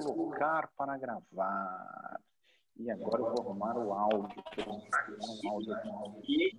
colocar 0.00 0.70
para 0.76 0.96
gravar. 0.98 2.20
E 2.76 2.90
agora 2.90 3.22
eu 3.22 3.34
vou 3.34 3.40
arrumar 3.42 3.76
o 3.76 3.92
áudio. 3.92 4.44
Um 5.44 5.50
áudio 5.50 5.74
aqui. 5.74 6.56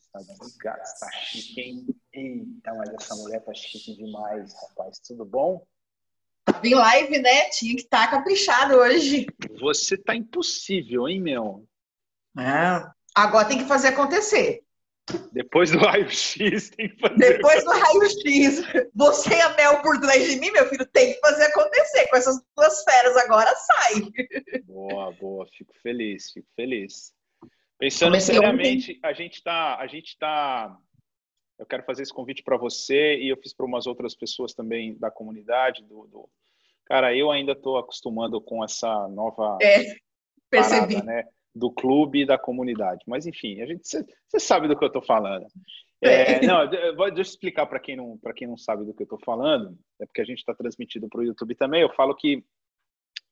Está 0.00 0.18
desligado, 0.20 0.82
está 0.82 1.10
chique, 1.10 1.60
hein? 1.60 1.86
Eita, 2.12 2.74
mas 2.74 2.90
essa 2.94 3.14
mulher 3.16 3.44
tá 3.44 3.52
chique 3.52 3.94
demais, 3.96 4.54
rapaz. 4.54 4.98
Tudo 5.00 5.24
bom? 5.24 5.66
Tava 6.44 6.66
em 6.66 6.74
live, 6.74 7.18
né? 7.18 7.50
Tinha 7.50 7.74
que 7.74 7.82
estar 7.82 8.06
tá 8.06 8.10
caprichado 8.16 8.76
hoje. 8.76 9.26
Você 9.60 9.96
tá 9.96 10.14
impossível, 10.14 11.08
hein, 11.08 11.20
meu? 11.20 11.68
É. 12.38 12.88
Agora 13.14 13.48
tem 13.48 13.58
que 13.58 13.64
fazer 13.64 13.88
acontecer. 13.88 14.65
Depois 15.32 15.70
do 15.70 15.78
raio-x, 15.78 16.70
tem 16.70 16.88
que 16.88 16.98
fazer. 16.98 17.16
Depois 17.16 17.64
do 17.64 17.70
raio-x, 17.70 18.62
você 18.94 19.34
e 19.36 19.40
a 19.40 19.54
Mel 19.54 19.80
por 19.80 20.00
trás 20.00 20.28
de 20.28 20.40
mim, 20.40 20.50
meu 20.50 20.68
filho, 20.68 20.84
tem 20.86 21.12
que 21.12 21.20
fazer 21.20 21.44
acontecer. 21.44 22.08
Com 22.08 22.16
essas 22.16 22.42
duas 22.56 22.82
feras 22.82 23.16
agora, 23.16 23.54
sai. 23.54 24.62
Boa, 24.64 25.12
boa. 25.12 25.46
Fico 25.56 25.72
feliz, 25.80 26.32
fico 26.32 26.48
feliz. 26.56 27.14
Pensando 27.78 28.12
Comecei 28.12 28.34
seriamente, 28.34 28.92
ontem. 28.92 29.00
a 29.02 29.12
gente 29.12 29.42
tá, 29.42 29.76
a 29.76 29.86
gente 29.86 30.18
tá. 30.18 30.76
Eu 31.58 31.66
quero 31.66 31.84
fazer 31.84 32.02
esse 32.02 32.12
convite 32.12 32.42
para 32.42 32.56
você 32.56 33.16
e 33.16 33.28
eu 33.28 33.36
fiz 33.36 33.54
para 33.54 33.66
umas 33.66 33.86
outras 33.86 34.14
pessoas 34.14 34.54
também 34.54 34.96
da 34.98 35.10
comunidade. 35.10 35.84
Do, 35.84 36.06
do... 36.06 36.28
Cara, 36.84 37.14
eu 37.14 37.30
ainda 37.30 37.52
estou 37.52 37.78
acostumando 37.78 38.40
com 38.40 38.64
essa 38.64 39.08
nova. 39.08 39.56
É, 39.62 39.84
percebi. 40.50 40.94
Parada, 40.94 41.04
né? 41.04 41.24
Do 41.56 41.70
clube 41.70 42.20
e 42.20 42.26
da 42.26 42.36
comunidade. 42.36 43.02
Mas, 43.06 43.26
enfim, 43.26 43.62
a 43.62 43.66
gente 43.66 43.88
você 43.88 44.38
sabe 44.38 44.68
do 44.68 44.76
que 44.76 44.84
eu 44.84 44.88
estou 44.88 45.02
falando. 45.02 45.46
É, 46.02 46.34
é. 46.34 46.40
não, 46.46 46.68
vou, 46.94 47.06
deixa 47.06 47.30
eu 47.30 47.32
explicar 47.32 47.66
para 47.66 47.80
quem, 47.80 47.96
não, 47.96 48.20
quem 48.34 48.46
não 48.46 48.58
sabe 48.58 48.84
do 48.84 48.92
que 48.92 49.02
eu 49.02 49.06
estou 49.06 49.18
falando, 49.24 49.76
é 49.98 50.04
porque 50.04 50.20
a 50.20 50.24
gente 50.24 50.38
está 50.38 50.54
transmitido 50.54 51.08
para 51.08 51.20
o 51.20 51.24
YouTube 51.24 51.54
também. 51.54 51.80
Eu 51.80 51.92
falo 51.94 52.14
que 52.14 52.44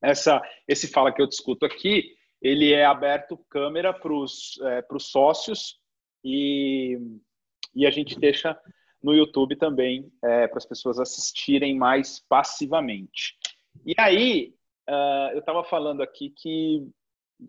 essa, 0.02 0.42
esse 0.66 0.88
Fala 0.88 1.12
que 1.12 1.20
eu 1.20 1.28
discuto 1.28 1.66
aqui, 1.66 2.14
ele 2.40 2.72
é 2.72 2.84
aberto 2.84 3.38
câmera 3.50 3.92
para 3.92 4.12
os 4.12 4.58
é, 4.62 4.82
sócios 4.98 5.78
e, 6.24 6.98
e 7.74 7.86
a 7.86 7.90
gente 7.90 8.18
deixa 8.18 8.58
no 9.02 9.12
YouTube 9.12 9.56
também 9.56 10.10
é, 10.22 10.48
para 10.48 10.56
as 10.56 10.64
pessoas 10.64 10.98
assistirem 10.98 11.76
mais 11.76 12.24
passivamente. 12.26 13.36
E 13.84 13.94
aí, 13.98 14.54
uh, 14.88 15.32
eu 15.32 15.40
estava 15.40 15.62
falando 15.64 16.02
aqui 16.02 16.30
que 16.30 16.88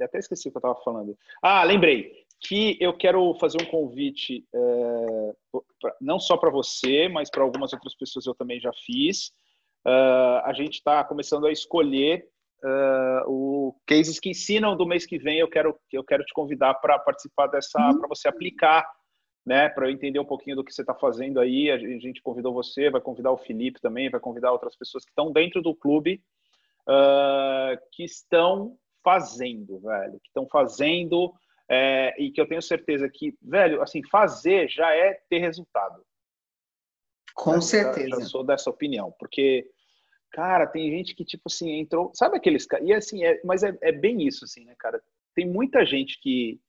até 0.02 0.20
esqueci 0.20 0.48
o 0.48 0.52
que 0.52 0.58
eu 0.58 0.60
estava 0.60 0.82
falando. 0.84 1.18
Ah, 1.42 1.64
lembrei 1.64 2.26
que 2.40 2.78
eu 2.80 2.94
quero 2.94 3.34
fazer 3.36 3.62
um 3.62 3.66
convite 3.66 4.46
é, 4.54 5.34
pra, 5.80 5.96
não 6.00 6.20
só 6.20 6.38
para 6.38 6.52
você, 6.52 7.08
mas 7.08 7.30
para 7.30 7.44
algumas 7.44 7.74
outras 7.74 7.96
pessoas 7.96 8.26
eu 8.26 8.36
também 8.36 8.60
já 8.60 8.72
fiz. 8.74 9.32
Uh, 9.86 10.42
a 10.44 10.52
gente 10.54 10.76
está 10.76 11.04
começando 11.04 11.46
a 11.46 11.52
escolher 11.52 12.28
uh, 12.64 13.30
o 13.30 13.76
cases 13.86 14.20
que 14.20 14.30
ensinam 14.30 14.76
do 14.76 14.86
mês 14.86 15.06
que 15.06 15.18
vem. 15.18 15.40
Eu 15.40 15.48
quero 15.48 15.80
eu 15.92 16.04
quero 16.04 16.24
te 16.24 16.34
convidar 16.34 16.74
para 16.76 16.98
participar 16.98 17.48
dessa, 17.48 17.80
uhum. 17.80 18.00
para 18.00 18.08
você 18.08 18.28
aplicar, 18.28 18.84
né? 19.46 19.70
Para 19.70 19.88
eu 19.88 19.92
entender 19.92 20.20
um 20.20 20.26
pouquinho 20.26 20.56
do 20.56 20.64
que 20.64 20.74
você 20.74 20.82
está 20.82 20.96
fazendo 20.96 21.40
aí. 21.40 21.70
A 21.70 21.78
gente 21.78 22.22
convidou 22.22 22.52
você, 22.52 22.90
vai 22.90 23.00
convidar 23.00 23.32
o 23.32 23.38
Felipe 23.38 23.80
também, 23.80 24.10
vai 24.10 24.20
convidar 24.20 24.52
outras 24.52 24.76
pessoas 24.76 25.06
que 25.06 25.12
estão 25.12 25.32
dentro 25.32 25.62
do 25.62 25.76
clube, 25.76 26.20
uh, 26.90 27.78
que 27.92 28.04
estão 28.04 28.76
fazendo, 29.06 29.80
velho, 29.80 30.20
que 30.20 30.30
estão 30.30 30.48
fazendo 30.48 31.32
é, 31.70 32.20
e 32.20 32.32
que 32.32 32.42
eu 32.42 32.48
tenho 32.48 32.62
certeza 32.62 33.08
que, 33.08 33.38
velho, 33.40 33.84
assim, 33.84 34.02
fazer 34.10 34.68
já 34.68 34.92
é 34.96 35.14
ter 35.30 35.38
resultado. 35.38 36.04
Com 37.36 37.62
certeza. 37.62 38.10
Já, 38.10 38.20
já 38.20 38.26
sou 38.26 38.44
dessa 38.44 38.70
opinião, 38.70 39.14
porque, 39.20 39.70
cara, 40.32 40.66
tem 40.66 40.90
gente 40.90 41.14
que, 41.14 41.24
tipo 41.24 41.44
assim, 41.46 41.80
entrou. 41.80 42.12
Sabe 42.16 42.38
aqueles. 42.38 42.66
E 42.82 42.92
assim, 42.92 43.24
é, 43.24 43.40
mas 43.44 43.62
é, 43.62 43.78
é 43.82 43.92
bem 43.92 44.26
isso, 44.26 44.44
assim, 44.44 44.66
né, 44.66 44.74
cara? 44.80 45.00
Tem 45.36 45.48
muita 45.48 45.86
gente 45.86 46.20
que, 46.20 46.60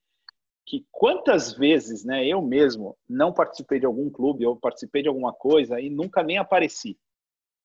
que 0.67 0.85
quantas 0.91 1.55
vezes, 1.55 2.05
né, 2.05 2.27
eu 2.27 2.43
mesmo 2.43 2.99
não 3.09 3.33
participei 3.33 3.81
de 3.81 3.87
algum 3.87 4.11
clube 4.11 4.45
ou 4.45 4.57
participei 4.57 5.03
de 5.03 5.09
alguma 5.09 5.33
coisa 5.33 5.81
e 5.81 5.89
nunca 5.89 6.23
nem 6.23 6.37
apareci. 6.37 6.99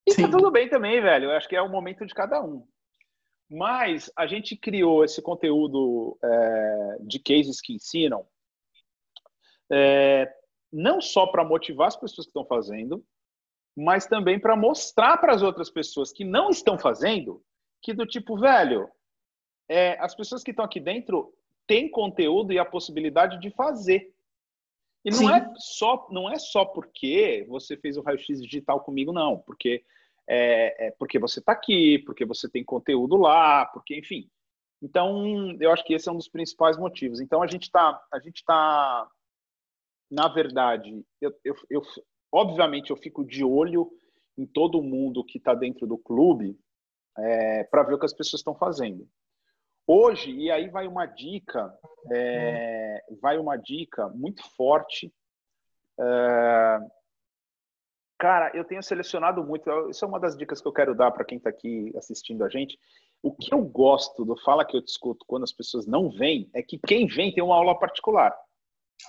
E 0.08 0.12
tá 0.12 0.16
Sim. 0.16 0.22
tá 0.24 0.38
tudo 0.38 0.50
bem 0.50 0.70
também, 0.70 1.02
velho. 1.02 1.26
Eu 1.26 1.32
acho 1.32 1.50
que 1.50 1.56
é 1.56 1.62
o 1.62 1.70
momento 1.70 2.06
de 2.06 2.14
cada 2.14 2.42
um. 2.42 2.66
Mas 3.54 4.10
a 4.16 4.26
gente 4.26 4.56
criou 4.56 5.04
esse 5.04 5.22
conteúdo 5.22 6.18
é, 6.24 6.98
de 7.02 7.20
cases 7.20 7.60
que 7.60 7.74
ensinam, 7.74 8.26
é, 9.70 10.34
não 10.72 11.02
só 11.02 11.28
para 11.28 11.44
motivar 11.44 11.90
as 11.90 11.98
pessoas 11.98 12.26
que 12.26 12.30
estão 12.30 12.46
fazendo, 12.46 13.04
mas 13.76 14.06
também 14.06 14.40
para 14.40 14.56
mostrar 14.56 15.18
para 15.18 15.34
as 15.34 15.42
outras 15.42 15.70
pessoas 15.70 16.14
que 16.14 16.24
não 16.24 16.50
estão 16.50 16.80
fazendo 16.80 17.44
que 17.82 17.94
do 17.94 18.06
tipo, 18.06 18.38
velho, 18.38 18.90
é, 19.68 20.00
as 20.00 20.16
pessoas 20.16 20.44
que 20.44 20.52
estão 20.52 20.64
aqui 20.64 20.80
dentro 20.80 21.34
têm 21.68 21.90
conteúdo 21.90 22.54
e 22.54 22.60
a 22.60 22.66
possibilidade 22.66 23.40
de 23.40 23.50
fazer. 23.52 24.14
E 25.04 25.10
não 25.10 25.36
é 25.36 25.54
só 25.58 26.08
não 26.12 26.32
é 26.32 26.38
só 26.38 26.64
porque 26.64 27.44
você 27.50 27.76
fez 27.76 27.98
o 27.98 28.02
raio-x 28.02 28.42
digital 28.42 28.80
comigo, 28.82 29.12
não, 29.12 29.40
porque 29.40 29.84
é, 30.28 30.88
é 30.88 30.92
porque 30.92 31.20
você 31.20 31.40
está 31.40 31.52
aqui, 31.52 32.00
porque 32.00 32.26
você 32.26 32.50
tem 32.50 32.64
conteúdo 32.64 33.18
lá, 33.18 33.66
porque, 33.68 33.98
enfim. 33.98 34.30
Então, 34.82 35.56
eu 35.60 35.72
acho 35.72 35.84
que 35.84 35.94
esse 35.94 36.10
é 36.10 36.12
um 36.12 36.18
dos 36.18 36.30
principais 36.30 36.78
motivos. 36.78 37.20
Então, 37.20 37.42
a 37.44 37.48
gente 37.48 37.64
está, 37.64 38.02
a 38.12 38.20
gente 38.20 38.38
está, 38.38 39.08
na 40.10 40.28
verdade, 40.28 41.06
eu, 41.22 41.32
eu, 41.44 41.56
eu, 41.70 41.82
obviamente, 42.32 42.90
eu 42.90 42.98
fico 42.98 43.24
de 43.24 43.44
olho 43.44 43.92
em 44.38 44.46
todo 44.46 44.82
mundo 44.82 45.24
que 45.24 45.38
está 45.38 45.54
dentro 45.54 45.86
do 45.86 45.98
clube 45.98 46.58
é, 47.18 47.64
para 47.66 47.84
ver 47.84 47.94
o 47.94 48.00
que 48.00 48.06
as 48.06 48.14
pessoas 48.14 48.40
estão 48.40 48.56
fazendo. 48.56 49.08
Hoje, 49.86 50.32
e 50.32 50.50
aí 50.50 50.70
vai 50.70 50.88
uma 50.88 51.06
dica, 51.06 51.74
é, 52.12 53.04
vai 53.22 53.38
uma 53.38 53.58
dica 53.58 54.08
muito 54.10 54.42
forte. 54.56 55.14
É, 56.00 56.80
Cara, 58.22 58.52
eu 58.54 58.64
tenho 58.64 58.84
selecionado 58.84 59.44
muito. 59.44 59.68
Isso 59.90 60.06
é 60.06 60.08
uma 60.08 60.20
das 60.20 60.38
dicas 60.38 60.62
que 60.62 60.68
eu 60.68 60.72
quero 60.72 60.94
dar 60.94 61.10
para 61.10 61.26
quem 61.26 61.40
está 61.40 61.50
aqui 61.50 61.92
assistindo 61.98 62.44
a 62.44 62.50
gente. 62.50 62.78
O 63.20 63.34
que 63.34 63.52
eu 63.52 63.64
gosto 63.64 64.24
do 64.24 64.38
Fala 64.46 64.64
que 64.64 64.78
eu 64.78 64.82
discuto 64.84 65.26
quando 65.28 65.42
as 65.42 65.52
pessoas 65.52 65.88
não 65.88 66.08
vêm 66.08 66.48
é 66.54 66.62
que 66.62 66.78
quem 66.78 67.08
vem 67.08 67.34
tem 67.34 67.44
uma 67.44 67.56
aula 67.56 67.74
particular. 67.80 68.32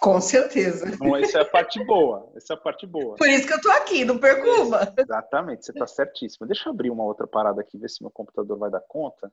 Com 0.01 0.19
certeza. 0.19 0.89
Então, 0.89 1.15
essa 1.15 1.41
é 1.41 1.43
a 1.43 1.45
parte 1.45 1.85
boa. 1.85 2.33
Essa 2.35 2.55
é 2.55 2.57
a 2.57 2.59
parte 2.59 2.87
boa. 2.87 3.17
Por 3.17 3.29
isso 3.29 3.47
que 3.47 3.53
eu 3.53 3.59
estou 3.59 3.73
aqui, 3.73 4.03
não 4.03 4.17
perco 4.17 4.49
uma. 4.63 4.81
Exatamente, 4.97 5.67
você 5.67 5.73
está 5.73 5.87
certíssima. 5.87 6.47
Deixa 6.47 6.71
eu 6.71 6.73
abrir 6.73 6.89
uma 6.89 7.05
outra 7.05 7.27
parada 7.27 7.61
aqui, 7.61 7.77
ver 7.77 7.91
se 7.91 8.03
meu 8.03 8.11
computador 8.11 8.57
vai 8.57 8.71
dar 8.71 8.81
conta. 8.81 9.31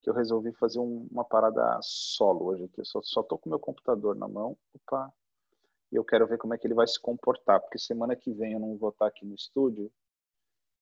Que 0.00 0.10
eu 0.10 0.14
resolvi 0.14 0.52
fazer 0.52 0.78
um, 0.78 1.08
uma 1.10 1.24
parada 1.24 1.76
solo 1.82 2.50
hoje 2.50 2.62
aqui. 2.66 2.80
Eu 2.80 2.84
só, 3.02 3.20
tô 3.24 3.36
com 3.36 3.50
meu 3.50 3.58
computador 3.58 4.14
na 4.14 4.28
mão. 4.28 4.56
Opa, 4.72 5.12
e 5.90 5.96
eu 5.96 6.04
quero 6.04 6.26
ver 6.26 6.38
como 6.38 6.54
é 6.54 6.58
que 6.58 6.66
ele 6.66 6.74
vai 6.74 6.86
se 6.86 7.00
comportar, 7.00 7.60
porque 7.60 7.78
semana 7.78 8.14
que 8.14 8.32
vem 8.32 8.52
eu 8.52 8.60
não 8.60 8.76
vou 8.76 8.90
estar 8.90 9.06
aqui 9.06 9.24
no 9.24 9.34
estúdio. 9.34 9.90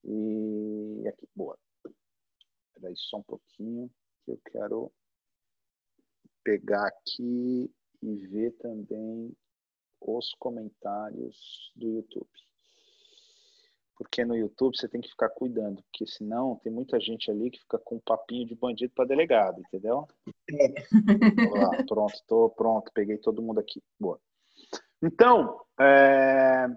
E 0.05 1.05
aqui, 1.09 1.29
boa. 1.35 1.59
Espera 1.85 2.89
aí 2.89 2.97
só 2.97 3.19
um 3.19 3.23
pouquinho, 3.23 3.91
que 4.25 4.33
eu 4.33 4.41
quero 4.51 4.93
pegar 6.45 6.87
aqui 6.87 7.71
e 8.03 8.27
ver 8.27 8.53
também 8.59 9.33
os 10.01 10.35
comentários 10.35 11.73
do 11.75 11.89
YouTube. 11.89 12.29
Porque 13.97 14.25
no 14.25 14.37
YouTube 14.37 14.77
você 14.77 14.89
tem 14.89 15.01
que 15.01 15.09
ficar 15.09 15.31
cuidando, 15.31 15.83
porque 15.85 16.07
senão 16.07 16.57
tem 16.57 16.71
muita 16.71 17.01
gente 17.01 17.31
ali 17.31 17.51
que 17.51 17.61
fica 17.61 17.79
com 17.79 17.97
um 17.97 18.01
papinho 18.01 18.47
de 18.47 18.55
bandido 18.55 18.93
para 18.95 19.07
delegado, 19.07 19.61
entendeu? 19.61 20.07
É. 20.51 20.69
Lá, 21.59 21.85
pronto, 21.89 22.23
tô 22.27 22.51
pronto, 22.51 22.93
peguei 22.93 23.17
todo 23.17 23.43
mundo 23.43 23.59
aqui. 23.59 23.83
Boa. 23.99 24.21
Então, 25.03 25.65
é... 25.79 26.67
o 26.67 26.75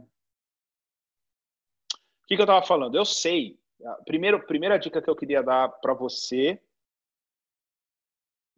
que, 2.28 2.36
que 2.36 2.42
eu 2.42 2.46
estava 2.46 2.66
falando? 2.66 2.96
Eu 2.96 3.06
sei. 3.06 3.60
A 3.84 4.04
primeira, 4.04 4.40
primeira 4.40 4.78
dica 4.78 5.02
que 5.02 5.10
eu 5.10 5.16
queria 5.16 5.42
dar 5.42 5.70
para 5.70 5.94
você 5.94 6.62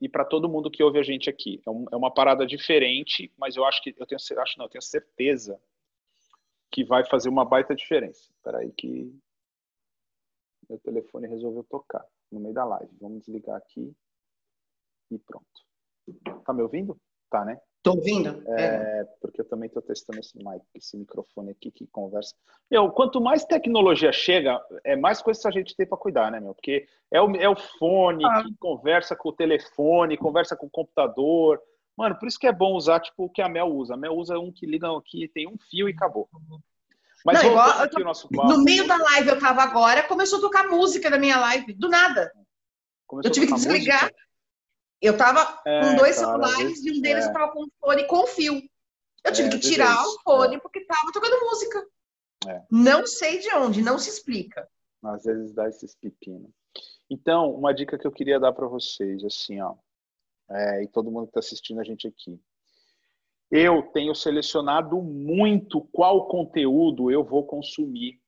e 0.02 0.10
para 0.10 0.26
todo 0.26 0.50
mundo 0.50 0.72
que 0.72 0.84
ouve 0.84 0.98
a 0.98 1.04
gente 1.04 1.30
aqui. 1.30 1.62
É, 1.66 1.70
um, 1.70 1.86
é, 1.92 1.96
uma 1.96 2.12
parada 2.12 2.46
diferente, 2.46 3.32
mas 3.38 3.56
eu 3.56 3.64
acho 3.64 3.84
que 3.84 3.96
eu 3.98 4.06
tenho, 4.08 4.20
acho 4.42 4.58
não, 4.58 4.66
eu 4.66 4.70
tenho 4.70 4.82
certeza 4.82 5.62
que 6.72 6.84
vai 6.84 7.06
fazer 7.06 7.30
uma 7.30 7.46
baita 7.46 7.76
diferença. 7.76 8.32
Espera 8.34 8.60
aí 8.60 8.72
que 8.72 9.14
meu 10.68 10.80
telefone 10.80 11.28
resolveu 11.28 11.64
tocar 11.66 12.04
no 12.32 12.40
meio 12.40 12.54
da 12.54 12.66
live. 12.66 12.98
Vamos 13.00 13.20
desligar 13.20 13.58
aqui 13.58 13.96
e 15.12 15.20
pronto. 15.20 15.46
Tá 16.46 16.54
me 16.54 16.64
ouvindo? 16.64 17.00
Tá, 17.32 17.46
né? 17.46 17.58
Tô 17.82 17.94
ouvindo? 17.94 18.44
É, 18.48 18.64
é. 18.64 19.04
Porque 19.22 19.42
eu 19.42 19.46
também 19.46 19.68
estou 19.68 19.82
testando 19.82 20.20
esse 20.20 20.38
mic, 20.38 20.62
esse 20.76 20.96
microfone 20.98 21.52
aqui 21.52 21.72
que 21.72 21.88
conversa. 21.88 22.36
Meu, 22.70 22.92
quanto 22.92 23.22
mais 23.22 23.44
tecnologia 23.44 24.12
chega, 24.12 24.62
é 24.84 24.96
mais 24.96 25.22
coisas 25.22 25.44
a 25.46 25.50
gente 25.50 25.76
tem 25.76 25.88
para 25.88 25.98
cuidar, 25.98 26.30
né, 26.30 26.40
meu? 26.40 26.54
Porque 26.54 26.86
é 27.10 27.20
o, 27.22 27.36
é 27.38 27.50
o 27.50 27.56
fone 27.56 28.24
ah. 28.26 28.44
que 28.44 28.54
conversa 28.60 29.16
com 29.16 29.30
o 29.30 29.34
telefone, 29.34 30.18
conversa 30.18 30.56
com 30.56 30.68
o 30.68 30.70
computador. 30.70 31.60
Mano, 31.98 32.20
por 32.20 32.28
isso 32.28 32.38
que 32.38 32.48
é 32.48 32.52
bom 32.52 32.74
usar 32.74 33.00
tipo 33.00 33.24
o 33.24 33.30
que 33.30 33.42
a 33.42 33.50
Mel 33.50 33.68
usa. 33.68 33.96
A 33.96 33.98
Mel 33.98 34.14
usa 34.14 34.38
um 34.38 34.52
que 34.52 34.66
liga 34.66 34.96
aqui, 34.96 35.28
tem 35.34 35.48
um 35.48 35.58
fio 35.70 35.90
e 35.90 35.94
acabou. 35.94 36.30
Mas 37.26 37.42
não, 37.42 37.50
igual, 37.50 37.90
tô, 37.90 38.00
nosso 38.00 38.28
no 38.32 38.64
meio 38.64 38.86
da 38.88 38.98
live 38.98 39.30
eu 39.30 39.40
tava 39.40 39.62
agora, 39.62 40.04
começou 40.04 40.40
a 40.40 40.42
tocar 40.42 40.68
música 40.68 41.10
na 41.10 41.18
minha 41.18 41.40
live, 41.40 41.74
do 41.74 41.88
nada. 41.88 42.32
Começou 43.08 43.30
eu 43.30 43.34
tive 43.34 43.48
que 43.48 43.54
desligar. 43.54 44.04
Música? 44.04 44.31
Eu 45.02 45.18
tava 45.18 45.62
é, 45.66 45.82
com 45.82 45.96
dois 45.96 46.16
cara, 46.20 46.28
celulares 46.28 46.86
e 46.86 46.92
um 46.92 47.02
deles 47.02 47.26
é. 47.26 47.34
tava 47.34 47.52
com 47.52 47.66
fone 47.80 48.06
com 48.06 48.28
fio. 48.28 48.62
Eu 49.24 49.34
tive 49.34 49.50
é, 49.50 49.52
que 49.52 49.60
tirar 49.60 50.04
o 50.06 50.20
fone 50.22 50.60
porque 50.62 50.86
tava 50.86 51.12
tocando 51.12 51.40
música. 51.46 51.88
É. 52.48 52.64
Não 52.70 53.06
sei 53.06 53.40
de 53.40 53.54
onde, 53.56 53.82
não 53.82 53.98
se 53.98 54.10
explica. 54.10 54.68
Às 55.04 55.24
vezes 55.24 55.54
dá 55.54 55.68
esses 55.68 55.96
pepinos. 55.96 56.52
Então, 57.10 57.52
uma 57.54 57.74
dica 57.74 57.98
que 57.98 58.06
eu 58.06 58.12
queria 58.12 58.40
dar 58.40 58.54
para 58.54 58.68
vocês, 58.68 59.24
assim, 59.24 59.60
ó, 59.60 59.76
é, 60.50 60.84
e 60.84 60.88
todo 60.88 61.12
mundo 61.12 61.26
que 61.26 61.32
está 61.32 61.40
assistindo 61.40 61.82
a 61.82 61.84
gente 61.84 62.08
aqui. 62.08 62.40
Eu 63.50 63.84
tenho 63.92 64.16
selecionado 64.16 65.02
muito 65.02 65.82
qual 65.92 66.28
conteúdo 66.28 67.12
eu 67.12 67.24
vou 67.24 67.46
consumir, 67.46 68.22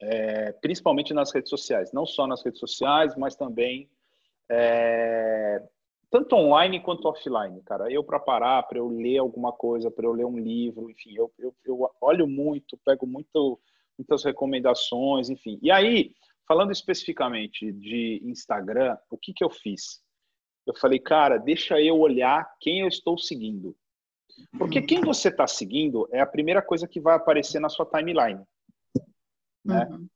é, 0.00 0.52
principalmente 0.52 1.12
nas 1.12 1.32
redes 1.32 1.50
sociais. 1.50 1.92
Não 1.92 2.06
só 2.06 2.26
nas 2.26 2.44
redes 2.44 2.60
sociais, 2.60 3.16
mas 3.16 3.34
também 3.34 3.90
é, 4.50 5.62
tanto 6.10 6.36
online 6.36 6.80
quanto 6.80 7.08
offline, 7.08 7.60
cara. 7.62 7.90
Eu 7.90 8.04
para 8.04 8.20
parar, 8.20 8.62
para 8.64 8.78
eu 8.78 8.88
ler 8.88 9.18
alguma 9.18 9.52
coisa, 9.52 9.90
para 9.90 10.06
eu 10.06 10.12
ler 10.12 10.24
um 10.24 10.38
livro, 10.38 10.90
enfim, 10.90 11.14
eu, 11.16 11.32
eu, 11.38 11.54
eu 11.64 11.90
olho 12.00 12.26
muito, 12.26 12.78
pego 12.84 13.06
muito, 13.06 13.60
muitas 13.98 14.24
recomendações, 14.24 15.28
enfim. 15.28 15.58
E 15.62 15.70
aí, 15.70 16.12
falando 16.46 16.72
especificamente 16.72 17.72
de 17.72 18.22
Instagram, 18.24 18.96
o 19.10 19.18
que, 19.18 19.32
que 19.32 19.44
eu 19.44 19.50
fiz? 19.50 20.02
Eu 20.66 20.74
falei, 20.74 20.98
cara, 20.98 21.38
deixa 21.38 21.80
eu 21.80 21.98
olhar 21.98 22.48
quem 22.60 22.80
eu 22.80 22.88
estou 22.88 23.18
seguindo. 23.18 23.76
Porque 24.58 24.82
quem 24.82 25.00
você 25.00 25.28
está 25.28 25.46
seguindo 25.46 26.08
é 26.12 26.20
a 26.20 26.26
primeira 26.26 26.60
coisa 26.60 26.86
que 26.86 27.00
vai 27.00 27.14
aparecer 27.14 27.60
na 27.60 27.68
sua 27.68 27.86
timeline. 27.86 28.42
Né? 29.64 29.86
Uhum. 29.90 30.08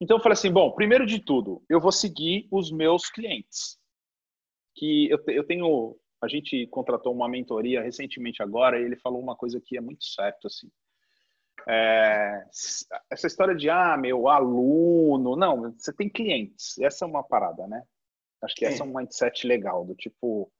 Então 0.00 0.16
eu 0.16 0.22
falei 0.22 0.32
assim, 0.32 0.50
bom, 0.50 0.72
primeiro 0.72 1.04
de 1.04 1.20
tudo, 1.20 1.62
eu 1.68 1.80
vou 1.80 1.92
seguir 1.92 2.48
os 2.50 2.70
meus 2.70 3.10
clientes. 3.10 3.78
Que 4.74 5.10
eu, 5.10 5.18
eu 5.28 5.44
tenho, 5.44 5.96
a 6.22 6.28
gente 6.28 6.66
contratou 6.68 7.12
uma 7.12 7.28
mentoria 7.28 7.82
recentemente 7.82 8.42
agora 8.42 8.80
e 8.80 8.84
ele 8.84 8.96
falou 8.96 9.20
uma 9.20 9.36
coisa 9.36 9.60
que 9.60 9.76
é 9.76 9.80
muito 9.80 10.04
certo 10.04 10.46
assim. 10.46 10.70
É, 11.68 12.44
essa 13.10 13.26
história 13.26 13.54
de 13.54 13.68
ah, 13.68 13.96
meu 13.98 14.28
aluno, 14.28 15.36
não, 15.36 15.72
você 15.72 15.92
tem 15.92 16.08
clientes. 16.08 16.78
Essa 16.78 17.04
é 17.04 17.08
uma 17.08 17.22
parada, 17.22 17.66
né? 17.66 17.82
Acho 18.42 18.54
que 18.54 18.64
essa 18.64 18.82
é 18.82 18.86
um 18.86 18.94
mindset 18.94 19.46
legal 19.46 19.84
do 19.84 19.94
tipo 19.94 20.50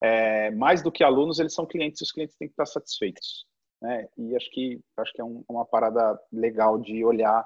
é, 0.00 0.50
mais 0.52 0.82
do 0.82 0.92
que 0.92 1.02
alunos, 1.02 1.38
eles 1.38 1.54
são 1.54 1.66
clientes 1.66 2.00
e 2.00 2.04
os 2.04 2.12
clientes 2.12 2.36
têm 2.36 2.46
que 2.46 2.52
estar 2.52 2.66
satisfeitos. 2.66 3.46
Né? 3.80 4.08
E 4.16 4.36
acho 4.36 4.50
que, 4.50 4.80
acho 4.96 5.12
que 5.12 5.20
é 5.20 5.24
um, 5.24 5.44
uma 5.48 5.64
parada 5.64 6.18
legal 6.32 6.78
de 6.78 7.04
olhar 7.04 7.44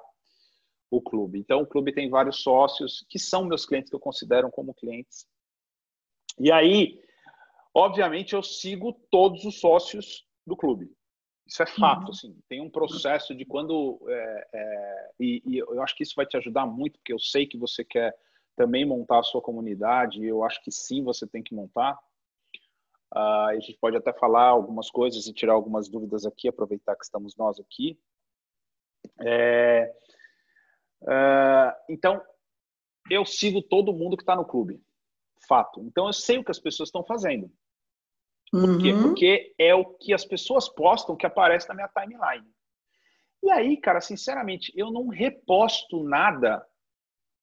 o 0.90 1.00
clube. 1.00 1.38
Então, 1.38 1.62
o 1.62 1.66
clube 1.66 1.92
tem 1.92 2.10
vários 2.10 2.42
sócios 2.42 3.04
que 3.08 3.19
são 3.19 3.44
meus 3.44 3.64
clientes, 3.64 3.88
que 3.88 3.96
eu 3.96 4.00
considero 4.00 4.50
como 4.50 4.75
clientes. 4.75 5.26
E 6.38 6.50
aí, 6.50 7.00
obviamente, 7.75 8.34
eu 8.34 8.42
sigo 8.42 8.92
todos 9.10 9.44
os 9.44 9.60
sócios 9.60 10.26
do 10.46 10.56
clube. 10.56 10.90
Isso 11.46 11.62
é 11.62 11.66
fato, 11.66 12.04
uhum. 12.04 12.10
assim. 12.10 12.38
Tem 12.48 12.60
um 12.60 12.70
processo 12.70 13.34
de 13.34 13.44
quando... 13.44 14.00
É, 14.08 14.48
é, 14.52 15.10
e, 15.20 15.42
e 15.46 15.58
eu 15.58 15.82
acho 15.82 15.94
que 15.94 16.02
isso 16.02 16.14
vai 16.16 16.26
te 16.26 16.37
ajudar 16.37 16.66
muito, 16.66 16.98
porque 16.98 17.12
eu 17.12 17.19
sei 17.19 17.46
que 17.46 17.58
você 17.58 17.84
quer 17.84 18.16
também 18.56 18.84
montar 18.84 19.20
a 19.20 19.22
sua 19.22 19.40
comunidade, 19.40 20.20
e 20.20 20.26
eu 20.26 20.44
acho 20.44 20.62
que 20.62 20.70
sim, 20.70 21.02
você 21.02 21.26
tem 21.26 21.42
que 21.42 21.54
montar. 21.54 21.98
Uh, 23.14 23.48
a 23.48 23.58
gente 23.58 23.78
pode 23.81 23.96
até 23.96 24.12
falar 24.12 24.44
algumas 24.44 24.90
coisas 24.90 25.26
e 25.26 25.32
tirar 25.32 25.54
algumas 25.54 25.88
dúvidas 25.88 26.25
aqui, 26.26 26.46
aproveitar 26.46 26.94
que 26.94 27.04
estamos 27.04 27.37
nós 27.37 27.58
aqui. 27.58 27.98
É, 29.20 29.92
uh, 31.02 31.73
então, 31.88 32.23
eu 33.11 33.25
sigo 33.25 33.62
todo 33.62 33.93
mundo 33.93 34.17
que 34.17 34.23
está 34.23 34.37
no 34.37 34.44
clube, 34.44 34.82
fato. 35.49 35.82
Então, 35.82 36.06
eu 36.06 36.12
sei 36.12 36.38
o 36.38 36.44
que 36.44 36.50
as 36.50 36.58
pessoas 36.58 36.88
estão 36.88 37.05
fazendo. 37.05 37.50
Por 38.50 38.69
uhum. 38.69 38.79
quê? 38.79 38.93
Porque 38.93 39.55
é 39.58 39.75
o 39.75 39.85
que 39.85 40.12
as 40.12 40.25
pessoas 40.25 40.69
postam 40.69 41.17
que 41.17 41.26
aparece 41.26 41.69
na 41.69 41.75
minha 41.75 41.88
timeline. 41.88 42.47
E 43.43 43.50
aí, 43.50 43.76
cara, 43.76 44.00
sinceramente, 44.00 44.73
eu 44.76 44.91
não 44.91 45.08
reposto 45.08 46.02
nada 46.02 46.67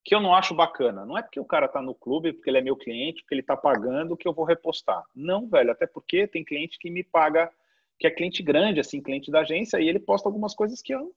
que 0.03 0.15
eu 0.15 0.21
não 0.21 0.33
acho 0.33 0.53
bacana. 0.53 1.05
Não 1.05 1.17
é 1.17 1.21
porque 1.21 1.39
o 1.39 1.45
cara 1.45 1.67
tá 1.67 1.81
no 1.81 1.93
clube, 1.93 2.31
porque 2.31 2.49
ele 2.49 2.59
é 2.59 2.61
meu 2.61 2.77
cliente, 2.77 3.21
porque 3.21 3.35
ele 3.35 3.43
tá 3.43 3.57
pagando, 3.57 4.15
que 4.15 4.27
eu 4.27 4.33
vou 4.33 4.45
repostar. 4.45 5.03
Não, 5.13 5.47
velho, 5.49 5.71
até 5.71 5.85
porque 5.85 6.27
tem 6.27 6.45
cliente 6.45 6.77
que 6.79 6.89
me 6.89 7.03
paga, 7.03 7.51
que 7.99 8.07
é 8.07 8.11
cliente 8.11 8.41
grande, 8.41 8.79
assim, 8.79 9.01
cliente 9.01 9.29
da 9.29 9.41
agência, 9.41 9.81
e 9.81 9.87
ele 9.89 9.99
posta 9.99 10.29
algumas 10.29 10.53
coisas 10.53 10.81
que 10.81 10.93
eu, 10.93 11.13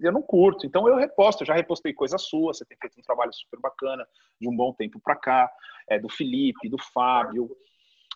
eu 0.00 0.12
não 0.12 0.22
curto. 0.22 0.66
Então 0.66 0.88
eu 0.88 0.96
reposto, 0.96 1.42
eu 1.42 1.46
já 1.46 1.54
repostei 1.54 1.92
coisa 1.92 2.18
sua, 2.18 2.52
você 2.52 2.64
tem 2.64 2.76
feito 2.80 2.98
um 2.98 3.02
trabalho 3.02 3.32
super 3.32 3.60
bacana 3.60 4.06
de 4.40 4.48
um 4.48 4.56
bom 4.56 4.72
tempo 4.72 5.00
para 5.00 5.16
cá, 5.16 5.50
é, 5.88 5.98
do 5.98 6.08
Felipe, 6.08 6.68
do 6.68 6.78
Fábio. 6.78 7.56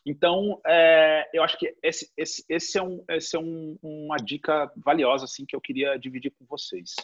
Então, 0.06 0.60
é, 0.66 1.28
eu 1.34 1.42
acho 1.42 1.58
que 1.58 1.76
esse, 1.82 2.10
esse, 2.16 2.44
esse 2.48 2.78
é, 2.78 2.82
um, 2.82 3.04
esse 3.10 3.36
é 3.36 3.38
um, 3.38 3.78
uma 3.82 4.16
dica 4.16 4.72
valiosa 4.76 5.24
assim 5.24 5.44
que 5.44 5.54
eu 5.54 5.60
queria 5.60 5.98
dividir 5.98 6.30
com 6.30 6.46
vocês. 6.46 6.94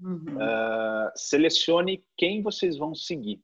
Uhum. 0.00 0.36
Uh, 0.36 1.10
selecione 1.14 2.04
quem 2.16 2.42
vocês 2.42 2.76
vão 2.76 2.94
seguir. 2.94 3.40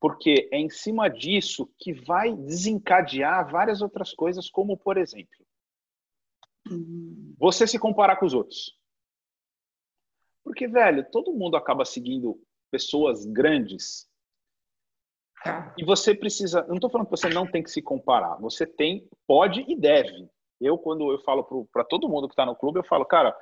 Porque 0.00 0.48
é 0.52 0.58
em 0.58 0.68
cima 0.68 1.08
disso 1.08 1.70
que 1.78 1.92
vai 1.92 2.34
desencadear 2.34 3.50
várias 3.50 3.80
outras 3.80 4.12
coisas, 4.12 4.50
como, 4.50 4.76
por 4.76 4.96
exemplo, 4.96 5.46
uhum. 6.70 7.34
você 7.38 7.66
se 7.66 7.78
comparar 7.78 8.16
com 8.16 8.26
os 8.26 8.34
outros. 8.34 8.76
Porque, 10.44 10.68
velho, 10.68 11.08
todo 11.10 11.32
mundo 11.32 11.56
acaba 11.56 11.84
seguindo 11.84 12.38
pessoas 12.70 13.24
grandes. 13.24 14.06
Tá. 15.42 15.74
E 15.78 15.84
você 15.84 16.14
precisa. 16.14 16.60
Eu 16.60 16.68
não 16.68 16.76
estou 16.76 16.90
falando 16.90 17.06
que 17.06 17.16
você 17.16 17.28
não 17.28 17.50
tem 17.50 17.62
que 17.62 17.70
se 17.70 17.80
comparar. 17.80 18.36
Você 18.36 18.66
tem, 18.66 19.08
pode 19.26 19.64
e 19.66 19.74
deve. 19.74 20.28
Eu, 20.60 20.78
quando 20.78 21.10
eu 21.10 21.18
falo 21.22 21.66
para 21.72 21.84
todo 21.84 22.08
mundo 22.08 22.28
que 22.28 22.34
está 22.34 22.46
no 22.46 22.56
clube, 22.56 22.78
eu 22.78 22.84
falo, 22.84 23.04
cara, 23.04 23.36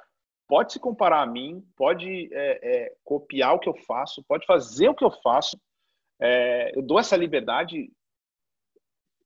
pode 0.48 0.72
se 0.72 0.80
comparar 0.80 1.22
a 1.22 1.26
mim, 1.26 1.64
pode 1.76 2.28
é, 2.32 2.60
é, 2.62 2.96
copiar 3.04 3.54
o 3.54 3.58
que 3.58 3.68
eu 3.68 3.74
faço, 3.86 4.24
pode 4.24 4.46
fazer 4.46 4.88
o 4.88 4.94
que 4.94 5.04
eu 5.04 5.10
faço. 5.10 5.60
É, 6.20 6.76
eu 6.76 6.82
dou 6.82 6.98
essa 6.98 7.16
liberdade, 7.16 7.90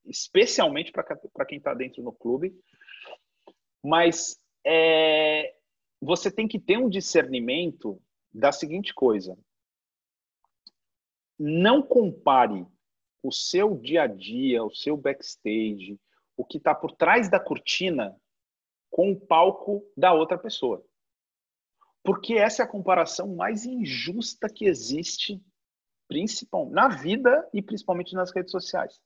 especialmente 0.05 0.93
para 0.93 1.45
quem 1.47 1.59
está 1.59 1.75
dentro 1.75 2.03
do 2.03 2.13
clube, 2.13 2.55
mas 3.85 4.39
é, 4.65 5.55
você 6.01 6.31
tem 6.31 6.47
que 6.47 6.59
ter 6.59 6.79
um 6.79 6.89
discernimento 6.89 8.01
da 8.33 8.53
seguinte 8.53 8.95
coisa: 8.95 9.37
não 11.39 11.83
compare 11.83 12.67
o 13.23 13.33
seu 13.33 13.77
dia 13.77 14.03
a 14.03 14.07
dia, 14.07 14.63
o 14.63 14.75
seu 14.75 14.97
backstage, 14.97 15.99
o 16.37 16.45
que 16.45 16.59
está 16.59 16.75
por 16.75 16.93
trás 16.93 17.29
da 17.29 17.41
cortina 17.41 18.17
com 18.91 19.13
o 19.13 19.21
palco 19.21 19.85
da 19.97 20.13
outra 20.13 20.39
pessoa. 20.39 20.85
Porque 22.05 22.35
essa 22.35 22.63
é 22.63 22.65
a 22.65 22.69
comparação 22.69 23.35
mais 23.35 23.67
injusta 23.67 24.49
que 24.49 24.67
existe, 24.67 25.43
principalmente 26.07 26.75
na 26.75 26.89
vida 26.89 27.49
e 27.53 27.61
principalmente 27.61 28.15
nas 28.15 28.33
redes 28.33 28.53
sociais. 28.53 29.03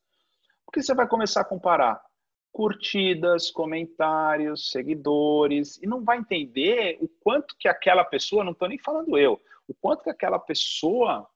Porque 0.66 0.82
você 0.82 0.94
vai 0.94 1.08
começar 1.08 1.40
a 1.40 1.44
comparar 1.44 2.04
curtidas, 2.52 3.50
comentários, 3.50 4.70
seguidores, 4.70 5.78
e 5.82 5.86
não 5.86 6.04
vai 6.04 6.18
entender 6.18 6.98
o 7.00 7.08
quanto 7.08 7.56
que 7.56 7.68
aquela 7.68 8.04
pessoa, 8.04 8.44
não 8.44 8.52
estou 8.52 8.68
nem 8.68 8.78
falando 8.78 9.16
eu, 9.16 9.40
o 9.68 9.74
quanto 9.74 10.04
que 10.04 10.10
aquela 10.10 10.38
pessoa 10.38 11.28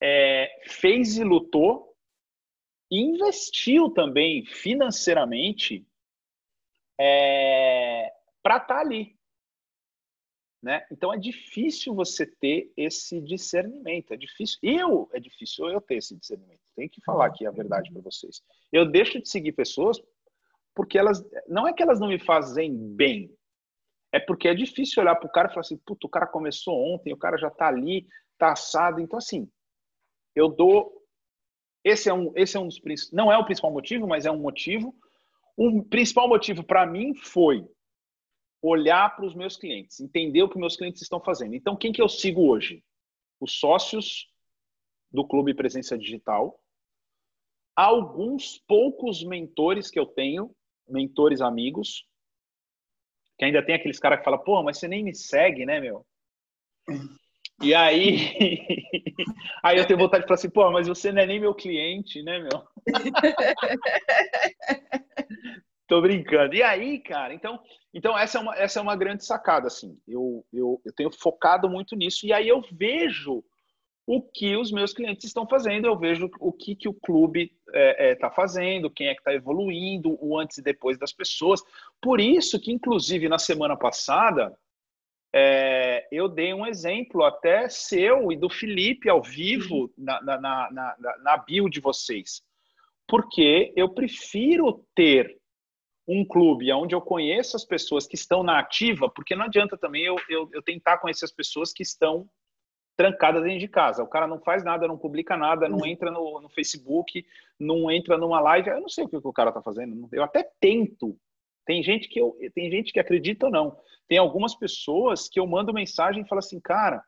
é, 0.00 0.60
fez 0.66 1.16
e 1.16 1.24
lutou 1.24 1.94
e 2.90 3.00
investiu 3.00 3.90
também 3.90 4.44
financeiramente 4.44 5.86
é, 7.00 8.12
para 8.42 8.56
estar 8.56 8.74
tá 8.74 8.80
ali. 8.80 9.16
Né? 10.62 10.86
Então 10.92 11.12
é 11.12 11.18
difícil 11.18 11.92
você 11.92 12.24
ter 12.24 12.72
esse 12.76 13.20
discernimento. 13.20 14.12
É 14.12 14.16
difícil. 14.16 14.58
Eu 14.62 15.10
é 15.12 15.18
difícil 15.18 15.68
eu 15.68 15.80
ter 15.80 15.96
esse 15.96 16.14
discernimento. 16.14 16.60
Tenho 16.76 16.88
que 16.88 17.00
falar 17.00 17.26
aqui 17.26 17.44
a 17.46 17.50
verdade 17.50 17.90
para 17.90 18.00
vocês. 18.00 18.42
Eu 18.70 18.86
deixo 18.86 19.20
de 19.20 19.28
seguir 19.28 19.52
pessoas 19.52 20.00
porque 20.74 20.98
elas 20.98 21.22
não 21.48 21.66
é 21.66 21.72
que 21.72 21.82
elas 21.82 22.00
não 22.00 22.08
me 22.08 22.18
fazem 22.18 22.74
bem. 22.94 23.34
É 24.12 24.20
porque 24.20 24.48
é 24.48 24.54
difícil 24.54 25.02
olhar 25.02 25.16
para 25.16 25.26
o 25.26 25.32
cara 25.32 25.48
e 25.48 25.50
falar 25.50 25.62
assim, 25.62 25.78
puto, 25.78 26.06
o 26.06 26.10
cara 26.10 26.26
começou 26.26 26.74
ontem, 26.94 27.12
o 27.12 27.18
cara 27.18 27.38
já 27.38 27.48
está 27.48 27.68
ali, 27.68 28.06
está 28.32 28.52
assado. 28.52 29.00
Então 29.00 29.18
assim, 29.18 29.50
eu 30.34 30.48
dou 30.48 30.92
esse 31.84 32.08
é 32.08 32.14
um 32.14 32.32
esse 32.36 32.56
é 32.56 32.60
um 32.60 32.68
dos 32.68 32.80
não 33.12 33.32
é 33.32 33.36
o 33.36 33.44
principal 33.44 33.72
motivo, 33.72 34.06
mas 34.06 34.26
é 34.26 34.30
um 34.30 34.38
motivo. 34.38 34.94
O 35.56 35.82
principal 35.84 36.28
motivo 36.28 36.64
para 36.64 36.86
mim 36.86 37.14
foi 37.14 37.66
olhar 38.62 39.14
para 39.16 39.26
os 39.26 39.34
meus 39.34 39.56
clientes, 39.56 40.00
entender 40.00 40.42
o 40.42 40.48
que 40.48 40.58
meus 40.58 40.76
clientes 40.76 41.02
estão 41.02 41.20
fazendo. 41.20 41.54
Então, 41.54 41.76
quem 41.76 41.92
que 41.92 42.00
eu 42.00 42.08
sigo 42.08 42.48
hoje? 42.48 42.84
Os 43.40 43.58
sócios 43.58 44.28
do 45.10 45.26
Clube 45.26 45.52
Presença 45.52 45.98
Digital, 45.98 46.58
alguns 47.74 48.58
poucos 48.68 49.24
mentores 49.24 49.90
que 49.90 49.98
eu 49.98 50.06
tenho, 50.06 50.54
mentores 50.88 51.40
amigos, 51.40 52.06
Que 53.38 53.46
ainda 53.46 53.64
tem 53.64 53.74
aqueles 53.74 53.98
caras 53.98 54.18
que 54.18 54.24
falam, 54.24 54.42
pô, 54.42 54.62
mas 54.62 54.78
você 54.78 54.86
nem 54.86 55.02
me 55.02 55.14
segue, 55.14 55.66
né, 55.66 55.80
meu? 55.80 56.06
E 57.60 57.74
aí, 57.74 58.36
aí 59.62 59.78
eu 59.78 59.86
tenho 59.86 59.98
vontade 59.98 60.22
de 60.22 60.28
falar 60.28 60.34
assim, 60.34 60.50
pô, 60.50 60.70
mas 60.70 60.88
você 60.88 61.12
não 61.12 61.22
é 61.22 61.26
nem 61.26 61.40
meu 61.40 61.54
cliente, 61.54 62.22
né, 62.22 62.38
meu? 62.40 62.66
Tô 65.86 66.00
brincando. 66.00 66.54
E 66.54 66.62
aí, 66.62 66.98
cara, 66.98 67.34
então, 67.34 67.60
então 67.92 68.18
essa 68.18 68.38
é 68.38 68.40
uma, 68.40 68.56
essa 68.56 68.78
é 68.78 68.82
uma 68.82 68.96
grande 68.96 69.24
sacada, 69.24 69.66
assim. 69.66 69.98
Eu, 70.08 70.44
eu, 70.52 70.80
eu 70.84 70.92
tenho 70.94 71.10
focado 71.10 71.68
muito 71.68 71.94
nisso 71.94 72.26
e 72.26 72.32
aí 72.32 72.48
eu 72.48 72.62
vejo 72.72 73.44
o 74.06 74.20
que 74.20 74.56
os 74.56 74.72
meus 74.72 74.92
clientes 74.92 75.24
estão 75.24 75.46
fazendo, 75.46 75.86
eu 75.86 75.96
vejo 75.96 76.28
o 76.40 76.52
que, 76.52 76.74
que 76.74 76.88
o 76.88 76.94
clube 76.94 77.52
está 77.66 77.78
é, 77.78 78.10
é, 78.10 78.14
tá 78.16 78.30
fazendo, 78.30 78.90
quem 78.90 79.06
é 79.06 79.14
que 79.14 79.20
está 79.20 79.32
evoluindo, 79.32 80.18
o 80.20 80.38
antes 80.38 80.58
e 80.58 80.62
depois 80.62 80.98
das 80.98 81.12
pessoas. 81.12 81.62
Por 82.00 82.20
isso 82.20 82.60
que, 82.60 82.72
inclusive, 82.72 83.28
na 83.28 83.38
semana 83.38 83.76
passada, 83.76 84.52
é, 85.34 86.06
eu 86.10 86.28
dei 86.28 86.52
um 86.52 86.66
exemplo 86.66 87.24
até 87.24 87.68
seu 87.68 88.32
e 88.32 88.36
do 88.36 88.50
Felipe 88.50 89.08
ao 89.08 89.22
vivo 89.22 89.92
na, 89.96 90.20
na, 90.20 90.40
na, 90.40 90.70
na, 90.70 91.18
na 91.18 91.36
bio 91.36 91.70
de 91.70 91.80
vocês. 91.80 92.42
Porque 93.06 93.72
eu 93.76 93.88
prefiro 93.88 94.84
ter 94.94 95.38
um 96.06 96.24
clube 96.24 96.72
onde 96.72 96.94
eu 96.94 97.00
conheço 97.00 97.56
as 97.56 97.64
pessoas 97.64 98.06
que 98.06 98.16
estão 98.16 98.42
na 98.42 98.58
ativa, 98.58 99.08
porque 99.08 99.36
não 99.36 99.44
adianta 99.44 99.78
também 99.78 100.02
eu, 100.02 100.16
eu, 100.28 100.50
eu 100.52 100.60
tentar 100.60 100.98
conhecer 100.98 101.24
as 101.24 101.32
pessoas 101.32 101.72
que 101.72 101.82
estão 101.82 102.28
trancadas 102.96 103.42
dentro 103.42 103.58
de 103.58 103.68
casa. 103.68 104.02
O 104.02 104.08
cara 104.08 104.26
não 104.26 104.38
faz 104.40 104.62
nada, 104.64 104.86
não 104.86 104.98
publica 104.98 105.36
nada, 105.36 105.68
não 105.68 105.84
entra 105.86 106.10
no, 106.10 106.40
no 106.40 106.48
Facebook, 106.48 107.24
não 107.58 107.90
entra 107.90 108.16
numa 108.16 108.40
live. 108.40 108.70
Eu 108.70 108.80
não 108.80 108.88
sei 108.88 109.04
o 109.04 109.08
que 109.08 109.16
o 109.16 109.32
cara 109.32 109.50
está 109.50 109.62
fazendo. 109.62 110.08
Eu 110.12 110.22
até 110.22 110.48
tento. 110.60 111.16
Tem 111.64 111.82
gente 111.82 112.08
que 112.08 112.20
eu, 112.20 112.36
tem 112.54 112.70
gente 112.70 112.92
que 112.92 113.00
acredita 113.00 113.46
ou 113.46 113.52
não. 113.52 113.76
Tem 114.08 114.18
algumas 114.18 114.54
pessoas 114.54 115.28
que 115.28 115.38
eu 115.38 115.46
mando 115.46 115.72
mensagem 115.72 116.22
e 116.22 116.28
falo 116.28 116.40
assim, 116.40 116.60
cara, 116.60 117.02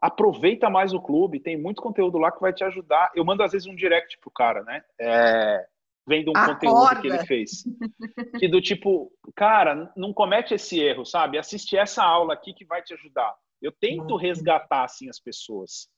aproveita 0.00 0.68
mais 0.68 0.92
o 0.92 1.00
clube, 1.00 1.40
tem 1.40 1.56
muito 1.56 1.80
conteúdo 1.80 2.18
lá 2.18 2.32
que 2.32 2.40
vai 2.40 2.52
te 2.52 2.64
ajudar. 2.64 3.10
Eu 3.14 3.24
mando 3.24 3.42
às 3.42 3.52
vezes 3.52 3.66
um 3.66 3.74
direct 3.74 4.18
pro 4.18 4.30
cara, 4.30 4.62
né? 4.62 4.82
É, 5.00 5.66
vendo 6.06 6.30
um 6.30 6.34
conteúdo 6.34 7.00
que 7.00 7.06
ele 7.06 7.24
fez. 7.24 7.64
Que 8.38 8.48
do 8.48 8.60
tipo, 8.60 9.10
cara, 9.34 9.92
não 9.96 10.12
comete 10.12 10.54
esse 10.54 10.78
erro, 10.78 11.04
sabe? 11.04 11.38
Assiste 11.38 11.76
essa 11.76 12.02
aula 12.02 12.34
aqui 12.34 12.52
que 12.52 12.64
vai 12.64 12.82
te 12.82 12.92
ajudar. 12.94 13.34
Eu 13.64 13.72
tento 13.72 14.16
resgatar 14.16 14.84
assim 14.84 15.08
as 15.08 15.18
pessoas, 15.18 15.88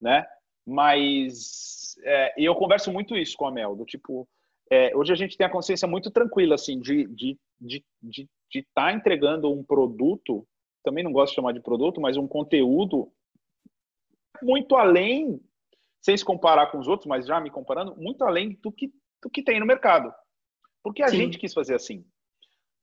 né? 0.00 0.26
Mas 0.66 1.96
é, 2.02 2.34
eu 2.38 2.54
converso 2.54 2.90
muito 2.90 3.14
isso 3.16 3.36
com 3.36 3.46
a 3.46 3.50
Mel, 3.50 3.76
do 3.76 3.84
tipo, 3.84 4.26
é, 4.70 4.96
hoje 4.96 5.12
a 5.12 5.16
gente 5.16 5.36
tem 5.36 5.46
a 5.46 5.50
consciência 5.50 5.86
muito 5.86 6.10
tranquila 6.10 6.54
assim 6.54 6.80
de 6.80 7.06
de 7.08 7.38
de 7.60 7.84
de 8.02 8.28
estar 8.60 8.86
tá 8.86 8.92
entregando 8.92 9.52
um 9.52 9.62
produto, 9.62 10.46
também 10.82 11.04
não 11.04 11.12
gosto 11.12 11.32
de 11.32 11.36
chamar 11.36 11.52
de 11.52 11.60
produto, 11.60 12.00
mas 12.00 12.16
um 12.16 12.26
conteúdo 12.26 13.12
muito 14.42 14.76
além, 14.76 15.40
sem 16.00 16.16
se 16.16 16.24
comparar 16.24 16.70
com 16.70 16.78
os 16.78 16.88
outros, 16.88 17.06
mas 17.06 17.26
já 17.26 17.40
me 17.40 17.50
comparando, 17.50 17.94
muito 17.96 18.24
além 18.24 18.58
do 18.62 18.72
que 18.72 18.92
do 19.22 19.30
que 19.30 19.42
tem 19.42 19.58
no 19.58 19.66
mercado. 19.66 20.12
Porque 20.82 21.02
a 21.02 21.08
Sim. 21.08 21.16
gente 21.16 21.38
quis 21.38 21.52
fazer 21.52 21.74
assim. 21.74 22.04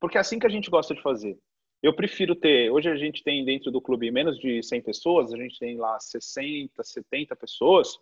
Porque 0.00 0.18
é 0.18 0.20
assim 0.20 0.38
que 0.38 0.46
a 0.46 0.50
gente 0.50 0.68
gosta 0.68 0.94
de 0.94 1.00
fazer. 1.02 1.38
Eu 1.82 1.92
prefiro 1.94 2.36
ter. 2.36 2.70
Hoje 2.70 2.88
a 2.88 2.94
gente 2.94 3.24
tem 3.24 3.44
dentro 3.44 3.70
do 3.72 3.82
clube 3.82 4.10
menos 4.10 4.38
de 4.38 4.62
100 4.62 4.82
pessoas, 4.82 5.32
a 5.32 5.36
gente 5.36 5.58
tem 5.58 5.76
lá 5.76 5.98
60, 5.98 6.80
70 6.82 7.34
pessoas. 7.34 7.98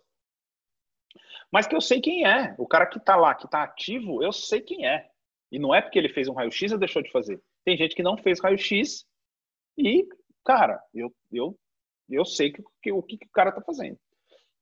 Mas 1.51 1.65
que 1.65 1.75
eu 1.75 1.81
sei 1.81 1.99
quem 1.99 2.25
é. 2.25 2.53
O 2.59 2.67
cara 2.67 2.85
que 2.85 2.99
está 2.99 3.15
lá, 3.15 3.33
que 3.33 3.45
está 3.45 3.63
ativo, 3.63 4.23
eu 4.23 4.31
sei 4.31 4.61
quem 4.61 4.87
é. 4.87 5.09
E 5.51 5.57
não 5.57 5.73
é 5.73 5.81
porque 5.81 5.97
ele 5.97 6.09
fez 6.09 6.27
um 6.27 6.33
raio-x 6.33 6.71
ou 6.71 6.77
deixou 6.77 7.01
de 7.01 7.11
fazer. 7.11 7.41
Tem 7.65 7.75
gente 7.75 7.95
que 7.95 8.03
não 8.03 8.15
fez 8.15 8.39
raio-x 8.39 9.05
e, 9.77 10.07
cara, 10.45 10.79
eu, 10.93 11.13
eu, 11.31 11.57
eu 12.07 12.23
sei 12.23 12.51
que, 12.51 12.63
que, 12.83 12.91
o 12.91 13.01
que, 13.01 13.17
que 13.17 13.25
o 13.25 13.31
cara 13.31 13.49
está 13.49 13.61
fazendo. 13.61 13.99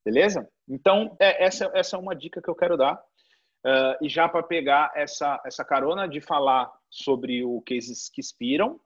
Beleza? 0.03 0.49
Então, 0.67 1.15
é, 1.19 1.43
essa, 1.43 1.69
essa 1.75 1.97
é 1.97 1.99
uma 1.99 2.15
dica 2.15 2.41
que 2.41 2.49
eu 2.49 2.55
quero 2.55 2.77
dar. 2.77 2.95
Uh, 3.65 4.05
e 4.05 4.07
já 4.07 4.29
para 4.29 4.41
pegar 4.41 4.93
essa, 4.95 5.41
essa 5.45 5.65
carona 5.65 6.07
de 6.07 6.21
falar 6.21 6.71
sobre 6.89 7.43
o 7.43 7.61
cases 7.61 8.09
que 8.09 8.21
inspiram, 8.21 8.79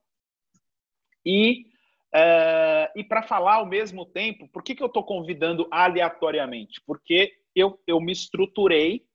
e, 1.25 1.65
uh, 2.13 2.91
e 2.95 3.03
para 3.03 3.23
falar 3.23 3.55
ao 3.55 3.65
mesmo 3.65 4.05
tempo, 4.05 4.47
por 4.49 4.63
que, 4.63 4.75
que 4.75 4.83
eu 4.83 4.87
estou 4.87 5.03
convidando 5.03 5.67
aleatoriamente? 5.71 6.81
Porque 6.85 7.33
eu, 7.55 7.79
eu 7.87 7.99
me 7.99 8.11
estruturei. 8.11 9.05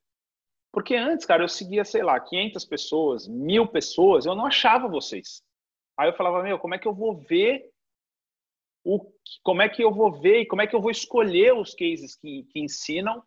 Porque 0.72 0.94
antes, 0.94 1.26
cara, 1.26 1.42
eu 1.42 1.48
seguia, 1.48 1.84
sei 1.84 2.02
lá, 2.02 2.20
500 2.20 2.64
pessoas, 2.64 3.26
mil 3.26 3.66
pessoas, 3.66 4.26
eu 4.26 4.34
não 4.34 4.46
achava 4.46 4.86
vocês. 4.86 5.42
Aí 5.96 6.08
eu 6.08 6.14
falava, 6.14 6.42
meu, 6.42 6.58
como 6.58 6.74
é 6.74 6.78
que 6.78 6.86
eu 6.86 6.94
vou 6.94 7.16
ver 7.16 7.70
o, 8.84 9.00
como 9.42 9.62
é 9.62 9.68
que 9.68 9.82
eu 9.82 9.92
vou 9.92 10.12
ver 10.12 10.40
e 10.40 10.46
como 10.46 10.62
é 10.62 10.66
que 10.66 10.74
eu 10.74 10.80
vou 10.80 10.90
escolher 10.90 11.54
os 11.54 11.74
cases 11.74 12.16
que, 12.16 12.44
que 12.44 12.60
ensinam 12.60 13.22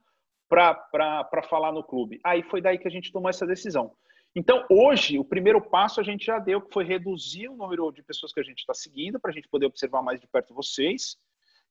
para 0.47 1.43
falar 1.49 1.71
no 1.71 1.83
clube? 1.83 2.19
Aí 2.23 2.43
foi 2.43 2.61
daí 2.61 2.77
que 2.77 2.87
a 2.87 2.91
gente 2.91 3.11
tomou 3.11 3.29
essa 3.29 3.45
decisão. 3.45 3.91
Então, 4.35 4.65
hoje, 4.69 5.19
o 5.19 5.25
primeiro 5.25 5.61
passo 5.61 5.99
a 5.99 6.03
gente 6.03 6.25
já 6.25 6.39
deu, 6.39 6.61
que 6.61 6.73
foi 6.73 6.85
reduzir 6.85 7.49
o 7.49 7.55
número 7.55 7.91
de 7.91 8.01
pessoas 8.01 8.31
que 8.31 8.39
a 8.39 8.43
gente 8.43 8.59
está 8.59 8.73
seguindo, 8.73 9.19
para 9.19 9.31
a 9.31 9.33
gente 9.33 9.49
poder 9.49 9.65
observar 9.65 10.01
mais 10.01 10.21
de 10.21 10.27
perto 10.27 10.53
vocês, 10.53 11.17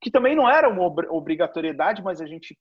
que 0.00 0.11
também 0.11 0.37
não 0.37 0.49
era 0.49 0.69
uma 0.69 0.85
obrigatoriedade, 1.11 2.02
mas 2.02 2.21
a 2.21 2.26
gente 2.26 2.59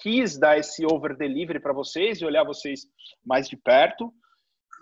quis 0.00 0.38
dar 0.38 0.58
esse 0.58 0.86
over-delivery 0.86 1.60
para 1.60 1.72
vocês 1.72 2.20
e 2.20 2.24
olhar 2.24 2.44
vocês 2.44 2.86
mais 3.24 3.46
de 3.48 3.56
perto. 3.56 4.12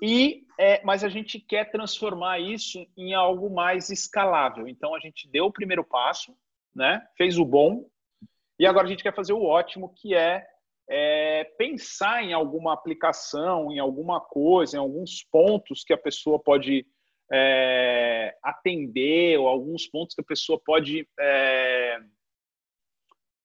E, 0.00 0.46
é, 0.58 0.82
mas 0.84 1.02
a 1.02 1.08
gente 1.08 1.40
quer 1.40 1.70
transformar 1.70 2.38
isso 2.38 2.86
em 2.96 3.12
algo 3.12 3.50
mais 3.50 3.90
escalável. 3.90 4.68
Então, 4.68 4.94
a 4.94 5.00
gente 5.00 5.28
deu 5.28 5.46
o 5.46 5.52
primeiro 5.52 5.84
passo, 5.84 6.34
né? 6.74 7.04
fez 7.16 7.38
o 7.38 7.44
bom, 7.44 7.86
e 8.58 8.66
agora 8.66 8.86
a 8.86 8.90
gente 8.90 9.02
quer 9.02 9.14
fazer 9.14 9.32
o 9.32 9.42
ótimo, 9.42 9.92
que 9.94 10.14
é 10.14 10.46
é, 10.90 11.44
pensar 11.56 12.24
em 12.24 12.32
alguma 12.32 12.72
aplicação, 12.74 13.70
em 13.70 13.78
alguma 13.78 14.20
coisa, 14.20 14.76
em 14.76 14.80
alguns 14.80 15.22
pontos 15.30 15.84
que 15.84 15.92
a 15.92 15.98
pessoa 15.98 16.36
pode 16.42 16.84
é, 17.32 18.36
atender, 18.42 19.38
ou 19.38 19.46
alguns 19.46 19.86
pontos 19.86 20.16
que 20.16 20.20
a 20.20 20.24
pessoa 20.24 20.60
pode 20.62 21.08
é, 21.18 22.00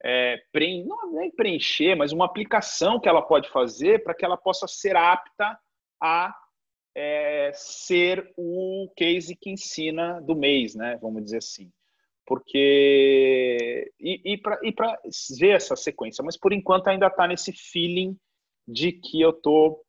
é, 0.04 0.44
não 0.86 1.12
nem 1.14 1.30
preencher, 1.30 1.94
mas 1.94 2.12
uma 2.12 2.26
aplicação 2.26 3.00
que 3.00 3.08
ela 3.08 3.22
pode 3.22 3.48
fazer 3.50 4.04
para 4.04 4.16
que 4.16 4.26
ela 4.26 4.38
possa 4.38 4.68
ser 4.68 4.96
apta 4.96 5.58
a 6.02 6.36
é, 6.98 7.52
ser 7.54 8.34
o 8.36 8.92
case 8.98 9.36
que 9.36 9.52
ensina 9.52 10.20
do 10.22 10.36
mês, 10.36 10.74
né? 10.74 10.98
Vamos 11.00 11.24
dizer 11.24 11.38
assim 11.38 11.72
porque 12.26 13.92
e, 14.00 14.34
e 14.34 14.38
para 14.38 15.00
ver 15.40 15.56
essa 15.56 15.76
sequência, 15.76 16.24
mas 16.24 16.38
por 16.38 16.54
enquanto 16.54 16.88
ainda 16.88 17.08
está 17.08 17.28
nesse 17.28 17.52
feeling 17.52 18.18
de 18.68 18.92
que 18.92 19.22
eu 19.22 19.32
tô 19.34 19.84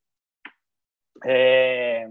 é, 1.24 2.08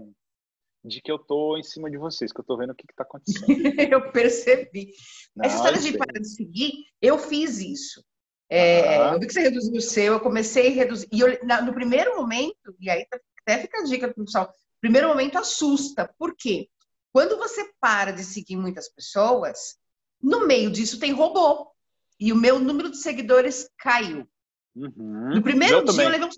de 0.84 1.00
que 1.00 1.10
eu 1.10 1.18
tô 1.18 1.56
em 1.56 1.62
cima 1.62 1.90
de 1.90 1.98
vocês, 1.98 2.32
que 2.32 2.40
eu 2.40 2.44
tô 2.44 2.56
vendo 2.56 2.70
o 2.70 2.74
que 2.74 2.84
está 2.88 3.02
acontecendo. 3.02 3.46
eu 3.92 4.12
percebi. 4.12 4.92
Não, 5.34 5.44
Essa 5.44 5.56
história 5.56 5.80
de 5.80 5.98
parar 5.98 6.20
de 6.20 6.28
seguir, 6.28 6.72
eu 7.00 7.18
fiz 7.18 7.58
isso. 7.58 8.04
É, 8.48 9.12
Eu 9.12 9.18
vi 9.18 9.26
que 9.26 9.32
você 9.32 9.40
reduziu 9.40 9.74
o 9.74 9.80
seu, 9.80 10.12
eu 10.14 10.20
comecei 10.20 10.68
a 10.68 10.70
reduzir. 10.70 11.08
E 11.12 11.20
eu, 11.20 11.28
no 11.64 11.74
primeiro 11.74 12.16
momento, 12.16 12.76
e 12.78 12.88
aí 12.88 13.04
até 13.42 13.58
fica 13.58 13.80
a 13.80 13.84
dica 13.84 14.08
para 14.08 14.22
o 14.22 14.24
pessoal, 14.24 14.52
primeiro 14.80 15.08
momento 15.08 15.36
assusta. 15.36 16.12
Por 16.16 16.36
quê? 16.36 16.68
Quando 17.12 17.36
você 17.38 17.72
para 17.80 18.12
de 18.12 18.22
seguir 18.22 18.56
muitas 18.56 18.88
pessoas, 18.88 19.76
no 20.22 20.46
meio 20.46 20.70
disso 20.70 20.98
tem 20.98 21.12
robô. 21.12 21.70
E 22.18 22.32
o 22.32 22.36
meu 22.36 22.58
número 22.58 22.90
de 22.90 22.96
seguidores 22.96 23.68
caiu. 23.78 24.26
Uhum. 24.74 25.34
No 25.34 25.42
primeiro 25.42 25.76
eu 25.76 25.84
dia 25.84 25.92
também. 25.92 26.06
eu 26.06 26.12
levei 26.12 26.28
um... 26.28 26.30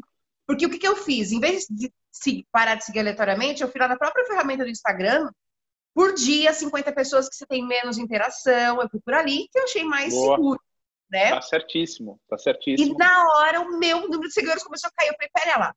Porque 0.46 0.66
o 0.66 0.70
que, 0.70 0.78
que 0.78 0.88
eu 0.88 0.96
fiz? 0.96 1.30
Em 1.30 1.40
vez 1.40 1.66
de 1.68 1.92
parar 2.50 2.74
de 2.74 2.84
seguir 2.84 3.00
aleatoriamente, 3.00 3.62
eu 3.62 3.70
fui 3.70 3.80
lá 3.80 3.86
na 3.86 3.98
própria 3.98 4.24
ferramenta 4.24 4.64
do 4.64 4.70
Instagram. 4.70 5.30
Por 5.94 6.14
dia, 6.14 6.52
50 6.52 6.92
pessoas 6.92 7.28
que 7.28 7.36
você 7.36 7.46
tem 7.46 7.66
menos 7.66 7.98
interação. 7.98 8.80
Eu 8.80 8.88
fui 8.88 9.00
por 9.00 9.14
ali 9.14 9.48
que 9.52 9.58
eu 9.58 9.64
achei 9.64 9.84
mais 9.84 10.12
Boa. 10.12 10.36
seguro. 10.36 10.60
Né? 11.10 11.30
Tá 11.30 11.40
certíssimo, 11.40 12.20
tá 12.28 12.36
certíssimo. 12.36 12.94
E 12.94 12.96
na 12.96 13.28
hora 13.28 13.60
o 13.62 13.78
meu 13.78 14.02
número 14.02 14.28
de 14.28 14.32
seguidores 14.32 14.62
começou 14.62 14.88
a 14.88 14.92
cair. 14.96 15.08
Eu 15.08 15.14
falei, 15.14 15.30
pera 15.32 15.58
lá. 15.58 15.74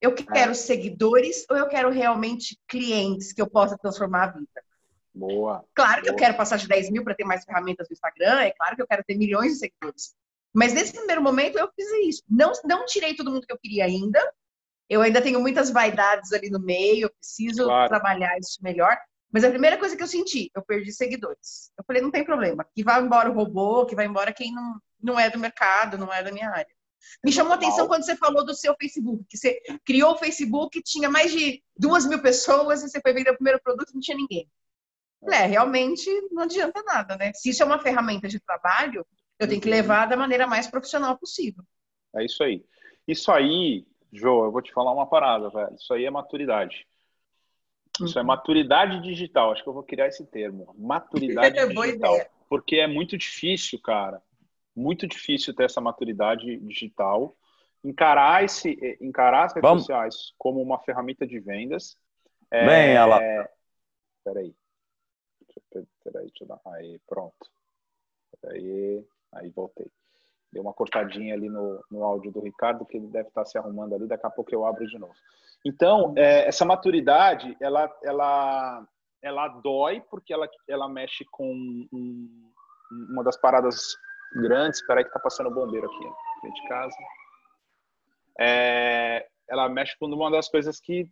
Eu 0.00 0.14
quero 0.14 0.52
é. 0.52 0.54
seguidores 0.54 1.44
ou 1.50 1.56
eu 1.56 1.68
quero 1.68 1.90
realmente 1.90 2.58
clientes 2.66 3.32
que 3.32 3.42
eu 3.42 3.48
possa 3.48 3.76
transformar 3.76 4.24
a 4.24 4.32
vida? 4.32 4.64
Boa. 5.14 5.64
Claro 5.74 6.02
que 6.02 6.08
boa. 6.08 6.14
eu 6.14 6.16
quero 6.16 6.36
passar 6.36 6.56
de 6.56 6.68
10 6.68 6.90
mil 6.90 7.04
para 7.04 7.14
ter 7.14 7.24
mais 7.24 7.44
ferramentas 7.44 7.88
no 7.88 7.94
Instagram, 7.94 8.40
é 8.40 8.52
claro 8.52 8.76
que 8.76 8.82
eu 8.82 8.86
quero 8.86 9.04
ter 9.04 9.16
milhões 9.16 9.52
de 9.52 9.58
seguidores. 9.58 10.14
Mas 10.52 10.72
nesse 10.72 10.92
primeiro 10.92 11.22
momento 11.22 11.58
eu 11.58 11.70
fiz 11.74 11.86
isso. 12.08 12.22
Não, 12.28 12.52
não 12.64 12.84
tirei 12.86 13.14
todo 13.14 13.30
mundo 13.30 13.46
que 13.46 13.52
eu 13.52 13.58
queria 13.58 13.84
ainda. 13.84 14.20
Eu 14.88 15.02
ainda 15.02 15.22
tenho 15.22 15.40
muitas 15.40 15.70
vaidades 15.70 16.32
ali 16.32 16.50
no 16.50 16.58
meio, 16.58 17.04
eu 17.04 17.10
preciso 17.10 17.64
claro. 17.64 17.88
trabalhar 17.88 18.36
isso 18.38 18.58
melhor. 18.60 18.96
Mas 19.32 19.44
a 19.44 19.50
primeira 19.50 19.78
coisa 19.78 19.96
que 19.96 20.02
eu 20.02 20.08
senti, 20.08 20.50
eu 20.54 20.62
perdi 20.62 20.92
seguidores. 20.92 21.70
Eu 21.78 21.84
falei, 21.84 22.02
não 22.02 22.10
tem 22.10 22.24
problema, 22.24 22.66
que 22.74 22.82
vai 22.82 23.00
embora 23.00 23.30
o 23.30 23.32
robô, 23.32 23.86
que 23.86 23.94
vai 23.94 24.06
embora 24.06 24.32
quem 24.32 24.52
não, 24.52 24.80
não 25.00 25.20
é 25.20 25.30
do 25.30 25.38
mercado, 25.38 25.96
não 25.96 26.12
é 26.12 26.22
da 26.22 26.32
minha 26.32 26.50
área. 26.50 26.74
Me 27.24 27.32
chamou 27.32 27.52
a 27.52 27.56
atenção 27.56 27.86
quando 27.86 28.04
você 28.04 28.16
falou 28.16 28.44
do 28.44 28.54
seu 28.54 28.74
Facebook, 28.78 29.24
que 29.28 29.36
você 29.36 29.60
criou 29.84 30.12
o 30.12 30.18
Facebook, 30.18 30.82
tinha 30.82 31.08
mais 31.08 31.32
de 31.32 31.62
duas 31.76 32.06
mil 32.06 32.20
pessoas, 32.20 32.82
e 32.82 32.88
você 32.88 33.00
foi 33.00 33.12
vender 33.12 33.30
o 33.30 33.36
primeiro 33.36 33.60
produto 33.62 33.90
e 33.90 33.94
não 33.94 34.00
tinha 34.00 34.16
ninguém. 34.16 34.48
É, 35.28 35.44
realmente 35.44 36.08
não 36.30 36.44
adianta 36.44 36.82
nada, 36.82 37.16
né? 37.16 37.32
Se 37.34 37.50
isso 37.50 37.62
é 37.62 37.66
uma 37.66 37.78
ferramenta 37.78 38.26
de 38.26 38.40
trabalho, 38.40 39.06
eu 39.38 39.48
tenho 39.48 39.60
que 39.60 39.68
uhum. 39.68 39.74
levar 39.74 40.06
da 40.06 40.16
maneira 40.16 40.46
mais 40.46 40.66
profissional 40.66 41.18
possível. 41.18 41.62
É 42.14 42.24
isso 42.24 42.42
aí. 42.42 42.64
Isso 43.06 43.30
aí, 43.30 43.86
Jô, 44.12 44.44
eu 44.44 44.52
vou 44.52 44.62
te 44.62 44.72
falar 44.72 44.92
uma 44.92 45.06
parada, 45.06 45.50
velho. 45.50 45.74
Isso 45.74 45.92
aí 45.92 46.04
é 46.04 46.10
maturidade. 46.10 46.86
Isso 48.00 48.18
é 48.18 48.22
uhum. 48.22 48.28
maturidade 48.28 49.00
digital. 49.02 49.52
Acho 49.52 49.62
que 49.62 49.68
eu 49.68 49.74
vou 49.74 49.82
criar 49.82 50.08
esse 50.08 50.24
termo. 50.26 50.74
Maturidade 50.78 51.54
digital. 51.68 52.18
Porque 52.48 52.76
é 52.76 52.86
muito 52.86 53.16
difícil, 53.18 53.78
cara. 53.80 54.22
Muito 54.74 55.06
difícil 55.06 55.54
ter 55.54 55.64
essa 55.64 55.80
maturidade 55.80 56.56
digital. 56.58 57.36
Encarar, 57.84 58.44
esse, 58.44 58.78
encarar 59.00 59.44
as 59.44 59.54
redes 59.54 59.68
Vamos. 59.68 59.82
sociais 59.84 60.32
como 60.38 60.62
uma 60.62 60.78
ferramenta 60.80 61.26
de 61.26 61.38
vendas. 61.40 61.96
É... 62.50 62.66
Bem, 62.66 62.94
ela. 62.94 63.20
Peraí. 64.24 64.54
Peraí, 65.70 66.26
deixa 66.26 66.44
eu 66.44 66.48
dar. 66.48 66.60
Aí, 66.66 66.98
pronto. 67.06 67.50
Peraí. 68.40 69.04
Aí 69.32 69.50
voltei. 69.50 69.90
Deu 70.52 70.62
uma 70.62 70.72
cortadinha 70.72 71.34
ali 71.34 71.48
no, 71.48 71.84
no 71.90 72.04
áudio 72.04 72.32
do 72.32 72.40
Ricardo, 72.40 72.84
que 72.84 72.96
ele 72.96 73.06
deve 73.06 73.28
estar 73.28 73.44
se 73.44 73.56
arrumando 73.56 73.94
ali, 73.94 74.06
daqui 74.06 74.26
a 74.26 74.30
pouco 74.30 74.52
eu 74.52 74.64
abro 74.64 74.84
de 74.86 74.98
novo. 74.98 75.14
Então, 75.64 76.14
é, 76.16 76.48
essa 76.48 76.64
maturidade, 76.64 77.56
ela, 77.60 77.92
ela, 78.02 78.88
ela 79.22 79.48
dói 79.48 80.00
porque 80.10 80.32
ela, 80.32 80.48
ela 80.68 80.88
mexe 80.88 81.24
com 81.30 81.46
um, 81.92 82.52
uma 82.90 83.22
das 83.22 83.36
paradas 83.36 83.94
grandes. 84.34 84.80
Espera 84.80 85.00
aí 85.00 85.04
que 85.04 85.12
tá 85.12 85.20
passando 85.20 85.50
o 85.50 85.54
bombeiro 85.54 85.86
aqui, 85.86 86.40
frente 86.40 86.62
de 86.62 86.68
casa. 86.68 86.96
É, 88.40 89.28
ela 89.48 89.68
mexe 89.68 89.96
com 89.98 90.06
uma 90.06 90.30
das 90.30 90.48
coisas 90.48 90.80
que 90.80 91.08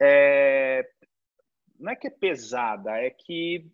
é, 0.00 0.88
não 1.78 1.92
é 1.92 1.96
que 1.96 2.08
é 2.08 2.10
pesada, 2.10 2.90
é 2.98 3.10
que 3.10 3.66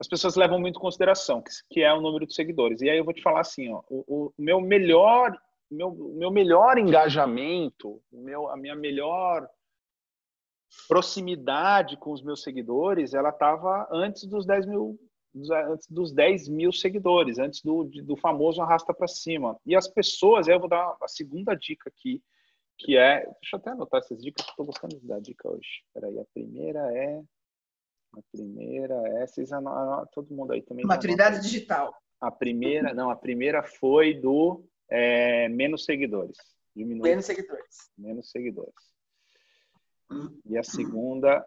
as 0.00 0.06
pessoas 0.06 0.36
levam 0.36 0.60
muito 0.60 0.78
em 0.78 0.80
consideração, 0.80 1.42
que, 1.70 1.82
é 1.82 1.92
o 1.92 2.00
número 2.00 2.26
de 2.26 2.34
seguidores. 2.34 2.80
E 2.80 2.88
aí 2.88 2.98
eu 2.98 3.04
vou 3.04 3.12
te 3.12 3.22
falar 3.22 3.40
assim, 3.40 3.72
ó, 3.72 3.82
o, 3.88 4.04
o 4.06 4.32
meu 4.38 4.60
melhor, 4.60 5.36
meu, 5.70 5.90
meu 5.90 6.30
melhor 6.30 6.78
engajamento, 6.78 8.00
meu, 8.12 8.48
a 8.48 8.56
minha 8.56 8.76
melhor 8.76 9.48
proximidade 10.86 11.96
com 11.96 12.12
os 12.12 12.22
meus 12.22 12.42
seguidores, 12.42 13.14
ela 13.14 13.30
estava 13.30 13.88
antes 13.90 14.24
dos 14.24 14.46
10 14.46 14.66
mil 14.66 14.98
antes 15.70 15.86
dos 15.88 16.12
10 16.12 16.48
mil 16.48 16.72
seguidores, 16.72 17.38
antes 17.38 17.62
do, 17.62 17.84
do 17.84 18.16
famoso 18.16 18.60
arrasta 18.60 18.94
para 18.94 19.06
cima. 19.06 19.56
E 19.64 19.76
as 19.76 19.86
pessoas, 19.86 20.48
eu 20.48 20.58
vou 20.58 20.68
dar 20.68 20.96
a 21.00 21.06
segunda 21.06 21.54
dica 21.54 21.88
aqui, 21.88 22.22
que 22.78 22.96
é. 22.96 23.24
Deixa 23.40 23.56
eu 23.56 23.58
até 23.58 23.70
anotar 23.70 24.00
essas 24.00 24.22
dicas, 24.22 24.44
que 24.44 24.52
estou 24.52 24.66
gostando 24.66 24.98
de 24.98 25.06
dar 25.06 25.20
dica 25.20 25.48
hoje. 25.48 25.84
Peraí, 25.92 26.18
a 26.18 26.24
primeira 26.32 26.80
é 26.96 27.22
a 28.16 28.22
primeira 28.32 28.94
é, 29.08 29.26
vocês 29.26 29.50
todo 30.12 30.34
mundo 30.34 30.52
aí 30.52 30.62
também. 30.62 30.84
Maturidade 30.86 31.40
digital. 31.40 31.94
A 32.20 32.30
primeira, 32.30 32.94
não, 32.94 33.10
a 33.10 33.16
primeira 33.16 33.62
foi 33.62 34.14
do 34.14 34.64
é, 34.88 35.48
menos 35.48 35.84
seguidores. 35.84 36.38
Diminui, 36.74 37.10
menos 37.10 37.26
seguidores. 37.26 37.90
Menos 37.96 38.30
seguidores. 38.30 38.74
E 40.46 40.56
a 40.56 40.62
segunda, 40.62 41.46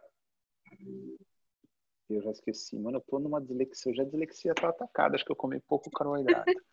eu 2.09 2.21
já 2.21 2.31
esqueci, 2.31 2.77
mano, 2.77 2.97
eu 2.97 3.01
tô 3.01 3.17
numa 3.17 3.41
dislexia, 3.41 3.93
já 3.93 4.03
a 4.03 4.05
dislexia 4.05 4.53
tá 4.53 4.69
atacada, 4.69 5.15
acho 5.15 5.25
que 5.25 5.31
eu 5.31 5.35
comi 5.35 5.59
pouco 5.61 5.89
carboidrato. 5.89 6.45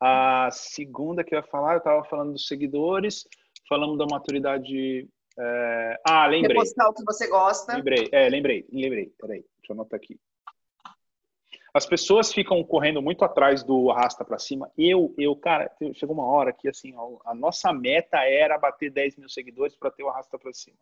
A 0.00 0.48
segunda 0.52 1.24
que 1.24 1.34
eu 1.34 1.40
ia 1.40 1.42
falar, 1.42 1.74
eu 1.74 1.80
tava 1.80 2.04
falando 2.04 2.32
dos 2.32 2.46
seguidores, 2.46 3.26
falando 3.68 3.96
da 3.96 4.06
maturidade 4.06 5.08
é... 5.38 6.00
Ah, 6.04 6.26
lembrei. 6.26 6.56
Repostar 6.56 6.88
o 6.88 6.94
que 6.94 7.04
você 7.04 7.28
gosta. 7.28 7.76
Lembrei, 7.76 8.08
é, 8.10 8.28
lembrei, 8.28 8.66
lembrei. 8.72 9.12
Peraí, 9.18 9.44
deixa 9.58 9.70
eu 9.70 9.74
anotar 9.74 9.96
aqui. 9.96 10.18
As 11.72 11.86
pessoas 11.86 12.32
ficam 12.32 12.64
correndo 12.64 13.00
muito 13.00 13.24
atrás 13.24 13.62
do 13.62 13.90
arrasta 13.90 14.24
para 14.24 14.38
cima. 14.38 14.70
Eu, 14.76 15.14
eu, 15.16 15.36
cara, 15.36 15.70
chegou 15.94 16.14
uma 16.14 16.26
hora 16.26 16.52
que 16.52 16.68
assim, 16.68 16.92
a 17.24 17.34
nossa 17.34 17.72
meta 17.72 18.18
era 18.18 18.58
bater 18.58 18.90
10 18.90 19.18
mil 19.18 19.28
seguidores 19.28 19.76
para 19.76 19.90
ter 19.90 20.02
o 20.02 20.08
arrasta 20.08 20.36
para 20.38 20.52
cima. 20.52 20.76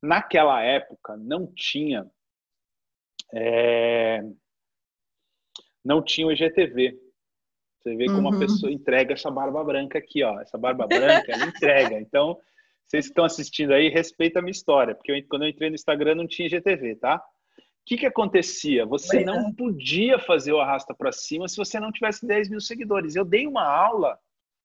Naquela 0.00 0.62
época 0.62 1.16
não 1.16 1.52
tinha, 1.52 2.08
é... 3.34 4.22
não 5.84 6.00
tinha 6.00 6.28
o 6.28 6.32
IGTV. 6.32 7.09
Você 7.80 7.96
vê 7.96 8.06
como 8.06 8.28
uhum. 8.28 8.36
a 8.36 8.38
pessoa 8.38 8.70
entrega 8.70 9.14
essa 9.14 9.30
barba 9.30 9.64
branca 9.64 9.98
aqui, 9.98 10.22
ó. 10.22 10.40
Essa 10.40 10.58
barba 10.58 10.86
branca, 10.86 11.32
ela 11.32 11.46
entrega. 11.46 11.98
Então, 11.98 12.38
vocês 12.86 13.06
que 13.06 13.12
estão 13.12 13.24
assistindo 13.24 13.72
aí, 13.72 13.88
respeita 13.88 14.38
a 14.38 14.42
minha 14.42 14.50
história, 14.50 14.94
porque 14.94 15.12
eu, 15.12 15.22
quando 15.28 15.42
eu 15.42 15.48
entrei 15.48 15.70
no 15.70 15.76
Instagram 15.76 16.16
não 16.16 16.26
tinha 16.26 16.48
GTV, 16.48 16.96
tá? 16.96 17.16
O 17.16 17.62
que, 17.86 17.96
que 17.96 18.06
acontecia? 18.06 18.84
Você 18.84 19.24
não 19.24 19.52
podia 19.52 20.18
fazer 20.18 20.52
o 20.52 20.60
arrasta 20.60 20.94
para 20.94 21.10
cima 21.10 21.48
se 21.48 21.56
você 21.56 21.80
não 21.80 21.90
tivesse 21.90 22.26
10 22.26 22.50
mil 22.50 22.60
seguidores. 22.60 23.16
Eu 23.16 23.24
dei 23.24 23.46
uma 23.46 23.64
aula 23.64 24.18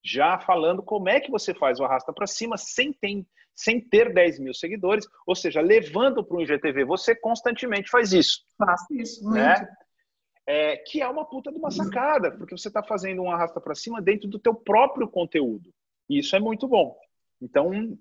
já 0.04 0.38
falando 0.38 0.84
como 0.84 1.08
é 1.10 1.20
que 1.20 1.32
você 1.32 1.54
faz 1.54 1.80
o 1.80 1.86
arrasta 1.86 2.12
para 2.12 2.28
cima 2.28 2.58
sem 2.58 2.92
ter, 2.92 3.26
sem 3.56 3.80
ter 3.80 4.14
10 4.14 4.40
mil 4.40 4.54
seguidores, 4.54 5.08
ou 5.26 5.36
seja, 5.36 5.62
levando 5.62 6.24
para 6.24 6.38
o 6.38 6.42
IGTV. 6.42 6.84
Você 6.86 7.16
constantemente 7.16 7.90
faz 7.90 8.12
isso. 8.12 8.44
Faço 8.58 8.94
isso, 8.94 9.24
né? 9.32 9.48
muito. 9.48 9.62
Né? 9.62 9.76
É, 10.48 10.78
que 10.78 11.02
é 11.02 11.08
uma 11.08 11.26
puta 11.26 11.52
de 11.52 11.58
uma 11.58 11.72
sacada, 11.72 12.32
porque 12.32 12.56
você 12.56 12.68
está 12.68 12.84
fazendo 12.84 13.22
um 13.22 13.32
arrasta 13.32 13.60
para 13.60 13.74
cima 13.74 14.02
dentro 14.02 14.28
do 14.30 14.38
teu 14.38 14.54
próprio 14.54 15.08
conteúdo. 15.08 15.74
E 16.08 16.20
isso 16.20 16.36
é 16.36 16.40
muito 16.40 16.68
bom. 16.68 16.96
Então, 17.42 17.98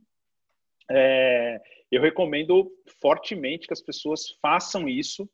é, 0.91 1.61
eu 1.91 2.03
recomendo 2.03 2.71
fortemente 3.01 3.67
que 3.67 3.73
as 3.73 3.81
pessoas 3.81 4.29
façam 4.43 4.89
isso 4.89 5.29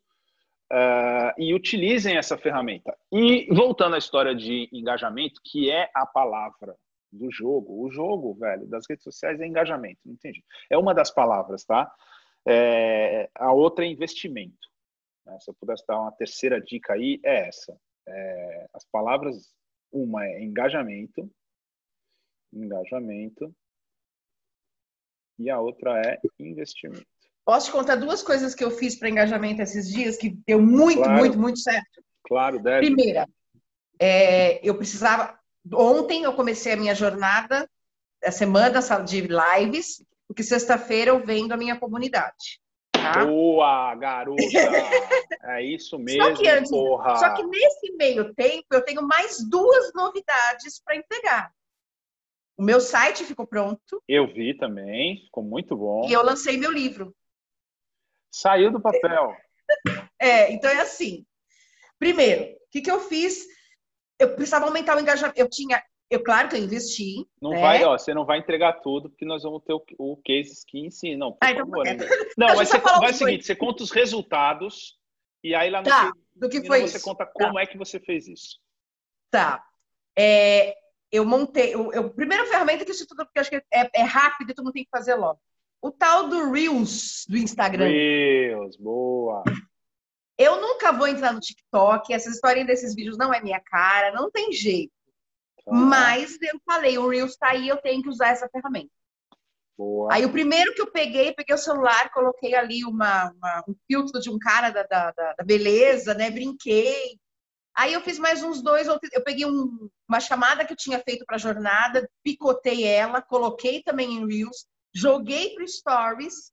uh, 0.70 1.34
e 1.38 1.54
utilizem 1.54 2.16
essa 2.16 2.38
ferramenta. 2.38 2.96
E 3.12 3.46
voltando 3.52 3.94
à 3.94 3.98
história 3.98 4.34
de 4.34 4.68
engajamento, 4.72 5.40
que 5.44 5.70
é 5.70 5.90
a 5.94 6.06
palavra 6.06 6.76
do 7.12 7.30
jogo. 7.30 7.84
O 7.84 7.90
jogo, 7.90 8.34
velho, 8.34 8.66
das 8.68 8.84
redes 8.88 9.02
sociais 9.02 9.40
é 9.40 9.46
engajamento, 9.46 9.98
não 10.04 10.14
entendi. 10.14 10.44
É 10.70 10.78
uma 10.78 10.94
das 10.94 11.10
palavras, 11.10 11.64
tá? 11.64 11.90
É, 12.46 13.28
a 13.34 13.52
outra 13.52 13.84
é 13.84 13.88
investimento. 13.88 14.69
Né? 15.30 15.38
Se 15.40 15.50
eu 15.50 15.54
pudesse 15.54 15.86
dar 15.86 16.00
uma 16.00 16.12
terceira 16.12 16.60
dica 16.60 16.94
aí, 16.94 17.20
é 17.24 17.48
essa. 17.48 17.78
É, 18.06 18.68
as 18.74 18.84
palavras, 18.84 19.54
uma 19.92 20.24
é 20.24 20.42
engajamento, 20.42 21.30
engajamento, 22.52 23.54
e 25.38 25.48
a 25.48 25.58
outra 25.60 26.00
é 26.02 26.20
investimento. 26.38 27.06
Posso 27.44 27.66
te 27.66 27.72
contar 27.72 27.96
duas 27.96 28.22
coisas 28.22 28.54
que 28.54 28.62
eu 28.62 28.70
fiz 28.70 28.98
para 28.98 29.08
engajamento 29.08 29.62
esses 29.62 29.88
dias 29.88 30.16
que 30.16 30.30
deu 30.46 30.60
muito, 30.60 31.02
claro, 31.02 31.18
muito, 31.18 31.38
muito 31.38 31.58
certo? 31.58 32.02
Claro, 32.24 32.62
deve. 32.62 32.86
Primeira, 32.86 33.26
é, 33.98 34.66
eu 34.66 34.76
precisava. 34.76 35.38
Ontem 35.72 36.24
eu 36.24 36.34
comecei 36.34 36.72
a 36.72 36.76
minha 36.76 36.94
jornada, 36.94 37.68
a 38.22 38.30
semana 38.30 38.80
de 39.04 39.22
lives, 39.22 40.04
porque 40.26 40.42
sexta-feira 40.42 41.10
eu 41.10 41.24
vendo 41.24 41.52
a 41.52 41.56
minha 41.56 41.78
comunidade. 41.78 42.60
Tá? 43.02 43.24
Boa, 43.24 43.94
garota! 43.94 44.42
é 45.42 45.62
isso 45.62 45.98
mesmo, 45.98 46.22
só 46.24 46.34
que 46.34 46.48
antes, 46.48 46.70
porra! 46.70 47.16
Só 47.16 47.34
que 47.34 47.42
nesse 47.44 47.92
meio 47.92 48.34
tempo 48.34 48.66
eu 48.70 48.82
tenho 48.82 49.02
mais 49.02 49.38
duas 49.48 49.92
novidades 49.94 50.80
para 50.84 50.96
entregar. 50.96 51.52
O 52.56 52.62
meu 52.62 52.80
site 52.80 53.24
ficou 53.24 53.46
pronto. 53.46 54.02
Eu 54.06 54.26
vi 54.26 54.54
também, 54.54 55.22
ficou 55.24 55.42
muito 55.42 55.74
bom. 55.74 56.06
E 56.06 56.12
eu 56.12 56.22
lancei 56.22 56.58
meu 56.58 56.70
livro. 56.70 57.14
Saiu 58.30 58.70
do 58.70 58.80
papel. 58.80 59.34
É, 60.22 60.52
então 60.52 60.68
é 60.68 60.80
assim. 60.80 61.24
Primeiro, 61.98 62.42
o 62.42 62.70
que, 62.70 62.82
que 62.82 62.90
eu 62.90 63.00
fiz? 63.00 63.46
Eu 64.18 64.34
precisava 64.34 64.66
aumentar 64.66 64.94
o 64.94 65.00
engajamento. 65.00 65.40
Eu 65.40 65.48
tinha, 65.48 65.82
eu 66.10 66.22
claro 66.24 66.48
que 66.48 66.56
eu 66.56 66.60
investi. 66.60 67.24
Não 67.40 67.50
né? 67.50 67.60
vai, 67.60 67.84
ó, 67.84 67.96
você 67.96 68.12
não 68.12 68.24
vai 68.24 68.38
entregar 68.38 68.80
tudo, 68.80 69.08
porque 69.08 69.24
nós 69.24 69.44
vamos 69.44 69.62
ter 69.62 69.72
o, 69.72 69.82
o 69.96 70.16
case 70.16 70.66
que 70.66 70.80
ensina. 70.80 71.16
Não, 71.16 71.38
ah, 71.40 71.52
então, 71.52 71.64
favor, 71.66 71.86
é. 71.86 71.96
não 72.36 72.56
mas 72.56 72.68
você 72.68 72.78
vai 72.78 73.10
o 73.10 73.14
seguinte, 73.14 73.46
você 73.46 73.54
conta 73.54 73.84
os 73.84 73.92
resultados 73.92 74.98
e 75.42 75.54
aí 75.54 75.70
lá 75.70 75.80
no 75.80 75.88
tá, 75.88 76.12
do 76.34 76.48
que 76.48 76.66
foi 76.66 76.80
você 76.80 76.96
isso. 76.96 77.04
conta 77.06 77.24
como 77.24 77.54
tá. 77.54 77.62
é 77.62 77.66
que 77.66 77.78
você 77.78 78.00
fez 78.00 78.26
isso. 78.26 78.58
Tá. 79.30 79.64
É, 80.18 80.76
eu 81.12 81.24
montei. 81.24 81.72
Eu, 81.72 81.92
eu, 81.92 82.10
primeira 82.10 82.44
ferramenta 82.46 82.84
que 82.84 82.90
isso 82.90 83.06
tudo, 83.06 83.24
porque 83.24 83.38
acho 83.38 83.50
que 83.50 83.62
é, 83.72 83.88
é 83.94 84.02
rápido 84.02 84.50
e 84.50 84.54
todo 84.54 84.64
mundo 84.64 84.74
tem 84.74 84.84
que 84.84 84.90
fazer 84.90 85.14
logo. 85.14 85.40
O 85.80 85.92
tal 85.92 86.28
do 86.28 86.50
Reels 86.50 87.24
do 87.28 87.38
Instagram. 87.38 87.86
Reels, 87.86 88.76
boa. 88.76 89.44
Eu 90.36 90.60
nunca 90.60 90.92
vou 90.92 91.06
entrar 91.06 91.32
no 91.32 91.40
TikTok, 91.40 92.12
essa 92.12 92.30
história 92.30 92.64
desses 92.64 92.94
vídeos 92.94 93.16
não 93.16 93.32
é 93.32 93.40
minha 93.40 93.60
cara, 93.60 94.12
não 94.12 94.30
tem 94.30 94.52
jeito. 94.52 94.92
Mas 95.66 96.38
eu 96.40 96.60
falei, 96.64 96.98
o 96.98 97.08
Reels 97.08 97.36
tá 97.36 97.50
aí, 97.50 97.68
eu 97.68 97.76
tenho 97.78 98.02
que 98.02 98.08
usar 98.08 98.28
essa 98.28 98.48
ferramenta. 98.48 98.90
Boa. 99.76 100.12
Aí 100.12 100.26
o 100.26 100.32
primeiro 100.32 100.74
que 100.74 100.82
eu 100.82 100.90
peguei, 100.90 101.32
peguei 101.32 101.54
o 101.54 101.58
celular, 101.58 102.12
coloquei 102.12 102.54
ali 102.54 102.84
uma, 102.84 103.30
uma 103.30 103.64
um 103.66 103.74
filtro 103.86 104.20
de 104.20 104.28
um 104.28 104.38
cara 104.38 104.68
da, 104.68 104.82
da, 104.82 105.10
da 105.10 105.44
beleza, 105.44 106.12
né? 106.12 106.30
Brinquei. 106.30 107.18
Aí 107.74 107.94
eu 107.94 108.02
fiz 108.02 108.18
mais 108.18 108.42
uns 108.42 108.60
dois, 108.62 108.88
eu 108.88 109.24
peguei 109.24 109.46
um, 109.46 109.88
uma 110.06 110.20
chamada 110.20 110.66
que 110.66 110.72
eu 110.74 110.76
tinha 110.76 110.98
feito 110.98 111.24
para 111.24 111.36
a 111.36 111.38
jornada, 111.38 112.06
picotei 112.22 112.84
ela, 112.84 113.22
coloquei 113.22 113.82
também 113.82 114.16
em 114.16 114.26
Reels, 114.26 114.66
joguei 114.94 115.54
para 115.54 115.66
Stories. 115.66 116.52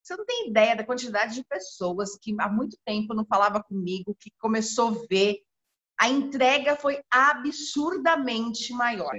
Você 0.00 0.16
não 0.16 0.24
tem 0.24 0.48
ideia 0.48 0.76
da 0.76 0.86
quantidade 0.86 1.34
de 1.34 1.44
pessoas 1.44 2.16
que 2.16 2.34
há 2.38 2.48
muito 2.48 2.78
tempo 2.84 3.12
não 3.12 3.26
falava 3.26 3.60
comigo, 3.62 4.16
que 4.20 4.30
começou 4.38 4.90
a 4.90 5.06
ver. 5.10 5.42
A 5.98 6.08
entrega 6.08 6.76
foi 6.76 7.02
absurdamente 7.10 8.72
maior. 8.72 9.12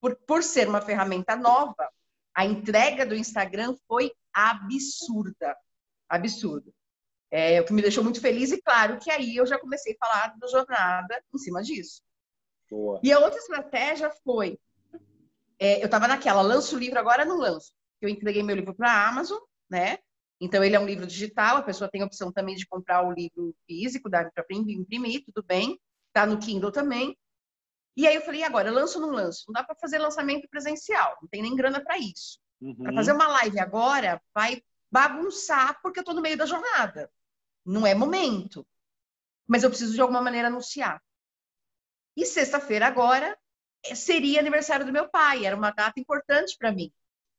Por, 0.00 0.16
por 0.26 0.42
ser 0.42 0.68
uma 0.68 0.80
ferramenta 0.80 1.36
nova, 1.36 1.88
a 2.34 2.46
entrega 2.46 3.04
do 3.04 3.14
Instagram 3.14 3.76
foi 3.86 4.10
absurda. 4.32 5.54
Absurda. 6.08 6.72
É, 7.30 7.60
o 7.60 7.64
que 7.64 7.72
me 7.72 7.82
deixou 7.82 8.02
muito 8.02 8.20
feliz, 8.20 8.50
e 8.50 8.60
claro 8.60 8.98
que 8.98 9.10
aí 9.10 9.36
eu 9.36 9.46
já 9.46 9.58
comecei 9.58 9.92
a 9.94 10.06
falar 10.06 10.36
da 10.38 10.48
jornada 10.48 11.22
em 11.32 11.38
cima 11.38 11.62
disso. 11.62 12.02
Boa. 12.68 13.00
E 13.04 13.12
a 13.12 13.20
outra 13.20 13.38
estratégia 13.38 14.10
foi: 14.24 14.58
é, 15.58 15.80
eu 15.80 15.84
estava 15.84 16.08
naquela, 16.08 16.40
lanço 16.40 16.74
o 16.74 16.78
livro, 16.78 16.98
agora 16.98 17.24
não 17.24 17.36
lanço. 17.36 17.72
Eu 18.00 18.08
entreguei 18.08 18.42
meu 18.42 18.56
livro 18.56 18.74
para 18.74 18.90
a 18.90 19.08
Amazon, 19.08 19.38
né? 19.68 19.98
Então, 20.40 20.64
ele 20.64 20.74
é 20.74 20.80
um 20.80 20.86
livro 20.86 21.06
digital, 21.06 21.58
a 21.58 21.62
pessoa 21.62 21.90
tem 21.90 22.00
a 22.00 22.06
opção 22.06 22.32
também 22.32 22.56
de 22.56 22.66
comprar 22.66 23.06
o 23.06 23.12
livro 23.12 23.54
físico, 23.66 24.08
dá 24.08 24.30
para 24.30 24.44
imprimir, 24.50 25.22
tudo 25.26 25.44
bem. 25.46 25.78
Está 26.10 26.26
no 26.26 26.38
Kindle 26.38 26.72
também. 26.72 27.16
E 27.96 28.06
aí 28.06 28.14
eu 28.14 28.22
falei, 28.22 28.42
agora, 28.42 28.70
lanço 28.70 29.00
ou 29.00 29.06
não 29.06 29.14
lanço? 29.14 29.44
Não 29.48 29.52
dá 29.52 29.64
para 29.64 29.76
fazer 29.76 29.98
lançamento 29.98 30.48
presencial, 30.48 31.16
não 31.20 31.28
tem 31.28 31.42
nem 31.42 31.54
grana 31.54 31.82
para 31.82 31.98
isso. 31.98 32.38
Uhum. 32.60 32.74
Para 32.74 32.94
fazer 32.94 33.12
uma 33.12 33.28
live 33.28 33.58
agora, 33.58 34.22
vai 34.34 34.62
bagunçar, 34.90 35.80
porque 35.82 35.98
eu 35.98 36.02
estou 36.02 36.14
no 36.14 36.22
meio 36.22 36.36
da 36.36 36.46
jornada. 36.46 37.10
Não 37.64 37.86
é 37.86 37.94
momento. 37.94 38.66
Mas 39.46 39.62
eu 39.62 39.70
preciso 39.70 39.94
de 39.94 40.00
alguma 40.00 40.20
maneira 40.20 40.48
anunciar. 40.48 41.02
E 42.16 42.26
sexta-feira 42.26 42.86
agora 42.86 43.36
eh, 43.84 43.94
seria 43.94 44.40
aniversário 44.40 44.84
do 44.84 44.92
meu 44.92 45.08
pai, 45.08 45.46
era 45.46 45.56
uma 45.56 45.70
data 45.70 45.98
importante 45.98 46.56
para 46.58 46.72
mim. 46.72 46.92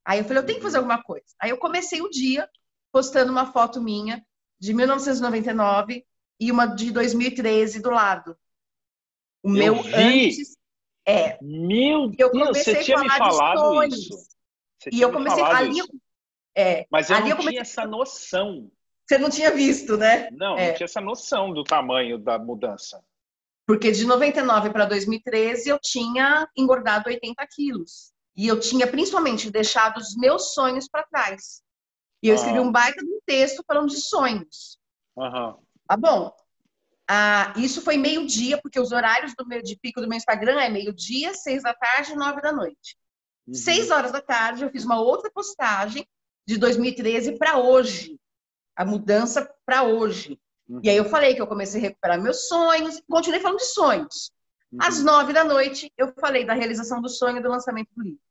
Aí 0.05 0.19
eu 0.19 0.25
falei, 0.25 0.39
eu 0.39 0.45
tenho 0.45 0.57
que 0.59 0.63
fazer 0.63 0.77
uhum. 0.77 0.85
alguma 0.85 1.03
coisa. 1.03 1.25
Aí 1.39 1.49
eu 1.49 1.57
comecei 1.57 2.01
o 2.01 2.09
dia 2.09 2.49
postando 2.91 3.31
uma 3.31 3.51
foto 3.51 3.81
minha 3.81 4.25
de 4.59 4.73
1999 4.73 6.05
e 6.39 6.51
uma 6.51 6.65
de 6.65 6.91
2013 6.91 7.81
do 7.81 7.89
lado. 7.89 8.37
O 9.43 9.49
eu 9.49 9.53
meu 9.53 9.83
vi. 9.83 9.93
antes 9.93 10.57
é. 11.05 11.37
Meu 11.41 12.09
Deus, 12.09 12.31
você 12.57 12.83
tinha 12.83 12.97
me 12.97 13.09
falado 13.09 13.83
isso. 13.85 14.15
Você 14.79 14.89
e 14.91 15.01
eu 15.01 15.11
comecei 15.11 15.43
ali, 15.43 15.79
é, 16.55 16.85
Mas 16.91 17.09
eu 17.09 17.15
ali 17.15 17.25
não 17.25 17.31
eu 17.31 17.37
comecei... 17.37 17.51
tinha 17.53 17.61
essa 17.61 17.85
noção. 17.85 18.71
Você 19.07 19.17
não 19.17 19.29
tinha 19.29 19.51
visto, 19.51 19.97
né? 19.97 20.29
Não, 20.31 20.57
é. 20.57 20.69
não 20.69 20.75
tinha 20.75 20.85
essa 20.85 21.01
noção 21.01 21.53
do 21.53 21.63
tamanho 21.63 22.17
da 22.17 22.39
mudança. 22.39 23.03
Porque 23.65 23.91
de 23.91 24.05
99 24.05 24.69
para 24.69 24.85
2013 24.85 25.69
eu 25.69 25.79
tinha 25.79 26.47
engordado 26.57 27.09
80 27.09 27.45
quilos. 27.47 28.11
E 28.35 28.47
eu 28.47 28.59
tinha 28.59 28.87
principalmente 28.87 29.51
deixado 29.51 29.97
os 29.97 30.15
meus 30.15 30.53
sonhos 30.53 30.87
para 30.87 31.03
trás. 31.03 31.61
E 32.23 32.29
eu 32.29 32.35
escrevi 32.35 32.59
ah. 32.59 32.61
um 32.61 32.71
baita 32.71 33.03
de 33.03 33.11
um 33.11 33.19
texto 33.25 33.63
falando 33.67 33.89
de 33.89 33.99
sonhos. 33.99 34.77
Uhum. 35.15 35.57
Tá 35.87 35.97
bom. 35.97 36.33
Ah, 37.13 37.53
isso 37.57 37.81
foi 37.81 37.97
meio-dia, 37.97 38.57
porque 38.61 38.79
os 38.79 38.93
horários 38.93 39.33
do 39.35 39.45
meu, 39.45 39.61
de 39.61 39.75
pico 39.75 39.99
do 39.99 40.07
meu 40.07 40.15
Instagram 40.15 40.61
é 40.61 40.69
meio-dia, 40.69 41.33
seis 41.33 41.61
da 41.61 41.73
tarde 41.73 42.13
e 42.13 42.15
nove 42.15 42.39
da 42.39 42.53
noite. 42.53 42.95
Uhum. 43.45 43.53
Seis 43.53 43.91
horas 43.91 44.13
da 44.13 44.21
tarde, 44.21 44.63
eu 44.63 44.69
fiz 44.69 44.85
uma 44.85 44.97
outra 45.01 45.29
postagem 45.29 46.07
de 46.47 46.57
2013 46.57 47.37
para 47.37 47.57
hoje 47.57 48.17
a 48.77 48.85
mudança 48.85 49.53
para 49.65 49.83
hoje. 49.83 50.39
Uhum. 50.69 50.79
E 50.81 50.89
aí 50.89 50.95
eu 50.95 51.03
falei 51.03 51.35
que 51.35 51.41
eu 51.41 51.47
comecei 51.47 51.81
a 51.81 51.83
recuperar 51.83 52.21
meus 52.21 52.47
sonhos, 52.47 53.01
continuei 53.09 53.41
falando 53.41 53.59
de 53.59 53.65
sonhos. 53.65 54.31
Uhum. 54.71 54.79
Às 54.81 55.03
nove 55.03 55.33
da 55.33 55.43
noite, 55.43 55.91
eu 55.97 56.13
falei 56.17 56.45
da 56.45 56.53
realização 56.53 57.01
do 57.01 57.09
sonho 57.09 57.39
e 57.39 57.41
do 57.41 57.49
lançamento 57.49 57.89
do 57.93 58.03
livro. 58.03 58.21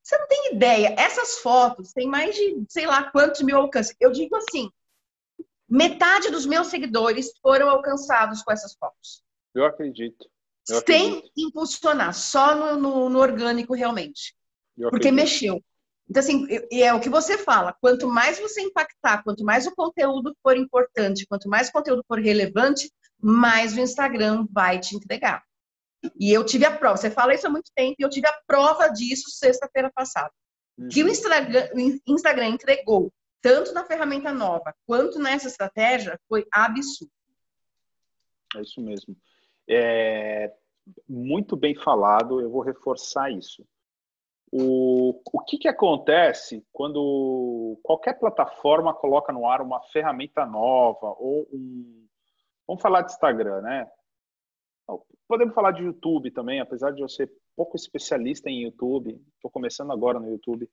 Você 0.00 0.16
não 0.16 0.28
tem 0.28 0.54
ideia, 0.54 0.94
essas 0.96 1.38
fotos 1.38 1.92
têm 1.92 2.06
mais 2.06 2.36
de 2.36 2.64
sei 2.68 2.86
lá 2.86 3.10
quantos 3.10 3.42
mil 3.42 3.56
alcances. 3.56 3.96
Eu 3.98 4.12
digo 4.12 4.36
assim, 4.36 4.70
metade 5.70 6.30
dos 6.30 6.46
meus 6.46 6.66
seguidores 6.66 7.32
foram 7.40 7.70
alcançados 7.70 8.42
com 8.42 8.52
essas 8.52 8.74
fotos. 8.74 9.22
Eu 9.54 9.64
acredito. 9.64 10.28
Eu 10.68 10.82
Sem 10.86 11.08
acredito. 11.08 11.32
impulsionar, 11.36 12.14
só 12.14 12.54
no, 12.54 12.80
no, 12.80 13.08
no 13.08 13.18
orgânico 13.18 13.74
realmente. 13.74 14.34
Porque 14.90 15.10
mexeu. 15.10 15.62
Então, 16.08 16.20
assim, 16.20 16.46
e 16.70 16.82
é 16.82 16.92
o 16.92 17.00
que 17.00 17.08
você 17.08 17.38
fala: 17.38 17.74
quanto 17.80 18.08
mais 18.08 18.38
você 18.38 18.60
impactar, 18.62 19.22
quanto 19.22 19.44
mais 19.44 19.66
o 19.66 19.74
conteúdo 19.74 20.34
for 20.42 20.56
importante, 20.56 21.26
quanto 21.26 21.48
mais 21.48 21.68
o 21.68 21.72
conteúdo 21.72 22.04
for 22.06 22.18
relevante, 22.18 22.90
mais 23.20 23.76
o 23.76 23.80
Instagram 23.80 24.46
vai 24.50 24.80
te 24.80 24.96
entregar. 24.96 25.42
E 26.18 26.32
eu 26.32 26.44
tive 26.44 26.64
a 26.64 26.76
prova, 26.76 26.96
você 26.96 27.10
fala 27.10 27.34
isso 27.34 27.46
há 27.46 27.50
muito 27.50 27.70
tempo, 27.76 27.96
e 27.98 28.02
eu 28.02 28.08
tive 28.08 28.26
a 28.26 28.40
prova 28.46 28.88
disso 28.88 29.30
sexta-feira 29.30 29.90
passada. 29.94 30.32
Uhum. 30.78 30.88
Que 30.88 31.04
o 31.04 31.08
Instagram, 31.08 31.68
o 31.74 32.14
Instagram 32.14 32.48
entregou, 32.48 33.12
tanto 33.40 33.72
na 33.72 33.84
ferramenta 33.84 34.32
nova 34.32 34.74
quanto 34.86 35.18
nessa 35.18 35.48
estratégia, 35.48 36.18
foi 36.28 36.46
absurdo. 36.52 37.12
É 38.56 38.60
isso 38.60 38.80
mesmo. 38.80 39.16
É, 39.68 40.52
muito 41.08 41.56
bem 41.56 41.74
falado, 41.74 42.40
eu 42.40 42.50
vou 42.50 42.62
reforçar 42.62 43.30
isso. 43.30 43.64
O, 44.52 45.20
o 45.32 45.40
que, 45.44 45.58
que 45.58 45.68
acontece 45.68 46.66
quando 46.72 47.78
qualquer 47.84 48.18
plataforma 48.18 48.92
coloca 48.92 49.32
no 49.32 49.46
ar 49.46 49.62
uma 49.62 49.80
ferramenta 49.92 50.44
nova 50.44 51.14
ou 51.18 51.48
um. 51.52 52.06
Vamos 52.66 52.82
falar 52.82 53.02
de 53.02 53.12
Instagram, 53.12 53.60
né? 53.62 53.88
Podemos 55.28 55.54
falar 55.54 55.70
de 55.70 55.84
YouTube 55.84 56.32
também, 56.32 56.58
apesar 56.58 56.90
de 56.90 57.00
eu 57.00 57.08
ser 57.08 57.30
pouco 57.54 57.76
especialista 57.76 58.50
em 58.50 58.64
YouTube, 58.64 59.22
estou 59.36 59.50
começando 59.50 59.92
agora 59.92 60.18
no 60.18 60.28
YouTube. 60.28 60.68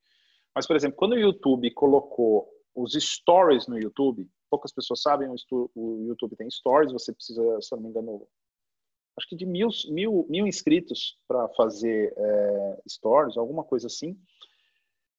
Mas, 0.52 0.66
por 0.66 0.74
exemplo, 0.74 0.96
quando 0.96 1.12
o 1.12 1.18
YouTube 1.18 1.70
colocou 1.70 2.48
os 2.78 2.92
stories 2.92 3.66
no 3.66 3.78
YouTube, 3.78 4.28
poucas 4.48 4.72
pessoas 4.72 5.02
sabem, 5.02 5.28
o 5.50 6.04
YouTube 6.06 6.36
tem 6.36 6.48
stories, 6.48 6.92
você 6.92 7.12
precisa, 7.12 7.42
se 7.60 7.72
não 7.72 7.82
me 7.82 7.88
engano, 7.88 8.26
acho 9.16 9.28
que 9.28 9.36
de 9.36 9.44
mil, 9.44 9.68
mil, 9.90 10.26
mil 10.28 10.46
inscritos 10.46 11.18
para 11.26 11.48
fazer 11.50 12.14
é, 12.16 12.82
stories, 12.88 13.36
alguma 13.36 13.64
coisa 13.64 13.88
assim. 13.88 14.16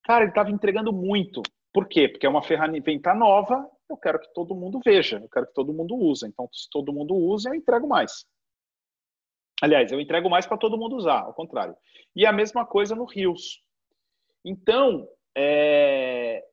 Cara, 0.03 0.23
ele 0.23 0.31
estava 0.31 0.49
entregando 0.49 0.93
muito. 0.93 1.41
Por 1.73 1.87
quê? 1.87 2.07
Porque 2.07 2.25
é 2.25 2.29
uma 2.29 2.41
ferramenta 2.41 3.13
nova, 3.13 3.69
eu 3.89 3.97
quero 3.97 4.19
que 4.19 4.33
todo 4.33 4.55
mundo 4.55 4.79
veja, 4.83 5.19
eu 5.19 5.29
quero 5.29 5.47
que 5.47 5.53
todo 5.53 5.73
mundo 5.73 5.95
use. 5.95 6.25
Então, 6.25 6.49
se 6.53 6.67
todo 6.71 6.93
mundo 6.93 7.13
usa, 7.13 7.49
eu 7.49 7.55
entrego 7.55 7.87
mais. 7.87 8.25
Aliás, 9.61 9.91
eu 9.91 9.99
entrego 9.99 10.29
mais 10.29 10.47
para 10.47 10.57
todo 10.57 10.77
mundo 10.77 10.95
usar, 10.95 11.19
ao 11.19 11.33
contrário. 11.33 11.75
E 12.15 12.25
a 12.25 12.31
mesma 12.31 12.65
coisa 12.65 12.95
no 12.95 13.03
Rios. 13.03 13.61
Então, 14.45 15.05
é, 15.35 16.43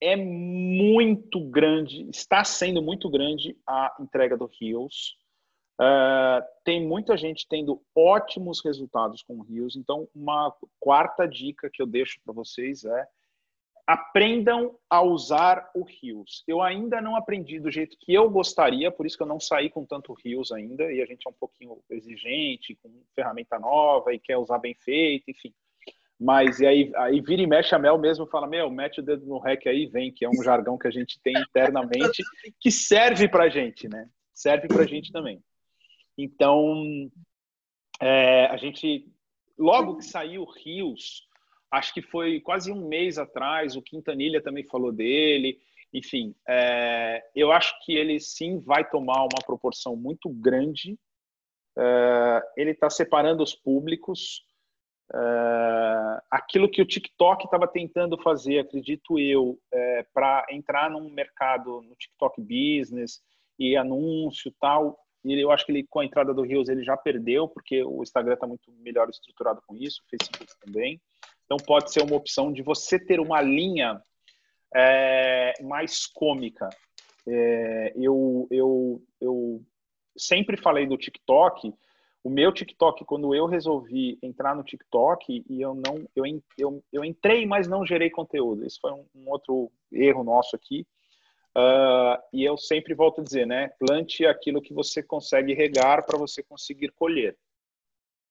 é 0.00 0.16
muito 0.16 1.40
grande, 1.48 2.08
está 2.10 2.44
sendo 2.44 2.82
muito 2.82 3.08
grande 3.08 3.56
a 3.66 3.96
entrega 4.00 4.36
do 4.36 4.46
Rios. 4.60 5.16
Uh, 5.80 6.40
tem 6.64 6.86
muita 6.86 7.16
gente 7.16 7.46
tendo 7.48 7.82
ótimos 7.94 8.64
resultados 8.64 9.22
com 9.22 9.42
rios. 9.42 9.76
Então, 9.76 10.08
uma 10.14 10.54
quarta 10.80 11.26
dica 11.28 11.68
que 11.70 11.82
eu 11.82 11.86
deixo 11.86 12.18
para 12.24 12.32
vocês 12.32 12.84
é 12.84 13.06
aprendam 13.86 14.76
a 14.90 15.00
usar 15.00 15.70
o 15.74 15.84
rios. 15.84 16.42
Eu 16.48 16.60
ainda 16.60 17.00
não 17.00 17.14
aprendi 17.14 17.60
do 17.60 17.70
jeito 17.70 17.96
que 18.00 18.12
eu 18.12 18.28
gostaria, 18.28 18.90
por 18.90 19.06
isso 19.06 19.16
que 19.16 19.22
eu 19.22 19.28
não 19.28 19.38
saí 19.38 19.70
com 19.70 19.84
tanto 19.84 20.12
rios 20.12 20.50
ainda. 20.50 20.90
E 20.90 21.00
a 21.00 21.06
gente 21.06 21.26
é 21.26 21.30
um 21.30 21.34
pouquinho 21.34 21.78
exigente, 21.88 22.74
com 22.82 22.90
ferramenta 23.14 23.58
nova 23.58 24.12
e 24.12 24.18
quer 24.18 24.38
usar 24.38 24.58
bem 24.58 24.74
feito, 24.74 25.30
enfim. 25.30 25.54
Mas 26.18 26.60
e 26.60 26.66
aí, 26.66 26.92
aí 26.96 27.20
vira 27.20 27.42
e 27.42 27.46
mexe 27.46 27.74
a 27.74 27.78
Mel 27.78 27.98
mesmo 27.98 28.26
fala: 28.26 28.46
Meu, 28.46 28.70
mete 28.70 29.00
o 29.00 29.02
dedo 29.02 29.26
no 29.26 29.38
rec 29.38 29.66
aí, 29.66 29.86
vem, 29.86 30.10
que 30.10 30.24
é 30.24 30.28
um 30.28 30.42
jargão 30.42 30.78
que 30.78 30.88
a 30.88 30.90
gente 30.90 31.20
tem 31.20 31.34
internamente 31.36 32.22
que 32.58 32.70
serve 32.70 33.28
para 33.28 33.48
gente, 33.48 33.88
né? 33.88 34.08
Serve 34.32 34.66
para 34.66 34.86
gente 34.86 35.12
também. 35.12 35.42
Então, 36.16 37.10
é, 38.00 38.46
a 38.46 38.56
gente, 38.56 39.06
logo 39.58 39.98
que 39.98 40.04
saiu 40.04 40.44
Rios, 40.44 41.26
acho 41.70 41.92
que 41.92 42.00
foi 42.00 42.40
quase 42.40 42.72
um 42.72 42.88
mês 42.88 43.18
atrás, 43.18 43.76
o 43.76 43.82
Quintanilha 43.82 44.40
também 44.40 44.64
falou 44.64 44.92
dele. 44.92 45.58
Enfim, 45.92 46.34
é, 46.48 47.22
eu 47.34 47.52
acho 47.52 47.74
que 47.84 47.94
ele 47.94 48.18
sim 48.20 48.58
vai 48.58 48.88
tomar 48.88 49.22
uma 49.22 49.44
proporção 49.44 49.94
muito 49.94 50.30
grande. 50.30 50.98
É, 51.78 52.42
ele 52.56 52.70
está 52.70 52.88
separando 52.88 53.42
os 53.42 53.54
públicos. 53.54 54.45
É, 55.14 56.22
aquilo 56.30 56.70
que 56.70 56.82
o 56.82 56.86
TikTok 56.86 57.44
estava 57.44 57.68
tentando 57.68 58.20
fazer, 58.22 58.58
acredito 58.58 59.18
eu, 59.18 59.58
é, 59.72 60.04
para 60.12 60.46
entrar 60.50 60.90
num 60.90 61.08
mercado 61.10 61.80
no 61.82 61.94
TikTok 61.94 62.40
Business 62.40 63.20
e 63.58 63.76
anúncio 63.76 64.52
tal, 64.60 64.98
e 65.24 65.40
eu 65.40 65.50
acho 65.50 65.66
que 65.66 65.72
ele, 65.72 65.86
com 65.88 66.00
a 66.00 66.04
entrada 66.04 66.32
do 66.32 66.42
Rios 66.42 66.68
ele 66.68 66.84
já 66.84 66.96
perdeu, 66.96 67.48
porque 67.48 67.82
o 67.82 68.02
Instagram 68.02 68.34
está 68.34 68.46
muito 68.46 68.70
melhor 68.78 69.08
estruturado 69.08 69.60
com 69.66 69.74
isso, 69.76 70.02
o 70.04 70.10
Facebook 70.10 70.52
também. 70.64 71.00
Então 71.44 71.56
pode 71.56 71.92
ser 71.92 72.02
uma 72.02 72.16
opção 72.16 72.52
de 72.52 72.62
você 72.62 72.98
ter 72.98 73.18
uma 73.18 73.40
linha 73.40 74.00
é, 74.74 75.52
mais 75.62 76.06
cômica. 76.06 76.68
É, 77.26 77.92
eu, 77.96 78.46
eu, 78.50 79.02
eu, 79.20 79.62
sempre 80.16 80.56
falei 80.56 80.86
do 80.86 80.96
TikTok. 80.96 81.72
O 82.26 82.28
meu 82.28 82.50
TikTok, 82.50 83.04
quando 83.04 83.32
eu 83.36 83.46
resolvi 83.46 84.18
entrar 84.20 84.56
no 84.56 84.64
TikTok 84.64 85.44
e 85.48 85.62
eu 85.62 85.76
não, 85.76 86.04
eu, 86.16 86.24
eu, 86.58 86.82
eu 86.92 87.04
entrei, 87.04 87.46
mas 87.46 87.68
não 87.68 87.86
gerei 87.86 88.10
conteúdo. 88.10 88.66
Isso 88.66 88.80
foi 88.80 88.90
um, 88.90 89.06
um 89.14 89.30
outro 89.30 89.70
erro 89.92 90.24
nosso 90.24 90.56
aqui. 90.56 90.84
Uh, 91.56 92.18
e 92.32 92.42
eu 92.42 92.58
sempre 92.58 92.94
volto 92.94 93.20
a 93.20 93.24
dizer, 93.24 93.46
né? 93.46 93.68
Plante 93.78 94.26
aquilo 94.26 94.60
que 94.60 94.74
você 94.74 95.04
consegue 95.04 95.54
regar 95.54 96.04
para 96.04 96.18
você 96.18 96.42
conseguir 96.42 96.90
colher. 96.96 97.38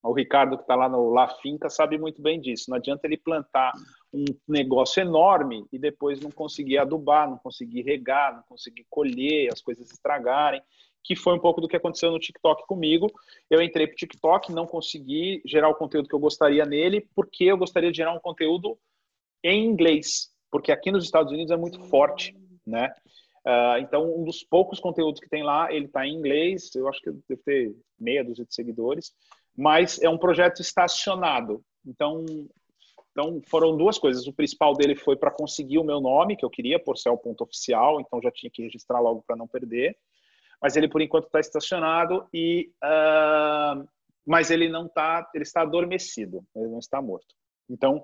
O 0.03 0.11
Ricardo, 0.11 0.57
que 0.57 0.63
está 0.63 0.75
lá 0.75 0.89
no 0.89 1.11
La 1.11 1.29
Finca, 1.29 1.69
sabe 1.69 1.97
muito 1.97 2.21
bem 2.21 2.41
disso. 2.41 2.65
Não 2.69 2.75
adianta 2.75 3.07
ele 3.07 3.15
plantar 3.15 3.71
um 4.13 4.25
negócio 4.45 4.99
enorme 4.99 5.65
e 5.71 5.79
depois 5.79 6.19
não 6.19 6.31
conseguir 6.31 6.79
adubar, 6.79 7.29
não 7.29 7.37
conseguir 7.37 7.83
regar, 7.83 8.35
não 8.35 8.43
conseguir 8.43 8.85
colher, 8.89 9.53
as 9.53 9.61
coisas 9.61 9.89
estragarem, 9.89 10.61
que 11.05 11.15
foi 11.15 11.35
um 11.35 11.39
pouco 11.39 11.61
do 11.61 11.67
que 11.67 11.75
aconteceu 11.75 12.11
no 12.11 12.19
TikTok 12.19 12.65
comigo. 12.65 13.07
Eu 13.47 13.61
entrei 13.61 13.85
para 13.85 13.93
o 13.93 13.97
TikTok, 13.97 14.51
não 14.51 14.65
consegui 14.65 15.39
gerar 15.45 15.69
o 15.69 15.75
conteúdo 15.75 16.09
que 16.09 16.15
eu 16.15 16.19
gostaria 16.19 16.65
nele, 16.65 17.07
porque 17.13 17.43
eu 17.43 17.57
gostaria 17.57 17.91
de 17.91 17.97
gerar 17.97 18.13
um 18.13 18.19
conteúdo 18.19 18.75
em 19.43 19.63
inglês, 19.63 20.31
porque 20.49 20.71
aqui 20.71 20.91
nos 20.91 21.05
Estados 21.05 21.31
Unidos 21.31 21.51
é 21.51 21.57
muito 21.57 21.79
forte, 21.85 22.35
né? 22.65 22.91
Uh, 23.45 23.77
então, 23.79 24.19
um 24.19 24.23
dos 24.23 24.43
poucos 24.43 24.79
conteúdos 24.79 25.21
que 25.21 25.29
tem 25.29 25.43
lá, 25.43 25.71
ele 25.71 25.85
está 25.85 26.07
em 26.07 26.15
inglês, 26.15 26.73
eu 26.73 26.87
acho 26.87 26.99
que 26.99 27.11
deve 27.11 27.43
ter 27.43 27.75
meia 27.99 28.23
dúzia 28.23 28.43
de 28.43 28.55
seguidores, 28.55 29.13
mas 29.55 30.01
é 30.01 30.09
um 30.09 30.17
projeto 30.17 30.61
estacionado. 30.61 31.63
Então, 31.85 32.25
então 33.11 33.39
foram 33.47 33.77
duas 33.77 33.99
coisas. 33.99 34.25
O 34.25 34.33
principal 34.33 34.73
dele 34.73 34.95
foi 34.95 35.15
para 35.15 35.29
conseguir 35.29 35.77
o 35.77 35.83
meu 35.83 36.01
nome, 36.01 36.35
que 36.35 36.43
eu 36.43 36.49
queria, 36.49 36.79
por 36.79 36.97
ser 36.97 37.09
o 37.09 37.17
ponto 37.17 37.43
oficial, 37.43 38.01
então 38.01 38.19
já 38.19 38.31
tinha 38.31 38.49
que 38.51 38.63
registrar 38.63 38.99
logo 38.99 39.23
para 39.27 39.35
não 39.35 39.47
perder. 39.47 39.95
Mas 40.61 40.75
ele, 40.75 40.87
por 40.87 41.01
enquanto, 41.01 41.25
está 41.25 41.39
estacionado, 41.39 42.27
e, 42.33 42.71
uh, 42.83 43.87
mas 44.25 44.49
ele 44.49 44.69
não 44.69 44.85
está, 44.85 45.29
ele 45.33 45.43
está 45.43 45.61
adormecido, 45.61 46.45
ele 46.55 46.67
não 46.67 46.79
está 46.79 47.01
morto. 47.01 47.35
Então, 47.69 48.03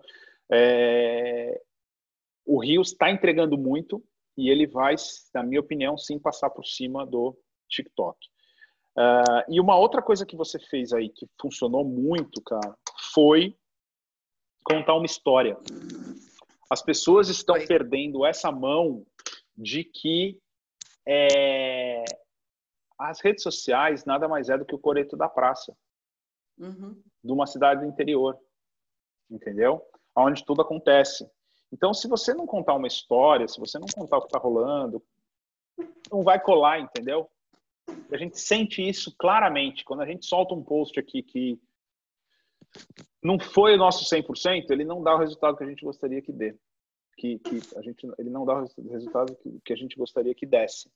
é, 0.52 1.62
o 2.46 2.60
Rio 2.60 2.82
está 2.82 3.10
entregando 3.10 3.58
muito 3.58 4.04
e 4.38 4.50
ele 4.50 4.68
vai, 4.68 4.96
na 5.34 5.44
minha 5.44 5.60
opinião, 5.60 5.98
sim 5.98 6.20
passar 6.20 6.50
por 6.50 6.66
cima 6.66 7.06
do 7.06 7.38
TikTok. 7.70 8.18
Uh, 8.98 9.44
e 9.50 9.60
uma 9.60 9.78
outra 9.78 10.02
coisa 10.02 10.26
que 10.26 10.36
você 10.36 10.60
fez 10.60 10.92
aí 10.92 11.10
que 11.10 11.26
funcionou 11.40 11.86
muito, 11.86 12.42
cara, 12.42 12.76
foi 13.14 13.56
contar 14.64 14.96
uma 14.96 15.06
história. 15.06 15.58
As 16.70 16.82
pessoas 16.82 17.30
estão 17.30 17.56
perdendo 17.66 18.26
essa 18.26 18.52
mão 18.52 19.06
de 19.58 19.84
que 19.84 20.40
é, 21.08 22.04
as 23.02 23.20
redes 23.20 23.44
sociais 23.44 24.06
nada 24.06 24.28
mais 24.28 24.50
é 24.50 24.58
do 24.58 24.66
que 24.66 24.76
o 24.76 24.80
coreto 24.80 25.18
da 25.18 25.28
praça 25.28 25.76
uhum. 26.58 27.02
de 27.24 27.32
uma 27.32 27.48
cidade 27.48 27.82
do 27.82 27.88
interior, 27.88 28.38
entendeu? 29.30 29.82
Onde 30.16 30.46
tudo 30.46 30.62
acontece. 30.62 31.30
Então, 31.72 31.94
se 31.94 32.08
você 32.08 32.34
não 32.34 32.46
contar 32.46 32.76
uma 32.76 32.88
história, 32.88 33.48
se 33.48 33.60
você 33.60 33.80
não 33.80 33.88
contar 33.88 34.18
o 34.18 34.22
que 34.22 34.28
está 34.28 34.38
rolando, 34.38 35.02
não 36.12 36.22
vai 36.22 36.40
colar, 36.40 36.80
entendeu? 36.80 37.30
A 38.12 38.18
gente 38.18 38.40
sente 38.40 38.88
isso 38.88 39.16
claramente. 39.18 39.84
Quando 39.84 40.02
a 40.02 40.06
gente 40.06 40.26
solta 40.26 40.54
um 40.54 40.64
post 40.64 41.00
aqui 41.00 41.24
que 41.24 41.60
não 43.24 43.40
foi 43.40 43.76
o 43.76 43.78
nosso 43.78 44.04
100%, 44.04 44.70
ele 44.70 44.84
não 44.84 45.02
dá 45.02 45.16
o 45.16 45.18
resultado 45.18 45.58
que 45.58 45.64
a 45.64 45.68
gente 45.68 45.84
gostaria 45.84 46.22
que 46.22 46.32
dê. 46.32 46.56
Que, 47.18 47.40
que 47.40 47.62
a 47.78 47.82
gente, 47.82 48.08
ele 48.18 48.30
não 48.30 48.46
dá 48.46 48.62
o 48.62 48.90
resultado 48.90 49.36
que, 49.38 49.60
que 49.64 49.74
a 49.74 49.76
gente 49.76 49.96
gostaria 49.96 50.36
que 50.36 50.46
desse. 50.46 50.90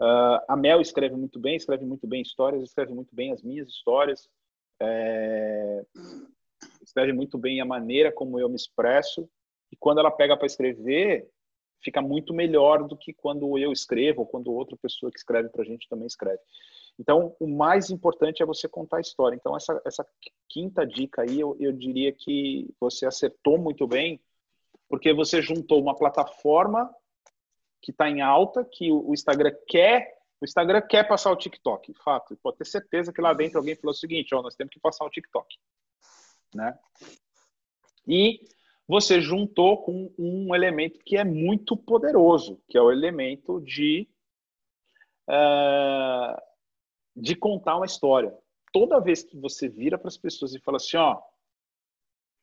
Uh, 0.00 0.42
a 0.48 0.56
Mel 0.56 0.80
escreve 0.80 1.14
muito 1.14 1.38
bem, 1.38 1.56
escreve 1.56 1.84
muito 1.84 2.06
bem 2.06 2.22
histórias, 2.22 2.62
escreve 2.62 2.92
muito 2.92 3.14
bem 3.14 3.32
as 3.32 3.42
minhas 3.42 3.68
histórias, 3.68 4.28
é, 4.80 5.84
escreve 6.82 7.12
muito 7.12 7.38
bem 7.38 7.60
a 7.60 7.64
maneira 7.64 8.10
como 8.10 8.38
eu 8.38 8.48
me 8.48 8.56
expresso. 8.56 9.28
E 9.70 9.76
quando 9.76 9.98
ela 9.98 10.10
pega 10.10 10.36
para 10.36 10.46
escrever, 10.46 11.28
fica 11.80 12.02
muito 12.02 12.34
melhor 12.34 12.86
do 12.86 12.96
que 12.96 13.12
quando 13.12 13.56
eu 13.58 13.72
escrevo 13.72 14.20
ou 14.20 14.26
quando 14.26 14.52
outra 14.52 14.76
pessoa 14.76 15.10
que 15.10 15.18
escreve 15.18 15.48
para 15.48 15.62
a 15.62 15.64
gente 15.64 15.88
também 15.88 16.06
escreve. 16.06 16.40
Então, 16.98 17.34
o 17.40 17.46
mais 17.46 17.90
importante 17.90 18.42
é 18.42 18.46
você 18.46 18.68
contar 18.68 18.98
a 18.98 19.00
história. 19.00 19.36
Então, 19.36 19.56
essa, 19.56 19.80
essa 19.84 20.06
quinta 20.48 20.86
dica 20.86 21.22
aí, 21.22 21.40
eu, 21.40 21.56
eu 21.58 21.72
diria 21.72 22.12
que 22.12 22.68
você 22.78 23.06
acertou 23.06 23.58
muito 23.58 23.86
bem, 23.86 24.20
porque 24.88 25.12
você 25.12 25.40
juntou 25.40 25.80
uma 25.80 25.96
plataforma 25.96 26.94
que 27.82 27.90
está 27.90 28.08
em 28.08 28.20
alta, 28.22 28.64
que 28.64 28.92
o, 28.92 29.12
Instagram 29.12 29.52
quer 29.66 30.22
o 30.40 30.44
Instagram 30.44 30.82
quer 30.82 31.06
passar 31.06 31.30
o 31.30 31.36
TikTok, 31.36 31.94
fato. 32.02 32.36
Pode 32.42 32.58
ter 32.58 32.66
certeza 32.66 33.12
que 33.12 33.20
lá 33.20 33.32
dentro 33.32 33.58
alguém 33.58 33.76
falou 33.76 33.92
o 33.92 33.96
seguinte: 33.96 34.34
ó, 34.34 34.42
nós 34.42 34.56
temos 34.56 34.72
que 34.72 34.80
passar 34.80 35.04
o 35.04 35.10
TikTok, 35.10 35.56
né? 36.54 36.76
E 38.06 38.40
você 38.86 39.20
juntou 39.20 39.82
com 39.84 40.12
um 40.18 40.54
elemento 40.54 40.98
que 41.04 41.16
é 41.16 41.24
muito 41.24 41.76
poderoso, 41.76 42.60
que 42.68 42.76
é 42.76 42.82
o 42.82 42.90
elemento 42.90 43.60
de, 43.60 44.08
uh, 45.28 46.42
de 47.14 47.36
contar 47.36 47.76
uma 47.76 47.86
história. 47.86 48.36
Toda 48.72 49.00
vez 49.00 49.22
que 49.22 49.36
você 49.36 49.68
vira 49.68 49.96
para 49.96 50.08
as 50.08 50.16
pessoas 50.16 50.54
e 50.54 50.60
fala 50.60 50.78
assim, 50.78 50.96
ó, 50.96 51.22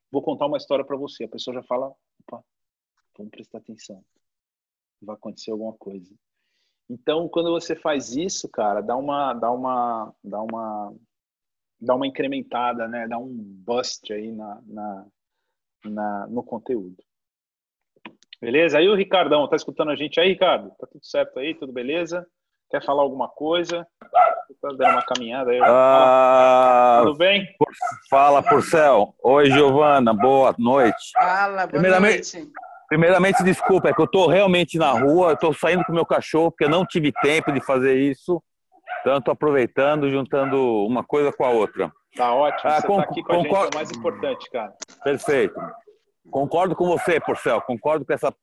vou 0.10 0.22
contar 0.22 0.46
uma 0.46 0.58
história 0.58 0.86
para 0.86 0.96
você, 0.96 1.26
a 1.26 1.30
pessoa 1.30 1.54
já 1.54 1.64
fala, 1.64 1.94
opa, 2.22 2.44
vamos 3.18 3.32
prestar 3.32 3.58
atenção, 3.58 4.04
vai 5.02 5.16
acontecer 5.16 5.52
alguma 5.52 5.74
coisa. 5.74 6.14
Então, 6.90 7.28
quando 7.30 7.52
você 7.52 7.76
faz 7.76 8.16
isso, 8.16 8.50
cara, 8.50 8.82
dá 8.82 8.96
uma, 8.96 9.34
dá 9.34 9.52
uma, 9.52 10.14
dá 10.24 10.42
uma, 10.42 10.94
dá 11.80 11.96
uma 11.96 12.08
incrementada, 12.08 12.88
né? 12.88 13.08
Dá 13.08 13.18
um 13.18 13.28
bust 13.32 14.12
aí 14.12 14.32
na, 14.32 14.62
na 14.66 15.06
na, 15.86 16.28
no 16.28 16.44
conteúdo. 16.44 16.98
Beleza? 18.42 18.78
Aí 18.78 18.88
o 18.88 18.96
Ricardão, 18.96 19.48
tá 19.48 19.56
escutando 19.56 19.92
a 19.92 19.96
gente 19.96 20.20
aí, 20.20 20.30
Ricardo? 20.30 20.72
Tá 20.80 20.88
tudo 20.88 21.06
certo 21.06 21.40
aí? 21.40 21.54
Tudo 21.56 21.74
beleza? 21.74 22.26
Quer 22.72 22.84
falar 22.84 23.02
alguma 23.02 23.28
coisa? 23.28 23.86
Tá 24.62 24.70
dando 24.70 24.92
uma 24.92 25.06
caminhada 25.06 25.52
aí. 25.52 25.60
Ah, 25.62 27.02
tudo 27.04 27.18
bem? 27.18 27.48
Fala, 28.10 28.42
Porcel. 28.42 29.16
Oi, 29.24 29.50
Giovana. 29.50 30.14
Boa 30.14 30.56
noite. 30.58 31.12
Fala, 31.14 31.56
boa 31.58 31.68
primeiramente, 31.68 32.38
noite. 32.38 32.52
Primeiramente, 32.90 33.44
desculpa, 33.44 33.90
é 33.90 33.94
que 33.94 34.02
eu 34.02 34.08
tô 34.08 34.28
realmente 34.28 34.80
na 34.80 34.92
rua, 34.92 35.38
tô 35.38 35.54
saindo 35.54 35.86
com 35.86 35.92
o 35.92 35.96
meu 35.96 36.06
cachorro, 36.06 36.50
porque 36.50 36.66
eu 36.66 36.70
não 36.70 36.84
tive 36.84 37.12
tempo 37.22 37.52
de 37.52 37.62
fazer 37.62 37.96
isso. 37.96 38.42
Então, 39.02 39.22
tô 39.22 39.30
aproveitando, 39.30 40.10
juntando 40.10 40.58
uma 40.86 41.04
coisa 41.04 41.32
com 41.32 41.46
a 41.46 41.50
outra. 41.50 41.92
Tá 42.16 42.34
ótimo. 42.34 42.72
Ah, 42.72 42.82
você 42.82 42.88
tá 42.88 43.02
aqui 43.02 43.24
com 43.24 43.34
a 43.34 43.36
gente, 43.38 43.54
é 43.54 43.58
o 43.58 43.76
mais 43.76 43.92
importante, 43.92 44.50
cara. 44.50 44.74
Perfeito. 45.04 45.56
Concordo 46.32 46.76
com 46.76 46.86
você, 46.86 47.20
Porcel. 47.20 47.62
Concordo 47.62 48.04
com, 48.06 48.12
essa, 48.12 48.34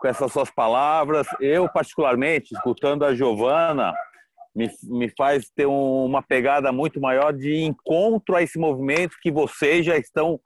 com 0.00 0.08
essas 0.08 0.30
suas 0.30 0.50
palavras. 0.50 1.26
Eu, 1.40 1.66
particularmente, 1.66 2.54
escutando 2.54 3.04
a 3.04 3.14
Giovana, 3.14 3.94
me, 4.54 4.70
me 4.84 5.08
faz 5.16 5.50
ter 5.50 5.66
um, 5.66 6.04
uma 6.04 6.22
pegada 6.22 6.70
muito 6.70 7.00
maior 7.00 7.32
de 7.32 7.62
encontro 7.62 8.36
a 8.36 8.42
esse 8.42 8.58
movimento 8.58 9.16
que 9.22 9.32
vocês 9.32 9.84
já 9.86 9.96
estão 9.96 10.38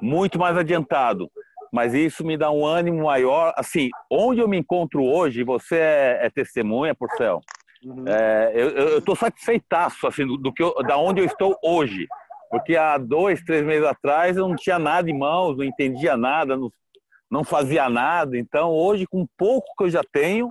muito 0.00 0.38
mais 0.38 0.56
adiantado. 0.56 1.30
Mas 1.74 1.92
isso 1.92 2.24
me 2.24 2.36
dá 2.36 2.52
um 2.52 2.64
ânimo 2.64 3.02
maior. 3.02 3.52
Assim, 3.56 3.88
onde 4.08 4.40
eu 4.40 4.46
me 4.46 4.56
encontro 4.56 5.02
hoje, 5.02 5.42
você 5.42 5.76
é, 5.76 6.18
é 6.22 6.30
testemunha, 6.30 6.94
Porcel, 6.94 7.40
Uhum. 7.84 8.04
É, 8.08 8.52
eu 8.54 8.98
estou 8.98 9.14
satisfeitaço 9.14 10.06
assim, 10.06 10.26
do, 10.26 10.38
do, 10.38 10.52
que 10.52 10.62
eu, 10.62 10.74
da 10.86 10.96
onde 10.96 11.20
eu 11.20 11.26
estou 11.26 11.56
hoje. 11.62 12.06
Porque 12.50 12.76
há 12.76 12.96
dois, 12.96 13.42
três 13.42 13.62
meses 13.62 13.84
atrás 13.84 14.36
eu 14.36 14.48
não 14.48 14.56
tinha 14.56 14.78
nada 14.78 15.10
em 15.10 15.18
mãos, 15.18 15.56
não 15.56 15.64
entendia 15.64 16.16
nada, 16.16 16.56
não, 16.56 16.70
não 17.30 17.44
fazia 17.44 17.88
nada. 17.88 18.38
Então, 18.38 18.70
hoje, 18.70 19.06
com 19.06 19.26
pouco 19.36 19.66
que 19.76 19.84
eu 19.84 19.90
já 19.90 20.02
tenho, 20.12 20.48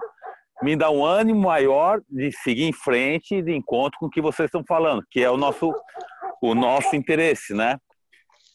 me 0.61 0.75
dá 0.75 0.91
um 0.91 1.03
ânimo 1.03 1.41
maior 1.41 2.01
de 2.09 2.31
seguir 2.31 2.65
em 2.65 2.73
frente 2.73 3.41
de 3.41 3.55
encontro 3.55 3.97
com 3.99 4.05
o 4.05 4.09
que 4.09 4.21
vocês 4.21 4.47
estão 4.47 4.63
falando, 4.67 5.03
que 5.09 5.21
é 5.23 5.29
o 5.29 5.37
nosso, 5.37 5.73
o 6.41 6.53
nosso 6.53 6.95
interesse, 6.95 7.53
né? 7.53 7.77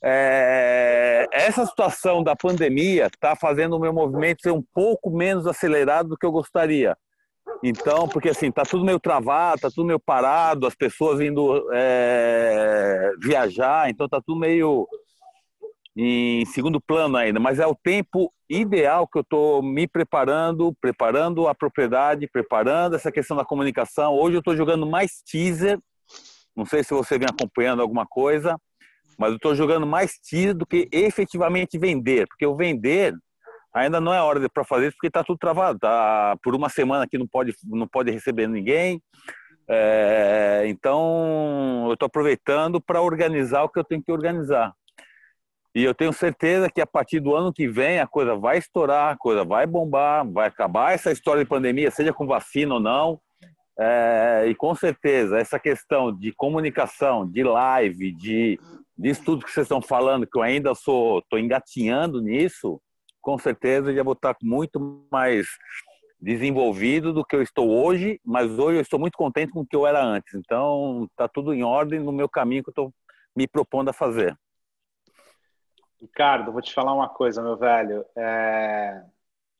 É, 0.02 1.26
essa 1.32 1.66
situação 1.66 2.22
da 2.22 2.36
pandemia 2.36 3.06
está 3.06 3.34
fazendo 3.34 3.76
o 3.76 3.80
meu 3.80 3.92
movimento 3.92 4.42
ser 4.42 4.52
um 4.52 4.62
pouco 4.74 5.10
menos 5.10 5.46
acelerado 5.46 6.10
do 6.10 6.16
que 6.16 6.24
eu 6.24 6.32
gostaria. 6.32 6.96
Então, 7.62 8.08
porque 8.08 8.28
assim, 8.28 8.52
tá 8.52 8.62
tudo 8.62 8.84
meio 8.84 9.00
travado, 9.00 9.62
tá 9.62 9.68
tudo 9.68 9.86
meio 9.86 9.98
parado, 9.98 10.66
as 10.66 10.74
pessoas 10.74 11.20
indo 11.20 11.68
é, 11.72 13.10
viajar, 13.20 13.90
então 13.90 14.08
tá 14.08 14.20
tudo 14.24 14.38
meio 14.38 14.86
em 15.96 16.44
segundo 16.46 16.80
plano 16.80 17.16
ainda, 17.16 17.40
mas 17.40 17.58
é 17.58 17.66
o 17.66 17.74
tempo 17.74 18.32
ideal 18.48 19.08
que 19.08 19.18
eu 19.18 19.22
estou 19.22 19.62
me 19.62 19.88
preparando, 19.88 20.72
preparando 20.80 21.48
a 21.48 21.54
propriedade, 21.54 22.28
preparando 22.28 22.94
essa 22.94 23.10
questão 23.10 23.36
da 23.36 23.44
comunicação. 23.44 24.14
Hoje 24.14 24.36
eu 24.36 24.38
estou 24.38 24.56
jogando 24.56 24.86
mais 24.86 25.20
teaser, 25.22 25.76
não 26.56 26.64
sei 26.64 26.84
se 26.84 26.94
você 26.94 27.18
vem 27.18 27.26
acompanhando 27.28 27.82
alguma 27.82 28.06
coisa, 28.06 28.56
mas 29.18 29.30
eu 29.30 29.36
estou 29.36 29.54
jogando 29.54 29.86
mais 29.86 30.18
teaser 30.18 30.54
do 30.54 30.64
que 30.64 30.88
efetivamente 30.92 31.76
vender, 31.76 32.26
porque 32.28 32.46
o 32.46 32.56
vender 32.56 33.14
ainda 33.74 34.00
não 34.00 34.14
é 34.14 34.22
hora 34.22 34.48
para 34.48 34.64
fazer 34.64 34.86
isso 34.86 34.96
porque 34.96 35.08
está 35.08 35.24
tudo 35.24 35.38
travado. 35.38 35.78
Tá 35.78 36.36
por 36.42 36.54
uma 36.54 36.68
semana 36.68 37.06
que 37.06 37.18
não 37.18 37.26
pode, 37.26 37.54
não 37.64 37.86
pode 37.86 38.10
receber 38.10 38.46
ninguém. 38.46 39.02
É, 39.68 40.64
então, 40.66 41.84
eu 41.88 41.94
estou 41.94 42.06
aproveitando 42.06 42.80
para 42.80 43.02
organizar 43.02 43.64
o 43.64 43.68
que 43.68 43.78
eu 43.78 43.84
tenho 43.84 44.02
que 44.02 44.12
organizar. 44.12 44.72
E 45.74 45.84
eu 45.84 45.94
tenho 45.94 46.12
certeza 46.12 46.70
que 46.70 46.80
a 46.80 46.86
partir 46.86 47.20
do 47.20 47.34
ano 47.36 47.52
que 47.52 47.68
vem 47.68 48.00
a 48.00 48.06
coisa 48.06 48.34
vai 48.34 48.56
estourar, 48.56 49.12
a 49.12 49.16
coisa 49.16 49.44
vai 49.44 49.66
bombar, 49.66 50.26
vai 50.28 50.48
acabar 50.48 50.92
essa 50.92 51.12
história 51.12 51.44
de 51.44 51.48
pandemia, 51.48 51.90
seja 51.90 52.12
com 52.12 52.26
vacina 52.26 52.74
ou 52.74 52.80
não. 52.80 53.20
É, 53.78 54.46
e 54.48 54.54
com 54.54 54.74
certeza, 54.74 55.38
essa 55.38 55.58
questão 55.58 56.12
de 56.12 56.32
comunicação, 56.32 57.28
de 57.30 57.44
live, 57.44 58.12
de, 58.12 58.58
disso 58.98 59.24
tudo 59.24 59.44
que 59.44 59.52
vocês 59.52 59.64
estão 59.64 59.80
falando, 59.80 60.26
que 60.26 60.36
eu 60.36 60.42
ainda 60.42 60.74
sou, 60.74 61.20
estou 61.20 61.38
engatinhando 61.38 62.20
nisso, 62.20 62.80
com 63.20 63.38
certeza 63.38 63.94
já 63.94 64.02
vou 64.02 64.14
estar 64.14 64.36
muito 64.42 65.06
mais 65.10 65.46
desenvolvido 66.20 67.12
do 67.12 67.24
que 67.24 67.36
eu 67.36 67.42
estou 67.42 67.70
hoje, 67.70 68.20
mas 68.24 68.58
hoje 68.58 68.78
eu 68.78 68.82
estou 68.82 68.98
muito 68.98 69.16
contente 69.16 69.52
com 69.52 69.60
o 69.60 69.66
que 69.66 69.76
eu 69.76 69.86
era 69.86 70.02
antes. 70.02 70.34
Então, 70.34 71.06
está 71.10 71.28
tudo 71.28 71.54
em 71.54 71.62
ordem 71.62 72.00
no 72.00 72.10
meu 72.10 72.28
caminho 72.28 72.62
que 72.62 72.70
eu 72.70 72.72
estou 72.72 72.94
me 73.36 73.46
propondo 73.46 73.90
a 73.90 73.92
fazer. 73.92 74.36
Ricardo, 76.00 76.52
vou 76.52 76.62
te 76.62 76.74
falar 76.74 76.92
uma 76.92 77.08
coisa, 77.08 77.42
meu 77.42 77.56
velho. 77.56 78.04
É... 78.16 79.02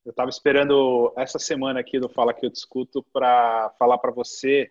Eu 0.05 0.11
estava 0.11 0.31
esperando 0.31 1.12
essa 1.16 1.38
semana 1.38 1.81
aqui 1.81 2.01
do 2.01 2.09
Fala 2.09 2.33
Que 2.33 2.46
Eu 2.46 2.51
Discuto 2.51 3.05
para 3.12 3.70
falar 3.79 3.98
para 3.98 4.11
você 4.11 4.70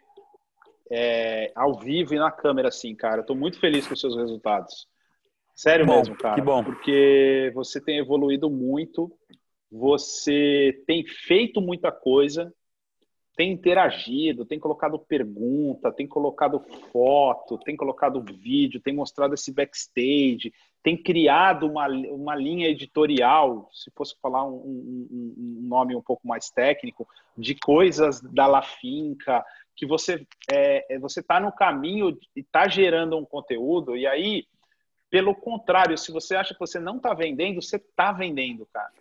é, 0.91 1.52
ao 1.56 1.80
vivo 1.80 2.13
e 2.13 2.19
na 2.19 2.32
câmera, 2.32 2.69
assim, 2.69 2.95
cara. 2.95 3.17
Eu 3.17 3.21
estou 3.21 3.36
muito 3.36 3.60
feliz 3.60 3.88
com 3.88 3.93
os 3.93 4.00
seus 4.00 4.15
resultados. 4.15 4.88
Sério 5.56 5.86
bom, 5.86 5.97
mesmo, 5.97 6.15
cara. 6.15 6.36
Que 6.36 6.41
bom. 6.41 6.63
Porque 6.63 7.52
você 7.56 7.82
tem 7.82 7.97
evoluído 7.97 8.50
muito, 8.50 9.12
você 9.71 10.84
tem 10.86 11.06
feito 11.06 11.60
muita 11.60 11.91
coisa, 11.91 12.54
tem 13.36 13.52
interagido, 13.52 14.45
tem 14.45 14.60
colocado 14.60 14.97
pergunta, 14.97 15.91
tem 15.91 16.08
colocado 16.08 16.60
foto, 16.91 17.60
tem 17.60 17.76
colocado 17.76 18.19
vídeo, 18.21 18.82
tem 18.82 18.95
mostrado 18.95 19.36
esse 19.36 19.54
backstage, 19.54 20.52
tem 20.82 20.97
criado 20.97 21.67
uma, 21.67 21.88
uma 21.88 22.36
linha 22.36 22.67
editorial, 22.67 23.69
se 23.71 23.91
fosse 23.95 24.15
falar 24.21 24.43
um, 24.43 24.56
um, 24.56 25.36
um 25.38 25.67
nome 25.67 25.95
um 25.95 26.02
pouco 26.02 26.28
mais 26.28 26.50
técnico, 26.50 27.08
de 27.38 27.54
coisas 27.54 28.21
da 28.21 28.47
La 28.47 28.63
Finca, 28.63 29.45
que 29.77 29.85
você 29.85 30.25
é, 30.51 30.95
é 30.95 30.99
você 30.99 31.19
está 31.19 31.39
no 31.39 31.51
caminho 31.51 32.17
e 32.35 32.41
está 32.41 32.67
gerando 32.67 33.15
um 33.15 33.23
conteúdo, 33.23 33.95
e 33.95 34.07
aí, 34.07 34.45
pelo 35.09 35.35
contrário, 35.35 35.97
se 35.97 36.11
você 36.11 36.35
acha 36.35 36.53
que 36.53 36.59
você 36.59 36.79
não 36.79 36.97
está 36.97 37.13
vendendo, 37.13 37.61
você 37.61 37.77
está 37.77 38.11
vendendo, 38.11 38.67
cara. 38.73 38.91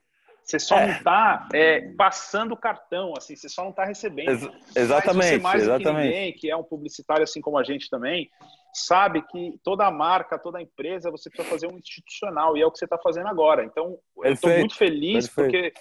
Você 0.46 0.60
só 0.60 0.78
é. 0.78 0.86
não 0.86 0.94
está 0.94 1.48
é, 1.52 1.80
passando 1.94 2.56
cartão, 2.56 3.14
assim, 3.18 3.34
você 3.34 3.48
só 3.48 3.64
não 3.64 3.70
está 3.70 3.84
recebendo. 3.84 4.30
Ex 4.30 4.76
exatamente, 4.76 5.32
Mas 5.32 5.42
mais 5.42 5.62
exatamente. 5.64 6.02
Que, 6.02 6.14
ninguém, 6.14 6.32
que 6.34 6.50
é 6.50 6.56
um 6.56 6.62
publicitário 6.62 7.24
assim 7.24 7.40
como 7.40 7.58
a 7.58 7.64
gente 7.64 7.90
também, 7.90 8.30
sabe 8.72 9.22
que 9.22 9.58
toda 9.64 9.90
marca, 9.90 10.38
toda 10.38 10.62
empresa, 10.62 11.10
você 11.10 11.28
precisa 11.28 11.50
fazer 11.50 11.66
um 11.66 11.78
institucional, 11.78 12.56
e 12.56 12.62
é 12.62 12.66
o 12.66 12.70
que 12.70 12.78
você 12.78 12.84
está 12.84 12.96
fazendo 12.96 13.26
agora. 13.26 13.64
Então, 13.64 13.98
Perfeito. 14.14 14.24
eu 14.24 14.32
estou 14.34 14.50
muito 14.50 14.74
feliz 14.76 15.28
Perfeito. 15.28 15.72
porque, 15.74 15.80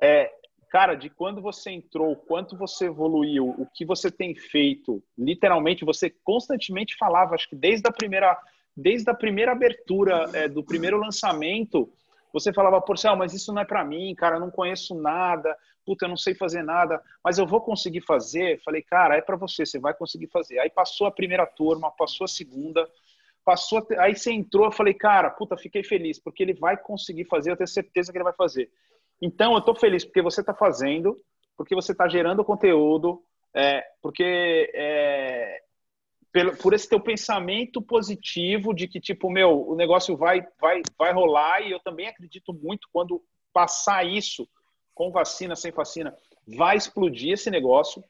é, 0.00 0.32
cara, 0.70 0.94
de 0.94 1.08
quando 1.08 1.40
você 1.40 1.70
entrou, 1.70 2.16
quanto 2.16 2.56
você 2.56 2.86
evoluiu, 2.86 3.48
o 3.58 3.66
que 3.66 3.84
você 3.84 4.10
tem 4.10 4.34
feito, 4.34 5.02
literalmente, 5.16 5.84
você 5.84 6.10
constantemente 6.24 6.96
falava, 6.96 7.34
acho 7.34 7.48
que 7.48 7.56
desde 7.56 7.88
a 7.88 7.92
primeira, 7.92 8.38
desde 8.76 9.10
a 9.10 9.14
primeira 9.14 9.52
abertura 9.52 10.28
é, 10.32 10.48
do 10.48 10.62
primeiro 10.62 10.98
lançamento, 10.98 11.90
você 12.32 12.52
falava, 12.52 12.80
Porcel, 12.80 13.16
mas 13.16 13.32
isso 13.32 13.52
não 13.52 13.62
é 13.62 13.64
para 13.64 13.84
mim, 13.84 14.14
cara, 14.14 14.36
eu 14.36 14.40
não 14.40 14.50
conheço 14.50 14.94
nada, 14.94 15.56
puta, 15.86 16.04
eu 16.04 16.08
não 16.08 16.16
sei 16.16 16.34
fazer 16.34 16.62
nada, 16.62 17.00
mas 17.24 17.38
eu 17.38 17.46
vou 17.46 17.60
conseguir 17.60 18.00
fazer. 18.00 18.60
Falei, 18.62 18.82
cara, 18.82 19.16
é 19.16 19.22
para 19.22 19.36
você, 19.36 19.64
você 19.64 19.78
vai 19.78 19.94
conseguir 19.94 20.26
fazer. 20.26 20.58
Aí 20.58 20.68
passou 20.68 21.06
a 21.06 21.12
primeira 21.12 21.46
turma, 21.46 21.92
passou 21.92 22.24
a 22.24 22.28
segunda, 22.28 22.86
passou, 23.44 23.86
aí 23.98 24.16
você 24.16 24.32
entrou, 24.32 24.66
eu 24.66 24.72
falei, 24.72 24.92
cara, 24.92 25.30
puta, 25.30 25.56
fiquei 25.56 25.84
feliz, 25.84 26.18
porque 26.18 26.42
ele 26.42 26.52
vai 26.52 26.76
conseguir 26.76 27.24
fazer, 27.26 27.52
eu 27.52 27.56
tenho 27.56 27.68
certeza 27.68 28.10
que 28.10 28.18
ele 28.18 28.24
vai 28.24 28.34
fazer. 28.34 28.68
Então, 29.20 29.54
eu 29.54 29.60
tô 29.60 29.74
feliz 29.74 30.04
porque 30.04 30.22
você 30.22 30.40
está 30.40 30.54
fazendo, 30.54 31.20
porque 31.56 31.74
você 31.74 31.92
está 31.92 32.08
gerando 32.08 32.44
conteúdo, 32.44 33.22
é, 33.54 33.82
porque 34.02 34.70
é, 34.74 35.62
por 36.60 36.74
esse 36.74 36.88
teu 36.88 37.00
pensamento 37.00 37.80
positivo 37.80 38.74
de 38.74 38.86
que, 38.86 39.00
tipo, 39.00 39.30
meu, 39.30 39.68
o 39.68 39.74
negócio 39.74 40.16
vai, 40.16 40.46
vai, 40.60 40.82
vai 40.98 41.12
rolar 41.12 41.62
e 41.62 41.70
eu 41.70 41.80
também 41.80 42.06
acredito 42.06 42.52
muito 42.52 42.88
quando 42.92 43.22
passar 43.52 44.04
isso, 44.06 44.46
com 44.94 45.10
vacina, 45.10 45.56
sem 45.56 45.72
vacina, 45.72 46.14
vai 46.46 46.76
explodir 46.76 47.32
esse 47.32 47.50
negócio, 47.50 48.04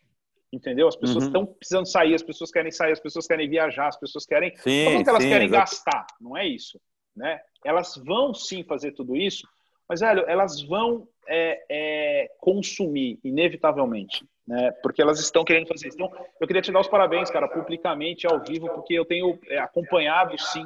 entendeu? 0.53 0.89
As 0.89 0.97
pessoas 0.97 1.25
estão 1.25 1.43
uhum. 1.43 1.55
precisando 1.55 1.87
sair, 1.87 2.15
as 2.15 2.23
pessoas 2.23 2.51
querem 2.51 2.73
sair, 2.73 2.93
as 2.93 3.01
pessoas 3.01 3.27
querem 3.27 3.49
viajar, 3.49 3.89
as 3.89 3.99
pessoas 3.99 4.27
querem. 4.27 4.57
Sim, 4.57 4.85
como 4.87 5.05
que 5.05 5.11
elas 5.11 5.23
sim, 5.23 5.29
querem 5.29 5.47
exatamente. 5.47 5.71
gastar? 5.71 6.07
Não 6.21 6.37
é 6.37 6.47
isso, 6.47 6.81
né? 7.15 7.41
Elas 7.65 7.97
vão 7.97 8.35
sim 8.35 8.65
fazer 8.65 8.93
tudo 8.93 9.17
isso, 9.17 9.47
mas, 9.89 10.01
velho, 10.01 10.25
elas 10.27 10.63
vão 10.63 11.09
é, 11.29 11.65
é, 11.71 12.31
consumir, 12.39 13.19
inevitavelmente, 13.23 14.25
né? 14.47 14.73
Porque 14.83 15.03
elas 15.03 15.21
estão 15.21 15.45
querendo 15.45 15.69
fazer 15.69 15.89
isso. 15.89 15.97
Então, 15.97 16.13
eu 16.41 16.47
queria 16.47 16.63
te 16.63 16.73
dar 16.73 16.81
os 16.81 16.89
parabéns, 16.89 17.31
cara, 17.31 17.49
publicamente, 17.49 18.27
ao 18.27 18.43
vivo, 18.43 18.69
porque 18.71 18.95
eu 18.95 19.05
tenho 19.05 19.39
é, 19.49 19.59
acompanhado, 19.59 20.39
sim, 20.41 20.65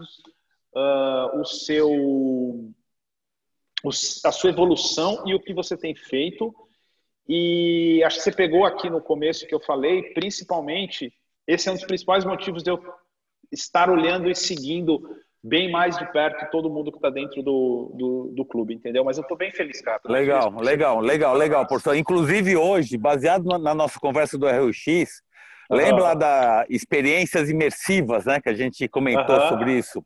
uh, 0.74 1.40
o 1.40 1.44
seu 1.44 2.70
a 4.24 4.30
sua 4.30 4.50
evolução 4.50 5.22
e 5.26 5.34
o 5.34 5.40
que 5.40 5.54
você 5.54 5.74
tem 5.74 5.94
feito. 5.94 6.54
E 7.26 8.02
acho 8.04 8.18
que 8.18 8.24
você 8.24 8.32
pegou 8.32 8.66
aqui 8.66 8.90
no 8.90 9.00
começo 9.00 9.46
que 9.46 9.54
eu 9.54 9.60
falei, 9.60 10.12
principalmente, 10.12 11.12
esse 11.46 11.68
é 11.68 11.72
um 11.72 11.76
dos 11.76 11.84
principais 11.84 12.24
motivos 12.24 12.62
de 12.62 12.70
eu 12.70 12.78
estar 13.50 13.88
olhando 13.88 14.30
e 14.30 14.34
seguindo 14.34 15.02
bem 15.42 15.70
mais 15.70 15.96
de 15.96 16.04
perto 16.12 16.50
todo 16.50 16.70
mundo 16.70 16.90
que 16.90 16.98
está 16.98 17.08
dentro 17.08 17.42
do, 17.42 17.92
do, 17.94 18.32
do, 18.36 18.44
clube, 18.44 18.74
entendeu? 18.74 19.04
Mas 19.04 19.16
eu 19.16 19.22
estou 19.22 19.36
bem 19.36 19.50
feliz, 19.52 19.80
cara. 19.80 20.00
Legal, 20.04 20.52
legal, 20.60 21.00
legal, 21.00 21.34
legal, 21.34 21.66
professor. 21.66 21.96
Inclusive 21.96 22.56
hoje, 22.56 22.96
baseado 22.96 23.44
na 23.58 23.74
nossa 23.74 23.98
conversa 23.98 24.36
do 24.36 24.46
RUX, 24.46 25.22
uhum. 25.70 25.76
lembra 25.76 26.02
lá 26.02 26.14
das 26.14 26.66
experiências 26.68 27.48
imersivas, 27.48 28.26
né, 28.26 28.40
que 28.40 28.50
a 28.50 28.54
gente 28.54 28.86
comentou 28.88 29.36
uhum. 29.36 29.48
sobre 29.48 29.78
isso. 29.78 30.04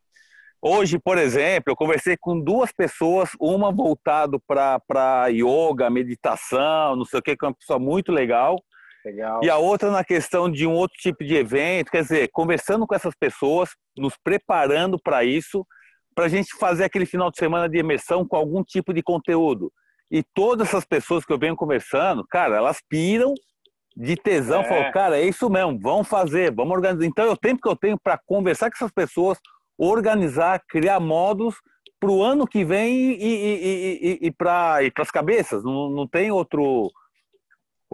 Hoje, 0.62 0.98
por 0.98 1.18
exemplo, 1.18 1.64
eu 1.70 1.76
conversei 1.76 2.16
com 2.18 2.40
duas 2.40 2.72
pessoas, 2.72 3.30
uma 3.38 3.70
voltado 3.70 4.40
para 4.46 5.26
yoga, 5.28 5.90
meditação, 5.90 6.96
não 6.96 7.04
sei 7.04 7.18
o 7.18 7.22
que, 7.22 7.36
que 7.36 7.44
é 7.44 7.48
uma 7.48 7.54
pessoa 7.54 7.78
muito 7.78 8.10
legal. 8.10 8.56
Legal. 9.04 9.40
E 9.42 9.50
a 9.50 9.58
outra 9.58 9.90
na 9.90 10.02
questão 10.02 10.50
de 10.50 10.66
um 10.66 10.72
outro 10.72 10.96
tipo 10.98 11.22
de 11.22 11.34
evento, 11.34 11.90
quer 11.90 12.02
dizer, 12.02 12.30
conversando 12.32 12.86
com 12.86 12.94
essas 12.94 13.14
pessoas, 13.14 13.70
nos 13.96 14.14
preparando 14.16 14.98
para 14.98 15.24
isso, 15.24 15.66
para 16.14 16.24
a 16.24 16.28
gente 16.28 16.56
fazer 16.58 16.84
aquele 16.84 17.04
final 17.04 17.30
de 17.30 17.38
semana 17.38 17.68
de 17.68 17.78
imersão 17.78 18.26
com 18.26 18.36
algum 18.36 18.62
tipo 18.62 18.94
de 18.94 19.02
conteúdo. 19.02 19.70
E 20.10 20.22
todas 20.22 20.68
essas 20.68 20.84
pessoas 20.84 21.24
que 21.24 21.32
eu 21.32 21.38
venho 21.38 21.56
conversando, 21.56 22.24
cara, 22.26 22.56
elas 22.56 22.78
piram 22.88 23.34
de 23.96 24.16
tesão, 24.16 24.62
é. 24.62 24.64
falam, 24.64 24.92
cara, 24.92 25.18
é 25.18 25.24
isso 25.24 25.48
mesmo, 25.50 25.78
vamos 25.80 26.08
fazer, 26.08 26.52
vamos 26.52 26.74
organizar. 26.74 27.06
Então, 27.06 27.26
é 27.26 27.30
o 27.30 27.36
tempo 27.36 27.60
que 27.60 27.68
eu 27.68 27.76
tenho 27.76 27.98
para 27.98 28.18
conversar 28.26 28.70
com 28.70 28.76
essas 28.76 28.92
pessoas, 28.92 29.38
organizar, 29.78 30.62
criar 30.68 30.98
modos 30.98 31.56
para 32.00 32.10
o 32.10 32.22
ano 32.22 32.46
que 32.46 32.64
vem 32.64 33.12
e, 33.12 33.24
e, 33.24 34.18
e, 34.22 34.26
e 34.26 34.30
para 34.30 34.78
as 34.98 35.10
cabeças. 35.10 35.62
Não, 35.62 35.90
não 35.90 36.08
tem 36.08 36.30
outro 36.30 36.90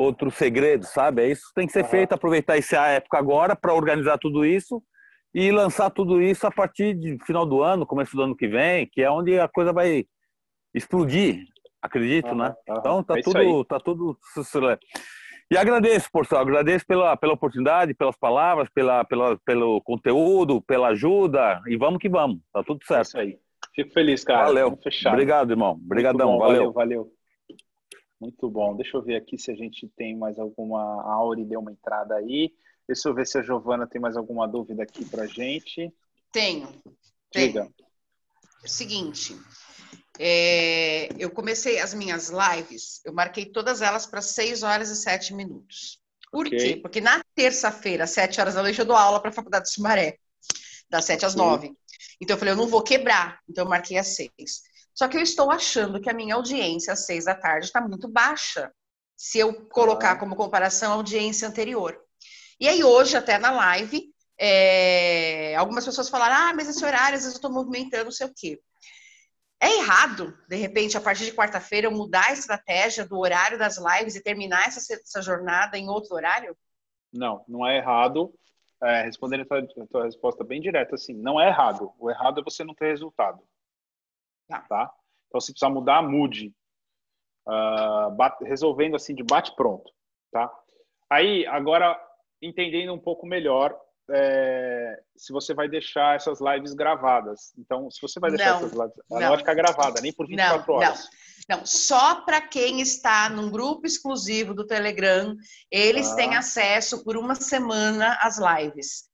outro 0.01 0.31
segredo, 0.31 0.85
sabe? 0.85 1.23
É 1.23 1.29
isso 1.29 1.53
tem 1.55 1.67
que 1.67 1.73
ser 1.73 1.83
uhum. 1.85 1.91
feito, 1.91 2.13
aproveitar 2.13 2.57
essa 2.57 2.87
época 2.87 3.19
agora 3.19 3.55
para 3.55 3.75
organizar 3.75 4.19
tudo 4.19 4.45
isso 4.45 4.83
e 5.35 5.51
lançar 5.51 5.91
tudo 5.91 6.21
isso 6.21 6.47
a 6.47 6.51
partir 6.51 6.95
de 6.95 7.19
final 7.25 7.47
do 7.47 7.63
ano, 7.63 7.87
começo 7.87 8.17
do 8.17 8.23
ano 8.23 8.37
que 8.37 8.49
vem, 8.49 8.89
que 8.91 9.03
é 9.03 9.11
onde 9.11 9.39
a 9.39 9.49
coisa 9.49 9.73
vai 9.73 10.05
explodir, 10.75 11.45
acredito, 11.83 12.31
uhum. 12.31 12.39
né? 12.39 12.55
Então 12.69 13.03
tá 13.03 13.19
é 13.19 13.23
tudo, 13.23 13.65
tá 13.65 13.79
tudo 13.79 14.19
e 15.53 15.59
agradeço, 15.59 16.09
Porcel, 16.13 16.39
agradeço 16.39 16.87
pela, 16.87 17.17
pela 17.17 17.33
oportunidade, 17.33 17.93
pelas 17.93 18.17
palavras, 18.17 18.69
pela, 18.73 19.05
pela, 19.05 19.37
pelo 19.45 19.81
conteúdo, 19.81 20.63
pela 20.63 20.89
ajuda. 20.91 21.61
E 21.67 21.77
vamos 21.77 21.99
que 21.99 22.09
vamos, 22.09 22.39
tá 22.53 22.63
tudo 22.63 22.79
certo. 22.85 23.01
É 23.01 23.03
isso 23.03 23.19
aí. 23.19 23.39
Fico 23.75 23.93
feliz, 23.93 24.23
cara. 24.23 24.45
Valeu. 24.45 24.79
Obrigado, 25.09 25.51
irmão. 25.51 25.73
Obrigadão, 25.73 26.39
valeu. 26.39 26.73
valeu. 26.73 26.73
Valeu, 26.73 27.13
Muito 28.21 28.51
bom. 28.51 28.77
Deixa 28.77 28.97
eu 28.97 29.03
ver 29.03 29.17
aqui 29.17 29.39
se 29.39 29.51
a 29.51 29.55
gente 29.55 29.89
tem 29.97 30.17
mais 30.17 30.39
alguma. 30.39 31.03
A 31.03 31.15
Auri 31.15 31.45
deu 31.45 31.61
uma 31.61 31.73
entrada 31.73 32.17
aí. 32.17 32.53
Deixa 32.87 33.09
eu 33.09 33.15
ver 33.15 33.27
se 33.27 33.39
a 33.39 33.43
Giovana 33.43 33.87
tem 33.87 34.01
mais 34.01 34.17
alguma 34.17 34.47
dúvida 34.47 34.83
aqui 34.83 35.05
pra 35.05 35.27
gente. 35.27 35.93
Tenho. 36.33 36.69
Diga. 37.33 37.63
Tenho. 37.63 37.75
É 38.63 38.69
seguinte, 38.69 39.35
é, 40.19 41.09
eu 41.19 41.31
comecei 41.31 41.79
as 41.79 41.95
minhas 41.95 42.29
lives, 42.31 43.01
eu 43.07 43.13
marquei 43.13 43.47
todas 43.47 43.81
elas 43.81 44.05
para 44.05 44.21
6 44.21 44.63
horas 44.63 44.91
e 44.91 44.97
7 44.97 45.33
minutos. 45.33 45.99
Por 46.31 46.47
okay. 46.47 46.59
quê? 46.59 46.77
Porque 46.77 47.01
na 47.01 47.25
terça-feira, 47.35 48.05
às 48.05 48.11
7 48.11 48.39
horas 48.39 48.55
da 48.55 48.63
noite, 48.63 48.79
eu 48.79 48.85
dou 48.85 48.97
aula 48.97 49.19
para 49.19 49.31
a 49.31 49.33
Faculdade 49.33 49.65
de 49.65 49.73
Sumaré, 49.73 50.19
das 50.91 51.07
7 51.07 51.25
às 51.25 51.35
9. 51.35 51.73
Então 52.21 52.35
eu 52.35 52.39
falei, 52.39 52.53
eu 52.53 52.59
não 52.59 52.69
vou 52.69 52.83
quebrar, 52.83 53.41
então 53.49 53.65
eu 53.65 53.71
marquei 53.71 53.97
às 53.97 54.09
6. 54.09 54.31
Só 54.95 55.09
que 55.09 55.17
eu 55.17 55.23
estou 55.23 55.51
achando 55.51 56.01
que 56.01 56.11
a 56.11 56.15
minha 56.15 56.35
audiência 56.35 56.93
às 56.93 57.07
6 57.07 57.25
da 57.25 57.35
tarde 57.35 57.67
está 57.67 57.81
muito 57.81 58.09
baixa, 58.09 58.73
se 59.17 59.39
eu 59.39 59.67
colocar 59.69 60.17
como 60.19 60.37
comparação 60.37 60.93
a 60.93 60.95
audiência 60.97 61.47
anterior. 61.47 61.99
E 62.59 62.69
aí, 62.69 62.83
hoje, 62.83 63.17
até 63.17 63.39
na 63.39 63.51
live, 63.51 64.13
é, 64.39 65.55
algumas 65.57 65.85
pessoas 65.85 66.09
falaram: 66.09 66.35
ah, 66.37 66.55
mas 66.55 66.69
esse 66.69 66.85
horário, 66.85 67.17
às 67.17 67.23
vezes 67.23 67.35
eu 67.35 67.39
estou 67.39 67.53
movimentando, 67.53 68.05
não 68.05 68.11
sei 68.11 68.27
o 68.27 68.35
quê. 68.35 68.61
É 69.63 69.77
errado, 69.77 70.35
de 70.49 70.57
repente, 70.57 70.97
a 70.97 71.01
partir 71.01 71.27
de 71.27 71.35
quarta-feira, 71.35 71.87
eu 71.87 71.91
mudar 71.91 72.29
a 72.29 72.33
estratégia 72.33 73.05
do 73.05 73.19
horário 73.19 73.59
das 73.59 73.77
lives 73.77 74.17
e 74.17 74.23
terminar 74.23 74.67
essa, 74.67 74.95
essa 74.95 75.21
jornada 75.21 75.77
em 75.77 75.91
outro 75.91 76.15
horário? 76.15 76.57
Não, 77.13 77.45
não 77.47 77.67
é 77.67 77.77
errado. 77.77 78.33
É, 78.83 79.03
respondendo 79.03 79.43
a 79.43 79.45
tua, 79.45 79.59
a 79.59 79.87
tua, 79.87 80.05
resposta 80.05 80.43
bem 80.43 80.63
direta, 80.63 80.95
assim, 80.95 81.13
não 81.13 81.39
é 81.39 81.49
errado. 81.49 81.93
O 81.99 82.11
errado 82.11 82.41
é 82.41 82.43
você 82.43 82.65
não 82.65 82.75
ter 82.75 82.89
resultado. 82.89 83.43
Tá? 84.51 84.61
tá? 84.69 84.93
Então, 85.29 85.41
se 85.41 85.53
precisar 85.53 85.71
mudar, 85.71 86.03
mude. 86.03 86.53
Uh, 87.49 88.11
bate, 88.17 88.45
resolvendo 88.45 88.97
assim 88.97 89.15
de 89.15 89.23
bate 89.23 89.55
pronto, 89.57 89.91
tá? 90.31 90.53
Aí, 91.09 91.47
agora, 91.47 91.99
entendendo 92.43 92.93
um 92.93 92.99
pouco 92.99 93.27
melhor 93.27 93.77
é, 94.13 95.01
se 95.17 95.33
você 95.33 95.55
vai 95.55 95.69
deixar 95.69 96.17
essas 96.17 96.41
lives 96.41 96.75
gravadas. 96.75 97.53
Então, 97.59 97.91
se 97.91 98.01
você 98.01 98.19
vai 98.19 98.31
deixar 98.31 98.51
não, 98.51 98.57
essas 98.59 98.73
lives, 98.73 98.95
ela 99.11 99.21
não, 99.21 99.29
vai 99.29 99.39
ficar 99.39 99.55
gravada, 99.55 100.01
nem 100.01 100.13
por 100.13 100.27
24 100.27 100.67
não, 100.67 100.75
horas. 100.79 101.09
Não, 101.49 101.59
não. 101.59 101.67
só 101.67 102.23
para 102.23 102.41
quem 102.41 102.81
está 102.81 103.29
num 103.31 103.51
grupo 103.51 103.87
exclusivo 103.87 104.55
do 104.55 104.67
Telegram, 104.67 105.37
eles 105.71 106.11
ah. 106.13 106.17
têm 106.17 106.35
acesso 106.35 107.05
por 107.05 107.17
uma 107.17 107.35
semana 107.35 108.19
às 108.21 108.39
lives. 108.39 109.10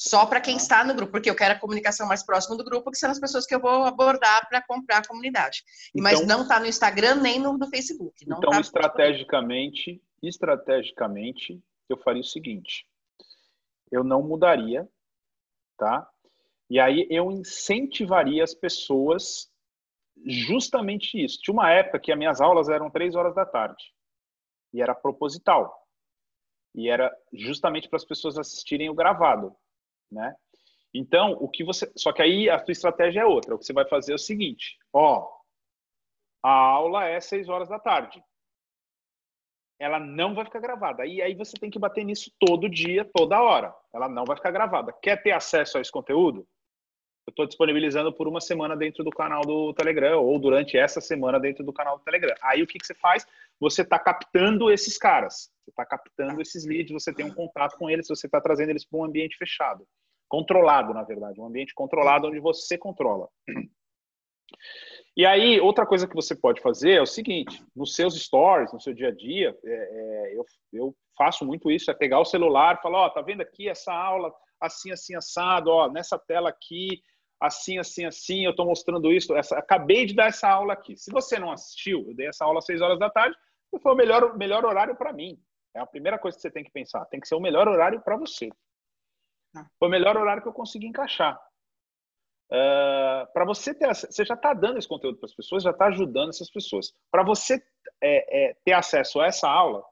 Só 0.00 0.24
para 0.24 0.40
quem 0.40 0.54
ah. 0.54 0.56
está 0.56 0.84
no 0.84 0.94
grupo, 0.94 1.12
porque 1.12 1.28
eu 1.28 1.36
quero 1.36 1.54
a 1.54 1.58
comunicação 1.58 2.08
mais 2.08 2.24
próxima 2.24 2.56
do 2.56 2.64
grupo, 2.64 2.90
que 2.90 2.96
são 2.96 3.10
as 3.10 3.20
pessoas 3.20 3.44
que 3.44 3.54
eu 3.54 3.60
vou 3.60 3.84
abordar 3.84 4.48
para 4.48 4.62
comprar 4.62 4.98
a 4.98 5.06
comunidade. 5.06 5.62
Então, 5.94 6.02
Mas 6.02 6.26
não 6.26 6.42
está 6.42 6.58
no 6.58 6.66
Instagram 6.66 7.16
nem 7.16 7.38
no, 7.38 7.58
no 7.58 7.68
Facebook. 7.68 8.14
então, 8.22 8.40
tá 8.40 8.60
estrategicamente, 8.60 10.00
estrategicamente, 10.22 11.60
eu 11.88 11.98
faria 11.98 12.22
o 12.22 12.24
seguinte 12.24 12.86
eu 13.90 14.04
não 14.04 14.22
mudaria, 14.22 14.88
tá? 15.76 16.08
E 16.68 16.78
aí 16.78 17.06
eu 17.10 17.30
incentivaria 17.32 18.44
as 18.44 18.54
pessoas 18.54 19.50
justamente 20.24 21.22
isso. 21.22 21.40
Tinha 21.40 21.52
uma 21.52 21.70
época 21.70 21.98
que 21.98 22.12
as 22.12 22.18
minhas 22.18 22.40
aulas 22.40 22.68
eram 22.68 22.90
três 22.90 23.16
horas 23.16 23.34
da 23.34 23.44
tarde 23.44 23.82
e 24.72 24.80
era 24.80 24.94
proposital 24.94 25.76
e 26.72 26.88
era 26.88 27.12
justamente 27.32 27.88
para 27.88 27.96
as 27.96 28.04
pessoas 28.04 28.38
assistirem 28.38 28.88
o 28.88 28.94
gravado, 28.94 29.56
né? 30.10 30.34
Então, 30.92 31.32
o 31.40 31.48
que 31.48 31.62
você, 31.62 31.90
só 31.96 32.12
que 32.12 32.22
aí 32.22 32.50
a 32.50 32.58
sua 32.58 32.72
estratégia 32.72 33.20
é 33.20 33.26
outra. 33.26 33.54
O 33.54 33.58
que 33.58 33.64
você 33.64 33.72
vai 33.72 33.86
fazer 33.86 34.12
é 34.12 34.16
o 34.16 34.18
seguinte: 34.18 34.76
ó, 34.92 35.30
a 36.42 36.50
aula 36.50 37.06
é 37.06 37.20
seis 37.20 37.48
horas 37.48 37.68
da 37.68 37.78
tarde 37.78 38.22
ela 39.80 39.98
não 39.98 40.34
vai 40.34 40.44
ficar 40.44 40.60
gravada. 40.60 41.06
E 41.06 41.22
aí 41.22 41.34
você 41.34 41.56
tem 41.56 41.70
que 41.70 41.78
bater 41.78 42.04
nisso 42.04 42.30
todo 42.38 42.68
dia, 42.68 43.08
toda 43.14 43.40
hora. 43.40 43.74
Ela 43.94 44.10
não 44.10 44.26
vai 44.26 44.36
ficar 44.36 44.50
gravada. 44.50 44.92
Quer 45.02 45.22
ter 45.22 45.32
acesso 45.32 45.78
a 45.78 45.80
esse 45.80 45.90
conteúdo? 45.90 46.46
Eu 47.26 47.30
estou 47.30 47.46
disponibilizando 47.46 48.12
por 48.12 48.28
uma 48.28 48.42
semana 48.42 48.76
dentro 48.76 49.02
do 49.02 49.10
canal 49.10 49.40
do 49.40 49.72
Telegram, 49.72 50.22
ou 50.22 50.38
durante 50.38 50.76
essa 50.76 51.00
semana 51.00 51.40
dentro 51.40 51.64
do 51.64 51.72
canal 51.72 51.96
do 51.96 52.04
Telegram. 52.04 52.34
Aí 52.42 52.62
o 52.62 52.66
que, 52.66 52.78
que 52.78 52.86
você 52.86 52.94
faz? 52.94 53.26
Você 53.58 53.80
está 53.80 53.98
captando 53.98 54.70
esses 54.70 54.98
caras, 54.98 55.50
você 55.64 55.70
está 55.70 55.86
captando 55.86 56.42
esses 56.42 56.66
leads, 56.66 56.92
você 56.92 57.12
tem 57.12 57.24
um 57.24 57.34
contato 57.34 57.78
com 57.78 57.88
eles, 57.88 58.06
você 58.06 58.26
está 58.26 58.40
trazendo 58.40 58.70
eles 58.70 58.84
para 58.84 58.98
um 58.98 59.04
ambiente 59.04 59.38
fechado. 59.38 59.86
Controlado, 60.30 60.94
na 60.94 61.02
verdade. 61.02 61.40
Um 61.40 61.46
ambiente 61.46 61.74
controlado 61.74 62.28
onde 62.28 62.38
você 62.38 62.78
controla. 62.78 63.28
E 65.16 65.26
aí, 65.26 65.60
outra 65.60 65.84
coisa 65.84 66.06
que 66.06 66.14
você 66.14 66.36
pode 66.36 66.60
fazer 66.60 66.92
é 66.92 67.02
o 67.02 67.06
seguinte: 67.06 67.64
nos 67.74 67.94
seus 67.94 68.14
stories, 68.14 68.72
no 68.72 68.80
seu 68.80 68.94
dia 68.94 69.08
a 69.08 69.14
dia, 69.14 69.56
é, 69.64 69.70
é, 69.72 70.36
eu, 70.36 70.44
eu, 70.72 70.96
faço 71.16 71.44
muito 71.44 71.70
isso: 71.70 71.90
é 71.90 71.94
pegar 71.94 72.20
o 72.20 72.24
celular 72.24 72.76
e 72.76 72.82
falar, 72.82 73.00
ó, 73.00 73.06
oh, 73.06 73.10
tá 73.10 73.20
vendo 73.20 73.40
aqui 73.40 73.68
essa 73.68 73.92
aula 73.92 74.32
assim, 74.60 74.92
assim, 74.92 75.16
assado, 75.16 75.70
ó, 75.70 75.90
nessa 75.90 76.18
tela 76.18 76.50
aqui, 76.50 77.02
assim, 77.40 77.78
assim, 77.78 78.04
assim, 78.04 78.44
eu 78.44 78.50
estou 78.50 78.66
mostrando 78.66 79.12
isso. 79.12 79.34
Essa, 79.34 79.58
acabei 79.58 80.06
de 80.06 80.14
dar 80.14 80.28
essa 80.28 80.48
aula 80.48 80.74
aqui. 80.74 80.96
Se 80.96 81.10
você 81.10 81.38
não 81.38 81.50
assistiu, 81.50 82.04
eu 82.08 82.14
dei 82.14 82.28
essa 82.28 82.44
aula 82.44 82.58
às 82.58 82.66
6 82.66 82.80
horas 82.80 82.98
da 82.98 83.10
tarde, 83.10 83.36
foi 83.82 83.92
o 83.92 83.96
melhor, 83.96 84.36
melhor 84.36 84.64
horário 84.64 84.94
para 84.94 85.12
mim. 85.12 85.38
É 85.74 85.80
a 85.80 85.86
primeira 85.86 86.18
coisa 86.18 86.36
que 86.36 86.42
você 86.42 86.50
tem 86.50 86.64
que 86.64 86.70
pensar. 86.70 87.04
Tem 87.06 87.20
que 87.20 87.26
ser 87.26 87.34
o 87.34 87.40
melhor 87.40 87.68
horário 87.68 88.00
para 88.00 88.16
você. 88.16 88.50
Tá. 89.52 89.68
Foi 89.78 89.88
o 89.88 89.90
melhor 89.90 90.16
horário 90.16 90.42
que 90.42 90.48
eu 90.48 90.52
consegui 90.52 90.86
encaixar. 90.86 91.40
Uh, 92.50 93.30
para 93.32 93.44
você 93.44 93.72
ter 93.72 93.86
você 93.94 94.24
já 94.24 94.34
está 94.34 94.52
dando 94.52 94.78
esse 94.78 94.88
conteúdo 94.88 95.18
para 95.18 95.26
as 95.26 95.34
pessoas, 95.34 95.62
já 95.62 95.70
está 95.70 95.86
ajudando 95.86 96.30
essas 96.30 96.50
pessoas. 96.50 96.92
Para 97.10 97.22
você 97.22 97.62
é, 98.02 98.50
é, 98.50 98.56
ter 98.64 98.72
acesso 98.72 99.20
a 99.20 99.26
essa 99.26 99.48
aula, 99.48 99.84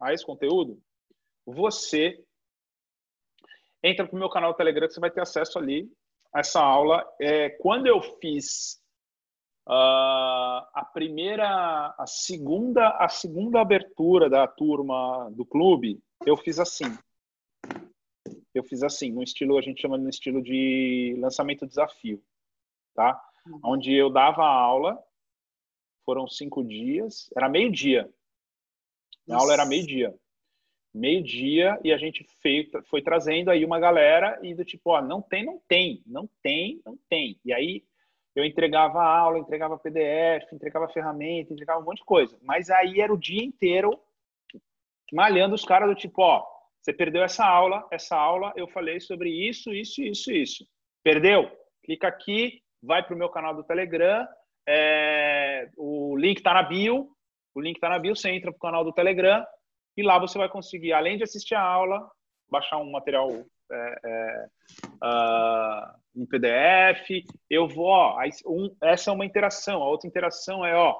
a 0.00 0.12
esse 0.12 0.24
conteúdo, 0.24 0.78
você 1.46 2.22
entra 3.82 4.06
para 4.06 4.14
o 4.14 4.18
meu 4.18 4.28
canal 4.28 4.52
do 4.52 4.56
Telegram 4.56 4.86
que 4.86 4.94
você 4.94 5.00
vai 5.00 5.10
ter 5.10 5.22
acesso 5.22 5.58
ali 5.58 5.90
a 6.34 6.40
essa 6.40 6.60
aula. 6.60 7.02
É, 7.20 7.50
quando 7.50 7.86
eu 7.86 8.00
fiz 8.20 8.78
uh, 9.66 10.68
a 10.74 10.90
primeira, 10.92 11.94
a 11.98 12.06
segunda, 12.06 12.90
a 12.98 13.08
segunda 13.08 13.60
abertura 13.60 14.28
da 14.28 14.46
turma 14.46 15.30
do 15.32 15.46
clube, 15.46 15.98
eu 16.26 16.36
fiz 16.36 16.58
assim 16.58 16.96
eu 18.54 18.62
fiz 18.62 18.82
assim, 18.82 19.10
no 19.10 19.22
estilo, 19.22 19.58
a 19.58 19.62
gente 19.62 19.80
chama 19.80 19.96
no 19.96 20.08
estilo 20.08 20.42
de 20.42 21.16
lançamento 21.18 21.66
desafio, 21.66 22.22
tá? 22.94 23.20
Uhum. 23.46 23.60
Onde 23.64 23.92
eu 23.92 24.10
dava 24.10 24.44
aula, 24.44 25.02
foram 26.04 26.28
cinco 26.28 26.62
dias, 26.62 27.30
era 27.36 27.48
meio-dia. 27.48 28.08
A 29.30 29.36
aula 29.36 29.52
era 29.52 29.64
meio-dia. 29.64 30.14
Meio-dia, 30.94 31.80
e 31.82 31.92
a 31.92 31.96
gente 31.96 32.24
fez, 32.42 32.68
foi 32.84 33.00
trazendo 33.00 33.50
aí 33.50 33.64
uma 33.64 33.80
galera 33.80 34.38
e 34.42 34.54
do 34.54 34.64
tipo, 34.64 34.90
ó, 34.90 35.00
não 35.00 35.22
tem, 35.22 35.44
não 35.44 35.58
tem, 35.66 36.02
não 36.06 36.28
tem, 36.42 36.82
não 36.84 36.98
tem. 37.08 37.40
E 37.44 37.52
aí 37.52 37.82
eu 38.34 38.44
entregava 38.44 39.00
a 39.00 39.18
aula, 39.18 39.38
entregava 39.38 39.78
PDF, 39.78 40.52
entregava 40.52 40.88
ferramenta, 40.88 41.52
entregava 41.52 41.80
um 41.80 41.84
monte 41.84 41.98
de 41.98 42.04
coisa. 42.04 42.38
Mas 42.42 42.68
aí 42.68 43.00
era 43.00 43.12
o 43.12 43.18
dia 43.18 43.42
inteiro 43.42 43.98
malhando 45.12 45.54
os 45.54 45.64
caras 45.64 45.88
do 45.88 45.94
tipo, 45.94 46.22
ó, 46.22 46.44
você 46.82 46.92
perdeu 46.92 47.22
essa 47.22 47.46
aula, 47.46 47.86
essa 47.92 48.16
aula 48.16 48.52
eu 48.56 48.66
falei 48.66 48.98
sobre 49.00 49.30
isso, 49.30 49.72
isso, 49.72 50.02
isso, 50.02 50.32
isso. 50.32 50.66
Perdeu? 51.04 51.50
Clica 51.84 52.08
aqui, 52.08 52.60
vai 52.82 53.02
para 53.04 53.14
o 53.14 53.18
meu 53.18 53.28
canal 53.28 53.54
do 53.54 53.62
Telegram, 53.62 54.26
é, 54.68 55.68
o 55.76 56.16
link 56.16 56.38
está 56.38 56.52
na 56.52 56.62
bio, 56.62 57.08
o 57.54 57.60
link 57.60 57.76
está 57.76 57.88
na 57.88 57.98
bio, 57.98 58.16
você 58.16 58.30
entra 58.30 58.50
para 58.50 58.56
o 58.56 58.60
canal 58.60 58.84
do 58.84 58.92
Telegram 58.92 59.44
e 59.96 60.02
lá 60.02 60.18
você 60.18 60.38
vai 60.38 60.48
conseguir, 60.48 60.92
além 60.92 61.16
de 61.16 61.22
assistir 61.22 61.54
a 61.54 61.62
aula, 61.62 62.10
baixar 62.50 62.78
um 62.78 62.90
material 62.90 63.28
é, 63.70 63.98
é, 64.04 64.46
uh, 65.04 66.20
em 66.20 66.26
PDF. 66.26 67.24
Eu 67.48 67.68
vou, 67.68 67.86
ó, 67.86 68.18
um, 68.46 68.74
essa 68.82 69.10
é 69.10 69.14
uma 69.14 69.24
interação. 69.24 69.82
A 69.82 69.88
outra 69.88 70.08
interação 70.08 70.64
é, 70.64 70.74
ó, 70.74 70.96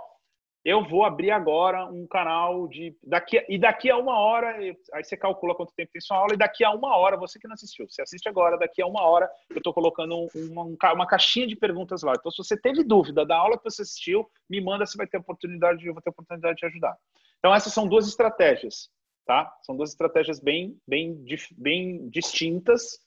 eu 0.64 0.84
vou 0.88 1.04
abrir 1.04 1.32
agora 1.32 1.86
um 1.86 2.06
canal 2.06 2.68
de 2.68 2.96
daqui 3.02 3.44
e 3.48 3.58
daqui 3.58 3.90
a 3.90 3.96
uma 3.96 4.16
hora 4.16 4.56
aí 4.56 5.04
você 5.04 5.16
calcula 5.16 5.56
quanto 5.56 5.74
tempo 5.74 5.90
tem 5.92 6.00
sua 6.00 6.16
aula 6.16 6.34
e 6.34 6.36
daqui 6.36 6.64
a 6.64 6.70
uma 6.70 6.96
hora 6.96 7.16
você 7.16 7.38
que 7.38 7.48
não 7.48 7.54
assistiu 7.54 7.88
você 7.88 8.02
assiste 8.02 8.28
agora 8.28 8.56
daqui 8.56 8.80
a 8.80 8.86
uma 8.86 9.02
hora 9.02 9.28
eu 9.50 9.56
estou 9.56 9.74
colocando 9.74 10.28
uma, 10.34 10.92
uma 10.92 11.06
caixinha 11.06 11.48
de 11.48 11.56
perguntas 11.56 12.02
lá. 12.02 12.12
Então 12.16 12.30
se 12.30 12.38
você 12.38 12.56
teve 12.56 12.84
dúvida 12.84 13.26
da 13.26 13.36
aula 13.36 13.58
que 13.58 13.64
você 13.64 13.82
assistiu 13.82 14.28
me 14.48 14.60
manda 14.60 14.86
você 14.86 14.96
vai 14.96 15.06
ter 15.06 15.18
oportunidade 15.18 15.84
eu 15.84 15.92
vou 15.92 16.02
ter 16.02 16.10
oportunidade 16.10 16.56
de 16.56 16.66
ajudar. 16.66 16.96
Então 17.38 17.52
essas 17.52 17.72
são 17.72 17.88
duas 17.88 18.06
estratégias 18.06 18.88
tá? 19.26 19.52
São 19.62 19.76
duas 19.76 19.90
estratégias 19.90 20.38
bem 20.38 20.78
bem 20.86 21.24
bem 21.56 22.08
distintas 22.08 23.00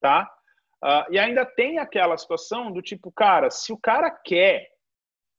tá? 0.00 0.32
Uh, 0.84 1.12
e 1.12 1.18
ainda 1.18 1.44
tem 1.44 1.78
aquela 1.78 2.16
situação 2.16 2.70
do 2.70 2.80
tipo 2.80 3.10
cara 3.10 3.50
se 3.50 3.72
o 3.72 3.78
cara 3.78 4.08
quer 4.08 4.71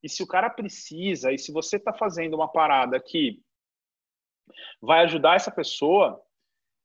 e 0.04 0.10
se 0.10 0.22
o 0.22 0.28
cara 0.28 0.49
precisa, 0.49 1.32
e 1.32 1.39
se 1.39 1.51
você 1.51 1.78
está 1.78 1.93
fazendo 1.93 2.34
uma 2.34 2.51
parada 2.51 2.99
que 2.99 3.41
vai 4.82 5.06
ajudar 5.06 5.38
essa 5.38 5.49
pessoa, 5.49 6.22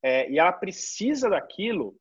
é, 0.02 0.30
e 0.30 0.38
ela 0.38 0.52
precisa 0.52 1.28
daquilo, 1.28 1.98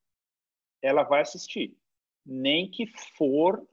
ela 0.82 1.02
vai 1.02 1.22
assistir. 1.22 1.76
Nem 2.24 2.70
que 2.70 2.86
for 3.18 3.68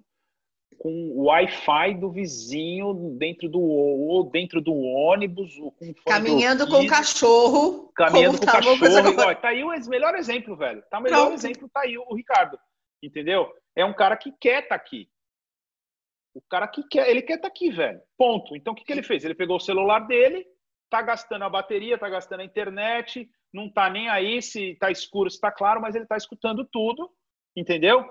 com 0.78 0.90
o 0.90 1.24
Wi-Fi 1.26 1.94
do 1.94 2.10
vizinho 2.10 3.16
dentro 3.18 3.48
do 3.48 3.60
ou 3.60 4.28
dentro 4.30 4.60
do 4.60 4.74
ônibus, 4.74 5.54
com 5.56 5.94
caminhando 6.06 6.66
com 6.66 6.80
o 6.80 6.86
cachorro, 6.86 7.92
caminhando 7.94 8.38
com 8.38 8.44
o 8.44 8.46
cachorro. 8.46 9.14
Ó, 9.18 9.34
tá 9.34 9.48
aí 9.48 9.62
o 9.62 9.68
melhor 9.88 10.14
exemplo, 10.14 10.56
velho. 10.56 10.82
Tá 10.90 10.98
o 10.98 11.02
melhor 11.02 11.26
Pronto. 11.26 11.34
exemplo, 11.34 11.68
tá 11.72 11.82
aí 11.82 11.96
o 11.96 12.14
Ricardo. 12.14 12.58
Entendeu? 13.02 13.52
É 13.76 13.84
um 13.84 13.94
cara 13.94 14.16
que 14.16 14.32
quer 14.32 14.62
estar 14.62 14.70
tá 14.70 14.74
aqui. 14.74 15.08
O 16.34 16.42
cara 16.42 16.66
que 16.66 16.82
quer, 16.88 17.08
ele 17.08 17.22
quer 17.22 17.34
estar 17.34 17.48
tá 17.48 17.48
aqui, 17.48 17.70
velho. 17.70 18.00
Ponto. 18.18 18.56
Então 18.56 18.72
o 18.72 18.76
que, 18.76 18.84
que 18.84 18.92
ele 18.92 19.02
fez? 19.02 19.24
Ele 19.24 19.34
pegou 19.34 19.56
o 19.56 19.60
celular 19.60 20.00
dele, 20.00 20.44
tá 20.90 21.00
gastando 21.00 21.44
a 21.44 21.48
bateria, 21.48 21.96
tá 21.96 22.08
gastando 22.08 22.40
a 22.40 22.44
internet, 22.44 23.28
não 23.52 23.70
tá 23.70 23.88
nem 23.88 24.08
aí 24.08 24.42
se 24.42 24.74
tá 24.76 24.90
escuro, 24.90 25.30
se 25.30 25.40
tá 25.40 25.50
claro, 25.50 25.80
mas 25.80 25.94
ele 25.94 26.06
tá 26.06 26.16
escutando 26.16 26.64
tudo, 26.64 27.08
entendeu? 27.56 28.04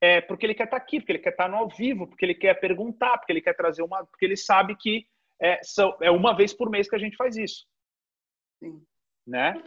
É 0.00 0.20
porque 0.22 0.46
ele 0.46 0.54
quer 0.54 0.64
estar 0.64 0.78
tá 0.78 0.82
aqui, 0.82 0.98
porque 0.98 1.12
ele 1.12 1.18
quer 1.18 1.30
estar 1.30 1.44
tá 1.44 1.50
no 1.50 1.56
ao 1.56 1.68
vivo, 1.68 2.06
porque 2.06 2.24
ele 2.24 2.34
quer 2.34 2.54
perguntar, 2.54 3.18
porque 3.18 3.32
ele 3.32 3.42
quer 3.42 3.54
trazer 3.54 3.82
uma, 3.82 4.04
porque 4.06 4.24
ele 4.24 4.36
sabe 4.36 4.76
que 4.76 5.06
é, 5.40 5.60
são, 5.62 5.96
é 6.00 6.10
uma 6.10 6.34
vez 6.34 6.54
por 6.54 6.70
mês 6.70 6.88
que 6.88 6.96
a 6.96 6.98
gente 6.98 7.16
faz 7.16 7.36
isso, 7.36 7.66
Sim. 8.62 8.82
né? 9.26 9.62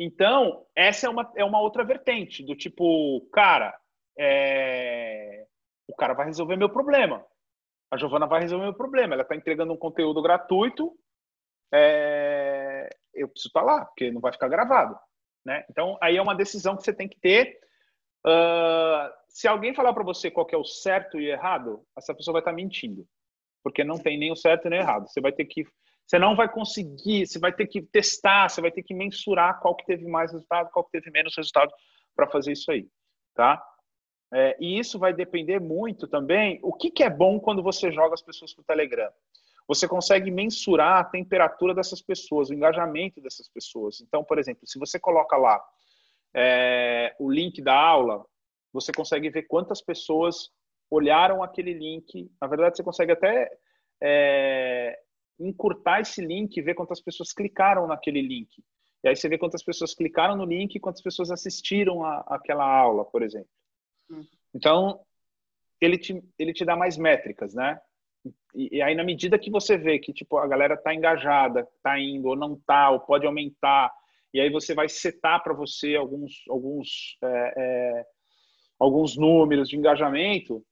Então, 0.00 0.66
essa 0.74 1.06
é 1.06 1.10
uma, 1.10 1.32
é 1.36 1.44
uma 1.44 1.60
outra 1.60 1.84
vertente, 1.84 2.44
do 2.44 2.56
tipo, 2.56 3.20
cara, 3.32 3.78
é... 4.18 5.46
o 5.86 5.94
cara 5.94 6.14
vai 6.14 6.26
resolver 6.26 6.56
meu 6.56 6.68
problema. 6.68 7.24
A 7.92 7.98
Giovana 7.98 8.26
vai 8.26 8.40
resolver 8.40 8.64
meu 8.64 8.74
problema. 8.74 9.12
Ela 9.12 9.22
está 9.22 9.36
entregando 9.36 9.70
um 9.74 9.76
conteúdo 9.76 10.22
gratuito, 10.22 10.96
é... 11.70 12.88
eu 13.12 13.28
preciso 13.28 13.48
estar 13.48 13.60
tá 13.60 13.66
lá, 13.66 13.84
porque 13.84 14.10
não 14.10 14.20
vai 14.20 14.32
ficar 14.32 14.48
gravado. 14.48 14.98
Né? 15.44 15.62
Então, 15.68 15.98
aí 16.00 16.16
é 16.16 16.22
uma 16.22 16.34
decisão 16.34 16.74
que 16.74 16.82
você 16.82 16.94
tem 16.94 17.06
que 17.06 17.20
ter. 17.20 17.58
Uh... 18.26 19.12
se 19.28 19.46
alguém 19.46 19.74
falar 19.74 19.92
para 19.92 20.02
você 20.02 20.30
qual 20.30 20.46
é 20.50 20.56
o 20.56 20.64
certo 20.64 21.20
e 21.20 21.28
errado, 21.28 21.84
essa 21.94 22.14
pessoa 22.14 22.32
vai 22.32 22.40
estar 22.40 22.52
tá 22.52 22.56
mentindo, 22.56 23.06
porque 23.62 23.84
não 23.84 23.98
tem 23.98 24.18
nem 24.18 24.32
o 24.32 24.36
certo 24.36 24.70
nem 24.70 24.78
o 24.78 24.82
errado. 24.82 25.06
Você 25.06 25.20
vai 25.20 25.32
ter 25.32 25.44
que 25.44 25.66
você 26.06 26.18
não 26.18 26.34
vai 26.34 26.50
conseguir, 26.50 27.26
você 27.26 27.38
vai 27.38 27.52
ter 27.52 27.66
que 27.66 27.80
testar, 27.80 28.48
você 28.48 28.60
vai 28.60 28.70
ter 28.70 28.82
que 28.82 28.94
mensurar 28.94 29.60
qual 29.60 29.76
que 29.76 29.86
teve 29.86 30.06
mais 30.06 30.32
resultado, 30.32 30.70
qual 30.70 30.84
que 30.84 30.92
teve 30.92 31.10
menos 31.10 31.36
resultado 31.36 31.72
para 32.16 32.28
fazer 32.28 32.52
isso 32.52 32.70
aí, 32.70 32.88
tá? 33.34 33.62
É, 34.32 34.56
e 34.58 34.78
isso 34.78 34.98
vai 34.98 35.12
depender 35.12 35.60
muito 35.60 36.08
também. 36.08 36.58
O 36.62 36.72
que, 36.72 36.90
que 36.90 37.02
é 37.02 37.10
bom 37.10 37.38
quando 37.38 37.62
você 37.62 37.92
joga 37.92 38.14
as 38.14 38.22
pessoas 38.22 38.54
para 38.54 38.62
o 38.62 38.64
Telegram? 38.64 39.10
Você 39.68 39.86
consegue 39.86 40.30
mensurar 40.30 41.00
a 41.00 41.04
temperatura 41.04 41.74
dessas 41.74 42.00
pessoas, 42.00 42.48
o 42.48 42.54
engajamento 42.54 43.20
dessas 43.20 43.48
pessoas. 43.48 44.00
Então, 44.00 44.24
por 44.24 44.38
exemplo, 44.38 44.66
se 44.66 44.78
você 44.78 44.98
coloca 44.98 45.36
lá 45.36 45.62
é, 46.34 47.14
o 47.18 47.30
link 47.30 47.60
da 47.62 47.74
aula, 47.74 48.24
você 48.72 48.90
consegue 48.90 49.28
ver 49.28 49.42
quantas 49.42 49.82
pessoas 49.82 50.50
olharam 50.90 51.42
aquele 51.42 51.74
link. 51.74 52.30
Na 52.40 52.46
verdade, 52.46 52.76
você 52.76 52.82
consegue 52.82 53.12
até 53.12 53.50
é, 54.02 54.98
encurtar 55.38 56.00
esse 56.00 56.24
link 56.24 56.56
e 56.56 56.62
ver 56.62 56.74
quantas 56.74 57.00
pessoas 57.00 57.32
clicaram 57.32 57.86
naquele 57.86 58.22
link. 58.22 58.62
E 59.04 59.08
aí 59.08 59.16
você 59.16 59.28
vê 59.28 59.36
quantas 59.36 59.62
pessoas 59.62 59.94
clicaram 59.94 60.36
no 60.36 60.44
link 60.44 60.74
e 60.74 60.80
quantas 60.80 61.02
pessoas 61.02 61.30
assistiram 61.30 62.04
a, 62.04 62.20
aquela 62.28 62.64
aula, 62.64 63.04
por 63.04 63.22
exemplo. 63.22 63.48
Então, 64.54 65.00
ele 65.80 65.98
te, 65.98 66.22
ele 66.38 66.52
te 66.52 66.64
dá 66.64 66.76
mais 66.76 66.96
métricas, 66.96 67.54
né? 67.54 67.80
E, 68.54 68.76
e, 68.76 68.82
aí, 68.82 68.94
na 68.94 69.02
medida 69.02 69.38
que 69.38 69.50
você 69.50 69.76
vê 69.76 69.98
que 69.98 70.12
tipo, 70.12 70.36
a 70.38 70.46
galera 70.46 70.74
está 70.74 70.94
engajada, 70.94 71.68
está 71.76 71.98
indo, 71.98 72.28
ou 72.28 72.36
não 72.36 72.54
está, 72.54 72.90
ou 72.90 73.00
pode 73.00 73.26
aumentar, 73.26 73.92
e 74.32 74.40
aí 74.40 74.50
você 74.50 74.74
vai 74.74 74.88
setar 74.88 75.42
para 75.42 75.52
você 75.52 75.96
alguns, 75.96 76.44
alguns, 76.48 77.18
é, 77.22 77.54
é, 77.56 78.06
alguns 78.78 79.16
números 79.16 79.68
de 79.68 79.76
engajamento, 79.76 80.64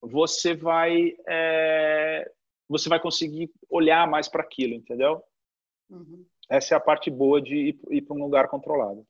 você 0.00 0.54
vai 0.54 1.14
é, 1.28 2.30
você 2.68 2.88
vai 2.88 3.00
conseguir 3.00 3.50
olhar 3.70 4.06
mais 4.06 4.28
para 4.28 4.42
aquilo, 4.42 4.74
entendeu? 4.74 5.22
Uhum. 5.88 6.24
Essa 6.50 6.74
é 6.74 6.76
a 6.76 6.80
parte 6.80 7.10
boa 7.10 7.40
de 7.40 7.56
ir, 7.56 7.80
ir 7.90 8.02
para 8.02 8.14
um 8.14 8.22
lugar 8.22 8.48
controlado. 8.48 9.06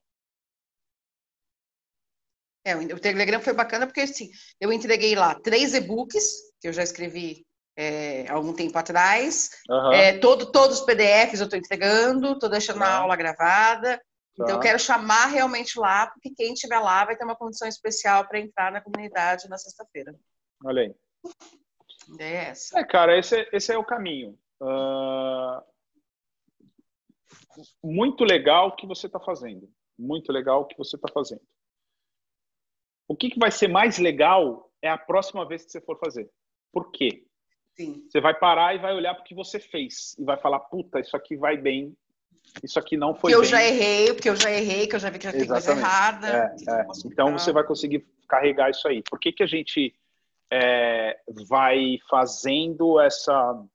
É, 2.69 2.75
o 2.75 2.99
Telegram 2.99 3.41
foi 3.41 3.53
bacana 3.53 3.85
porque 3.85 4.01
assim, 4.01 4.29
eu 4.59 4.71
entreguei 4.71 5.15
lá 5.15 5.35
três 5.35 5.73
e-books 5.73 6.23
que 6.61 6.67
eu 6.67 6.73
já 6.73 6.83
escrevi 6.83 7.45
é, 7.77 8.29
algum 8.29 8.53
tempo 8.53 8.77
atrás. 8.77 9.49
Uhum. 9.69 9.91
É, 9.93 10.17
todo, 10.17 10.51
todos 10.51 10.79
os 10.79 10.85
PDFs 10.85 11.39
eu 11.39 11.45
estou 11.45 11.57
entregando, 11.57 12.33
estou 12.33 12.49
deixando 12.49 12.83
a 12.83 12.95
aula 12.95 13.15
gravada. 13.15 14.01
Então, 14.33 14.49
eu 14.49 14.55
tá. 14.55 14.61
quero 14.61 14.79
chamar 14.79 15.25
realmente 15.27 15.77
lá, 15.77 16.07
porque 16.07 16.29
quem 16.31 16.53
estiver 16.53 16.79
lá 16.79 17.03
vai 17.03 17.15
ter 17.15 17.25
uma 17.25 17.35
condição 17.35 17.67
especial 17.67 18.25
para 18.25 18.39
entrar 18.39 18.71
na 18.71 18.79
comunidade 18.79 19.49
na 19.49 19.57
sexta-feira. 19.57 20.15
Olha 20.63 20.83
aí. 20.83 20.95
É 22.19 22.33
essa. 22.45 22.79
É, 22.79 22.83
cara, 22.83 23.17
esse, 23.17 23.35
é, 23.35 23.49
esse 23.51 23.71
é 23.71 23.77
o 23.77 23.83
caminho. 23.83 24.37
Uh... 24.61 25.61
Muito 27.83 28.23
legal 28.23 28.69
o 28.69 28.75
que 28.75 28.87
você 28.87 29.07
está 29.07 29.19
fazendo. 29.19 29.69
Muito 29.97 30.31
legal 30.31 30.61
o 30.61 30.65
que 30.65 30.77
você 30.77 30.95
está 30.95 31.09
fazendo. 31.13 31.41
O 33.09 33.15
que, 33.15 33.31
que 33.31 33.39
vai 33.39 33.49
ser 33.49 33.67
mais 33.67 33.97
legal 33.97 34.71
é 34.83 34.87
a 34.87 34.97
próxima 34.97 35.45
vez 35.45 35.65
que 35.65 35.71
você 35.71 35.81
for 35.81 35.97
fazer. 35.97 36.29
Por 36.71 36.91
quê? 36.91 37.25
Sim. 37.75 38.05
Você 38.07 38.21
vai 38.21 38.37
parar 38.37 38.75
e 38.75 38.77
vai 38.77 38.93
olhar 38.93 39.15
para 39.15 39.21
o 39.21 39.25
que 39.25 39.33
você 39.33 39.59
fez 39.59 40.15
e 40.19 40.23
vai 40.23 40.37
falar, 40.37 40.59
puta, 40.59 40.99
isso 40.99 41.17
aqui 41.17 41.35
vai 41.35 41.57
bem, 41.57 41.97
isso 42.63 42.77
aqui 42.77 42.95
não 42.95 43.15
foi 43.15 43.31
que 43.31 43.35
eu 43.35 43.41
bem. 43.41 43.49
já 43.49 43.63
errei, 43.63 44.13
porque 44.13 44.29
eu 44.29 44.35
já 44.35 44.51
errei, 44.51 44.85
que 44.85 44.95
eu 44.95 44.99
já 44.99 45.09
vi 45.09 45.17
que 45.17 45.25
já 45.25 45.31
tem 45.31 45.47
coisa 45.47 45.71
errada. 45.71 46.55
É, 46.67 46.71
é. 46.71 46.85
Então 47.05 47.31
você 47.33 47.51
vai 47.51 47.63
conseguir 47.63 48.05
carregar 48.27 48.69
isso 48.69 48.87
aí. 48.87 49.01
Por 49.09 49.19
que, 49.19 49.31
que 49.31 49.41
a 49.41 49.47
gente 49.47 49.95
é, 50.51 51.19
vai 51.47 51.97
fazendo 52.07 52.99
essa, 52.99 53.65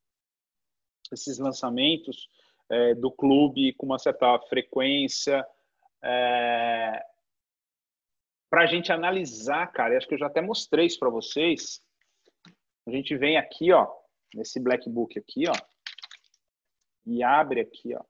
esses 1.13 1.39
lançamentos 1.39 2.29
é, 2.71 2.95
do 2.95 3.11
clube 3.11 3.73
com 3.73 3.87
uma 3.87 3.99
certa 3.99 4.39
frequência 4.49 5.45
é, 6.05 7.03
para 8.55 8.63
a 8.63 8.67
gente 8.67 8.93
analisar, 8.93 9.67
cara. 9.73 9.97
Acho 9.97 10.07
que 10.07 10.15
eu 10.15 10.19
já 10.19 10.29
até 10.29 10.41
mostrei 10.41 10.87
isso 10.87 11.01
para 11.01 11.11
vocês. 11.11 11.83
A 12.87 12.91
gente 12.93 13.17
vem 13.17 13.37
aqui, 13.37 13.73
ó, 13.73 13.93
nesse 14.33 14.61
Black 14.61 14.89
Book 14.89 15.19
aqui, 15.19 15.43
ó, 15.49 15.55
e 17.05 17.21
abre 17.21 17.63
aqui, 17.63 17.97
ó. 17.97 18.05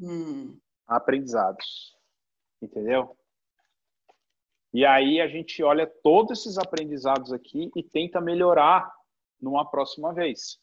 Hum. 0.00 0.58
Aprendizados. 0.86 1.94
Entendeu? 2.62 3.14
E 4.72 4.86
aí 4.86 5.20
a 5.20 5.28
gente 5.28 5.62
olha 5.62 5.86
todos 6.02 6.40
esses 6.40 6.56
aprendizados 6.56 7.30
aqui 7.30 7.70
e 7.76 7.82
tenta 7.82 8.22
melhorar 8.22 8.90
numa 9.38 9.70
próxima 9.70 10.14
vez. 10.14 10.58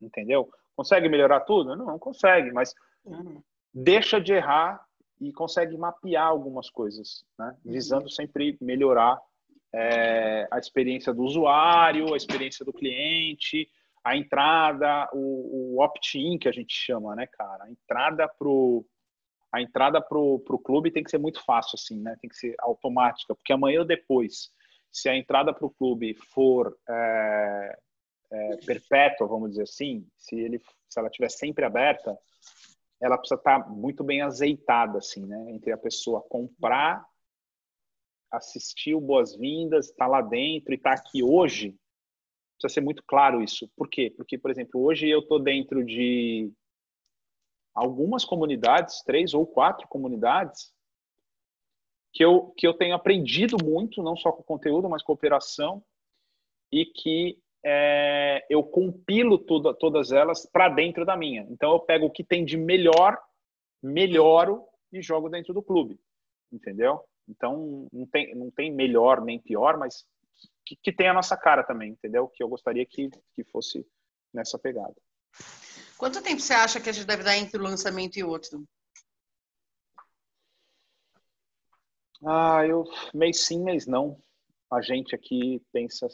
Entendeu? 0.00 0.48
Consegue 0.76 1.08
melhorar 1.08 1.40
tudo? 1.40 1.74
Não, 1.74 1.86
não 1.86 1.98
consegue, 1.98 2.52
mas 2.52 2.72
uhum. 3.04 3.42
Deixa 3.76 4.18
de 4.18 4.32
errar 4.32 4.82
e 5.20 5.30
consegue 5.32 5.76
mapear 5.76 6.26
algumas 6.26 6.70
coisas, 6.70 7.26
né? 7.38 7.54
Uhum. 7.64 7.72
visando 7.72 8.08
sempre 8.08 8.56
melhorar 8.58 9.20
é, 9.74 10.48
a 10.50 10.58
experiência 10.58 11.12
do 11.12 11.22
usuário, 11.22 12.14
a 12.14 12.16
experiência 12.16 12.64
do 12.64 12.72
cliente, 12.72 13.68
a 14.02 14.16
entrada, 14.16 15.08
o, 15.12 15.74
o 15.76 15.82
opt-in 15.82 16.38
que 16.38 16.48
a 16.48 16.52
gente 16.52 16.72
chama, 16.72 17.14
né, 17.14 17.26
cara? 17.26 17.64
A 17.64 17.70
entrada 17.70 18.26
pro 18.26 18.84
a 19.52 19.62
entrada 19.62 20.02
para 20.02 20.18
o 20.18 20.58
clube 20.62 20.90
tem 20.90 21.04
que 21.04 21.10
ser 21.10 21.18
muito 21.18 21.42
fácil, 21.44 21.76
assim, 21.76 22.00
né? 22.00 22.16
Tem 22.20 22.28
que 22.28 22.36
ser 22.36 22.54
automática, 22.58 23.34
porque 23.34 23.52
amanhã 23.52 23.80
ou 23.80 23.86
depois, 23.86 24.50
se 24.90 25.08
a 25.08 25.16
entrada 25.16 25.52
para 25.52 25.66
o 25.66 25.70
clube 25.70 26.14
for 26.34 26.76
é, 26.88 27.78
é, 28.32 28.56
perpétua, 28.66 29.26
vamos 29.26 29.50
dizer 29.50 29.62
assim, 29.62 30.06
se 30.16 30.38
ele, 30.38 30.60
se 30.88 30.98
ela 30.98 31.08
estiver 31.08 31.30
sempre 31.30 31.64
aberta, 31.64 32.18
ela 33.00 33.18
precisa 33.18 33.38
estar 33.38 33.62
tá 33.62 33.68
muito 33.68 34.02
bem 34.02 34.22
azeitada, 34.22 34.98
assim, 34.98 35.24
né? 35.26 35.50
Entre 35.50 35.72
a 35.72 35.78
pessoa 35.78 36.22
comprar, 36.22 37.06
assistir 38.30 38.94
o 38.94 39.00
boas-vindas, 39.00 39.86
estar 39.86 40.06
tá 40.06 40.10
lá 40.10 40.22
dentro 40.22 40.72
e 40.72 40.76
estar 40.76 40.94
tá 40.94 41.00
aqui 41.00 41.22
hoje, 41.22 41.76
precisa 42.58 42.74
ser 42.74 42.80
muito 42.80 43.02
claro 43.06 43.42
isso. 43.42 43.70
Por 43.76 43.88
quê? 43.88 44.12
Porque, 44.16 44.38
por 44.38 44.50
exemplo, 44.50 44.82
hoje 44.82 45.08
eu 45.08 45.20
estou 45.20 45.38
dentro 45.38 45.84
de 45.84 46.50
algumas 47.74 48.24
comunidades, 48.24 49.02
três 49.02 49.34
ou 49.34 49.46
quatro 49.46 49.86
comunidades, 49.88 50.72
que 52.12 52.24
eu, 52.24 52.54
que 52.56 52.66
eu 52.66 52.72
tenho 52.72 52.94
aprendido 52.94 53.58
muito, 53.62 54.02
não 54.02 54.16
só 54.16 54.32
com 54.32 54.42
conteúdo, 54.42 54.88
mas 54.88 55.02
com 55.02 55.12
operação, 55.12 55.84
e 56.72 56.86
que 56.86 57.38
é, 57.68 58.46
eu 58.48 58.62
compilo 58.62 59.38
tudo, 59.38 59.74
todas 59.74 60.12
elas 60.12 60.46
para 60.46 60.68
dentro 60.68 61.04
da 61.04 61.16
minha. 61.16 61.44
Então, 61.50 61.72
eu 61.72 61.80
pego 61.80 62.06
o 62.06 62.10
que 62.10 62.22
tem 62.22 62.44
de 62.44 62.56
melhor, 62.56 63.18
melhoro 63.82 64.64
e 64.92 65.02
jogo 65.02 65.28
dentro 65.28 65.52
do 65.52 65.60
clube. 65.60 65.98
Entendeu? 66.52 67.00
Então, 67.28 67.88
não 67.92 68.06
tem, 68.06 68.32
não 68.36 68.52
tem 68.52 68.72
melhor 68.72 69.20
nem 69.20 69.40
pior, 69.40 69.76
mas 69.78 70.06
que, 70.64 70.76
que 70.76 70.92
tem 70.92 71.08
a 71.08 71.12
nossa 71.12 71.36
cara 71.36 71.64
também, 71.64 71.90
entendeu? 71.90 72.28
Que 72.28 72.40
eu 72.40 72.48
gostaria 72.48 72.86
que, 72.86 73.10
que 73.34 73.42
fosse 73.42 73.84
nessa 74.32 74.56
pegada. 74.56 74.94
Quanto 75.98 76.22
tempo 76.22 76.40
você 76.40 76.52
acha 76.52 76.80
que 76.80 76.88
a 76.88 76.92
gente 76.92 77.06
deve 77.06 77.24
dar 77.24 77.36
entre 77.36 77.60
um 77.60 77.64
lançamento 77.64 78.16
e 78.16 78.22
outro? 78.22 78.64
Ah, 82.24 82.64
eu 82.64 82.84
mês 83.12 83.44
sim, 83.44 83.60
mês 83.64 83.88
não. 83.88 84.22
A 84.70 84.80
gente 84.80 85.14
aqui 85.14 85.62
pensa. 85.72 86.06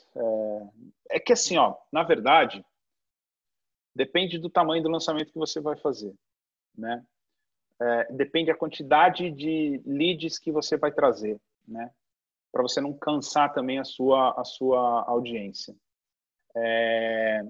É, 1.10 1.16
é 1.16 1.20
que 1.20 1.32
assim, 1.32 1.56
ó, 1.56 1.74
na 1.90 2.02
verdade, 2.02 2.64
depende 3.94 4.38
do 4.38 4.50
tamanho 4.50 4.82
do 4.82 4.90
lançamento 4.90 5.32
que 5.32 5.38
você 5.38 5.60
vai 5.60 5.76
fazer, 5.76 6.14
né? 6.76 7.04
É, 7.80 8.12
depende 8.12 8.52
da 8.52 8.58
quantidade 8.58 9.30
de 9.30 9.82
leads 9.84 10.38
que 10.38 10.52
você 10.52 10.76
vai 10.76 10.92
trazer, 10.92 11.40
né? 11.66 11.90
Para 12.52 12.62
você 12.62 12.80
não 12.80 12.92
cansar 12.92 13.52
também 13.52 13.78
a 13.78 13.84
sua 13.84 14.38
a 14.38 14.44
sua 14.44 15.04
audiência. 15.08 15.74
É, 16.54 17.42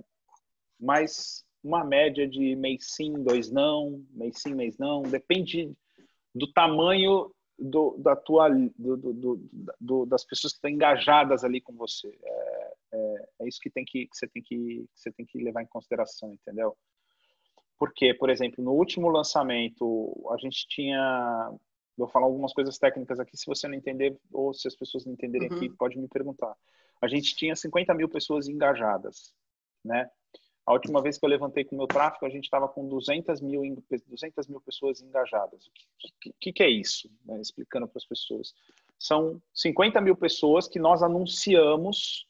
mas 0.78 1.44
uma 1.62 1.84
média 1.84 2.28
de 2.28 2.56
mês 2.56 2.94
sim, 2.94 3.12
dois 3.22 3.50
não, 3.50 4.04
mês 4.10 4.40
sim, 4.40 4.54
mês 4.54 4.78
não, 4.78 5.02
depende 5.02 5.72
do 6.34 6.50
tamanho 6.52 7.32
do, 7.62 7.96
da 7.98 8.16
tua, 8.16 8.48
do, 8.48 8.96
do, 8.96 9.40
do, 9.80 10.06
das 10.06 10.24
pessoas 10.24 10.52
que 10.52 10.58
estão 10.58 10.70
engajadas 10.70 11.44
ali 11.44 11.60
com 11.60 11.72
você. 11.74 12.08
É, 12.22 12.72
é, 12.92 13.28
é 13.40 13.48
isso 13.48 13.60
que, 13.60 13.70
tem 13.70 13.84
que, 13.84 14.06
que, 14.06 14.16
você 14.16 14.26
tem 14.26 14.42
que, 14.42 14.56
que 14.56 14.88
você 14.94 15.12
tem 15.12 15.24
que 15.24 15.38
levar 15.38 15.62
em 15.62 15.66
consideração, 15.66 16.32
entendeu? 16.32 16.76
Porque, 17.78 18.14
por 18.14 18.30
exemplo, 18.30 18.62
no 18.64 18.72
último 18.72 19.08
lançamento, 19.08 20.28
a 20.30 20.36
gente 20.38 20.66
tinha. 20.68 21.52
Vou 21.96 22.08
falar 22.08 22.26
algumas 22.26 22.52
coisas 22.52 22.78
técnicas 22.78 23.20
aqui, 23.20 23.36
se 23.36 23.46
você 23.46 23.68
não 23.68 23.74
entender, 23.74 24.18
ou 24.32 24.52
se 24.54 24.66
as 24.66 24.74
pessoas 24.74 25.04
não 25.04 25.12
entenderem 25.12 25.50
uhum. 25.50 25.56
aqui, 25.56 25.70
pode 25.70 25.98
me 25.98 26.08
perguntar. 26.08 26.54
A 27.00 27.06
gente 27.06 27.36
tinha 27.36 27.54
50 27.54 27.92
mil 27.94 28.08
pessoas 28.08 28.48
engajadas, 28.48 29.34
né? 29.84 30.08
A 30.64 30.72
última 30.72 31.02
vez 31.02 31.18
que 31.18 31.24
eu 31.24 31.28
levantei 31.28 31.64
com 31.64 31.74
o 31.74 31.78
meu 31.78 31.88
tráfego, 31.88 32.24
a 32.24 32.30
gente 32.30 32.44
estava 32.44 32.68
com 32.68 32.88
200 32.88 33.40
mil, 33.40 33.62
200 34.06 34.46
mil 34.46 34.60
pessoas 34.60 35.00
engajadas. 35.00 35.66
O 35.66 35.70
que, 36.20 36.32
que, 36.40 36.52
que 36.52 36.62
é 36.62 36.70
isso? 36.70 37.10
Né? 37.24 37.40
Explicando 37.40 37.88
para 37.88 37.98
as 37.98 38.06
pessoas. 38.06 38.54
São 38.98 39.42
50 39.52 40.00
mil 40.00 40.16
pessoas 40.16 40.68
que 40.68 40.78
nós 40.78 41.02
anunciamos 41.02 42.28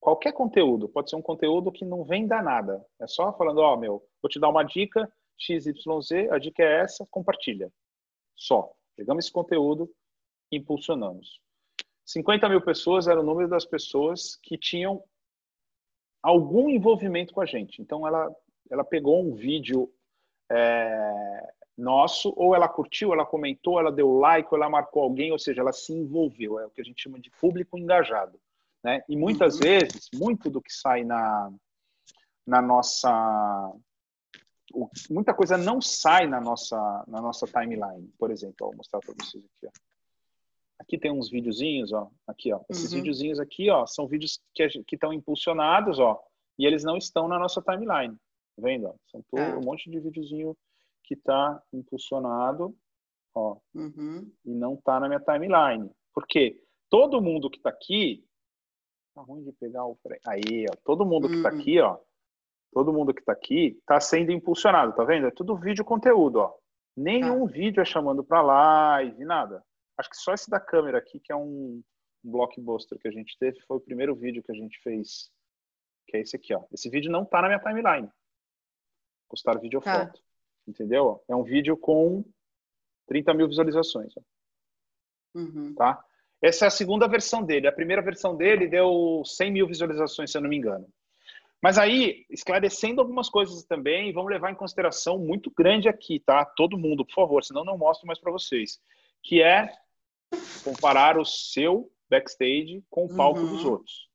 qualquer 0.00 0.32
conteúdo. 0.32 0.88
Pode 0.88 1.10
ser 1.10 1.16
um 1.16 1.22
conteúdo 1.22 1.70
que 1.70 1.84
não 1.84 2.04
venda 2.04 2.42
nada. 2.42 2.84
É 3.00 3.06
só 3.06 3.32
falando, 3.32 3.58
ó, 3.58 3.74
oh, 3.74 3.76
meu, 3.76 4.04
vou 4.20 4.28
te 4.28 4.40
dar 4.40 4.48
uma 4.48 4.64
dica, 4.64 5.10
XYZ, 5.38 6.30
a 6.32 6.38
dica 6.38 6.64
é 6.64 6.80
essa, 6.80 7.06
compartilha. 7.08 7.72
Só. 8.34 8.72
Pegamos 8.96 9.24
esse 9.24 9.32
conteúdo 9.32 9.88
e 10.50 10.56
impulsionamos. 10.56 11.40
50 12.04 12.48
mil 12.48 12.60
pessoas 12.60 13.06
era 13.06 13.20
o 13.20 13.24
número 13.24 13.48
das 13.48 13.64
pessoas 13.64 14.36
que 14.42 14.58
tinham 14.58 15.02
algum 16.22 16.68
envolvimento 16.68 17.34
com 17.34 17.40
a 17.40 17.46
gente. 17.46 17.82
Então, 17.82 18.06
ela, 18.06 18.34
ela 18.70 18.84
pegou 18.84 19.22
um 19.22 19.34
vídeo 19.34 19.92
é, 20.50 21.52
nosso, 21.76 22.32
ou 22.36 22.54
ela 22.54 22.68
curtiu, 22.68 23.12
ela 23.12 23.26
comentou, 23.26 23.78
ela 23.78 23.90
deu 23.90 24.18
like, 24.18 24.48
ou 24.50 24.58
ela 24.58 24.70
marcou 24.70 25.02
alguém, 25.02 25.32
ou 25.32 25.38
seja, 25.38 25.60
ela 25.60 25.72
se 25.72 25.92
envolveu. 25.92 26.58
É 26.58 26.66
o 26.66 26.70
que 26.70 26.80
a 26.80 26.84
gente 26.84 27.02
chama 27.02 27.18
de 27.18 27.30
público 27.30 27.76
engajado. 27.76 28.38
Né? 28.84 29.02
E 29.08 29.16
muitas 29.16 29.56
uhum. 29.56 29.60
vezes, 29.60 30.08
muito 30.14 30.50
do 30.50 30.60
que 30.60 30.72
sai 30.72 31.04
na, 31.04 31.52
na 32.46 32.60
nossa. 32.60 33.72
Muita 35.10 35.34
coisa 35.34 35.58
não 35.58 35.80
sai 35.80 36.26
na 36.26 36.40
nossa, 36.40 37.04
na 37.06 37.20
nossa 37.20 37.46
timeline. 37.46 38.10
Por 38.18 38.30
exemplo, 38.30 38.68
vou 38.68 38.76
mostrar 38.76 39.00
para 39.00 39.14
vocês 39.20 39.44
aqui. 39.44 39.66
Ó. 39.66 39.91
Aqui 40.82 40.98
tem 40.98 41.12
uns 41.12 41.30
videozinhos, 41.30 41.92
ó. 41.92 42.10
Aqui, 42.26 42.52
ó. 42.52 42.60
Esses 42.68 42.90
uhum. 42.90 42.98
videozinhos 42.98 43.38
aqui, 43.38 43.70
ó, 43.70 43.86
são 43.86 44.08
vídeos 44.08 44.40
que 44.52 44.96
estão 44.96 45.12
impulsionados, 45.12 46.00
ó, 46.00 46.20
e 46.58 46.66
eles 46.66 46.82
não 46.82 46.96
estão 46.96 47.28
na 47.28 47.38
nossa 47.38 47.62
timeline. 47.62 48.16
Tá 48.56 48.62
vendo? 48.62 48.92
São 49.06 49.22
todo, 49.30 49.40
é. 49.40 49.56
um 49.56 49.62
monte 49.62 49.88
de 49.88 50.00
videozinho 50.00 50.56
que 51.04 51.14
está 51.14 51.62
impulsionado, 51.72 52.76
ó, 53.32 53.58
uhum. 53.72 54.28
e 54.44 54.50
não 54.52 54.74
está 54.74 54.98
na 54.98 55.08
minha 55.08 55.20
timeline. 55.20 55.88
Por 56.12 56.26
quê? 56.26 56.60
Todo 56.90 57.22
mundo 57.22 57.48
que 57.48 57.58
está 57.58 57.70
aqui, 57.70 58.24
tá 59.14 59.22
ruim 59.22 59.44
de 59.44 59.52
pegar 59.52 59.86
o 59.86 59.96
aí, 60.26 60.66
ó, 60.68 60.76
todo 60.84 61.06
mundo 61.06 61.28
que 61.28 61.36
está 61.36 61.52
uhum. 61.52 61.60
aqui, 61.60 61.80
ó, 61.80 61.96
todo 62.72 62.92
mundo 62.92 63.14
que 63.14 63.20
está 63.20 63.32
aqui 63.32 63.78
está 63.78 64.00
sendo 64.00 64.32
impulsionado, 64.32 64.94
tá 64.94 65.04
vendo? 65.04 65.28
É 65.28 65.30
tudo 65.30 65.56
vídeo 65.56 65.84
conteúdo, 65.84 66.40
ó. 66.40 66.54
Nenhum 66.96 67.46
tá. 67.46 67.52
vídeo 67.52 67.80
é 67.80 67.84
chamando 67.84 68.24
para 68.24 68.42
live, 68.42 69.24
nada. 69.24 69.64
Acho 69.98 70.10
que 70.10 70.16
só 70.16 70.32
esse 70.32 70.50
da 70.50 70.60
câmera 70.60 70.98
aqui, 70.98 71.20
que 71.20 71.32
é 71.32 71.36
um, 71.36 71.82
um 72.24 72.30
blockbuster 72.30 72.98
que 72.98 73.08
a 73.08 73.12
gente 73.12 73.36
teve, 73.38 73.60
foi 73.62 73.76
o 73.76 73.80
primeiro 73.80 74.14
vídeo 74.14 74.42
que 74.42 74.52
a 74.52 74.54
gente 74.54 74.78
fez, 74.80 75.30
que 76.06 76.16
é 76.16 76.20
esse 76.20 76.36
aqui, 76.36 76.54
ó. 76.54 76.64
Esse 76.72 76.88
vídeo 76.88 77.10
não 77.10 77.24
tá 77.24 77.42
na 77.42 77.48
minha 77.48 77.60
timeline. 77.60 78.10
Postar 79.28 79.58
vídeo 79.58 79.78
ou 79.78 79.82
tá. 79.82 80.06
foto. 80.06 80.22
Entendeu? 80.66 81.22
É 81.28 81.34
um 81.34 81.42
vídeo 81.42 81.76
com 81.76 82.24
30 83.06 83.34
mil 83.34 83.48
visualizações. 83.48 84.12
Uhum. 85.34 85.74
Tá? 85.74 86.04
Essa 86.40 86.66
é 86.66 86.68
a 86.68 86.70
segunda 86.70 87.06
versão 87.06 87.42
dele. 87.42 87.66
A 87.66 87.72
primeira 87.72 88.02
versão 88.02 88.36
dele 88.36 88.66
deu 88.66 89.22
100 89.24 89.50
mil 89.50 89.66
visualizações, 89.66 90.30
se 90.30 90.36
eu 90.36 90.42
não 90.42 90.48
me 90.48 90.56
engano. 90.56 90.88
Mas 91.62 91.78
aí, 91.78 92.26
esclarecendo 92.28 93.00
algumas 93.00 93.30
coisas 93.30 93.62
também, 93.62 94.12
vamos 94.12 94.32
levar 94.32 94.50
em 94.50 94.56
consideração 94.56 95.16
muito 95.16 95.48
grande 95.56 95.88
aqui, 95.88 96.18
tá? 96.18 96.44
Todo 96.44 96.76
mundo, 96.76 97.06
por 97.06 97.14
favor, 97.14 97.44
senão 97.44 97.64
não 97.64 97.78
mostro 97.78 98.04
mais 98.04 98.18
para 98.18 98.32
vocês. 98.32 98.80
Que 99.22 99.42
é 99.42 99.72
comparar 100.64 101.18
o 101.18 101.24
seu 101.24 101.90
backstage 102.08 102.84
com 102.90 103.06
o 103.06 103.16
palco 103.16 103.40
uhum. 103.40 103.46
dos 103.48 103.64
outros. 103.64 104.08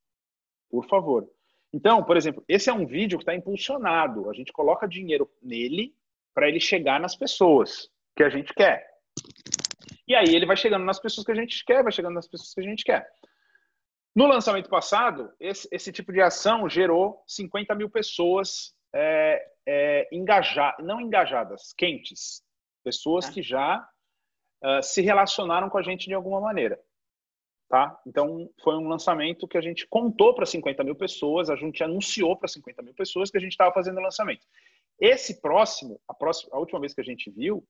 Por 0.70 0.86
favor. 0.88 1.30
Então, 1.74 2.03
por 2.03 2.18
exemplo, 2.18 2.43
esse 2.47 2.70
é 2.70 2.74
um 2.74 2.86
vídeo 2.86 3.18
que 3.18 3.24
está 3.24 3.36
impulsionado. 3.36 4.30
A 4.30 4.34
gente 4.34 4.51
coloca 4.53 4.88
dinheiro 4.88 5.30
nele 5.41 5.95
para 6.34 6.47
ele 6.47 6.60
chegar 6.60 6.99
nas 6.99 7.16
pessoas 7.16 7.89
que 8.16 8.24
a 8.24 8.30
gente 8.30 8.53
quer. 8.53 8.88
E 10.08 10.16
aí 10.16 10.34
ele 10.34 10.45
vai 10.45 10.55
chegando 10.55 10.86
nas 10.86 10.99
pessoas 10.99 11.26
que 11.26 11.32
a 11.32 11.36
gente 11.36 11.64
quer, 11.66 11.84
vai 11.84 11.91
chegando 11.91 12.14
nas 12.14 12.28
pessoas 12.28 12.53
que 12.53 12.62
a 12.62 12.64
gente 12.64 12.84
quer. 12.84 13.10
No 14.16 14.26
lançamento 14.26 14.70
passado, 14.70 15.32
esse, 15.39 15.68
esse 15.72 15.91
tipo 15.91 16.12
de 16.12 16.22
ação 16.22 16.68
gerou 16.70 17.24
50 17.28 17.76
mil 17.76 17.89
pessoas 17.89 18.74
é, 18.93 19.51
é, 19.66 20.08
engajadas, 20.12 20.84
não 20.86 20.99
engajadas, 21.01 21.74
quentes. 21.74 22.41
Pessoas 22.84 23.26
tá. 23.26 23.34
que 23.34 23.41
já 23.43 23.88
uh, 24.64 24.82
se 24.82 25.01
relacionaram 25.01 25.70
com 25.70 25.78
a 25.78 25.82
gente 25.82 26.08
de 26.08 26.14
alguma 26.14 26.41
maneira. 26.41 26.80
Tá? 27.70 27.99
Então, 28.08 28.49
foi 28.64 28.76
um 28.78 28.88
lançamento 28.88 29.47
que 29.47 29.58
a 29.58 29.62
gente 29.62 29.86
contou 29.88 30.34
para 30.34 30.45
50 30.45 30.84
mil 30.86 30.95
pessoas, 30.95 31.49
a 31.49 31.55
gente 31.55 31.84
anunciou 31.84 32.38
para 32.38 32.47
50 32.47 32.82
mil 32.82 32.93
pessoas 32.93 33.30
que 33.30 33.38
a 33.38 33.41
gente 33.41 33.51
estava 33.51 33.74
fazendo 33.74 33.97
o 33.97 34.01
lançamento. 34.01 34.45
Esse 34.99 35.41
próximo, 35.41 35.99
a, 36.08 36.14
próxima, 36.14 36.55
a 36.55 36.60
última 36.60 36.80
vez 36.80 36.93
que 36.93 37.01
a 37.01 37.03
gente 37.03 37.30
viu, 37.30 37.64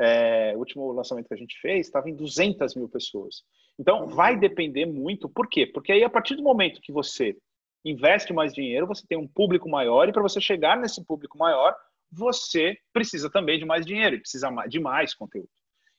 é, 0.00 0.52
o 0.56 0.58
último 0.58 0.90
lançamento 0.92 1.28
que 1.28 1.34
a 1.34 1.36
gente 1.36 1.60
fez, 1.60 1.86
estava 1.86 2.08
em 2.08 2.16
200 2.16 2.74
mil 2.74 2.88
pessoas. 2.88 3.44
Então, 3.78 4.08
vai 4.08 4.38
depender 4.38 4.86
muito. 4.86 5.28
Por 5.28 5.46
quê? 5.46 5.66
Porque 5.66 5.92
aí, 5.92 6.02
a 6.02 6.10
partir 6.10 6.34
do 6.34 6.42
momento 6.42 6.80
que 6.80 6.90
você 6.90 7.36
investe 7.84 8.32
mais 8.32 8.54
dinheiro, 8.54 8.86
você 8.86 9.06
tem 9.06 9.18
um 9.18 9.28
público 9.28 9.68
maior, 9.68 10.08
e 10.08 10.12
para 10.12 10.22
você 10.22 10.40
chegar 10.40 10.78
nesse 10.78 11.04
público 11.04 11.36
maior, 11.36 11.76
você 12.10 12.78
precisa 12.92 13.30
também 13.30 13.58
de 13.58 13.64
mais 13.64 13.84
dinheiro, 13.84 14.18
precisa 14.18 14.48
de 14.68 14.80
mais 14.80 15.14
conteúdo. 15.14 15.48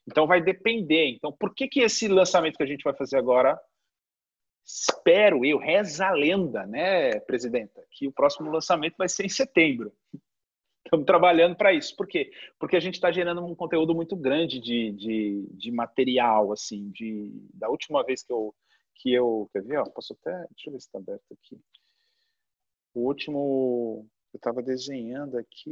Então 0.08 0.28
vai 0.28 0.42
depender. 0.42 1.08
Então, 1.10 1.32
por 1.32 1.54
que, 1.54 1.68
que 1.68 1.82
esse 1.82 2.08
lançamento 2.08 2.58
que 2.58 2.64
a 2.64 2.68
gente 2.68 2.84
vai 2.84 2.94
fazer 2.94 3.18
agora, 3.18 3.60
espero 4.66 5.46
eu, 5.46 5.58
reza 5.58 6.08
a 6.08 6.12
lenda, 6.12 6.66
né, 6.66 7.20
presidenta, 7.22 7.84
que 7.92 8.08
o 8.08 8.12
próximo 8.12 8.52
lançamento 8.52 8.96
vai 8.98 9.10
ser 9.10 9.26
em 9.26 9.30
setembro. 9.30 9.94
Estamos 10.86 11.06
trabalhando 11.06 11.56
para 11.56 11.74
isso. 11.74 11.96
Por 11.96 12.08
quê? 12.08 12.32
Porque 12.60 12.76
a 12.76 12.80
gente 12.80 12.96
está 12.96 13.12
gerando 13.12 13.44
um 13.44 13.56
conteúdo 13.56 13.96
muito 13.96 14.16
grande 14.16 14.60
de, 14.60 14.92
de, 14.92 15.48
de, 15.52 15.72
material, 15.72 16.52
assim, 16.52 16.92
de, 16.92 17.32
da 17.54 17.70
última 17.70 18.04
vez 18.04 18.22
que 18.22 18.32
eu, 18.32 18.54
que 18.96 19.12
eu, 19.14 19.50
quer 19.52 19.64
ver, 19.64 19.78
ó, 19.78 19.86
posso 19.86 20.14
até, 20.14 20.32
deixa 20.52 20.70
eu 20.70 20.74
ver 20.74 20.80
se 20.82 20.88
está 20.88 21.00
aberto 21.00 21.24
aqui. 21.32 21.60
O 22.94 23.08
último 23.08 24.08
eu 24.34 24.38
estava 24.38 24.64
desenhando 24.64 25.38
aqui, 25.38 25.70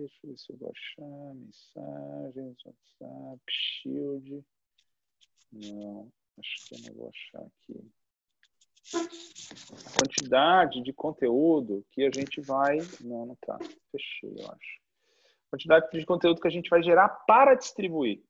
deixa 0.00 0.18
eu 0.24 0.30
ver 0.30 0.38
se 0.38 0.52
eu 0.52 0.56
vou 0.56 0.70
achar, 0.70 1.34
mensagens, 1.34 2.56
WhatsApp, 2.64 3.42
Shield. 3.48 4.44
Não, 5.52 6.12
acho 6.38 6.68
que 6.68 6.74
eu 6.74 6.78
não 6.88 6.94
vou 6.98 7.08
achar 7.08 7.46
aqui. 7.46 7.90
A 8.94 9.98
quantidade 10.00 10.82
de 10.82 10.92
conteúdo 10.92 11.84
que 11.92 12.02
a 12.04 12.10
gente 12.12 12.40
vai. 12.40 12.78
Não, 13.00 13.26
não 13.26 13.36
tá. 13.36 13.58
Fechei, 13.92 14.34
eu 14.36 14.50
acho. 14.50 14.80
A 15.46 15.50
quantidade 15.50 15.90
de 15.92 16.04
conteúdo 16.04 16.40
que 16.40 16.48
a 16.48 16.50
gente 16.50 16.68
vai 16.68 16.82
gerar 16.82 17.08
para 17.08 17.54
distribuir. 17.54 18.22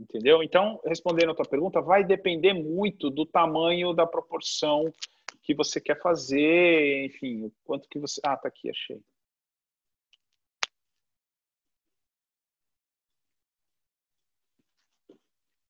Entendeu? 0.00 0.42
Então, 0.42 0.80
respondendo 0.84 1.30
a 1.30 1.34
tua 1.34 1.46
pergunta, 1.46 1.80
vai 1.80 2.04
depender 2.04 2.54
muito 2.54 3.08
do 3.08 3.24
tamanho, 3.24 3.94
da 3.94 4.06
proporção 4.06 4.92
que 5.46 5.54
você 5.54 5.80
quer 5.80 6.00
fazer, 6.02 7.06
enfim, 7.06 7.44
o 7.44 7.52
quanto 7.64 7.88
que 7.88 8.00
você. 8.00 8.20
Ah, 8.24 8.36
tá 8.36 8.48
aqui, 8.48 8.68
achei. 8.68 9.00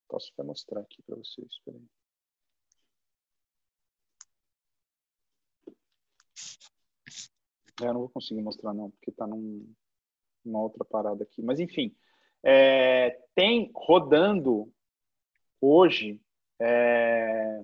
Posso 0.09 0.33
até 0.33 0.43
mostrar 0.43 0.81
aqui 0.81 1.03
para 1.03 1.17
vocês. 1.17 1.47
Espera 1.51 1.77
aí. 1.77 1.87
É, 7.83 7.89
eu 7.89 7.93
não 7.93 8.01
vou 8.01 8.09
conseguir 8.09 8.41
mostrar 8.41 8.73
não, 8.73 8.91
porque 8.91 9.11
está 9.11 9.27
num, 9.27 9.71
numa 10.43 10.63
outra 10.63 10.87
parada 10.87 11.23
aqui. 11.23 11.43
Mas 11.43 11.61
enfim, 11.61 11.95
é, 12.43 13.11
tem 13.35 13.71
rodando 13.75 14.73
hoje 15.61 16.19
é, 16.59 17.63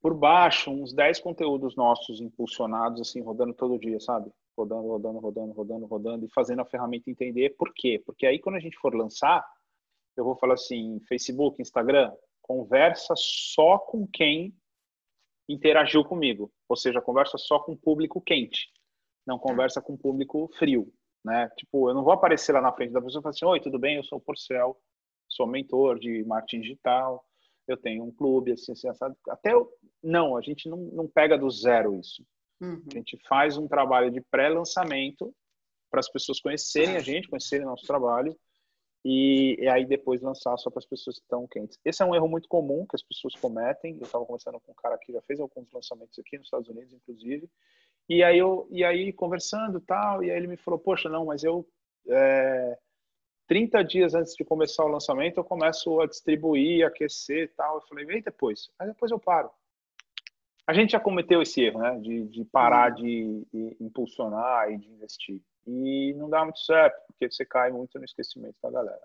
por 0.00 0.14
baixo 0.14 0.70
uns 0.70 0.92
10 0.92 1.20
conteúdos 1.20 1.76
nossos 1.76 2.20
impulsionados, 2.20 3.00
assim, 3.00 3.20
rodando 3.20 3.54
todo 3.54 3.78
dia, 3.78 3.98
sabe? 4.00 4.30
Rodando, 4.56 4.88
rodando, 4.88 5.18
rodando, 5.18 5.52
rodando, 5.52 5.86
rodando 5.86 6.26
e 6.26 6.32
fazendo 6.32 6.60
a 6.62 6.64
ferramenta 6.64 7.10
entender 7.10 7.54
por 7.56 7.72
quê. 7.74 8.02
Porque 8.04 8.26
aí 8.26 8.38
quando 8.38 8.56
a 8.56 8.60
gente 8.60 8.78
for 8.78 8.94
lançar, 8.94 9.44
eu 10.16 10.24
vou 10.24 10.36
falar 10.36 10.54
assim, 10.54 11.00
Facebook, 11.08 11.60
Instagram, 11.60 12.12
conversa 12.42 13.14
só 13.16 13.78
com 13.78 14.06
quem 14.06 14.54
interagiu 15.48 16.04
comigo. 16.04 16.52
Ou 16.68 16.76
seja, 16.76 17.00
conversa 17.00 17.38
só 17.38 17.58
com 17.58 17.76
público 17.76 18.20
quente. 18.20 18.68
Não 19.26 19.38
conversa 19.38 19.80
com 19.80 19.96
público 19.96 20.50
frio, 20.58 20.92
né? 21.24 21.48
Tipo, 21.56 21.90
eu 21.90 21.94
não 21.94 22.02
vou 22.02 22.12
aparecer 22.12 22.52
lá 22.52 22.60
na 22.60 22.72
frente 22.72 22.92
da 22.92 23.00
pessoa 23.00 23.20
e 23.20 23.22
falar 23.22 23.30
assim, 23.30 23.46
oi, 23.46 23.60
tudo 23.60 23.78
bem? 23.78 23.96
Eu 23.96 24.04
sou 24.04 24.18
o 24.18 24.20
Porcel, 24.20 24.76
sou 25.28 25.46
mentor 25.46 25.98
de 25.98 26.24
marketing 26.24 26.62
digital, 26.62 27.24
eu 27.72 27.76
tenho 27.76 28.04
um 28.04 28.10
clube, 28.10 28.52
assim, 28.52 28.72
assim, 28.72 28.88
assado. 28.88 29.16
Até 29.28 29.52
eu, 29.52 29.70
não, 30.02 30.36
a 30.36 30.40
gente 30.40 30.68
não, 30.68 30.78
não 30.78 31.08
pega 31.08 31.36
do 31.36 31.50
zero 31.50 31.98
isso. 31.98 32.24
Uhum. 32.60 32.82
A 32.90 32.94
gente 32.94 33.18
faz 33.28 33.56
um 33.56 33.68
trabalho 33.68 34.10
de 34.10 34.20
pré-lançamento 34.20 35.34
para 35.90 36.00
as 36.00 36.10
pessoas 36.10 36.40
conhecerem 36.40 36.96
a 36.96 37.00
gente, 37.00 37.28
conhecerem 37.28 37.64
nosso 37.64 37.86
trabalho 37.86 38.36
e, 39.04 39.56
e 39.60 39.68
aí 39.68 39.86
depois 39.86 40.20
lançar 40.20 40.56
só 40.58 40.70
para 40.70 40.80
as 40.80 40.86
pessoas 40.86 41.16
que 41.16 41.22
estão 41.22 41.46
quentes. 41.46 41.78
Esse 41.84 42.02
é 42.02 42.06
um 42.06 42.14
erro 42.14 42.28
muito 42.28 42.48
comum 42.48 42.84
que 42.86 42.96
as 42.96 43.02
pessoas 43.02 43.34
cometem. 43.34 43.96
Eu 43.96 44.02
estava 44.02 44.24
conversando 44.24 44.60
com 44.60 44.72
um 44.72 44.74
cara 44.74 44.98
que 44.98 45.12
já 45.12 45.22
fez 45.22 45.40
alguns 45.40 45.70
lançamentos 45.72 46.18
aqui 46.18 46.36
nos 46.36 46.46
Estados 46.46 46.68
Unidos, 46.68 46.92
inclusive, 46.92 47.48
e 48.08 48.22
aí 48.22 48.38
eu 48.38 48.66
e 48.70 48.84
aí 48.84 49.12
conversando 49.12 49.80
tal, 49.80 50.24
e 50.24 50.30
aí 50.30 50.36
ele 50.36 50.46
me 50.46 50.56
falou, 50.56 50.80
poxa, 50.80 51.08
não, 51.08 51.26
mas 51.26 51.44
eu 51.44 51.66
é, 52.08 52.78
30 53.48 53.82
dias 53.82 54.14
antes 54.14 54.34
de 54.34 54.44
começar 54.44 54.84
o 54.84 54.88
lançamento 54.88 55.38
eu 55.38 55.44
começo 55.44 56.00
a 56.00 56.06
distribuir, 56.06 56.86
aquecer 56.86 57.44
e 57.44 57.48
tal. 57.48 57.76
Eu 57.76 57.80
falei, 57.88 58.04
vem 58.04 58.22
depois. 58.22 58.70
Aí 58.78 58.86
depois 58.86 59.10
eu 59.10 59.18
paro. 59.18 59.50
A 60.66 60.74
gente 60.74 60.92
já 60.92 61.00
cometeu 61.00 61.40
esse 61.40 61.62
erro, 61.62 61.80
né? 61.80 61.98
De, 61.98 62.28
de 62.28 62.44
parar 62.44 62.90
de, 62.90 63.42
de 63.50 63.76
impulsionar 63.80 64.70
e 64.70 64.76
de 64.76 64.90
investir. 64.90 65.42
E 65.66 66.12
não 66.14 66.28
dá 66.28 66.44
muito 66.44 66.60
certo, 66.60 67.02
porque 67.06 67.30
você 67.30 67.44
cai 67.44 67.72
muito 67.72 67.98
no 67.98 68.04
esquecimento 68.04 68.56
da 68.62 68.70
galera. 68.70 69.02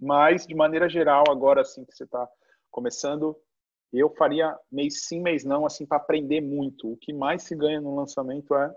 Mas, 0.00 0.46
de 0.46 0.54
maneira 0.54 0.88
geral, 0.88 1.24
agora 1.28 1.60
assim 1.60 1.84
que 1.84 1.94
você 1.94 2.04
está 2.04 2.26
começando, 2.70 3.38
eu 3.92 4.10
faria 4.10 4.58
mês 4.72 5.06
sim, 5.06 5.20
mês 5.20 5.44
não, 5.44 5.66
assim, 5.66 5.86
para 5.86 5.98
aprender 5.98 6.40
muito. 6.40 6.92
O 6.92 6.96
que 6.96 7.12
mais 7.12 7.42
se 7.42 7.54
ganha 7.54 7.80
no 7.80 7.94
lançamento 7.94 8.54
é 8.54 8.74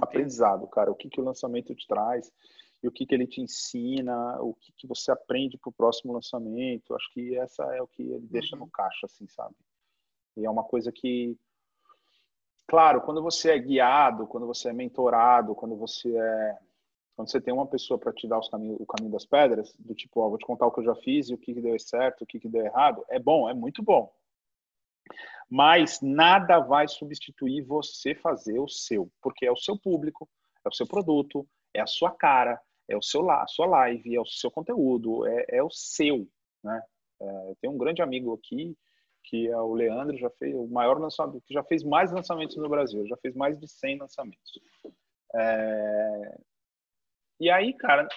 aprendizado, 0.00 0.66
cara. 0.66 0.90
O 0.90 0.94
que, 0.94 1.08
que 1.08 1.20
o 1.20 1.24
lançamento 1.24 1.74
te 1.74 1.86
traz 1.86 2.32
e 2.82 2.88
o 2.88 2.92
que, 2.92 3.04
que 3.04 3.14
ele 3.14 3.26
te 3.26 3.40
ensina, 3.40 4.40
o 4.40 4.54
que, 4.54 4.72
que 4.72 4.86
você 4.86 5.10
aprende 5.10 5.58
para 5.58 5.70
o 5.70 5.72
próximo 5.72 6.12
lançamento. 6.12 6.94
Acho 6.94 7.10
que 7.12 7.36
essa 7.36 7.64
é 7.74 7.82
o 7.82 7.88
que 7.88 8.02
ele 8.02 8.26
deixa 8.26 8.56
uhum. 8.56 8.64
no 8.64 8.70
caixa, 8.70 9.06
assim, 9.06 9.26
sabe? 9.28 9.54
E 10.36 10.44
é 10.44 10.50
uma 10.50 10.62
coisa 10.62 10.92
que, 10.92 11.36
claro, 12.66 13.00
quando 13.00 13.22
você 13.22 13.50
é 13.50 13.58
guiado, 13.58 14.26
quando 14.26 14.46
você 14.46 14.68
é 14.68 14.72
mentorado, 14.72 15.54
quando 15.54 15.76
você 15.76 16.16
é 16.16 16.58
quando 17.16 17.32
você 17.32 17.40
tem 17.40 17.52
uma 17.52 17.66
pessoa 17.66 17.98
para 17.98 18.12
te 18.12 18.28
dar 18.28 18.38
os 18.38 18.48
caminho, 18.48 18.76
o 18.78 18.86
caminho 18.86 19.10
das 19.10 19.26
pedras, 19.26 19.74
do 19.76 19.92
tipo, 19.92 20.20
ó, 20.20 20.28
vou 20.28 20.38
te 20.38 20.46
contar 20.46 20.68
o 20.68 20.70
que 20.70 20.78
eu 20.78 20.84
já 20.84 20.94
fiz 20.94 21.28
e 21.28 21.34
o 21.34 21.38
que, 21.38 21.52
que 21.52 21.60
deu 21.60 21.76
certo, 21.80 22.22
o 22.22 22.26
que, 22.26 22.38
que 22.38 22.48
deu 22.48 22.64
errado, 22.64 23.04
é 23.08 23.18
bom, 23.18 23.50
é 23.50 23.54
muito 23.54 23.82
bom. 23.82 24.14
Mas 25.50 26.00
nada 26.02 26.58
vai 26.58 26.86
substituir 26.86 27.62
você 27.62 28.14
fazer 28.14 28.58
o 28.58 28.68
seu, 28.68 29.10
porque 29.22 29.46
é 29.46 29.52
o 29.52 29.56
seu 29.56 29.78
público, 29.78 30.28
é 30.64 30.68
o 30.68 30.72
seu 30.72 30.86
produto, 30.86 31.46
é 31.72 31.80
a 31.80 31.86
sua 31.86 32.10
cara, 32.10 32.60
é 32.88 32.96
o 32.96 33.02
seu 33.02 33.28
a 33.30 33.46
sua 33.46 33.66
live, 33.66 34.14
é 34.14 34.20
o 34.20 34.26
seu 34.26 34.50
conteúdo, 34.50 35.26
é, 35.26 35.46
é 35.48 35.62
o 35.62 35.70
seu, 35.70 36.28
né? 36.62 36.82
É, 37.20 37.52
tem 37.60 37.70
um 37.70 37.78
grande 37.78 38.02
amigo 38.02 38.32
aqui 38.34 38.76
que 39.28 39.46
é 39.46 39.56
o 39.56 39.74
Leandro, 39.74 40.16
já 40.16 40.30
fez 40.30 40.54
o 40.54 40.66
maior 40.66 40.98
lançamento, 40.98 41.42
que 41.42 41.52
já 41.52 41.62
fez 41.62 41.82
mais 41.82 42.10
lançamentos 42.10 42.56
no 42.56 42.68
Brasil, 42.68 43.06
já 43.06 43.16
fez 43.18 43.34
mais 43.34 43.58
de 43.58 43.68
100 43.68 43.98
lançamentos. 43.98 44.60
É... 45.34 46.38
E 47.38 47.50
aí, 47.50 47.74
cara, 47.74 48.08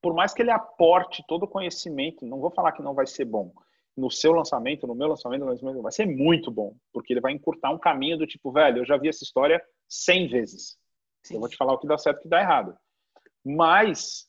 por 0.00 0.14
mais 0.14 0.32
que 0.32 0.40
ele 0.40 0.52
aporte 0.52 1.24
todo 1.26 1.42
o 1.42 1.48
conhecimento, 1.48 2.24
não 2.24 2.40
vou 2.40 2.50
falar 2.50 2.72
que 2.72 2.82
não 2.82 2.94
vai 2.94 3.06
ser 3.06 3.24
bom, 3.24 3.52
no 4.00 4.10
seu 4.10 4.32
lançamento, 4.32 4.86
no 4.86 4.94
meu 4.94 5.08
lançamento, 5.08 5.40
no 5.40 5.50
lançamento, 5.50 5.82
vai 5.82 5.92
ser 5.92 6.06
muito 6.06 6.50
bom, 6.50 6.74
porque 6.92 7.12
ele 7.12 7.20
vai 7.20 7.32
encurtar 7.32 7.70
um 7.70 7.78
caminho 7.78 8.16
do 8.16 8.26
tipo, 8.26 8.50
velho, 8.50 8.78
eu 8.78 8.84
já 8.84 8.96
vi 8.96 9.08
essa 9.08 9.22
história 9.22 9.62
100 9.88 10.28
vezes. 10.28 10.78
Sim. 11.22 11.34
Eu 11.34 11.40
vou 11.40 11.48
te 11.48 11.56
falar 11.56 11.74
o 11.74 11.78
que 11.78 11.86
dá 11.86 11.98
certo 11.98 12.18
e 12.18 12.20
o 12.20 12.22
que 12.22 12.28
dá 12.28 12.40
errado. 12.40 12.76
Mas 13.44 14.26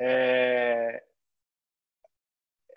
é, 0.00 1.04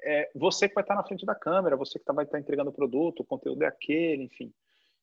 é 0.03 0.31
você 0.35 0.67
que 0.67 0.75
vai 0.75 0.83
estar 0.83 0.95
na 0.95 1.03
frente 1.03 1.25
da 1.25 1.33
câmera, 1.33 1.77
você 1.77 1.97
que 1.97 2.05
tá, 2.05 2.13
vai 2.13 2.25
estar 2.25 2.39
entregando 2.39 2.69
o 2.69 2.73
produto, 2.73 3.21
o 3.21 3.25
conteúdo 3.25 3.63
é 3.63 3.67
aquele, 3.67 4.23
enfim. 4.23 4.53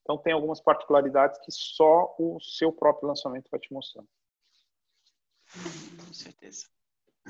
Então 0.03 0.19
tem 0.19 0.33
algumas 0.33 0.61
particularidades 0.61 1.39
que 1.45 1.51
só 1.51 2.15
o 2.19 2.39
seu 2.41 2.73
próprio 2.73 3.09
lançamento 3.09 3.49
vai 3.51 3.59
te 3.59 3.73
mostrar. 3.73 4.05
Com 6.07 6.13
certeza. 6.13 6.67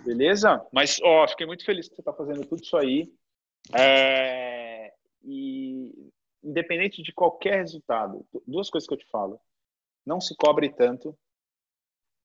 Beleza? 0.04 0.66
Mas, 0.72 0.98
ó, 1.02 1.28
fiquei 1.28 1.46
muito 1.46 1.64
feliz 1.64 1.88
que 1.88 1.94
você 1.94 2.00
está 2.00 2.12
fazendo 2.12 2.46
tudo 2.46 2.62
isso 2.62 2.76
aí. 2.76 3.12
É, 3.74 4.94
e 5.22 6.10
independente 6.42 7.02
de 7.02 7.12
qualquer 7.12 7.56
resultado, 7.56 8.26
duas 8.46 8.68
coisas 8.68 8.88
que 8.88 8.94
eu 8.94 8.98
te 8.98 9.06
falo. 9.06 9.40
Não 10.04 10.20
se 10.20 10.34
cobre 10.36 10.68
tanto, 10.70 11.16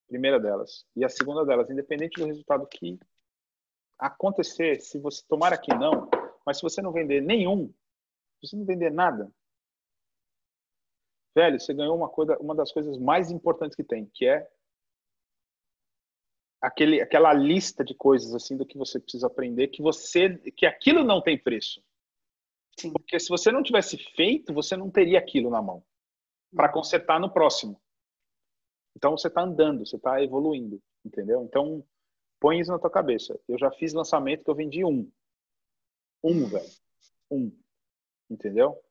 primeira 0.08 0.40
delas. 0.40 0.86
E 0.96 1.06
a 1.06 1.10
segunda 1.10 1.46
delas, 1.46 1.70
independente 1.70 2.20
do 2.20 2.26
resultado 2.26 2.66
que 2.68 3.00
acontecer, 4.00 4.80
se 4.82 5.00
você 5.00 5.24
tomar 5.28 5.54
aqui 5.54 5.74
não, 5.76 6.10
mas 6.46 6.58
se 6.58 6.64
você 6.64 6.82
não 6.82 6.92
vender 6.92 7.22
nenhum, 7.22 7.68
se 8.40 8.48
você 8.48 8.56
não 8.56 8.66
vender 8.66 8.92
nada, 8.92 9.32
velho, 11.36 11.60
você 11.60 11.74
ganhou 11.74 11.96
uma 11.96 12.10
coisa, 12.10 12.38
uma 12.40 12.56
das 12.56 12.72
coisas 12.72 12.98
mais 12.98 13.30
importantes 13.30 13.76
que 13.76 13.84
tem, 13.84 14.08
que 14.08 14.28
é 14.28 14.50
aquele, 16.62 17.02
aquela 17.02 17.34
lista 17.34 17.84
de 17.84 17.94
coisas 17.94 18.34
assim 18.34 18.58
do 18.58 18.66
que 18.66 18.78
você 18.78 19.00
precisa 19.00 19.28
aprender, 19.28 19.68
que 19.68 19.82
você, 19.82 20.38
que 20.56 20.66
aquilo 20.66 21.04
não 21.04 21.22
tem 21.22 21.38
preço. 21.38 21.82
Sim. 22.80 22.92
Porque 22.92 23.20
se 23.20 23.30
você 23.30 23.52
não 23.52 23.64
tivesse 23.64 23.98
feito, 23.98 24.54
você 24.54 24.76
não 24.76 24.90
teria 24.90 25.20
aquilo 25.20 25.50
na 25.50 25.62
mão 25.62 25.84
para 26.56 26.68
uhum. 26.68 26.74
consertar 26.74 27.20
no 27.20 27.32
próximo. 27.32 27.82
Então 28.96 29.18
você 29.18 29.28
está 29.28 29.42
andando, 29.42 29.86
você 29.86 29.96
está 29.96 30.22
evoluindo, 30.24 30.82
entendeu? 31.06 31.44
Então 31.44 31.86
põe 32.40 32.60
isso 32.60 32.72
na 32.72 32.80
tua 32.80 32.90
cabeça. 32.90 33.40
Eu 33.48 33.58
já 33.58 33.72
fiz 33.72 33.94
lançamento 33.94 34.44
que 34.44 34.50
eu 34.50 34.56
vendi 34.56 34.84
um, 34.84 35.12
um 36.24 36.46
velho, 36.48 36.70
um, 37.30 37.52
entendeu? 38.30 38.82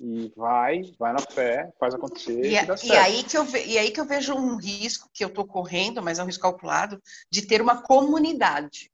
E 0.00 0.32
vai, 0.34 0.82
vai 0.98 1.12
na 1.12 1.18
fé, 1.18 1.70
faz 1.78 1.94
acontecer. 1.94 2.42
E, 2.42 2.54
e, 2.54 2.88
e, 2.88 2.92
aí 2.92 3.22
que 3.22 3.36
eu 3.36 3.44
ve, 3.44 3.62
e 3.66 3.76
aí 3.76 3.90
que 3.90 4.00
eu 4.00 4.06
vejo 4.06 4.34
um 4.34 4.56
risco 4.56 5.10
que 5.12 5.22
eu 5.22 5.28
estou 5.28 5.46
correndo, 5.46 6.02
mas 6.02 6.18
é 6.18 6.22
um 6.22 6.26
risco 6.26 6.42
calculado, 6.42 7.00
de 7.30 7.42
ter 7.42 7.60
uma 7.60 7.82
comunidade 7.82 8.90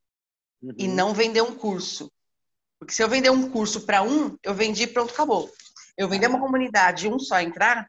uhum. 0.60 0.74
e 0.76 0.88
não 0.88 1.14
vender 1.14 1.42
um 1.42 1.54
curso. 1.54 2.10
Porque 2.78 2.92
se 2.92 3.02
eu 3.02 3.08
vender 3.08 3.30
um 3.30 3.48
curso 3.48 3.86
para 3.86 4.02
um, 4.02 4.36
eu 4.42 4.52
vendi, 4.52 4.84
pronto, 4.88 5.14
acabou. 5.14 5.48
Eu 5.96 6.08
vender 6.08 6.26
uma 6.26 6.40
comunidade 6.40 7.08
um 7.08 7.20
só 7.20 7.40
entrar, 7.40 7.88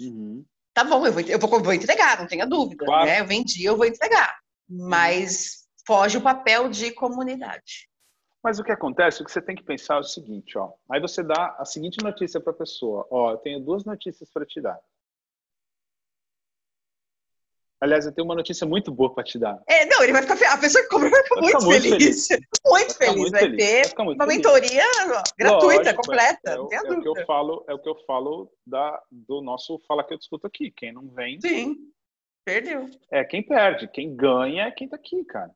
uhum. 0.00 0.44
tá 0.74 0.82
bom, 0.82 1.06
eu 1.06 1.12
vou, 1.12 1.22
eu 1.22 1.38
vou, 1.38 1.62
vou 1.62 1.72
entregar, 1.72 2.18
não 2.18 2.26
tenha 2.26 2.46
dúvida. 2.46 2.84
Claro. 2.84 3.06
Né? 3.06 3.20
Eu 3.20 3.26
vendi, 3.26 3.64
eu 3.64 3.76
vou 3.76 3.86
entregar. 3.86 4.36
Uhum. 4.68 4.88
Mas 4.88 5.68
foge 5.86 6.18
o 6.18 6.22
papel 6.22 6.68
de 6.68 6.90
comunidade. 6.90 7.87
Mas 8.48 8.58
o 8.58 8.64
que 8.64 8.72
acontece, 8.72 9.20
o 9.20 9.26
que 9.26 9.30
você 9.30 9.42
tem 9.42 9.54
que 9.54 9.62
pensar 9.62 9.96
é 9.96 10.00
o 10.00 10.02
seguinte, 10.02 10.56
ó. 10.56 10.72
Aí 10.90 10.98
você 10.98 11.22
dá 11.22 11.54
a 11.58 11.66
seguinte 11.66 12.02
notícia 12.02 12.40
para 12.40 12.50
a 12.50 12.56
pessoa, 12.56 13.06
ó, 13.10 13.32
eu 13.32 13.36
tenho 13.36 13.60
duas 13.60 13.84
notícias 13.84 14.30
para 14.32 14.46
te 14.46 14.58
dar. 14.58 14.80
Aliás, 17.78 18.06
eu 18.06 18.12
tenho 18.12 18.24
uma 18.24 18.34
notícia 18.34 18.66
muito 18.66 18.90
boa 18.90 19.12
para 19.14 19.22
te 19.22 19.38
dar. 19.38 19.62
É, 19.66 19.84
não, 19.84 20.02
ele 20.02 20.14
vai 20.14 20.22
ficar 20.22 20.54
a 20.54 20.56
pessoa 20.56 20.82
que 20.82 20.88
compra 20.88 21.10
vai 21.10 21.22
ficar, 21.24 21.34
vai 21.34 21.42
muito, 21.42 21.64
muito, 21.66 21.82
feliz. 21.82 22.26
feliz. 22.26 22.46
Muito 22.66 22.98
vai 22.98 23.08
feliz, 23.08 23.30
vai, 23.30 23.40
feliz. 23.42 23.58
ter 23.58 23.94
vai 23.94 24.06
uma 24.06 24.16
feliz. 24.16 24.36
mentoria 24.36 24.84
gratuita, 25.38 25.76
Lógico, 25.76 26.02
completa, 26.02 26.50
é, 26.50 26.56
não 26.56 26.68
é, 26.72 26.76
é 26.76 26.80
o 26.80 27.02
que 27.02 27.08
eu 27.08 27.26
falo, 27.26 27.64
é 27.68 27.74
o 27.74 27.78
que 27.78 27.88
eu 27.88 27.96
falo 28.06 28.50
da, 28.66 29.02
do 29.12 29.42
nosso 29.42 29.78
fala 29.86 30.02
que 30.02 30.14
eu 30.14 30.18
discuto 30.18 30.46
aqui. 30.46 30.70
Quem 30.70 30.90
não 30.90 31.06
vem, 31.10 31.38
sim, 31.38 31.76
perdeu. 32.46 32.88
É 33.10 33.22
quem 33.24 33.42
perde, 33.42 33.88
quem 33.88 34.16
ganha 34.16 34.68
é 34.68 34.70
quem 34.70 34.88
tá 34.88 34.96
aqui, 34.96 35.22
cara. 35.26 35.54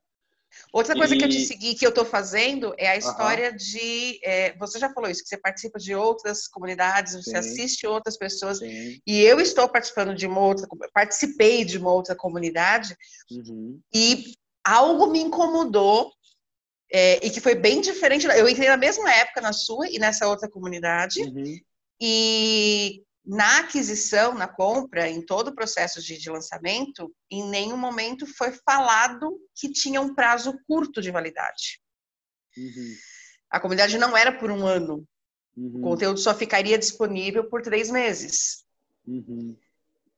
Outra 0.73 0.95
coisa 0.95 1.15
e... 1.15 1.19
que 1.19 1.25
eu 1.25 1.29
te 1.29 1.41
segui, 1.45 1.75
que 1.75 1.85
eu 1.85 1.91
estou 1.91 2.05
fazendo, 2.05 2.75
é 2.79 2.89
a 2.89 2.97
história 2.97 3.51
uhum. 3.51 3.57
de. 3.57 4.21
É, 4.23 4.57
você 4.57 4.79
já 4.79 4.93
falou 4.93 5.11
isso, 5.11 5.23
que 5.23 5.29
você 5.29 5.37
participa 5.37 5.79
de 5.79 5.95
outras 5.95 6.47
comunidades, 6.49 7.15
você 7.15 7.31
Sim. 7.31 7.37
assiste 7.37 7.87
outras 7.87 8.17
pessoas. 8.17 8.59
Sim. 8.59 9.01
E 9.07 9.21
eu 9.21 9.41
estou 9.41 9.69
participando 9.69 10.15
de 10.15 10.27
uma 10.27 10.41
outra. 10.41 10.67
Participei 10.93 11.65
de 11.65 11.79
uma 11.79 11.93
outra 11.93 12.15
comunidade 12.15 12.97
uhum. 13.31 13.81
e 13.93 14.35
algo 14.65 15.07
me 15.09 15.21
incomodou. 15.21 16.11
É, 16.95 17.27
e 17.27 17.31
que 17.31 17.41
foi 17.41 17.55
bem 17.55 17.81
diferente. 17.81 18.27
Eu 18.27 18.47
entrei 18.47 18.69
na 18.69 18.77
mesma 18.77 19.11
época 19.11 19.41
na 19.41 19.55
sua 19.55 19.89
e 19.89 19.99
nessa 19.99 20.29
outra 20.29 20.49
comunidade. 20.49 21.23
Uhum. 21.23 21.59
E 21.99 23.03
na 23.25 23.61
aquisição, 23.61 24.35
na 24.35 24.49
compra, 24.49 25.09
em 25.09 25.25
todo 25.25 25.49
o 25.49 25.55
processo 25.55 26.03
de, 26.03 26.19
de, 26.19 26.29
lançamento, 26.29 27.15
em 27.31 27.49
nenhum 27.49 27.77
momento 27.77 28.27
foi 28.27 28.53
falado 28.53 29.41
que 29.55 29.71
tinha 29.71 30.01
um 30.01 30.15
prazo 30.15 30.59
curto 30.67 31.01
de 31.01 31.11
validade. 31.11 31.81
Uhum. 32.57 32.95
A 33.49 33.61
comunidade 33.61 33.97
não 33.97 34.17
era 34.17 34.33
por 34.33 34.51
um 34.51 34.67
ano. 34.67 35.07
Uhum. 35.57 35.79
O 35.79 35.81
conteúdo 35.83 36.19
só 36.19 36.35
ficaria 36.35 36.79
disponível 36.79 37.49
por 37.49 37.63
três 37.63 37.91
meses. 37.91 38.65
Uhum. 39.07 39.57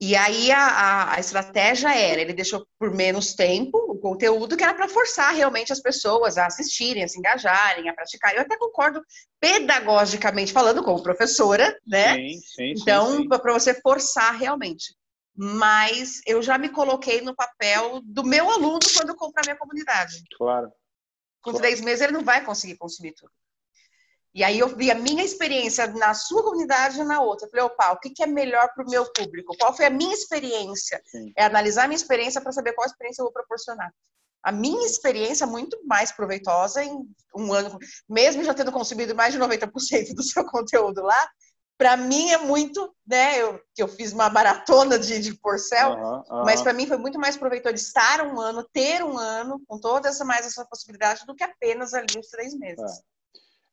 E 0.01 0.17
aí 0.17 0.51
a, 0.51 0.59
a, 0.59 1.15
a, 1.15 1.21
estratégia 1.21 1.95
era, 1.95 2.21
ele 2.21 2.33
deixou 2.33 2.67
por 2.79 2.93
menos 2.93 3.35
tempo 3.35 3.84
conteúdo 4.05 4.55
que 4.55 4.63
era 4.63 4.75
para 4.75 4.87
forçar 4.87 5.33
realmente 5.33 5.73
as 5.73 5.81
pessoas 5.81 6.37
a 6.37 6.45
assistirem, 6.45 7.03
a 7.03 7.09
se 7.09 7.19
engajarem, 7.19 7.89
a 7.89 7.95
praticar. 7.95 8.35
Eu 8.35 8.43
até 8.43 8.55
concordo 8.59 9.03
pedagogicamente 9.41 10.53
falando 10.53 10.85
como 10.85 11.03
professora, 11.03 11.75
né? 11.87 12.15
Sim, 12.15 12.41
sim, 12.41 12.75
então, 12.77 13.27
para 13.27 13.55
você 13.55 13.73
forçar 13.81 14.37
realmente. 14.37 14.95
Mas 15.35 16.21
eu 16.27 16.43
já 16.43 16.59
me 16.59 16.69
coloquei 16.69 17.23
no 17.23 17.35
papel 17.35 18.03
do 18.05 18.23
meu 18.23 18.51
aluno 18.51 18.79
quando 18.95 19.17
comprar 19.17 19.43
minha 19.47 19.57
comunidade. 19.57 20.23
Claro. 20.37 20.69
Com 21.41 21.53
claro. 21.53 21.59
três 21.59 21.81
meses 21.81 22.03
ele 22.03 22.13
não 22.13 22.23
vai 22.23 22.45
conseguir 22.45 22.77
consumir 22.77 23.15
tudo. 23.15 23.33
E 24.35 24.43
aí 24.43 24.59
eu 24.59 24.69
vi 24.69 24.91
a 24.91 24.97
minha 24.97 25.23
experiência 25.23 25.87
na 25.87 26.13
sua 26.13 26.43
comunidade 26.43 27.01
e 27.01 27.05
na 27.05 27.21
outra. 27.21 27.47
Eu 27.47 27.51
falei, 27.51 27.65
opa, 27.67 27.93
o 27.93 28.01
que, 28.01 28.11
que 28.11 28.23
é 28.23 28.27
melhor 28.27 28.69
para 28.75 28.85
o 28.85 28.91
meu 28.91 29.05
público? 29.13 29.57
Qual 29.57 29.75
foi 29.75 29.87
a 29.87 29.91
minha 29.91 30.13
experiência? 30.13 31.01
Sim. 31.07 31.33
É 31.37 31.45
analisar 31.45 31.85
a 31.85 31.87
minha 31.87 31.97
experiência 31.97 32.41
para 32.41 32.51
saber 32.51 32.73
qual 32.73 32.87
experiência 32.87 33.23
eu 33.23 33.27
vou 33.27 33.33
proporcionar. 33.33 33.95
A 34.43 34.51
minha 34.51 34.85
experiência 34.87 35.45
é 35.45 35.47
muito 35.47 35.79
mais 35.87 36.11
proveitosa 36.11 36.83
em 36.83 37.09
um 37.35 37.53
ano, 37.53 37.79
mesmo 38.09 38.43
já 38.43 38.53
tendo 38.53 38.73
consumido 38.73 39.15
mais 39.15 39.33
de 39.33 39.39
90% 39.39 40.15
do 40.15 40.23
seu 40.23 40.45
conteúdo 40.45 41.01
lá, 41.01 41.31
para 41.79 41.97
mim 41.97 42.31
é 42.31 42.39
muito, 42.39 42.95
né? 43.07 43.41
Eu, 43.41 43.61
eu 43.77 43.89
fiz 43.89 44.13
uma 44.13 44.29
maratona 44.29 44.99
de, 44.99 45.19
de 45.19 45.35
porcel, 45.35 45.93
uhum, 45.93 46.23
uhum. 46.29 46.45
mas 46.45 46.61
para 46.61 46.73
mim 46.73 46.87
foi 46.87 46.97
muito 46.97 47.19
mais 47.19 47.37
proveitoso 47.37 47.75
estar 47.75 48.25
um 48.27 48.41
ano, 48.41 48.69
ter 48.73 49.03
um 49.03 49.17
ano, 49.19 49.61
com 49.67 49.79
toda 49.79 50.09
essa 50.09 50.25
mais 50.25 50.47
essa 50.47 50.65
possibilidade, 50.67 51.25
do 51.27 51.35
que 51.35 51.43
apenas 51.43 51.95
ali 51.95 52.19
os 52.19 52.29
três 52.29 52.55
meses. 52.55 53.03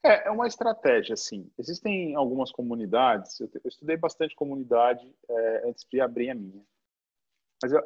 É, 0.03 0.27
é 0.27 0.31
uma 0.31 0.47
estratégia, 0.47 1.13
assim. 1.13 1.51
Existem 1.57 2.15
algumas 2.15 2.51
comunidades, 2.51 3.39
eu, 3.39 3.49
eu 3.53 3.67
estudei 3.67 3.97
bastante 3.97 4.35
comunidade 4.35 5.13
é, 5.29 5.69
antes 5.69 5.85
de 5.89 6.01
abrir 6.01 6.29
a 6.29 6.35
minha. 6.35 6.63
Mas 7.61 7.71
eu, 7.71 7.81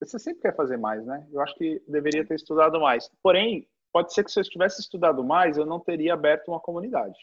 você 0.00 0.18
sempre 0.18 0.42
quer 0.42 0.54
fazer 0.54 0.76
mais, 0.76 1.04
né? 1.04 1.28
Eu 1.32 1.40
acho 1.40 1.54
que 1.56 1.82
deveria 1.88 2.26
ter 2.26 2.34
estudado 2.34 2.80
mais. 2.80 3.10
Porém, 3.22 3.68
pode 3.92 4.14
ser 4.14 4.24
que 4.24 4.30
se 4.30 4.38
eu 4.38 4.44
tivesse 4.44 4.80
estudado 4.80 5.24
mais, 5.24 5.56
eu 5.56 5.66
não 5.66 5.80
teria 5.80 6.14
aberto 6.14 6.48
uma 6.48 6.60
comunidade, 6.60 7.18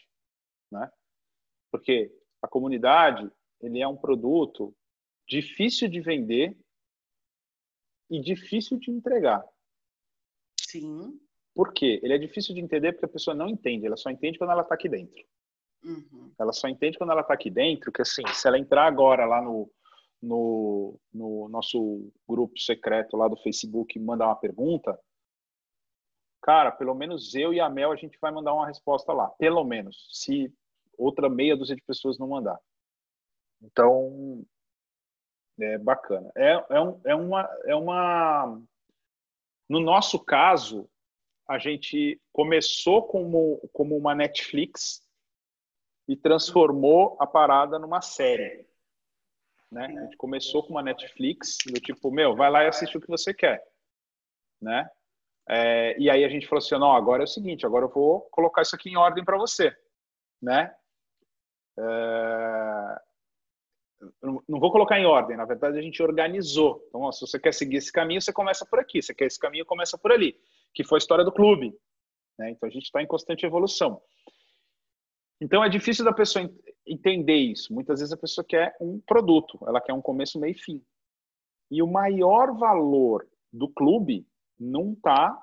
né? 0.70 0.90
Porque 1.72 2.14
a 2.42 2.48
comunidade, 2.48 3.30
ele 3.60 3.80
é 3.80 3.88
um 3.88 3.96
produto 3.96 4.74
difícil 5.26 5.88
de 5.88 6.00
vender 6.00 6.56
e 8.10 8.20
difícil 8.20 8.78
de 8.78 8.90
entregar. 8.90 9.44
Sim. 10.60 11.18
Por 11.58 11.72
quê? 11.72 11.98
Ele 12.04 12.14
é 12.14 12.18
difícil 12.18 12.54
de 12.54 12.60
entender 12.60 12.92
porque 12.92 13.06
a 13.06 13.08
pessoa 13.08 13.34
não 13.34 13.48
entende, 13.48 13.84
ela 13.84 13.96
só 13.96 14.08
entende 14.10 14.38
quando 14.38 14.52
ela 14.52 14.62
está 14.62 14.76
aqui 14.76 14.88
dentro. 14.88 15.20
Uhum. 15.82 16.32
Ela 16.38 16.52
só 16.52 16.68
entende 16.68 16.96
quando 16.96 17.10
ela 17.10 17.22
está 17.22 17.34
aqui 17.34 17.50
dentro, 17.50 17.90
que 17.90 18.00
assim, 18.00 18.22
se 18.28 18.46
ela 18.46 18.60
entrar 18.60 18.86
agora 18.86 19.26
lá 19.26 19.42
no, 19.42 19.68
no, 20.22 21.00
no 21.12 21.48
nosso 21.48 22.12
grupo 22.28 22.56
secreto 22.60 23.16
lá 23.16 23.26
do 23.26 23.36
Facebook 23.36 23.98
e 23.98 24.00
mandar 24.00 24.26
uma 24.26 24.36
pergunta, 24.36 24.96
cara, 26.40 26.70
pelo 26.70 26.94
menos 26.94 27.34
eu 27.34 27.52
e 27.52 27.58
a 27.58 27.68
Mel 27.68 27.90
a 27.90 27.96
gente 27.96 28.16
vai 28.20 28.30
mandar 28.30 28.54
uma 28.54 28.68
resposta 28.68 29.12
lá. 29.12 29.26
Pelo 29.30 29.64
menos. 29.64 30.10
Se 30.12 30.54
outra 30.96 31.28
meia 31.28 31.56
dúzia 31.56 31.74
de 31.74 31.82
pessoas 31.82 32.20
não 32.20 32.28
mandar. 32.28 32.60
Então, 33.60 34.44
é 35.58 35.76
bacana. 35.76 36.30
É, 36.36 36.64
é, 36.70 36.80
um, 36.80 37.00
é, 37.04 37.14
uma, 37.16 37.58
é 37.64 37.74
uma. 37.74 38.62
No 39.68 39.80
nosso 39.80 40.24
caso, 40.24 40.88
a 41.48 41.58
gente 41.58 42.20
começou 42.30 43.02
como, 43.02 43.58
como 43.72 43.96
uma 43.96 44.14
Netflix 44.14 45.02
e 46.06 46.14
transformou 46.14 47.16
a 47.18 47.26
parada 47.26 47.78
numa 47.78 48.02
série. 48.02 48.66
Né? 49.72 49.86
A 49.86 50.04
gente 50.04 50.16
começou 50.18 50.62
com 50.62 50.70
uma 50.70 50.82
Netflix, 50.82 51.56
do 51.66 51.80
tipo, 51.80 52.10
meu, 52.10 52.36
vai 52.36 52.50
lá 52.50 52.64
e 52.64 52.68
assiste 52.68 52.96
o 52.96 53.00
que 53.00 53.08
você 53.08 53.32
quer. 53.32 53.62
Né? 54.60 54.88
É, 55.48 55.98
e 55.98 56.10
aí 56.10 56.22
a 56.22 56.28
gente 56.28 56.46
falou 56.46 56.62
assim, 56.62 56.74
não, 56.78 56.92
agora 56.92 57.22
é 57.22 57.24
o 57.24 57.28
seguinte, 57.28 57.64
agora 57.64 57.86
eu 57.86 57.90
vou 57.90 58.20
colocar 58.30 58.60
isso 58.60 58.76
aqui 58.76 58.90
em 58.90 58.96
ordem 58.96 59.24
para 59.24 59.38
você. 59.38 59.74
Né? 60.42 60.74
É... 61.78 63.00
Não 64.22 64.60
vou 64.60 64.70
colocar 64.70 64.98
em 64.98 65.06
ordem, 65.06 65.36
na 65.36 65.44
verdade 65.44 65.78
a 65.78 65.82
gente 65.82 66.02
organizou. 66.02 66.84
Então, 66.88 67.00
ó, 67.00 67.10
se 67.10 67.20
você 67.20 67.38
quer 67.38 67.52
seguir 67.52 67.78
esse 67.78 67.90
caminho, 67.90 68.20
você 68.20 68.32
começa 68.32 68.64
por 68.64 68.78
aqui. 68.78 69.02
Se 69.02 69.14
quer 69.14 69.26
esse 69.26 69.38
caminho, 69.40 69.66
começa 69.66 69.98
por 69.98 70.12
ali. 70.12 70.38
Que 70.74 70.84
foi 70.84 70.96
a 70.96 71.00
história 71.00 71.24
do 71.24 71.32
clube. 71.32 71.74
Né? 72.38 72.50
Então 72.50 72.68
a 72.68 72.72
gente 72.72 72.84
está 72.84 73.02
em 73.02 73.06
constante 73.06 73.44
evolução. 73.44 74.00
Então 75.40 75.62
é 75.62 75.68
difícil 75.68 76.04
da 76.04 76.12
pessoa 76.12 76.50
entender 76.86 77.36
isso. 77.36 77.72
Muitas 77.72 78.00
vezes 78.00 78.12
a 78.12 78.16
pessoa 78.16 78.44
quer 78.44 78.76
um 78.80 79.00
produto, 79.00 79.58
ela 79.66 79.80
quer 79.80 79.92
um 79.92 80.02
começo, 80.02 80.38
meio 80.38 80.52
e 80.52 80.58
fim. 80.58 80.84
E 81.70 81.82
o 81.82 81.86
maior 81.86 82.56
valor 82.56 83.28
do 83.52 83.68
clube 83.68 84.26
não 84.58 84.92
está 84.92 85.36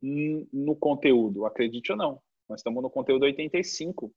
no 0.00 0.76
conteúdo, 0.76 1.44
acredite 1.44 1.92
ou 1.92 1.98
não. 1.98 2.22
Nós 2.48 2.60
estamos 2.60 2.82
no 2.82 2.88
conteúdo 2.88 3.24
85 3.24 4.12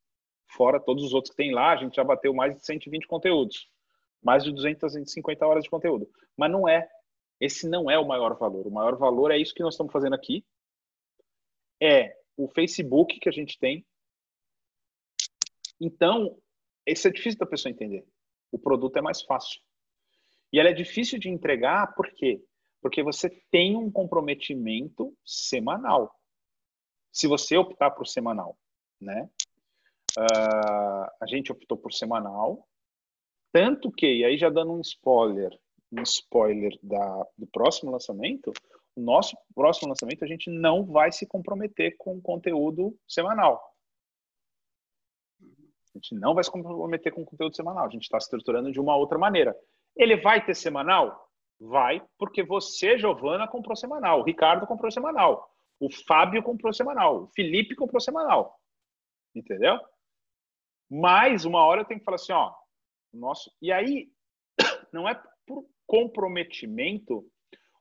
fora 0.52 0.80
todos 0.80 1.04
os 1.04 1.14
outros 1.14 1.32
que 1.32 1.38
tem 1.38 1.52
lá, 1.52 1.72
a 1.72 1.78
gente 1.78 1.96
já 1.96 2.04
bateu 2.04 2.34
mais 2.34 2.56
de 2.56 2.66
120 2.66 3.08
conteúdos, 3.08 3.70
mais 4.22 4.44
de 4.44 4.52
250 4.52 5.46
horas 5.46 5.64
de 5.64 5.70
conteúdo. 5.70 6.08
Mas 6.38 6.52
não 6.52 6.68
é. 6.68 6.88
Esse 7.42 7.68
não 7.68 7.89
é 7.89 7.98
o 7.98 8.08
maior 8.08 8.38
valor. 8.38 8.68
O 8.68 8.72
maior 8.72 8.96
valor 8.96 9.32
é 9.32 9.38
isso 9.38 9.56
que 9.56 9.64
nós 9.64 9.74
estamos 9.74 9.92
fazendo 9.92 10.14
aqui. 10.14 10.46
É 11.82 12.16
o 12.38 12.48
Facebook 12.48 13.20
que 13.20 13.28
a 13.28 13.32
gente 13.32 13.58
tem. 13.58 13.84
Então, 15.80 16.38
esse 16.86 17.08
é 17.08 17.12
difícil 17.12 17.39
da 17.39 17.48
pessoa 17.48 17.72
entender. 17.72 18.06
O 18.52 18.60
produto 18.60 18.98
é 18.98 19.02
mais 19.02 19.24
fácil. 19.24 19.60
E 20.54 20.60
ela 20.60 20.70
é 20.70 20.74
difícil 20.74 21.18
de 21.18 21.30
entregar, 21.30 21.96
por 21.96 22.12
quê? 22.14 22.44
Porque 22.80 23.02
você 23.02 23.28
tem 23.50 23.76
um 23.76 23.89
comprometimento 23.89 25.18
semanal. 25.26 26.14
Se 27.12 27.26
você 27.26 27.58
optar 27.58 27.89
por 27.92 28.06
semanal, 28.06 28.56
né? 29.00 29.28
Uh, 30.16 31.08
a 31.20 31.26
gente 31.26 31.52
optou 31.52 31.78
por 31.78 31.92
semanal, 31.94 32.68
tanto 33.52 33.92
que, 33.92 34.24
aí 34.26 34.38
já 34.38 34.50
dando 34.50 34.74
um 34.74 34.82
spoiler, 34.82 35.58
um 35.92 36.02
spoiler 36.04 36.78
da, 36.82 37.28
do 37.38 37.48
próximo 37.48 37.92
lançamento, 37.92 38.52
o 38.96 39.02
nosso 39.02 39.38
próximo 39.54 39.89
lançamento 39.89 40.24
a 40.24 40.28
gente 40.28 40.50
não 40.50 40.86
vai 40.86 41.12
se 41.12 41.26
comprometer 41.26 41.96
com 41.98 42.22
conteúdo 42.22 42.98
semanal. 43.08 43.62
A 45.42 45.98
gente 45.98 46.16
não 46.16 46.34
vai 46.34 46.44
se 46.44 46.52
comprometer 46.52 47.14
com 47.14 47.26
conteúdo 47.26 47.56
semanal, 47.56 47.86
a 47.86 47.89
gente 47.89 48.04
está 48.04 48.18
estruturando 48.18 48.72
de 48.72 48.80
uma 48.80 48.96
outra 48.96 49.18
maneira. 49.18 49.56
Ele 49.96 50.16
vai 50.16 50.44
ter 50.44 50.56
semanal? 50.56 51.30
Vai, 51.60 52.02
porque 52.18 52.44
você, 52.44 52.98
Giovana, 52.98 53.48
comprou 53.48 53.76
semanal, 53.76 54.22
o 54.22 54.24
Ricardo 54.24 54.66
comprou 54.66 54.89
semanal, 54.89 55.54
o 55.80 55.92
Fábio 55.92 56.42
comprou 56.42 56.74
semanal, 56.74 57.24
o 57.24 57.28
Felipe 57.36 57.76
comprou 57.76 58.00
semanal. 58.00 58.58
Entendeu? 59.36 59.80
Mas 60.89 61.46
uma 61.46 61.64
hora 61.64 61.82
eu 61.82 61.86
tenho 61.86 62.00
que 62.00 62.06
falar 62.06 62.16
assim, 62.16 62.34
ó, 62.34 62.54
nosso. 63.14 63.52
E 63.62 63.72
aí 63.72 64.12
não 64.92 65.08
é 65.08 65.22
por 65.46 65.66
comprometimento 65.92 67.30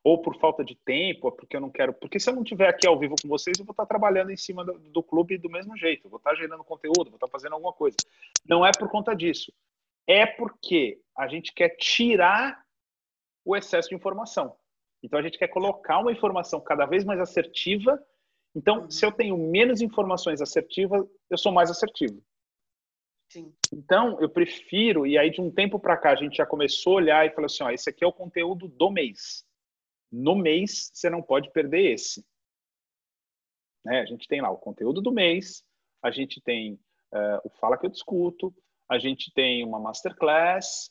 ou 0.02 0.20
por 0.20 0.36
falta 0.40 0.64
de 0.64 0.74
tempo, 0.74 1.28
ou 1.28 1.32
porque 1.32 1.54
eu 1.54 1.60
não 1.60 1.70
quero. 1.70 1.92
Porque 1.92 2.18
se 2.18 2.28
eu 2.28 2.34
não 2.34 2.42
estiver 2.42 2.68
aqui 2.68 2.84
ao 2.84 2.98
vivo 2.98 3.14
com 3.22 3.28
vocês, 3.28 3.56
eu 3.56 3.64
vou 3.64 3.72
estar 3.72 3.86
trabalhando 3.86 4.32
em 4.32 4.36
cima 4.36 4.64
do, 4.64 4.76
do 4.80 5.00
clube 5.00 5.38
do 5.38 5.48
mesmo 5.48 5.76
jeito, 5.76 6.08
vou 6.08 6.16
estar 6.16 6.34
gerando 6.34 6.64
conteúdo, 6.64 7.04
vou 7.04 7.14
estar 7.14 7.28
fazendo 7.28 7.52
alguma 7.52 7.72
coisa. 7.72 7.96
Não 8.44 8.66
é 8.66 8.72
por 8.76 8.88
conta 8.88 9.14
disso. 9.14 9.52
É 10.08 10.26
porque 10.26 11.00
a 11.16 11.28
gente 11.28 11.54
quer 11.54 11.68
tirar 11.76 12.60
o 13.44 13.54
excesso 13.54 13.90
de 13.90 13.94
informação. 13.94 14.56
Então 15.00 15.16
a 15.16 15.22
gente 15.22 15.38
quer 15.38 15.46
colocar 15.46 16.00
uma 16.00 16.10
informação 16.10 16.60
cada 16.60 16.86
vez 16.86 17.04
mais 17.04 17.20
assertiva. 17.20 18.02
Então, 18.56 18.90
se 18.90 19.06
eu 19.06 19.12
tenho 19.12 19.38
menos 19.38 19.80
informações 19.80 20.42
assertivas, 20.42 21.06
eu 21.30 21.38
sou 21.38 21.52
mais 21.52 21.70
assertivo. 21.70 22.20
Sim. 23.30 23.54
Então, 23.72 24.20
eu 24.20 24.28
prefiro, 24.28 25.06
e 25.06 25.16
aí 25.16 25.30
de 25.30 25.40
um 25.40 25.52
tempo 25.52 25.78
para 25.78 25.96
cá 25.96 26.10
a 26.10 26.16
gente 26.16 26.36
já 26.36 26.44
começou 26.44 26.94
a 26.94 26.96
olhar 26.96 27.26
e 27.26 27.30
falou 27.30 27.46
assim: 27.46 27.62
ó, 27.62 27.70
esse 27.70 27.88
aqui 27.88 28.02
é 28.02 28.06
o 28.06 28.12
conteúdo 28.12 28.66
do 28.66 28.90
mês. 28.90 29.46
No 30.10 30.34
mês, 30.34 30.90
você 30.92 31.08
não 31.08 31.22
pode 31.22 31.50
perder 31.52 31.92
esse. 31.92 32.26
Né? 33.84 34.00
A 34.00 34.04
gente 34.04 34.26
tem 34.26 34.40
lá 34.40 34.50
o 34.50 34.58
conteúdo 34.58 35.00
do 35.00 35.12
mês, 35.12 35.64
a 36.02 36.10
gente 36.10 36.40
tem 36.40 36.74
uh, 36.74 37.40
o 37.44 37.50
Fala 37.60 37.78
que 37.78 37.86
eu 37.86 37.90
discuto, 37.90 38.52
a 38.88 38.98
gente 38.98 39.32
tem 39.32 39.64
uma 39.64 39.78
masterclass, 39.78 40.90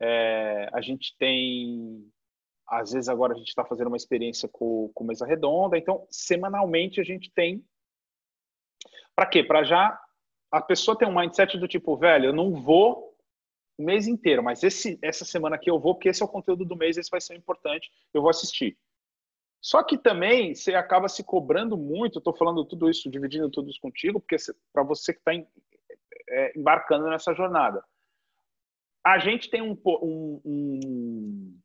é, 0.00 0.68
a 0.72 0.80
gente 0.80 1.16
tem. 1.16 2.10
Às 2.68 2.90
vezes 2.90 3.08
agora 3.08 3.32
a 3.32 3.36
gente 3.36 3.48
está 3.48 3.64
fazendo 3.64 3.86
uma 3.86 3.96
experiência 3.96 4.48
com, 4.48 4.90
com 4.92 5.04
mesa 5.04 5.24
redonda, 5.24 5.78
então 5.78 6.04
semanalmente 6.10 7.00
a 7.00 7.04
gente 7.04 7.30
tem. 7.30 7.64
Para 9.14 9.26
quê? 9.26 9.44
Para 9.44 9.62
já 9.62 10.05
a 10.50 10.60
pessoa 10.60 10.96
tem 10.96 11.08
um 11.08 11.14
mindset 11.14 11.58
do 11.58 11.68
tipo, 11.68 11.96
velho, 11.96 12.26
eu 12.26 12.32
não 12.32 12.52
vou 12.62 13.14
o 13.78 13.82
mês 13.84 14.06
inteiro, 14.06 14.42
mas 14.42 14.62
esse, 14.62 14.98
essa 15.02 15.24
semana 15.24 15.56
aqui 15.56 15.70
eu 15.70 15.78
vou, 15.78 15.94
porque 15.94 16.08
esse 16.08 16.22
é 16.22 16.24
o 16.24 16.28
conteúdo 16.28 16.64
do 16.64 16.76
mês, 16.76 16.96
esse 16.96 17.10
vai 17.10 17.20
ser 17.20 17.34
importante, 17.34 17.90
eu 18.14 18.22
vou 18.22 18.30
assistir. 18.30 18.78
Só 19.60 19.82
que 19.82 19.98
também 19.98 20.54
você 20.54 20.74
acaba 20.74 21.08
se 21.08 21.24
cobrando 21.24 21.76
muito, 21.76 22.18
estou 22.18 22.34
falando 22.34 22.64
tudo 22.64 22.88
isso, 22.88 23.10
dividindo 23.10 23.50
tudo 23.50 23.68
isso 23.68 23.80
contigo, 23.80 24.20
porque 24.20 24.36
para 24.72 24.82
você 24.82 25.12
que 25.12 25.18
está 25.18 25.32
é, 26.28 26.58
embarcando 26.58 27.08
nessa 27.08 27.34
jornada. 27.34 27.84
A 29.04 29.18
gente 29.18 29.50
tem 29.50 29.62
um, 29.62 29.78
um, 29.84 30.40
um 30.44 31.60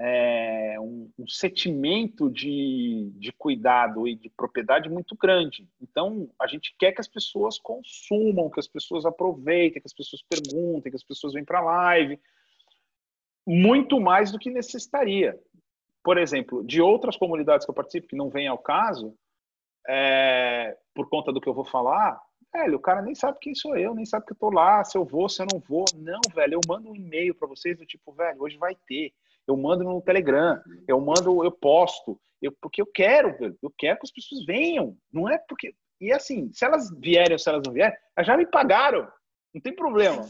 é, 0.00 0.76
um, 0.80 1.10
um, 1.18 1.26
sentimento 1.26 2.30
de, 2.30 3.10
de 3.16 3.32
cuidado 3.32 4.06
e 4.06 4.14
de 4.14 4.30
propriedade 4.30 4.88
muito 4.88 5.16
grande. 5.16 5.68
Então, 5.80 6.30
a 6.38 6.46
gente 6.46 6.74
quer 6.78 6.92
que 6.92 7.00
as 7.00 7.08
pessoas 7.08 7.58
consumam, 7.58 8.48
que 8.48 8.60
as 8.60 8.68
pessoas 8.68 9.04
aproveitem, 9.04 9.82
que 9.82 9.88
as 9.88 9.92
pessoas 9.92 10.22
perguntem, 10.22 10.90
que 10.90 10.96
as 10.96 11.02
pessoas 11.02 11.32
venham 11.32 11.44
para 11.44 11.58
a 11.58 11.62
live, 11.62 12.20
muito 13.44 14.00
mais 14.00 14.30
do 14.30 14.38
que 14.38 14.50
necessitaria. 14.50 15.38
Por 16.04 16.16
exemplo, 16.16 16.64
de 16.64 16.80
outras 16.80 17.16
comunidades 17.16 17.66
que 17.66 17.70
eu 17.70 17.74
participo, 17.74 18.06
que 18.06 18.16
não 18.16 18.30
vem 18.30 18.46
ao 18.46 18.58
caso, 18.58 19.16
é, 19.88 20.76
por 20.94 21.08
conta 21.08 21.32
do 21.32 21.40
que 21.40 21.48
eu 21.48 21.54
vou 21.54 21.64
falar, 21.64 22.20
velho, 22.52 22.76
o 22.76 22.80
cara 22.80 23.02
nem 23.02 23.14
sabe 23.16 23.38
quem 23.40 23.54
sou 23.54 23.76
eu, 23.76 23.94
nem 23.94 24.04
sabe 24.04 24.26
que 24.26 24.32
eu 24.32 24.36
tô 24.36 24.50
lá, 24.50 24.84
se 24.84 24.96
eu 24.96 25.04
vou, 25.04 25.28
se 25.28 25.42
eu 25.42 25.46
não 25.52 25.58
vou. 25.58 25.84
Não, 25.96 26.20
velho, 26.32 26.54
eu 26.54 26.60
mando 26.68 26.90
um 26.90 26.96
e-mail 26.96 27.34
para 27.34 27.48
vocês 27.48 27.76
do 27.76 27.84
tipo, 27.84 28.12
velho, 28.12 28.40
hoje 28.40 28.56
vai 28.56 28.76
ter. 28.86 29.12
Eu 29.48 29.56
mando 29.56 29.82
no 29.82 30.02
Telegram, 30.02 30.60
eu 30.86 31.00
mando, 31.00 31.42
eu 31.42 31.50
posto, 31.50 32.20
eu, 32.40 32.52
porque 32.60 32.82
eu 32.82 32.86
quero, 32.86 33.34
eu 33.62 33.72
quero 33.76 33.98
que 33.98 34.06
as 34.06 34.12
pessoas 34.12 34.44
venham. 34.44 34.96
Não 35.12 35.28
é 35.28 35.38
porque. 35.38 35.74
E 36.00 36.12
assim, 36.12 36.52
se 36.52 36.64
elas 36.64 36.90
vierem 37.00 37.32
ou 37.32 37.38
se 37.38 37.48
elas 37.48 37.62
não 37.66 37.72
vierem, 37.72 37.96
elas 38.14 38.26
já 38.26 38.36
me 38.36 38.46
pagaram, 38.46 39.08
não 39.52 39.60
tem 39.60 39.74
problema. 39.74 40.24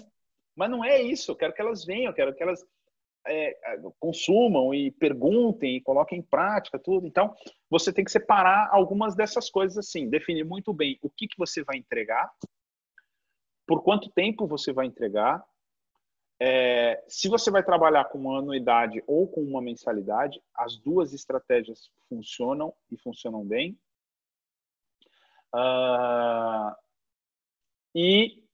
Mas 0.56 0.70
não 0.70 0.84
é 0.84 1.02
isso, 1.02 1.30
eu 1.30 1.36
quero 1.36 1.52
que 1.52 1.60
elas 1.60 1.84
venham, 1.84 2.10
eu 2.10 2.14
quero 2.14 2.34
que 2.34 2.42
elas 2.42 2.64
é, 3.26 3.56
consumam 4.00 4.72
e 4.72 4.90
perguntem 4.90 5.76
e 5.76 5.80
coloquem 5.80 6.20
em 6.20 6.22
prática 6.22 6.78
tudo. 6.78 7.06
Então, 7.06 7.34
você 7.68 7.92
tem 7.92 8.04
que 8.04 8.10
separar 8.10 8.68
algumas 8.72 9.14
dessas 9.14 9.50
coisas 9.50 9.76
assim, 9.76 10.08
definir 10.08 10.44
muito 10.44 10.72
bem 10.72 10.98
o 11.02 11.10
que, 11.10 11.28
que 11.28 11.36
você 11.36 11.62
vai 11.62 11.76
entregar, 11.76 12.30
por 13.66 13.82
quanto 13.82 14.10
tempo 14.10 14.46
você 14.46 14.72
vai 14.72 14.86
entregar, 14.86 15.44
é, 16.40 17.02
se 17.08 17.28
você 17.28 17.50
vai 17.50 17.64
trabalhar 17.64 18.04
com 18.06 18.18
uma 18.18 18.38
anuidade 18.38 19.02
ou 19.06 19.26
com 19.26 19.42
uma 19.42 19.60
mensalidade, 19.60 20.40
as 20.54 20.76
duas 20.76 21.12
estratégias 21.12 21.90
funcionam 22.08 22.72
e 22.90 22.96
funcionam 22.96 23.44
bem. 23.44 23.76
Uh, 25.54 26.74
e 27.94 28.44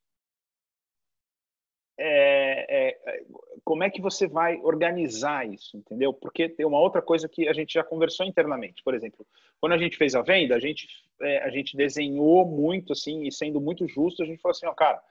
é, 1.99 2.89
é, 2.89 3.25
como 3.63 3.85
é 3.85 3.91
que 3.91 4.01
você 4.01 4.27
vai 4.27 4.57
organizar 4.63 5.47
isso, 5.47 5.77
entendeu? 5.77 6.13
Porque 6.13 6.49
tem 6.49 6.67
uma 6.67 6.81
outra 6.81 7.01
coisa 7.01 7.29
que 7.29 7.49
a 7.49 7.53
gente 7.53 7.75
já 7.75 7.85
conversou 7.85 8.27
internamente. 8.27 8.83
Por 8.83 8.95
exemplo, 8.95 9.27
quando 9.61 9.73
a 9.73 9.79
gente 9.79 9.97
fez 9.97 10.15
a 10.15 10.23
venda, 10.23 10.57
a 10.57 10.59
gente, 10.59 10.89
é, 11.21 11.39
a 11.39 11.51
gente 11.51 11.77
desenhou 11.77 12.47
muito, 12.47 12.93
assim, 12.93 13.27
e 13.27 13.33
sendo 13.33 13.61
muito 13.61 13.87
justo, 13.87 14.23
a 14.23 14.27
gente 14.27 14.41
falou 14.41 14.53
assim, 14.53 14.67
ó, 14.67 14.75
cara, 14.75 15.03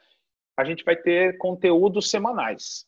a 0.57 0.63
gente 0.63 0.83
vai 0.83 0.95
ter 0.95 1.37
conteúdos 1.37 2.09
semanais. 2.09 2.85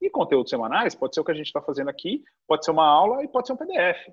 E 0.00 0.10
conteúdos 0.10 0.50
semanais 0.50 0.94
pode 0.94 1.14
ser 1.14 1.20
o 1.20 1.24
que 1.24 1.30
a 1.30 1.34
gente 1.34 1.46
está 1.46 1.62
fazendo 1.62 1.88
aqui, 1.88 2.22
pode 2.46 2.64
ser 2.64 2.70
uma 2.70 2.86
aula 2.86 3.22
e 3.22 3.28
pode 3.28 3.46
ser 3.46 3.52
um 3.52 3.56
PDF. 3.56 4.10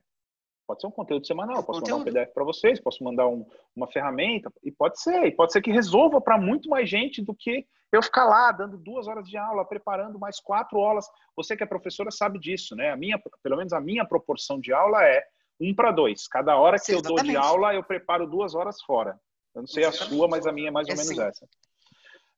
Pode 0.68 0.82
ser 0.82 0.88
um 0.88 0.92
conteúdo 0.92 1.26
semanal, 1.26 1.64
posso 1.64 1.80
conteúdo. 1.80 2.00
mandar 2.00 2.12
um 2.12 2.14
PDF 2.14 2.34
para 2.34 2.44
vocês, 2.44 2.80
posso 2.80 3.04
mandar 3.04 3.28
um, 3.28 3.44
uma 3.76 3.88
ferramenta, 3.88 4.54
e 4.64 4.72
pode 4.72 5.02
ser, 5.02 5.26
e 5.26 5.32
pode 5.32 5.52
ser 5.52 5.64
que 5.64 5.72
resolva 5.72 6.22
para 6.22 6.38
muito 6.38 6.70
mais 6.70 6.88
gente 6.88 7.24
do 7.24 7.34
que 7.34 7.66
eu 7.92 8.04
ficar 8.04 8.26
lá 8.26 8.52
dando 8.52 8.78
duas 8.78 9.08
horas 9.08 9.28
de 9.28 9.36
aula, 9.36 9.66
preparando 9.66 10.20
mais 10.20 10.40
quatro 10.40 10.78
aulas. 10.80 11.08
Você 11.36 11.58
que 11.58 11.64
é 11.64 11.66
professora 11.66 12.12
sabe 12.12 12.38
disso, 12.38 12.76
né? 12.76 12.92
A 12.92 12.96
minha, 12.96 13.20
pelo 13.42 13.58
menos 13.58 13.74
a 13.74 13.82
minha 13.82 14.06
proporção 14.06 14.60
de 14.60 14.72
aula 14.72 15.04
é 15.04 15.24
um 15.60 15.74
para 15.74 15.92
dois. 15.92 16.28
Cada 16.28 16.56
hora 16.56 16.78
que 16.78 16.86
Sim, 16.86 16.94
eu 16.94 17.02
dou 17.02 17.18
de 17.18 17.36
aula, 17.36 17.74
eu 17.74 17.84
preparo 17.84 18.28
duas 18.28 18.54
horas 18.54 18.80
fora. 18.84 19.20
Eu 19.56 19.62
não 19.62 19.68
sei 19.68 19.84
exatamente. 19.84 20.14
a 20.14 20.18
sua, 20.18 20.28
mas 20.28 20.46
a 20.46 20.52
minha 20.52 20.68
é 20.68 20.72
mais 20.72 20.88
ou 20.88 20.94
é 20.94 20.98
menos 20.98 21.16
sim. 21.16 21.20
essa. 21.20 21.48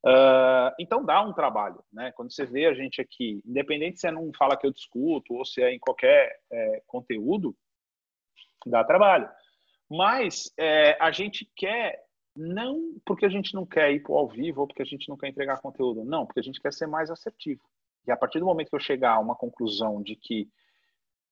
Uh, 0.04 0.74
então 0.80 1.06
dá 1.06 1.22
um 1.22 1.32
trabalho, 1.32 1.84
né? 1.93 2.12
Quando 2.14 2.34
você 2.34 2.43
vê 2.45 2.66
a 2.66 2.74
gente 2.74 2.99
aqui, 2.99 3.41
independente 3.45 3.99
se 3.99 4.08
é 4.08 4.12
não 4.12 4.32
fala 4.34 4.58
que 4.58 4.66
eu 4.66 4.72
discuto 4.72 5.36
ou 5.36 5.45
se 5.45 5.62
é 5.62 5.74
em 5.74 5.80
qualquer 5.80 6.39
é, 6.52 6.82
conteúdo, 6.88 7.56
dá 8.66 8.84
trabalho. 8.84 9.30
Mas 9.89 10.52
é, 10.58 10.97
a 10.99 11.12
gente 11.12 11.49
quer, 11.56 12.04
não 12.36 12.95
porque 13.06 13.26
a 13.26 13.30
gente 13.30 13.54
não 13.54 13.66
quer 13.66 13.91
ir 13.91 14.02
para 14.02 14.16
ao 14.16 14.28
vivo 14.28 14.62
ou 14.62 14.68
porque 14.68 14.82
a 14.82 14.86
gente 14.86 15.08
não 15.08 15.18
quer 15.18 15.28
entregar 15.28 15.62
conteúdo, 15.62 16.04
não, 16.04 16.26
porque 16.26 16.39
a 16.39 16.43
gente 16.43 16.60
quer 16.60 16.74
ser 16.74 16.88
mais 16.88 17.12
assertivo. 17.12 17.62
E 18.08 18.12
a 18.12 18.18
partir 18.18 18.39
do 18.39 18.45
momento 18.45 18.70
que 18.70 18.76
eu 18.76 18.80
chegar 18.80 19.14
a 19.14 19.20
uma 19.20 19.36
conclusão 19.36 20.02
de 20.02 20.16
que 20.16 20.49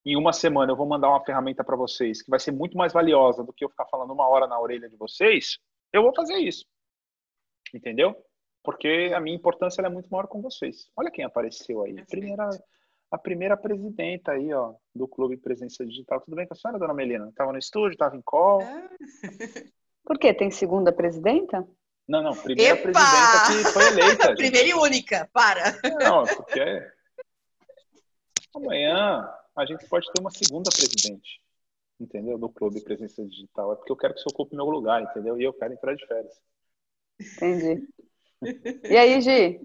em 0.06 0.16
uma 0.16 0.32
semana 0.32 0.72
eu 0.72 0.76
vou 0.76 0.88
mandar 0.88 1.10
uma 1.10 1.24
ferramenta 1.24 1.64
para 1.64 1.76
vocês 1.76 2.22
que 2.22 2.30
vai 2.30 2.40
ser 2.40 2.52
muito 2.52 2.78
mais 2.78 2.94
valiosa 2.94 3.44
do 3.44 3.52
que 3.52 3.66
eu 3.66 3.70
ficar 3.70 3.86
falando 3.86 4.14
uma 4.14 4.28
hora 4.28 4.46
na 4.46 4.60
orelha 4.60 4.88
de 4.88 4.96
vocês, 4.96 5.58
eu 5.92 6.04
vou 6.04 6.14
fazer 6.14 6.38
isso. 6.38 6.66
Entendeu? 7.74 8.16
Porque 8.64 9.12
a 9.16 9.20
minha 9.20 9.36
importância 9.36 9.82
é 9.82 9.90
muito 9.90 10.10
maior 10.10 10.28
com 10.28 10.42
vocês. 10.42 10.90
Olha 10.96 11.12
quem 11.12 11.24
apareceu 11.24 11.84
aí. 11.84 12.04
Primeira, 12.06 12.50
a 13.12 13.18
primeira 13.18 13.58
presidenta 13.58 14.34
aí, 14.34 14.54
ó, 14.54 14.74
do 14.94 15.08
Clube 15.08 15.38
Presença 15.38 15.86
Digital. 15.86 16.22
Tudo 16.22 16.36
bem 16.36 16.48
com 16.48 16.54
a 16.54 16.58
senhora, 16.58 16.80
dona 16.80 16.94
Melina? 16.94 17.30
Estava 17.30 17.52
no 17.52 17.58
estúdio, 17.58 17.94
estava 17.94 18.16
em 18.16 18.22
call. 18.22 18.62
Ah. 18.62 18.90
Por 20.06 20.18
quê? 20.18 20.34
Tem 20.34 20.52
segunda 20.52 20.92
presidenta? 20.92 21.68
Não, 22.08 22.24
não, 22.24 22.36
primeira 22.36 22.74
Epa! 22.74 22.92
presidenta 22.92 23.46
que 23.48 23.72
foi 23.72 23.88
eleita. 23.88 24.36
primeira 24.36 24.68
e 24.68 24.74
única, 24.74 25.30
para. 25.32 25.80
Não, 26.00 26.26
porque 26.26 26.92
amanhã 28.56 29.30
a 29.56 29.66
gente 29.66 29.88
pode 29.88 30.12
ter 30.12 30.20
uma 30.20 30.32
segunda 30.32 30.72
presidente, 30.72 31.40
entendeu? 32.00 32.38
Do 32.40 32.50
Clube 32.50 32.82
Presença 32.82 33.24
Digital. 33.24 33.74
É 33.74 33.76
porque 33.76 33.92
eu 33.92 33.96
quero 33.96 34.16
que 34.16 34.22
você 34.22 34.30
ocupe 34.32 34.56
meu 34.56 34.66
lugar, 34.66 35.04
entendeu? 35.04 35.40
E 35.40 35.44
eu 35.44 35.54
quero 35.54 35.74
entrar 35.74 35.96
de 35.96 36.08
férias. 36.08 36.34
Entendi. 37.20 37.88
E 38.42 38.98
aí, 38.98 39.22
Gi? 39.22 39.60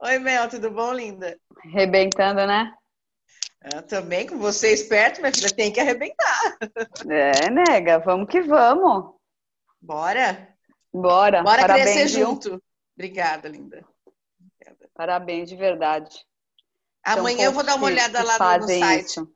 Oi, 0.00 0.18
Mel, 0.18 0.48
tudo 0.48 0.70
bom, 0.70 0.92
linda? 0.92 1.38
Arrebentando, 1.64 2.46
né? 2.46 2.72
Eu 3.72 3.82
também, 3.82 4.26
com 4.26 4.36
você 4.38 4.74
esperto, 4.74 5.20
minha 5.20 5.32
filha, 5.32 5.48
tem 5.48 5.72
que 5.72 5.80
arrebentar. 5.80 6.58
É, 7.08 7.48
nega, 7.48 7.98
vamos 7.98 8.28
que 8.28 8.42
vamos. 8.42 9.14
Bora? 9.80 10.54
Bora. 10.92 11.42
Bora 11.42 11.62
Parabéns, 11.62 11.92
crescer 11.92 12.18
viu? 12.18 12.26
junto. 12.26 12.62
Obrigada, 12.94 13.48
linda. 13.48 13.82
Obrigada. 14.38 14.90
Parabéns, 14.94 15.48
de 15.48 15.56
verdade. 15.56 16.14
Amanhã 17.02 17.46
eu 17.46 17.52
vou 17.52 17.64
dar 17.64 17.76
uma 17.76 17.86
olhada 17.86 18.22
lá 18.22 18.58
no, 18.58 18.68
site. 18.68 19.06
Isso. 19.06 19.32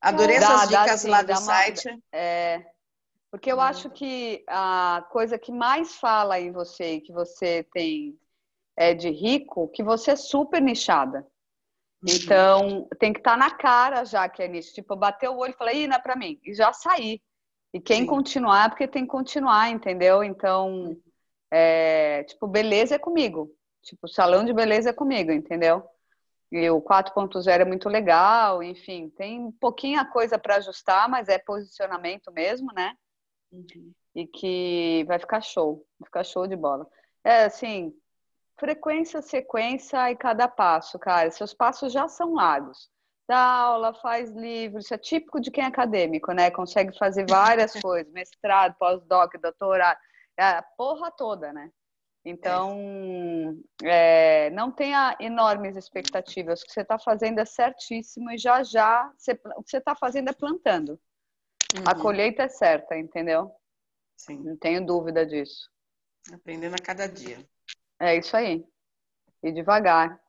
Adorei 0.00 0.38
dá, 0.38 0.46
essas 0.46 0.68
dicas 0.68 1.04
lá 1.04 1.22
do 1.22 1.36
site. 1.36 1.88
Uma, 1.88 2.00
é, 2.12 2.64
porque 3.30 3.50
eu 3.50 3.58
hum. 3.58 3.60
acho 3.60 3.90
que 3.90 4.44
a 4.48 5.06
coisa 5.10 5.38
que 5.38 5.52
mais 5.52 5.96
fala 5.96 6.38
em 6.40 6.50
você 6.52 6.94
e 6.94 7.00
que 7.00 7.12
você 7.12 7.64
tem 7.72 8.18
é 8.76 8.94
de 8.94 9.10
rico, 9.10 9.68
que 9.68 9.82
você 9.82 10.12
é 10.12 10.16
super 10.16 10.60
nichada. 10.60 11.26
Uhum. 12.02 12.14
Então, 12.14 12.88
tem 12.98 13.12
que 13.12 13.20
estar 13.20 13.32
tá 13.32 13.36
na 13.36 13.50
cara 13.50 14.04
já 14.04 14.28
que 14.28 14.42
é 14.42 14.48
nicho. 14.48 14.72
Tipo, 14.72 14.96
bater 14.96 15.28
o 15.28 15.36
olho 15.36 15.52
e 15.52 15.56
falar, 15.56 15.74
ih, 15.74 15.86
não 15.86 15.96
é 15.96 16.00
pra 16.00 16.16
mim. 16.16 16.40
E 16.42 16.54
já 16.54 16.72
sair. 16.72 17.20
E 17.72 17.80
quem 17.80 18.02
Sim. 18.02 18.06
continuar, 18.06 18.66
é 18.66 18.68
porque 18.68 18.88
tem 18.88 19.04
que 19.04 19.10
continuar, 19.10 19.70
entendeu? 19.70 20.24
Então, 20.24 20.96
é, 21.50 22.24
tipo, 22.24 22.46
beleza 22.46 22.94
é 22.94 22.98
comigo. 22.98 23.54
Tipo, 23.82 24.08
salão 24.08 24.44
de 24.44 24.52
beleza 24.52 24.90
é 24.90 24.94
comigo, 24.94 25.30
entendeu? 25.30 25.84
E 26.50 26.68
o 26.68 26.82
4.0 26.82 27.60
é 27.60 27.64
muito 27.64 27.88
legal, 27.88 28.60
enfim, 28.60 29.08
tem 29.10 29.52
pouquinha 29.52 30.04
coisa 30.04 30.36
para 30.36 30.56
ajustar, 30.56 31.08
mas 31.08 31.28
é 31.28 31.38
posicionamento 31.38 32.32
mesmo, 32.32 32.72
né? 32.72 32.92
Uhum. 33.52 33.92
E 34.14 34.26
que 34.26 35.04
vai 35.06 35.18
ficar 35.18 35.40
show, 35.40 35.86
vai 35.98 36.06
ficar 36.06 36.24
show 36.24 36.46
de 36.46 36.56
bola. 36.56 36.86
É 37.24 37.44
assim, 37.44 37.94
frequência, 38.58 39.22
sequência 39.22 40.10
e 40.10 40.16
cada 40.16 40.48
passo, 40.48 40.98
cara. 40.98 41.30
Seus 41.30 41.54
passos 41.54 41.92
já 41.92 42.08
são 42.08 42.34
largos. 42.34 42.90
Dá 43.28 43.38
aula, 43.38 43.94
faz 43.94 44.30
livro, 44.30 44.80
isso 44.80 44.92
é 44.92 44.98
típico 44.98 45.40
de 45.40 45.50
quem 45.50 45.62
é 45.62 45.66
acadêmico, 45.66 46.32
né? 46.32 46.50
Consegue 46.50 46.96
fazer 46.98 47.24
várias 47.28 47.72
coisas, 47.80 48.12
mestrado, 48.12 48.74
pós-doc, 48.76 49.32
doutorado, 49.40 49.98
é 50.36 50.44
a 50.44 50.62
porra 50.76 51.10
toda, 51.12 51.52
né? 51.52 51.70
Então, 52.24 52.76
é. 53.82 54.46
É, 54.46 54.50
não 54.50 54.70
tenha 54.70 55.16
enormes 55.20 55.76
expectativas. 55.76 56.60
O 56.60 56.66
que 56.66 56.72
você 56.72 56.82
está 56.82 56.98
fazendo 56.98 57.38
é 57.38 57.44
certíssimo 57.44 58.30
e 58.30 58.36
já 58.36 58.62
já 58.62 59.10
você, 59.16 59.32
o 59.56 59.62
que 59.62 59.70
você 59.70 59.78
está 59.78 59.94
fazendo 59.94 60.28
é 60.28 60.32
plantando. 60.32 61.00
Uhum. 61.76 61.84
A 61.86 61.94
colheita 61.94 62.44
é 62.44 62.48
certa, 62.48 62.96
entendeu? 62.96 63.50
Sim. 64.16 64.38
Não 64.42 64.56
tenho 64.56 64.84
dúvida 64.84 65.24
disso. 65.24 65.70
Aprendendo 66.32 66.74
a 66.74 66.84
cada 66.84 67.06
dia. 67.06 67.38
É 67.98 68.16
isso 68.16 68.36
aí. 68.36 68.64
E 69.42 69.52
devagar. 69.52 70.20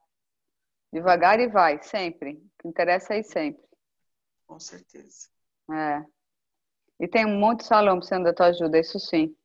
Devagar 0.93 1.39
e 1.39 1.47
vai, 1.47 1.81
sempre. 1.81 2.33
O 2.33 2.61
que 2.61 2.67
interessa 2.67 3.13
é 3.13 3.19
ir 3.19 3.23
sempre. 3.23 3.63
Com 4.45 4.59
certeza. 4.59 5.29
É. 5.71 6.03
E 6.99 7.07
tem 7.07 7.25
de 7.55 7.63
salão 7.65 7.97
precisando 7.97 8.25
da 8.25 8.33
tua 8.33 8.47
ajuda, 8.47 8.79
isso 8.79 8.99
sim. 8.99 9.35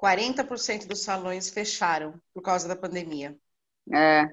40% 0.00 0.86
dos 0.86 1.02
salões 1.02 1.48
fecharam 1.48 2.20
por 2.34 2.42
causa 2.42 2.68
da 2.68 2.76
pandemia. 2.76 3.36
É. 3.92 4.28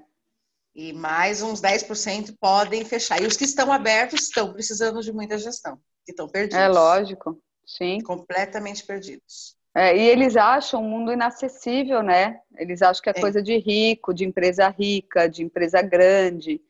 E 0.76 0.92
mais 0.92 1.42
uns 1.42 1.62
10% 1.62 2.36
podem 2.40 2.84
fechar. 2.84 3.22
E 3.22 3.26
os 3.26 3.38
que 3.38 3.46
estão 3.46 3.72
abertos 3.72 4.24
estão 4.24 4.52
precisando 4.52 5.02
de 5.02 5.14
muita 5.14 5.38
gestão 5.38 5.82
que 6.06 6.12
estão 6.12 6.28
perdidos. 6.28 6.58
É 6.58 6.68
lógico, 6.68 7.42
sim. 7.66 8.00
Completamente 8.02 8.86
perdidos. 8.86 9.56
É, 9.76 9.96
e 9.96 10.08
eles 10.08 10.38
acham 10.38 10.82
o 10.82 10.90
mundo 10.90 11.12
inacessível, 11.12 12.02
né? 12.02 12.40
Eles 12.58 12.82
acham 12.82 13.04
que 13.04 13.10
é, 13.10 13.14
é 13.14 13.20
coisa 13.20 13.42
de 13.42 13.58
rico, 13.58 14.14
de 14.14 14.24
empresa 14.24 14.70
rica, 14.70 15.28
de 15.28 15.44
empresa 15.44 15.82
grande. 15.82 16.62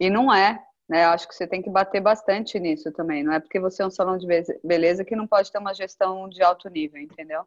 E 0.00 0.08
não 0.08 0.34
é, 0.34 0.64
né? 0.88 1.04
Eu 1.04 1.10
acho 1.10 1.28
que 1.28 1.34
você 1.34 1.46
tem 1.46 1.60
que 1.60 1.68
bater 1.68 2.00
bastante 2.00 2.58
nisso 2.58 2.90
também. 2.92 3.22
Não 3.22 3.34
é 3.34 3.40
porque 3.40 3.60
você 3.60 3.82
é 3.82 3.86
um 3.86 3.90
salão 3.90 4.16
de 4.16 4.26
beleza 4.64 5.04
que 5.04 5.14
não 5.14 5.26
pode 5.26 5.52
ter 5.52 5.58
uma 5.58 5.74
gestão 5.74 6.28
de 6.30 6.42
alto 6.42 6.70
nível, 6.70 7.00
entendeu? 7.00 7.46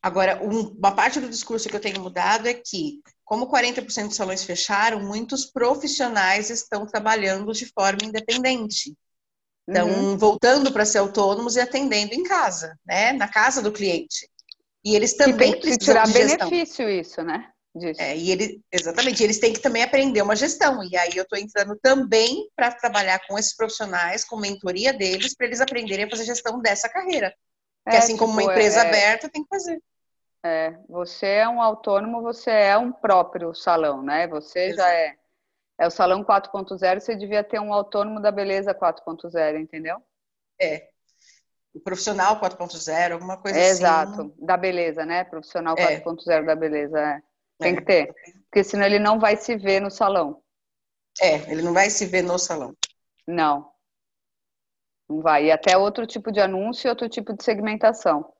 Agora, 0.00 0.40
uma 0.42 0.94
parte 0.94 1.20
do 1.20 1.28
discurso 1.28 1.68
que 1.68 1.76
eu 1.76 1.80
tenho 1.80 2.00
mudado 2.00 2.46
é 2.46 2.54
que, 2.54 3.02
como 3.24 3.50
40% 3.50 4.06
dos 4.06 4.16
salões 4.16 4.44
fecharam, 4.44 5.00
muitos 5.00 5.44
profissionais 5.44 6.50
estão 6.50 6.86
trabalhando 6.86 7.52
de 7.52 7.66
forma 7.66 7.98
independente. 8.04 8.96
Então, 9.68 9.88
uhum. 9.88 10.18
voltando 10.18 10.72
para 10.72 10.84
ser 10.84 10.98
autônomos 10.98 11.56
e 11.56 11.60
atendendo 11.60 12.14
em 12.14 12.22
casa, 12.24 12.76
né? 12.84 13.12
Na 13.12 13.28
casa 13.28 13.62
do 13.62 13.72
cliente. 13.72 14.28
E 14.84 14.96
eles 14.96 15.14
também 15.14 15.52
precisam 15.52 15.78
tirar 15.78 16.06
de 16.06 16.12
benefício 16.12 16.88
isso, 16.88 17.22
né? 17.22 17.48
É, 17.98 18.14
e 18.14 18.30
ele, 18.30 18.60
exatamente, 18.70 19.22
eles 19.22 19.38
têm 19.38 19.52
que 19.52 19.60
também 19.60 19.82
aprender 19.82 20.20
uma 20.20 20.36
gestão. 20.36 20.84
E 20.84 20.94
aí 20.94 21.12
eu 21.14 21.22
estou 21.22 21.38
entrando 21.38 21.74
também 21.80 22.46
para 22.54 22.70
trabalhar 22.70 23.20
com 23.26 23.38
esses 23.38 23.56
profissionais, 23.56 24.24
com 24.24 24.36
mentoria 24.36 24.92
deles, 24.92 25.34
para 25.34 25.46
eles 25.46 25.60
aprenderem 25.60 26.04
a 26.04 26.10
fazer 26.10 26.24
gestão 26.24 26.60
dessa 26.60 26.88
carreira. 26.88 27.34
É, 27.86 27.96
assim 27.96 28.12
tipo, 28.12 28.26
como 28.26 28.32
uma 28.32 28.42
tipo, 28.42 28.52
empresa 28.52 28.80
é, 28.80 28.88
aberta 28.88 29.28
tem 29.30 29.42
que 29.42 29.48
fazer. 29.48 29.80
É, 30.44 30.74
você 30.88 31.26
é 31.26 31.48
um 31.48 31.62
autônomo, 31.62 32.20
você 32.20 32.50
é 32.50 32.76
um 32.76 32.92
próprio 32.92 33.54
salão, 33.54 34.02
né? 34.02 34.26
Você 34.28 34.66
Exato. 34.66 34.88
já 34.88 34.94
é. 34.94 35.14
É 35.78 35.86
o 35.86 35.90
salão 35.90 36.24
4.0, 36.24 37.00
você 37.00 37.16
devia 37.16 37.42
ter 37.42 37.60
um 37.60 37.72
autônomo 37.72 38.20
da 38.20 38.30
beleza 38.30 38.74
4.0, 38.74 39.60
entendeu? 39.60 40.02
É. 40.60 40.88
O 41.74 41.80
profissional 41.80 42.38
4.0, 42.38 43.12
alguma 43.12 43.38
coisa 43.38 43.58
é, 43.58 43.62
assim. 43.62 43.70
Exato, 43.70 44.34
da 44.38 44.56
beleza, 44.56 45.06
né? 45.06 45.24
Profissional 45.24 45.74
4.0 45.74 46.30
é. 46.30 46.42
da 46.42 46.54
beleza, 46.54 47.00
é. 47.00 47.22
Tem 47.58 47.76
que 47.76 47.82
ter. 47.82 48.12
Porque 48.50 48.64
senão 48.64 48.84
ele 48.84 48.98
não 48.98 49.18
vai 49.18 49.36
se 49.36 49.56
ver 49.56 49.80
no 49.80 49.90
salão. 49.90 50.42
É, 51.20 51.50
ele 51.50 51.62
não 51.62 51.72
vai 51.72 51.88
se 51.88 52.06
ver 52.06 52.22
no 52.22 52.38
salão. 52.38 52.76
Não. 53.26 53.72
Não 55.08 55.20
vai. 55.20 55.46
E 55.46 55.52
até 55.52 55.76
outro 55.76 56.06
tipo 56.06 56.32
de 56.32 56.40
anúncio 56.40 56.88
e 56.88 56.90
outro 56.90 57.08
tipo 57.08 57.32
de 57.34 57.44
segmentação. 57.44 58.32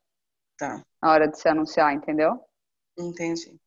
Tá. 0.59 0.83
Na 1.01 1.11
hora 1.13 1.29
de 1.29 1.39
se 1.39 1.49
anunciar, 1.49 1.95
entendeu? 1.95 2.45
Entendi. 2.99 3.59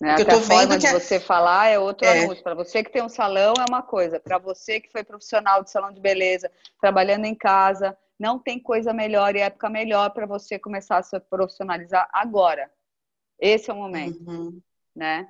Né? 0.00 0.12
Até 0.12 0.34
a 0.34 0.40
forma 0.40 0.78
de 0.78 0.88
você 0.88 1.18
falar 1.18 1.68
é 1.68 1.78
outro 1.78 2.06
é. 2.06 2.24
anúncio. 2.24 2.42
Para 2.42 2.54
você 2.54 2.82
que 2.82 2.90
tem 2.90 3.02
um 3.02 3.08
salão 3.08 3.54
é 3.58 3.64
uma 3.68 3.82
coisa. 3.82 4.20
Para 4.20 4.38
você 4.38 4.80
que 4.80 4.90
foi 4.90 5.02
profissional 5.02 5.62
de 5.62 5.70
salão 5.70 5.92
de 5.92 6.00
beleza, 6.00 6.50
trabalhando 6.80 7.24
em 7.24 7.34
casa, 7.34 7.96
não 8.18 8.38
tem 8.38 8.58
coisa 8.58 8.92
melhor 8.92 9.34
e 9.36 9.40
época 9.40 9.68
melhor 9.68 10.10
para 10.10 10.26
você 10.26 10.58
começar 10.58 10.98
a 10.98 11.02
se 11.02 11.18
profissionalizar 11.20 12.08
agora. 12.12 12.70
Esse 13.38 13.70
é 13.70 13.74
o 13.74 13.76
momento, 13.76 14.22
uhum. 14.28 14.60
né? 14.94 15.28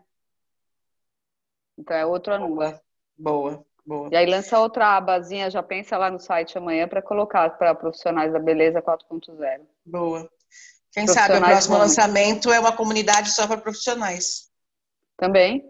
Então 1.78 1.96
é 1.96 2.06
outro 2.06 2.32
anúncio. 2.32 2.80
Boa, 3.18 3.64
boa. 3.84 4.08
E 4.12 4.16
aí 4.16 4.26
lança 4.26 4.58
outra 4.58 4.96
abazinha, 4.96 5.50
já 5.50 5.62
pensa 5.62 5.96
lá 5.96 6.10
no 6.10 6.20
site 6.20 6.56
amanhã 6.56 6.86
para 6.88 7.02
colocar 7.02 7.50
para 7.58 7.74
profissionais 7.74 8.32
da 8.32 8.38
beleza 8.38 8.80
4.0. 8.80 9.62
Boa. 9.84 10.30
Quem 10.92 11.06
sabe 11.06 11.36
o 11.36 11.40
próximo 11.40 11.76
lançamento 11.76 12.50
é 12.50 12.58
uma 12.58 12.74
comunidade 12.74 13.30
só 13.30 13.46
para 13.46 13.58
profissionais. 13.58 14.46
Também. 15.16 15.64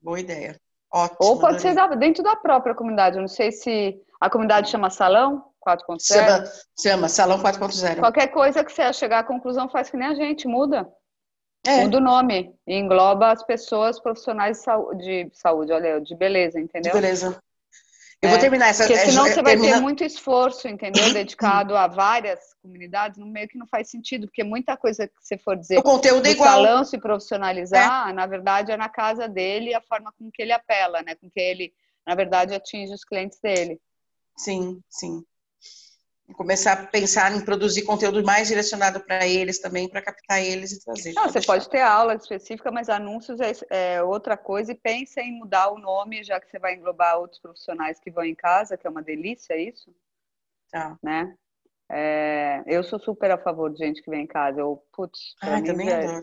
Boa 0.00 0.18
ideia. 0.18 0.60
Ótimo. 0.92 1.18
Ou 1.20 1.38
pode 1.38 1.60
ser 1.60 1.74
dentro 1.96 2.22
da 2.22 2.34
própria 2.36 2.74
comunidade. 2.74 3.16
Eu 3.16 3.20
não 3.20 3.28
sei 3.28 3.52
se 3.52 4.00
a 4.20 4.28
comunidade 4.28 4.70
chama 4.70 4.90
Salão 4.90 5.44
4.0. 5.66 6.00
Chama, 6.00 6.44
chama 6.80 7.08
Salão 7.08 7.38
4.0. 7.38 8.00
Qualquer 8.00 8.28
coisa 8.28 8.64
que 8.64 8.72
você 8.72 8.92
chegar 8.92 9.20
à 9.20 9.24
conclusão 9.24 9.68
faz 9.68 9.90
que 9.90 9.96
nem 9.96 10.08
a 10.08 10.14
gente, 10.14 10.48
muda. 10.48 10.90
É. 11.66 11.84
Muda 11.84 11.98
o 11.98 12.00
nome 12.00 12.54
e 12.66 12.74
engloba 12.74 13.30
as 13.30 13.44
pessoas 13.44 14.00
profissionais 14.00 14.56
de 14.56 14.64
saúde, 14.64 15.24
de 15.24 15.30
saúde, 15.38 15.72
olha, 15.72 16.00
de 16.00 16.16
beleza, 16.16 16.58
entendeu? 16.58 16.92
De 16.92 17.00
beleza. 17.00 17.38
Eu 18.22 18.28
é, 18.28 18.32
vou 18.32 18.38
terminar 18.38 18.68
essa. 18.68 18.86
Porque 18.86 18.98
senão 18.98 19.24
você 19.24 19.42
vai 19.42 19.52
termina... 19.52 19.76
ter 19.76 19.80
muito 19.80 20.04
esforço, 20.04 20.68
entendeu? 20.68 21.12
Dedicado 21.12 21.74
a 21.74 21.86
várias 21.86 22.54
comunidades, 22.62 23.18
no 23.18 23.26
meio 23.26 23.48
que 23.48 23.56
não 23.56 23.66
faz 23.66 23.88
sentido, 23.88 24.26
porque 24.26 24.44
muita 24.44 24.76
coisa 24.76 25.08
que 25.08 25.14
você 25.18 25.38
for 25.38 25.56
dizer. 25.56 25.78
O 25.78 25.82
conteúdo 25.82 26.26
é 26.26 26.32
igual. 26.32 26.48
salão 26.48 26.84
se 26.84 26.98
profissionalizar, 26.98 28.10
é. 28.10 28.12
na 28.12 28.26
verdade, 28.26 28.72
é 28.72 28.76
na 28.76 28.90
casa 28.90 29.26
dele 29.26 29.74
a 29.74 29.80
forma 29.80 30.12
com 30.18 30.30
que 30.30 30.42
ele 30.42 30.52
apela, 30.52 31.02
né? 31.02 31.14
Com 31.14 31.30
que 31.30 31.40
ele, 31.40 31.72
na 32.06 32.14
verdade, 32.14 32.54
atinge 32.54 32.92
os 32.92 33.04
clientes 33.04 33.38
dele. 33.40 33.80
Sim, 34.36 34.82
sim 34.88 35.24
começar 36.34 36.72
a 36.72 36.86
pensar 36.86 37.34
em 37.34 37.44
produzir 37.44 37.82
conteúdo 37.82 38.22
mais 38.24 38.48
direcionado 38.48 39.00
para 39.00 39.26
eles 39.26 39.60
também, 39.60 39.88
para 39.88 40.02
captar 40.02 40.42
eles 40.42 40.72
e 40.72 40.84
trazer. 40.84 41.12
Não, 41.12 41.28
você 41.28 41.40
pode 41.40 41.68
ter 41.68 41.80
aula 41.80 42.14
específica, 42.14 42.70
mas 42.70 42.88
anúncios 42.88 43.38
é, 43.40 43.52
é, 43.70 44.02
outra 44.02 44.36
coisa 44.36 44.72
e 44.72 44.74
pensa 44.74 45.20
em 45.20 45.38
mudar 45.38 45.70
o 45.70 45.78
nome, 45.78 46.24
já 46.24 46.40
que 46.40 46.50
você 46.50 46.58
vai 46.58 46.74
englobar 46.74 47.18
outros 47.18 47.40
profissionais 47.40 48.00
que 48.00 48.10
vão 48.10 48.24
em 48.24 48.34
casa, 48.34 48.76
que 48.76 48.86
é 48.86 48.90
uma 48.90 49.02
delícia 49.02 49.56
isso. 49.56 49.94
Tá. 50.70 50.96
Né? 51.02 51.34
É, 51.90 52.62
eu 52.66 52.82
sou 52.82 52.98
super 52.98 53.30
a 53.30 53.38
favor 53.38 53.70
de 53.70 53.78
gente 53.78 54.02
que 54.02 54.10
vem 54.10 54.22
em 54.22 54.26
casa. 54.26 54.60
Eu, 54.60 54.82
putz, 54.92 55.34
ah, 55.42 55.60
também 55.62 55.90
é... 55.90 56.20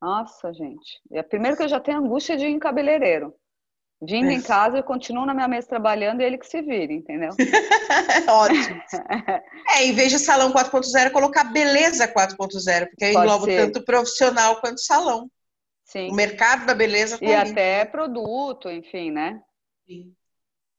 Nossa, 0.00 0.52
gente. 0.54 1.00
É, 1.12 1.22
primeiro 1.22 1.56
que 1.56 1.62
eu 1.62 1.68
já 1.68 1.78
tenho 1.78 1.98
angústia 1.98 2.36
de 2.36 2.46
ir 2.46 2.50
em 2.50 2.58
cabeleireiro. 2.58 3.34
Vindo 4.02 4.30
em 4.30 4.40
casa, 4.40 4.78
eu 4.78 4.82
continuo 4.82 5.26
na 5.26 5.34
minha 5.34 5.46
mesa 5.46 5.68
trabalhando 5.68 6.22
e 6.22 6.24
ele 6.24 6.38
que 6.38 6.46
se 6.46 6.62
vire, 6.62 6.94
entendeu? 6.94 7.30
Ótimo. 8.28 8.80
É, 9.72 9.84
em 9.84 9.92
vez 9.92 10.10
de 10.10 10.18
salão 10.18 10.52
4.0, 10.52 11.12
colocar 11.12 11.44
beleza 11.44 12.08
4.0, 12.12 12.88
porque 12.88 13.04
aí 13.04 13.14
engloba 13.14 13.46
tanto 13.46 13.84
profissional 13.84 14.60
quanto 14.60 14.80
salão. 14.80 15.30
Sim. 15.84 16.10
O 16.10 16.14
mercado 16.14 16.66
da 16.66 16.74
beleza 16.74 17.16
tá 17.18 17.24
E 17.24 17.32
ali. 17.32 17.52
até 17.52 17.84
produto, 17.84 18.68
enfim, 18.68 19.12
né? 19.12 19.40
Sim. 19.86 20.12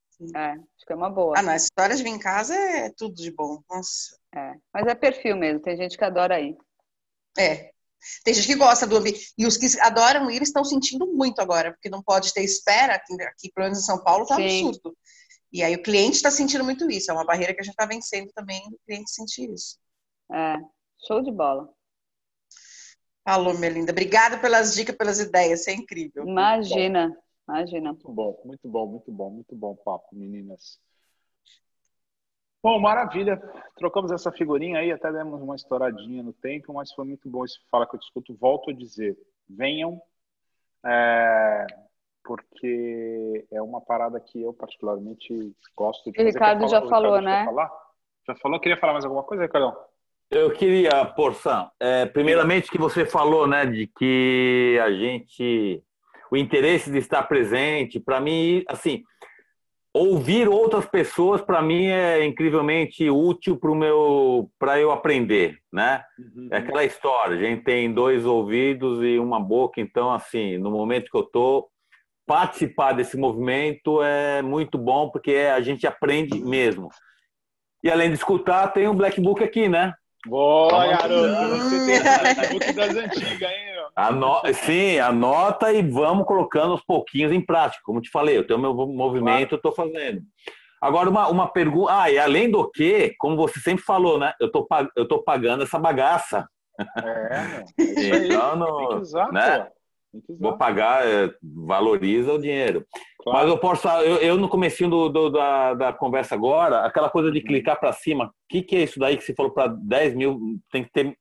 Sim. 0.09 0.25
É, 0.35 0.51
acho 0.51 0.85
que 0.85 0.91
é 0.91 0.95
uma 0.95 1.09
boa. 1.09 1.37
Ah, 1.37 1.41
não, 1.41 1.53
as 1.53 1.63
histórias 1.63 1.99
de 1.99 2.03
vir 2.03 2.09
em 2.09 2.19
casa 2.19 2.53
é 2.53 2.89
tudo 2.89 3.15
de 3.15 3.31
bom. 3.31 3.61
Nossa. 3.69 4.17
É, 4.35 4.53
mas 4.73 4.85
é 4.87 4.93
perfil 4.95 5.37
mesmo, 5.37 5.61
tem 5.61 5.77
gente 5.77 5.97
que 5.97 6.03
adora 6.03 6.39
ir. 6.39 6.57
É, 7.37 7.71
tem 8.23 8.33
gente 8.33 8.47
que 8.47 8.55
gosta 8.55 8.87
do 8.87 8.97
ambiente. 8.97 9.33
E 9.37 9.45
os 9.45 9.57
que 9.57 9.67
adoram 9.79 10.29
ir 10.29 10.41
estão 10.41 10.63
sentindo 10.63 11.07
muito 11.07 11.39
agora, 11.39 11.71
porque 11.71 11.89
não 11.89 12.01
pode 12.01 12.33
ter 12.33 12.43
espera. 12.43 12.95
Aqui, 12.95 13.13
aqui 13.23 13.51
pelo 13.53 13.65
menos 13.65 13.79
em 13.79 13.85
São 13.85 14.03
Paulo, 14.03 14.25
tá 14.25 14.35
Sim. 14.35 14.67
absurdo. 14.67 14.95
E 15.51 15.63
aí 15.63 15.75
o 15.75 15.83
cliente 15.83 16.15
está 16.15 16.31
sentindo 16.31 16.63
muito 16.63 16.89
isso. 16.89 17.11
É 17.11 17.13
uma 17.13 17.25
barreira 17.25 17.53
que 17.53 17.61
a 17.61 17.63
gente 17.63 17.73
está 17.73 17.85
vencendo 17.85 18.31
também 18.33 18.61
do 18.69 18.79
cliente 18.85 19.11
sentir 19.11 19.49
isso. 19.51 19.77
É, 20.31 20.55
show 21.05 21.21
de 21.21 21.31
bola. 21.31 21.69
Falou, 23.23 23.53
minha 23.53 23.69
linda. 23.69 23.91
Obrigada 23.91 24.39
pelas 24.39 24.73
dicas, 24.73 24.95
pelas 24.95 25.19
ideias. 25.19 25.61
Isso 25.61 25.69
é 25.69 25.73
incrível. 25.73 26.25
Imagina, 26.25 27.15
imagina. 27.47 27.91
Muito 27.91 28.11
bom, 28.11 28.41
muito 28.45 28.67
bom, 28.67 28.87
muito 28.87 29.11
bom, 29.11 29.29
muito 29.29 29.55
bom 29.55 29.75
papo, 29.75 30.07
meninas. 30.13 30.79
Bom, 32.63 32.79
maravilha. 32.79 33.41
Trocamos 33.75 34.11
essa 34.11 34.31
figurinha 34.31 34.79
aí, 34.79 34.91
até 34.91 35.11
demos 35.11 35.41
uma 35.41 35.55
estouradinha 35.55 36.21
no 36.21 36.31
tempo, 36.31 36.73
mas 36.73 36.91
foi 36.93 37.05
muito 37.05 37.27
bom 37.27 37.43
esse 37.43 37.57
Fala 37.71 37.87
que 37.87 37.95
eu 37.95 37.99
te 37.99 38.03
escuto. 38.03 38.35
Volto 38.35 38.69
a 38.69 38.73
dizer, 38.73 39.17
venham, 39.49 39.99
é, 40.85 41.65
porque 42.23 43.45
é 43.51 43.61
uma 43.61 43.81
parada 43.81 44.19
que 44.19 44.41
eu 44.41 44.53
particularmente 44.53 45.55
gosto 45.75 46.11
de 46.11 46.21
o 46.21 46.25
Ricardo 46.25 46.67
já 46.67 46.81
falou, 46.87 47.19
né? 47.19 47.47
Já 48.27 48.35
falou? 48.35 48.59
Queria 48.59 48.77
falar 48.77 48.93
mais 48.93 49.05
alguma 49.05 49.23
coisa, 49.23 49.43
Ricardão? 49.43 49.75
Eu 50.29 50.53
queria, 50.53 51.03
Porção, 51.07 51.69
é, 51.79 52.05
primeiramente 52.05 52.71
que 52.71 52.77
você 52.77 53.05
falou, 53.05 53.45
né, 53.45 53.65
de 53.65 53.87
que 53.87 54.79
a 54.81 54.89
gente, 54.89 55.83
o 56.31 56.37
interesse 56.37 56.89
de 56.89 56.99
estar 56.99 57.23
presente, 57.23 57.99
para 57.99 58.21
mim, 58.21 58.63
assim, 58.69 59.03
ouvir 59.93 60.47
outras 60.47 60.85
pessoas 60.85 61.41
para 61.41 61.61
mim 61.61 61.87
é 61.87 62.25
incrivelmente 62.25 63.09
útil 63.09 63.57
para 63.57 63.71
o 63.71 63.75
meu 63.75 64.49
para 64.57 64.79
eu 64.79 64.91
aprender 64.91 65.57
né 65.71 66.03
uhum. 66.17 66.47
é 66.51 66.57
aquela 66.57 66.85
história 66.85 67.35
a 67.35 67.39
gente 67.39 67.63
tem 67.63 67.93
dois 67.93 68.25
ouvidos 68.25 69.03
e 69.03 69.19
uma 69.19 69.39
boca 69.39 69.81
então 69.81 70.11
assim 70.11 70.57
no 70.57 70.71
momento 70.71 71.11
que 71.11 71.17
eu 71.17 71.23
tô 71.23 71.69
participar 72.25 72.93
desse 72.93 73.17
movimento 73.17 74.01
é 74.01 74.41
muito 74.41 74.77
bom 74.77 75.09
porque 75.09 75.35
a 75.35 75.59
gente 75.59 75.85
aprende 75.85 76.39
mesmo 76.39 76.87
e 77.83 77.91
além 77.91 78.09
de 78.09 78.15
escutar 78.15 78.69
tem 78.69 78.87
um 78.87 78.95
black 78.95 79.19
book 79.19 79.43
aqui 79.43 79.67
né 79.67 79.93
Boa, 80.27 80.85
garoto! 80.85 81.57
Você 81.57 81.85
tem 81.87 81.99
black 81.99 82.53
book 82.53 82.73
das 82.73 82.95
antigas, 82.95 83.41
hein? 83.41 83.70
Ano... 83.95 84.41
Sim, 84.53 84.99
anota 84.99 85.71
e 85.71 85.81
vamos 85.81 86.25
colocando 86.25 86.71
aos 86.71 86.83
pouquinhos 86.83 87.31
em 87.31 87.41
prática. 87.41 87.81
Como 87.83 88.01
te 88.01 88.09
falei, 88.09 88.37
eu 88.37 88.47
tenho 88.47 88.59
meu 88.59 88.73
movimento, 88.73 89.49
claro. 89.49 89.53
eu 89.53 89.57
estou 89.57 89.71
fazendo. 89.73 90.21
Agora, 90.81 91.09
uma, 91.09 91.27
uma 91.27 91.47
pergunta. 91.47 91.93
Ah, 91.93 92.11
e 92.11 92.17
além 92.17 92.49
do 92.49 92.69
que, 92.69 93.13
como 93.19 93.35
você 93.35 93.59
sempre 93.59 93.83
falou, 93.83 94.17
né? 94.17 94.33
Eu 94.39 94.51
tô, 94.51 94.67
eu 94.95 95.07
tô 95.07 95.21
pagando 95.21 95.63
essa 95.63 95.77
bagaça. 95.77 96.47
É, 96.79 97.63
é 97.77 98.25
então, 98.25 98.55
no, 98.55 99.01
né? 99.31 99.67
Vou 100.39 100.57
pagar, 100.57 101.07
é, 101.07 101.31
valoriza 101.41 102.33
o 102.33 102.41
dinheiro. 102.41 102.85
Claro. 103.23 103.39
Mas 103.39 103.47
eu 103.47 103.57
posso 103.57 103.87
eu, 103.87 104.17
eu 104.17 104.37
no 104.37 104.49
comecinho 104.49 104.89
do, 104.89 105.09
do, 105.09 105.29
da, 105.29 105.73
da 105.73 105.93
conversa 105.93 106.35
agora, 106.35 106.85
aquela 106.85 107.09
coisa 107.09 107.31
de 107.31 107.39
uhum. 107.39 107.45
clicar 107.45 107.79
para 107.79 107.93
cima, 107.93 108.25
o 108.25 108.31
que, 108.49 108.61
que 108.61 108.75
é 108.75 108.83
isso 108.83 108.99
daí 108.99 109.15
que 109.15 109.23
você 109.23 109.33
falou 109.33 109.53
para 109.53 109.67
10 109.67 110.15
mil? 110.15 110.39
Tem 110.69 110.83
que 110.83 110.91
ter 110.91 111.15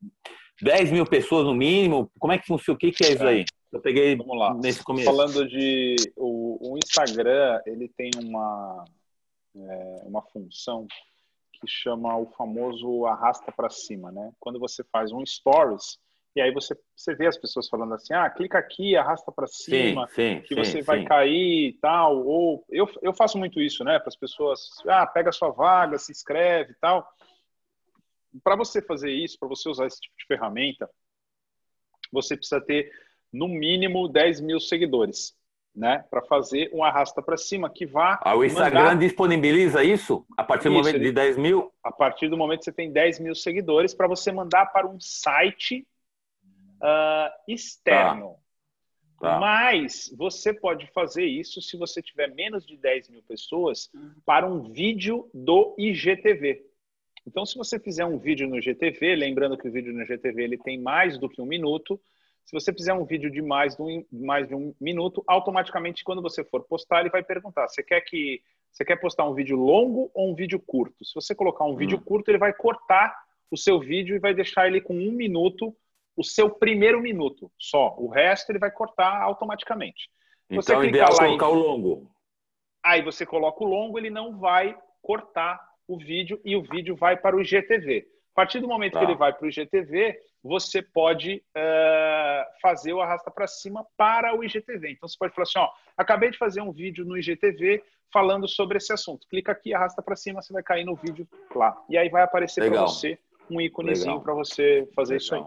10 0.63 0.93
mil 0.93 1.07
pessoas 1.07 1.47
no 1.47 1.55
mínimo? 1.55 2.11
Como 2.19 2.33
é 2.33 2.39
que 2.39 2.47
funciona? 2.47 2.77
O 2.77 2.79
que, 2.79 2.93
que 2.93 3.05
é 3.05 3.13
isso 3.13 3.27
aí? 3.27 3.45
Eu 3.73 3.81
peguei 3.81 4.17
Vamos 4.17 4.39
lá. 4.39 4.55
nesse 4.55 4.83
começo. 4.83 5.05
Falando 5.07 5.49
de. 5.49 5.97
O, 6.17 6.73
o 6.73 6.79
Instagram, 6.79 7.61
ele 7.67 7.89
tem 7.89 8.11
uma, 8.17 8.85
é, 9.57 10.03
uma 10.05 10.23
função 10.23 10.87
que 11.53 11.67
chama 11.67 12.17
o 12.17 12.27
famoso 12.33 13.07
arrasta 13.07 13.53
para 13.53 13.69
cima, 13.71 14.11
né? 14.11 14.33
Quando 14.41 14.59
você 14.59 14.83
faz 14.91 15.13
um 15.13 15.25
stories, 15.25 15.99
e 16.35 16.41
aí 16.41 16.53
você, 16.53 16.77
você 16.97 17.15
vê 17.15 17.27
as 17.27 17.37
pessoas 17.37 17.69
falando 17.69 17.95
assim, 17.95 18.15
ah, 18.15 18.31
clica 18.31 18.59
aqui, 18.59 18.97
arrasta 18.97 19.33
para 19.33 19.47
cima, 19.47 20.07
sim, 20.09 20.37
sim, 20.37 20.41
que 20.43 20.55
sim, 20.55 20.65
você 20.65 20.83
vai 20.83 21.05
cair 21.05 21.69
e 21.69 21.73
tal. 21.81 22.25
Ou 22.25 22.65
eu, 22.71 22.89
eu 23.03 23.13
faço 23.13 23.37
muito 23.37 23.61
isso, 23.61 23.85
né? 23.85 23.99
Para 23.99 24.09
as 24.09 24.17
pessoas, 24.17 24.61
ah, 24.87 25.07
pega 25.07 25.31
a 25.31 25.33
sua 25.33 25.51
vaga, 25.51 25.99
se 25.99 26.13
inscreve 26.13 26.73
e 26.73 26.77
tal. 26.81 27.07
Para 28.43 28.57
você 28.57 28.81
fazer 28.81 29.11
isso, 29.11 29.39
para 29.39 29.49
você 29.49 29.69
usar 29.69 29.87
esse 29.87 30.01
tipo 30.01 30.15
de 30.17 30.27
ferramenta, 30.27 30.89
você 32.13 32.37
precisa 32.37 32.61
ter 32.61 32.91
no 33.33 33.49
mínimo 33.49 34.09
10 34.09 34.41
mil 34.41 34.61
seguidores, 34.61 35.35
né? 35.75 36.05
Para 36.11 36.23
fazer 36.23 36.71
um 36.73 36.83
arrasta 36.83 37.23
para 37.23 37.37
cima 37.37 37.71
que 37.71 37.87
vá. 37.87 38.19
Ah, 38.23 38.37
o 38.37 38.45
Instagram 38.45 38.81
mandar... 38.81 38.99
disponibiliza 38.99 39.85
isso 39.85 40.27
a 40.37 40.45
partir 40.45 40.69
do 40.69 40.75
momento 40.75 40.99
de 40.99 41.13
10 41.13 41.37
mil? 41.37 41.73
A 41.83 41.93
partir 41.93 42.29
do 42.29 42.37
momento 42.37 42.61
que 42.61 42.65
você 42.65 42.73
tem 42.73 42.93
10 42.93 43.21
mil 43.21 43.35
seguidores, 43.35 43.95
para 43.95 44.09
você 44.09 44.33
mandar 44.33 44.67
para 44.67 44.87
um 44.87 44.99
site 45.01 45.87
uh, 46.83 47.31
externo. 47.47 48.35
Tá. 48.35 48.41
Tá. 49.21 49.39
Mas 49.39 50.11
você 50.17 50.53
pode 50.55 50.87
fazer 50.93 51.27
isso 51.27 51.61
se 51.61 51.77
você 51.77 52.01
tiver 52.01 52.35
menos 52.35 52.67
de 52.67 52.75
10 52.79 53.11
mil 53.11 53.23
pessoas 53.23 53.91
para 54.25 54.47
um 54.47 54.73
vídeo 54.73 55.29
do 55.35 55.75
IGTV. 55.79 56.70
Então, 57.31 57.47
se 57.47 57.57
você 57.57 57.79
fizer 57.79 58.05
um 58.05 58.19
vídeo 58.19 58.49
no 58.49 58.59
IGTV, 58.59 59.15
lembrando 59.15 59.57
que 59.57 59.69
o 59.69 59.71
vídeo 59.71 59.93
no 59.93 60.03
IGTV 60.03 60.43
ele 60.43 60.59
tem 60.59 60.81
mais 60.81 61.17
do 61.17 61.29
que 61.29 61.41
um 61.41 61.47
minuto, 61.47 62.01
se 62.45 62.53
você 62.53 62.73
fizer 62.73 62.93
um 62.93 63.05
vídeo 63.05 63.31
de 63.31 63.41
mais 63.41 63.77
de 63.77 63.83
um, 63.83 64.05
mais 64.11 64.49
de 64.49 64.55
um 64.57 64.75
minuto, 64.81 65.23
automaticamente, 65.29 66.03
quando 66.03 66.21
você 66.21 66.43
for 66.43 66.65
postar, 66.65 66.99
ele 67.01 67.09
vai 67.09 67.23
perguntar: 67.23 67.69
você 67.69 67.85
quer 67.85 68.01
que 68.01 68.43
você 68.73 68.85
quer 68.85 68.97
postar 68.97 69.29
um 69.29 69.35
vídeo 69.35 69.57
longo 69.57 70.11
ou 70.13 70.33
um 70.33 70.35
vídeo 70.35 70.59
curto? 70.59 71.05
Se 71.05 71.15
você 71.15 71.33
colocar 71.33 71.65
um 71.65 71.75
hum. 71.75 71.77
vídeo 71.77 72.01
curto, 72.01 72.29
ele 72.29 72.39
vai 72.39 72.53
cortar 72.53 73.17
o 73.49 73.57
seu 73.57 73.79
vídeo 73.79 74.17
e 74.17 74.19
vai 74.19 74.35
deixar 74.35 74.67
ele 74.67 74.81
com 74.81 74.95
um 74.95 75.13
minuto 75.13 75.73
o 76.17 76.25
seu 76.25 76.51
primeiro 76.51 77.01
minuto 77.01 77.49
só. 77.57 77.95
O 77.97 78.09
resto 78.09 78.51
ele 78.51 78.59
vai 78.59 78.73
cortar 78.73 79.23
automaticamente. 79.23 80.11
Você 80.51 80.73
então, 80.73 80.83
é 80.83 80.89
ideal 80.89 81.17
colocar 81.17 81.47
em... 81.47 81.51
o 81.51 81.55
longo. 81.55 82.11
Aí 82.85 83.03
você 83.03 83.25
coloca 83.25 83.63
o 83.63 83.69
longo, 83.69 83.97
ele 83.99 84.11
não 84.11 84.37
vai 84.37 84.77
cortar 85.01 85.70
o 85.91 85.99
vídeo 85.99 86.41
e 86.45 86.55
o 86.55 86.63
vídeo 86.63 86.95
vai 86.95 87.17
para 87.17 87.37
o 87.37 87.41
IGTV. 87.41 88.07
A 88.33 88.35
partir 88.35 88.61
do 88.61 88.69
momento 88.69 88.93
tá. 88.93 89.01
que 89.01 89.07
ele 89.07 89.17
vai 89.17 89.33
para 89.33 89.45
o 89.45 89.49
IGTV, 89.49 90.17
você 90.43 90.81
pode 90.81 91.43
uh, 91.57 92.61
fazer 92.63 92.93
o 92.93 93.01
arrasta 93.01 93.29
para 93.31 93.47
cima 93.49 93.85
para 93.97 94.37
o 94.39 94.45
IGTV. 94.45 94.93
Então 94.93 95.09
você 95.09 95.19
pode 95.19 95.35
falar 95.35 95.43
assim: 95.43 95.59
ó, 95.59 95.69
acabei 95.97 96.31
de 96.31 96.39
fazer 96.39 96.61
um 96.61 96.71
vídeo 96.71 97.05
no 97.05 97.19
IGTV 97.19 97.83
falando 98.13 98.47
sobre 98.47 98.79
esse 98.79 98.93
assunto. 98.93 99.27
Clica 99.29 99.51
aqui, 99.51 99.75
arrasta 99.75 100.01
para 100.01 100.15
cima, 100.15 100.41
você 100.41 100.53
vai 100.53 100.63
cair 100.63 100.85
no 100.85 100.95
vídeo 100.95 101.27
lá. 101.55 101.77
E 101.89 101.99
aí 101.99 102.09
vai 102.09 102.23
aparecer 102.23 102.71
para 102.71 102.83
você 102.83 103.19
um 103.51 103.61
íconezinho 103.61 104.21
para 104.21 104.33
você 104.33 104.89
fazer 104.95 105.15
Legal. 105.15 105.25
isso 105.25 105.35
aí. 105.35 105.43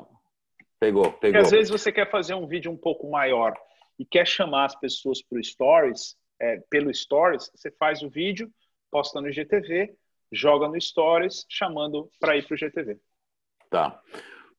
Pegou, 0.79 1.03
pegou. 1.03 1.19
Porque 1.19 1.37
às 1.37 1.51
vezes 1.51 1.69
você 1.69 1.89
quer 1.89 2.11
fazer 2.11 2.33
um 2.33 2.45
vídeo 2.45 2.69
um 2.69 2.77
pouco 2.77 3.09
maior 3.09 3.53
e 3.97 4.05
quer 4.05 4.27
chamar 4.27 4.65
as 4.65 4.75
pessoas 4.75 5.21
para 5.21 5.39
o 5.39 5.43
Stories, 5.43 6.17
é, 6.39 6.61
pelo 6.69 6.93
Stories, 6.93 7.49
você 7.55 7.71
faz 7.71 8.03
o 8.03 8.09
vídeo, 8.09 8.51
posta 8.91 9.21
no 9.21 9.29
IGTV, 9.29 9.95
joga 10.33 10.67
no 10.67 10.79
Stories, 10.79 11.45
chamando 11.49 12.09
para 12.19 12.35
ir 12.35 12.45
para 12.45 12.55
o 12.55 12.57
IGTV. 12.57 12.97
Tá. 13.69 13.99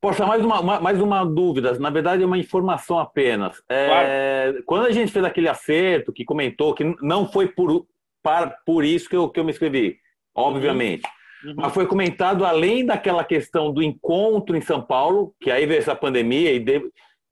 Poxa, 0.00 0.26
mais 0.26 0.44
uma, 0.44 0.60
uma, 0.60 0.80
mais 0.80 1.00
uma 1.00 1.24
dúvida, 1.24 1.78
na 1.78 1.88
verdade 1.88 2.22
é 2.22 2.26
uma 2.26 2.36
informação 2.36 2.98
apenas. 2.98 3.62
É, 3.68 3.86
claro. 3.86 4.64
Quando 4.66 4.86
a 4.86 4.90
gente 4.90 5.10
fez 5.10 5.24
aquele 5.24 5.48
acerto 5.48 6.12
que 6.12 6.24
comentou 6.24 6.74
que 6.74 6.84
não 7.00 7.26
foi 7.26 7.48
por, 7.48 7.86
para, 8.22 8.50
por 8.66 8.84
isso 8.84 9.08
que 9.08 9.16
eu, 9.16 9.30
que 9.30 9.40
eu 9.40 9.44
me 9.44 9.50
inscrevi, 9.50 9.98
obviamente. 10.34 11.04
Uhum. 11.04 11.24
Uhum. 11.44 11.54
Mas 11.56 11.74
foi 11.74 11.86
comentado 11.86 12.44
além 12.44 12.84
daquela 12.84 13.22
questão 13.22 13.72
do 13.72 13.82
encontro 13.82 14.56
em 14.56 14.60
São 14.60 14.82
Paulo, 14.82 15.34
que 15.40 15.50
aí 15.50 15.66
veio 15.66 15.78
essa 15.78 15.94
pandemia 15.94 16.52
e 16.52 16.64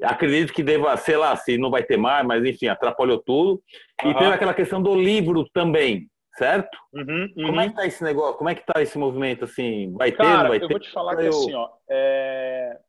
acredito 0.02 0.52
que 0.52 0.62
deva, 0.62 0.96
sei 0.96 1.16
lá, 1.16 1.34
se 1.36 1.56
não 1.56 1.70
vai 1.70 1.82
ter 1.82 1.96
mais, 1.96 2.26
mas 2.26 2.44
enfim, 2.44 2.66
atrapalhou 2.66 3.18
tudo. 3.18 3.62
Uhum. 4.04 4.10
E 4.10 4.14
teve 4.14 4.32
aquela 4.32 4.54
questão 4.54 4.82
do 4.82 4.94
livro 4.94 5.48
também, 5.52 6.08
certo? 6.36 6.76
Uhum, 6.92 7.32
uhum. 7.36 7.46
Como 7.46 7.60
é 7.60 7.68
que 7.68 7.74
tá 7.74 7.86
esse 7.86 8.02
negócio? 8.02 8.38
Como 8.38 8.50
é 8.50 8.54
que 8.54 8.64
tá 8.64 8.80
esse 8.82 8.98
movimento 8.98 9.44
assim? 9.44 9.92
Vai 9.92 10.12
Cara, 10.12 10.26
ter, 10.26 10.36
não 10.36 10.48
vai 10.48 10.56
eu 10.56 10.60
ter? 10.60 10.64
Eu 10.64 10.70
vou 10.70 10.80
te 10.80 10.90
falar 10.90 11.16
que 11.16 11.22
eu... 11.22 11.28
assim, 11.28 11.54
ó, 11.54 11.70
é... 11.88 12.80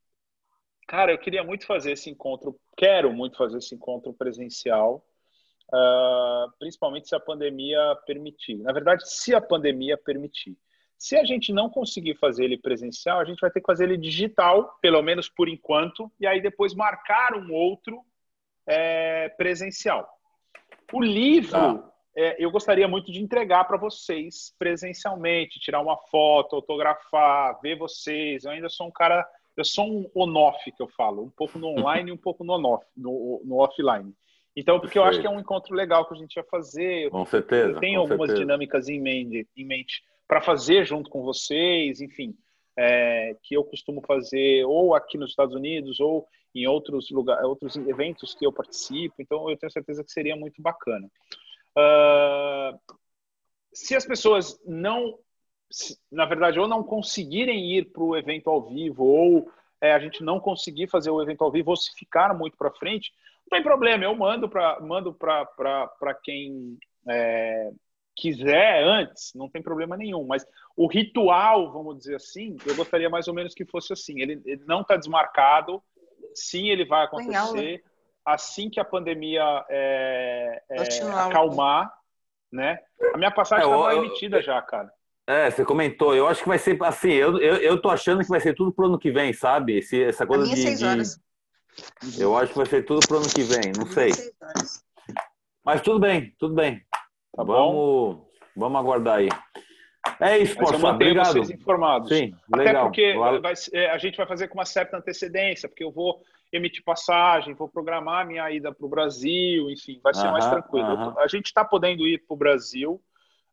Cara, 0.88 1.12
eu 1.12 1.18
queria 1.18 1.44
muito 1.44 1.66
fazer 1.66 1.94
esse 1.94 2.10
encontro, 2.10 2.60
quero 2.78 3.12
muito 3.12 3.38
fazer 3.38 3.58
esse 3.58 3.74
encontro 3.74 4.14
presencial, 4.14 5.04
uh, 5.74 6.52
principalmente 6.60 7.08
se 7.08 7.16
a 7.16 7.20
pandemia 7.20 7.80
permitir. 8.06 8.58
Na 8.58 8.74
verdade, 8.74 9.10
se 9.10 9.34
a 9.34 9.42
pandemia 9.42 9.98
permitir. 9.98 10.58
Se 10.98 11.18
a 11.18 11.24
gente 11.24 11.52
não 11.52 11.70
conseguir 11.70 12.16
fazer 12.16 12.46
ele 12.46 12.58
presencial, 12.58 13.20
a 13.20 13.26
gente 13.26 13.40
vai 13.40 13.50
ter 13.50 13.60
que 13.60 13.66
fazer 13.66 13.86
ele 13.86 13.98
digital, 13.98 14.78
pelo 14.82 15.02
menos 15.02 15.28
por 15.28 15.50
enquanto, 15.50 16.12
e 16.20 16.28
aí 16.28 16.42
depois 16.42 16.74
marcar 16.74 17.36
um 17.36 17.52
outro 17.52 18.02
é, 18.68 19.30
presencial. 19.30 20.08
O 20.92 21.02
livro, 21.02 21.52
tá. 21.52 21.93
É, 22.16 22.44
eu 22.44 22.52
gostaria 22.52 22.88
muito 22.88 23.12
de 23.12 23.22
entregar 23.22 23.64
para 23.66 23.78
vocês 23.78 24.54
presencialmente, 24.60 25.60
tirar 25.60 25.82
uma 25.82 25.98
foto, 26.10 26.56
autografar, 26.56 27.60
ver 27.62 27.78
vocês. 27.78 28.44
Eu 28.44 28.52
ainda 28.52 28.70
sou 28.70 28.88
um 28.88 28.92
cara, 28.92 29.26
eu 29.58 29.66
sou 29.66 29.86
um 29.86 30.10
on-off 30.16 30.72
que 30.72 30.82
eu 30.82 30.88
falo, 30.88 31.24
um 31.24 31.30
pouco 31.30 31.58
no 31.58 31.68
online 31.68 32.10
e 32.10 32.14
um 32.14 32.18
pouco 32.18 32.44
no, 32.44 32.54
on-off, 32.54 32.86
no, 32.96 33.42
no 33.44 33.58
offline. 33.58 34.14
Então, 34.56 34.80
porque 34.80 35.00
eu 35.00 35.04
acho 35.04 35.20
que 35.20 35.26
é 35.26 35.30
um 35.30 35.40
encontro 35.40 35.76
legal 35.76 36.08
que 36.08 36.14
a 36.14 36.18
gente 36.18 36.36
ia 36.36 36.44
fazer. 36.44 37.10
Com 37.10 37.26
certeza. 37.26 37.72
Eu 37.72 37.80
tenho 37.80 38.00
algumas 38.00 38.28
certeza. 38.28 38.40
dinâmicas 38.40 38.88
em 38.88 39.02
mente, 39.02 39.48
em 39.58 39.66
mente 39.66 40.04
para 40.28 40.42
fazer 40.42 40.86
junto 40.86 41.10
com 41.10 41.24
vocês, 41.24 42.02
enfim, 42.02 42.36
é, 42.78 43.36
que 43.44 43.56
eu 43.56 43.64
costumo 43.64 44.02
fazer 44.06 44.64
ou 44.66 44.96
aqui 44.96 45.18
nos 45.18 45.32
Estados 45.32 45.56
Unidos 45.56 46.00
ou 46.00 46.28
em 46.56 46.68
outros 46.68 47.10
lugares, 47.10 47.44
outros 47.46 47.76
eventos 47.76 48.36
que 48.36 48.46
eu 48.46 48.54
participo. 48.54 49.16
Então, 49.20 49.50
eu 49.50 49.58
tenho 49.58 49.72
certeza 49.72 50.04
que 50.04 50.12
seria 50.12 50.36
muito 50.36 50.62
bacana. 50.62 51.10
Uh, 51.78 52.78
se 53.74 53.96
as 53.96 54.06
pessoas 54.06 54.60
não, 54.66 55.18
na 56.12 56.26
verdade, 56.26 56.60
ou 56.60 56.68
não 56.68 56.84
conseguirem 56.84 57.76
ir 57.78 57.92
para 57.92 58.04
o 58.04 58.16
evento 58.16 58.50
ao 58.50 58.62
vivo, 58.62 59.04
ou 59.04 59.52
é, 59.82 59.94
a 59.94 60.00
gente 60.00 60.24
não 60.24 60.40
conseguir 60.40 60.88
fazer 60.88 61.10
o 61.10 61.22
evento 61.22 61.44
ao 61.44 61.52
vivo, 61.52 61.72
ou 61.72 61.76
se 61.76 61.92
ficar 61.94 62.34
muito 62.38 62.56
para 62.58 62.72
frente, 62.72 63.12
não 63.42 63.58
tem 63.58 63.64
problema, 63.64 64.04
eu 64.04 64.16
mando 64.16 64.48
para 64.48 64.80
mando 64.80 65.14
para 65.14 66.14
quem 66.24 66.78
é, 67.08 67.72
quiser 68.16 68.84
antes, 68.84 69.34
não 69.36 69.50
tem 69.50 69.62
problema 69.62 69.98
nenhum. 69.98 70.26
Mas 70.26 70.46
o 70.76 70.88
ritual, 70.88 71.72
vamos 71.72 71.98
dizer 71.98 72.16
assim, 72.16 72.56
eu 72.66 72.76
gostaria 72.76 73.10
mais 73.10 73.28
ou 73.28 73.34
menos 73.34 73.54
que 73.54 73.66
fosse 73.66 73.92
assim. 73.94 74.20
Ele, 74.22 74.42
ele 74.46 74.64
não 74.66 74.82
está 74.82 74.96
desmarcado, 74.96 75.82
sim, 76.34 76.70
ele 76.70 76.86
vai 76.86 77.06
acontecer. 77.06 77.84
Assim 78.26 78.70
que 78.70 78.80
a 78.80 78.86
pandemia 78.86 79.66
é, 79.70 80.62
é, 80.70 81.04
acalmar, 81.16 81.92
né? 82.52 82.80
A 83.14 83.18
minha 83.18 83.32
passagem 83.32 83.66
estava 83.66 83.94
é, 83.94 83.98
emitida 83.98 84.42
já, 84.42 84.62
cara. 84.62 84.92
É, 85.28 85.50
você 85.50 85.66
comentou. 85.66 86.16
Eu 86.16 86.28
acho 86.28 86.42
que 86.42 86.48
vai 86.48 86.60
ser 86.60 86.78
assim. 86.84 87.12
Eu, 87.12 87.38
eu, 87.40 87.56
eu 87.58 87.82
tô 87.82 87.90
achando 87.90 88.22
que 88.22 88.30
vai 88.30 88.40
ser 88.40 88.54
tudo 88.54 88.72
pro 88.72 88.88
ano 88.88 89.00
que 89.00 89.12
vem, 89.12 89.34
sabe? 89.34 89.78
Esse, 89.78 90.04
essa 90.04 90.26
coisa 90.26 90.46
de, 90.46 90.76
de, 90.76 92.22
Eu 92.22 92.38
acho 92.38 92.52
que 92.52 92.58
vai 92.58 92.66
ser 92.66 92.84
tudo 92.84 93.06
pro 93.08 93.18
ano 93.18 93.30
que 93.30 93.44
vem. 93.44 93.72
Não 93.78 93.88
sei. 93.88 94.12
Mas 95.64 95.82
tudo 95.82 96.00
bem, 96.00 96.34
tudo 96.38 96.54
bem. 96.54 96.82
Tá 97.36 97.44
vamos, 97.44 97.74
bom? 97.74 98.30
Vamos 98.56 98.80
aguardar 98.80 99.18
aí. 99.18 99.30
É 100.20 100.38
isso, 100.38 100.58
eu 100.60 100.86
obrigado. 100.86 101.32
vocês 101.32 101.50
informados. 101.50 102.10
Sim, 102.10 102.36
Até 102.52 102.64
legal. 102.64 102.86
porque 102.86 103.14
vai, 103.16 103.54
é, 103.72 103.90
a 103.90 103.98
gente 103.98 104.18
vai 104.18 104.28
fazer 104.28 104.48
com 104.50 104.56
uma 104.56 104.66
certa 104.66 104.98
antecedência, 104.98 105.70
porque 105.70 105.84
eu 105.84 105.92
vou 105.92 106.22
emitir 106.54 106.84
passagem, 106.84 107.54
vou 107.54 107.68
programar 107.68 108.28
minha 108.28 108.50
ida 108.52 108.72
para 108.72 108.86
o 108.86 108.90
Brasil, 108.90 109.70
enfim, 109.70 110.00
vai 110.04 110.14
ser 110.14 110.32
mais 110.32 110.48
tranquilo. 110.48 111.18
A 111.20 111.28
gente 111.28 111.48
está 111.48 111.66
podendo 111.66 112.08
ir 112.08 112.20
para 112.20 112.34
o 112.34 112.38
Brasil 112.38 113.02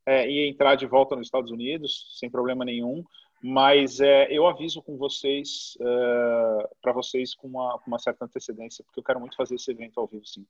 é, 0.07 0.29
e 0.31 0.49
entrar 0.49 0.75
de 0.75 0.87
volta 0.87 1.17
nos 1.17 1.27
Estados 1.27 1.51
Unidos, 1.51 2.17
sem 2.19 2.31
problema 2.31 2.65
nenhum, 2.65 3.03
mas 3.43 4.01
é, 4.01 4.31
eu 4.31 4.47
aviso 4.47 4.83
com 4.83 4.99
vocês, 4.99 5.77
é, 5.81 6.69
para 6.83 6.93
vocês 6.93 7.35
com 7.35 7.49
uma, 7.49 7.79
com 7.79 7.91
uma 7.91 7.99
certa 7.99 8.27
antecedência, 8.27 8.85
porque 8.85 9.01
eu 9.01 9.05
quero 9.05 9.19
muito 9.19 9.37
fazer 9.37 9.55
esse 9.55 9.71
evento 9.71 9.99
ao 9.99 10.07
vivo, 10.07 10.27
sim. 10.27 10.47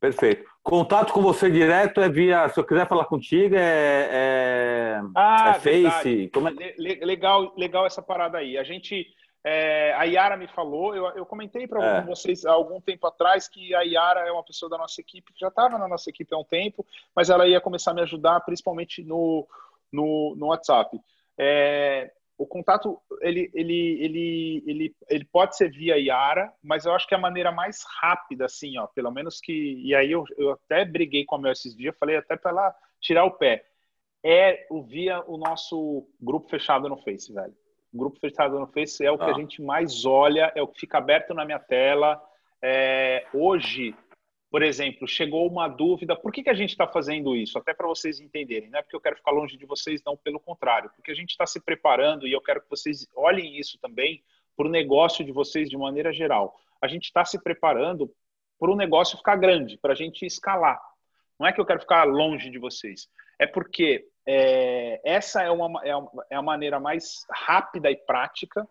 Perfeito. 0.00 0.44
Contato 0.62 1.14
com 1.14 1.22
você 1.22 1.50
direto 1.50 1.98
é 1.98 2.10
via. 2.10 2.46
Se 2.50 2.60
eu 2.60 2.64
quiser 2.64 2.86
falar 2.86 3.06
contigo, 3.06 3.54
é, 3.54 4.08
é, 4.12 5.00
ah, 5.16 5.54
é 5.56 5.60
Face. 5.60 6.28
Como 6.28 6.48
é... 6.48 6.52
Legal, 6.76 7.54
legal 7.56 7.86
essa 7.86 8.02
parada 8.02 8.36
aí. 8.36 8.58
A 8.58 8.62
gente. 8.62 9.06
É, 9.46 9.92
a 9.92 10.04
Yara 10.04 10.38
me 10.38 10.48
falou, 10.48 10.96
eu, 10.96 11.06
eu 11.10 11.26
comentei 11.26 11.68
para 11.68 11.98
é. 11.98 12.00
vocês 12.02 12.46
há 12.46 12.52
algum 12.52 12.80
tempo 12.80 13.06
atrás 13.06 13.46
que 13.46 13.74
a 13.74 13.82
Yara 13.82 14.20
é 14.20 14.32
uma 14.32 14.42
pessoa 14.42 14.70
da 14.70 14.78
nossa 14.78 14.98
equipe, 15.02 15.34
que 15.34 15.40
já 15.40 15.48
estava 15.48 15.78
na 15.78 15.86
nossa 15.86 16.08
equipe 16.08 16.34
há 16.34 16.38
um 16.38 16.44
tempo, 16.44 16.84
mas 17.14 17.28
ela 17.28 17.46
ia 17.46 17.60
começar 17.60 17.90
a 17.90 17.94
me 17.94 18.00
ajudar, 18.00 18.40
principalmente 18.40 19.04
no, 19.04 19.46
no, 19.92 20.34
no 20.36 20.46
WhatsApp. 20.46 20.98
É, 21.36 22.10
o 22.38 22.46
contato 22.46 22.98
ele, 23.20 23.50
ele, 23.54 23.98
ele, 24.02 24.64
ele, 24.66 24.96
ele 25.08 25.24
pode 25.26 25.56
ser 25.56 25.70
via 25.70 25.96
Yara, 25.96 26.50
mas 26.62 26.86
eu 26.86 26.92
acho 26.92 27.06
que 27.06 27.14
é 27.14 27.18
a 27.18 27.20
maneira 27.20 27.52
mais 27.52 27.84
rápida, 28.00 28.46
assim, 28.46 28.78
ó, 28.78 28.86
pelo 28.86 29.10
menos 29.10 29.40
que. 29.40 29.52
E 29.84 29.94
aí 29.94 30.10
eu, 30.10 30.24
eu 30.38 30.52
até 30.52 30.86
briguei 30.86 31.24
com 31.24 31.36
a 31.36 31.38
Mel 31.38 31.52
esses 31.52 31.76
dias, 31.76 31.94
falei 31.98 32.16
até 32.16 32.34
para 32.34 32.50
ela 32.50 32.74
tirar 33.00 33.24
o 33.24 33.32
pé. 33.32 33.64
É 34.22 34.66
o 34.70 34.82
via 34.82 35.22
o 35.26 35.36
nosso 35.36 36.08
grupo 36.18 36.48
fechado 36.48 36.88
no 36.88 36.96
Face, 36.96 37.30
velho. 37.30 37.54
O 37.94 37.98
grupo 37.98 38.18
fechado 38.18 38.58
no 38.58 38.66
Face 38.66 39.06
é 39.06 39.10
o 39.10 39.16
que 39.16 39.22
a 39.22 39.28
ah. 39.28 39.34
gente 39.34 39.62
mais 39.62 40.04
olha, 40.04 40.52
é 40.56 40.60
o 40.60 40.66
que 40.66 40.80
fica 40.80 40.98
aberto 40.98 41.32
na 41.32 41.44
minha 41.44 41.60
tela. 41.60 42.20
É, 42.60 43.24
hoje, 43.32 43.94
por 44.50 44.64
exemplo, 44.64 45.06
chegou 45.06 45.48
uma 45.48 45.68
dúvida, 45.68 46.16
por 46.16 46.32
que, 46.32 46.42
que 46.42 46.50
a 46.50 46.54
gente 46.54 46.70
está 46.70 46.88
fazendo 46.88 47.36
isso? 47.36 47.56
Até 47.56 47.72
para 47.72 47.86
vocês 47.86 48.18
entenderem, 48.18 48.68
não 48.68 48.80
é 48.80 48.82
porque 48.82 48.96
eu 48.96 49.00
quero 49.00 49.14
ficar 49.14 49.30
longe 49.30 49.56
de 49.56 49.64
vocês, 49.64 50.02
não, 50.04 50.16
pelo 50.16 50.40
contrário, 50.40 50.90
porque 50.96 51.12
a 51.12 51.14
gente 51.14 51.30
está 51.30 51.46
se 51.46 51.60
preparando 51.60 52.26
e 52.26 52.32
eu 52.32 52.40
quero 52.40 52.62
que 52.62 52.68
vocês 52.68 53.06
olhem 53.14 53.56
isso 53.60 53.78
também 53.80 54.24
para 54.56 54.66
o 54.66 54.70
negócio 54.70 55.24
de 55.24 55.30
vocês 55.30 55.70
de 55.70 55.76
maneira 55.76 56.12
geral. 56.12 56.58
A 56.82 56.88
gente 56.88 57.04
está 57.04 57.24
se 57.24 57.40
preparando 57.40 58.12
para 58.58 58.72
o 58.72 58.76
negócio 58.76 59.16
ficar 59.16 59.36
grande, 59.36 59.78
para 59.78 59.92
a 59.92 59.96
gente 59.96 60.26
escalar. 60.26 60.80
Não 61.38 61.46
é 61.46 61.52
que 61.52 61.60
eu 61.60 61.66
quero 61.66 61.80
ficar 61.80 62.02
longe 62.02 62.50
de 62.50 62.58
vocês, 62.58 63.08
é 63.38 63.46
porque 63.46 64.04
é, 64.26 65.00
essa 65.04 65.42
é 65.42 65.50
uma, 65.50 65.80
é, 65.84 65.92
é 66.30 66.36
a 66.36 66.42
maneira 66.42 66.80
mais 66.80 67.26
rápida 67.30 67.90
e 67.90 67.96
prática, 67.96 68.66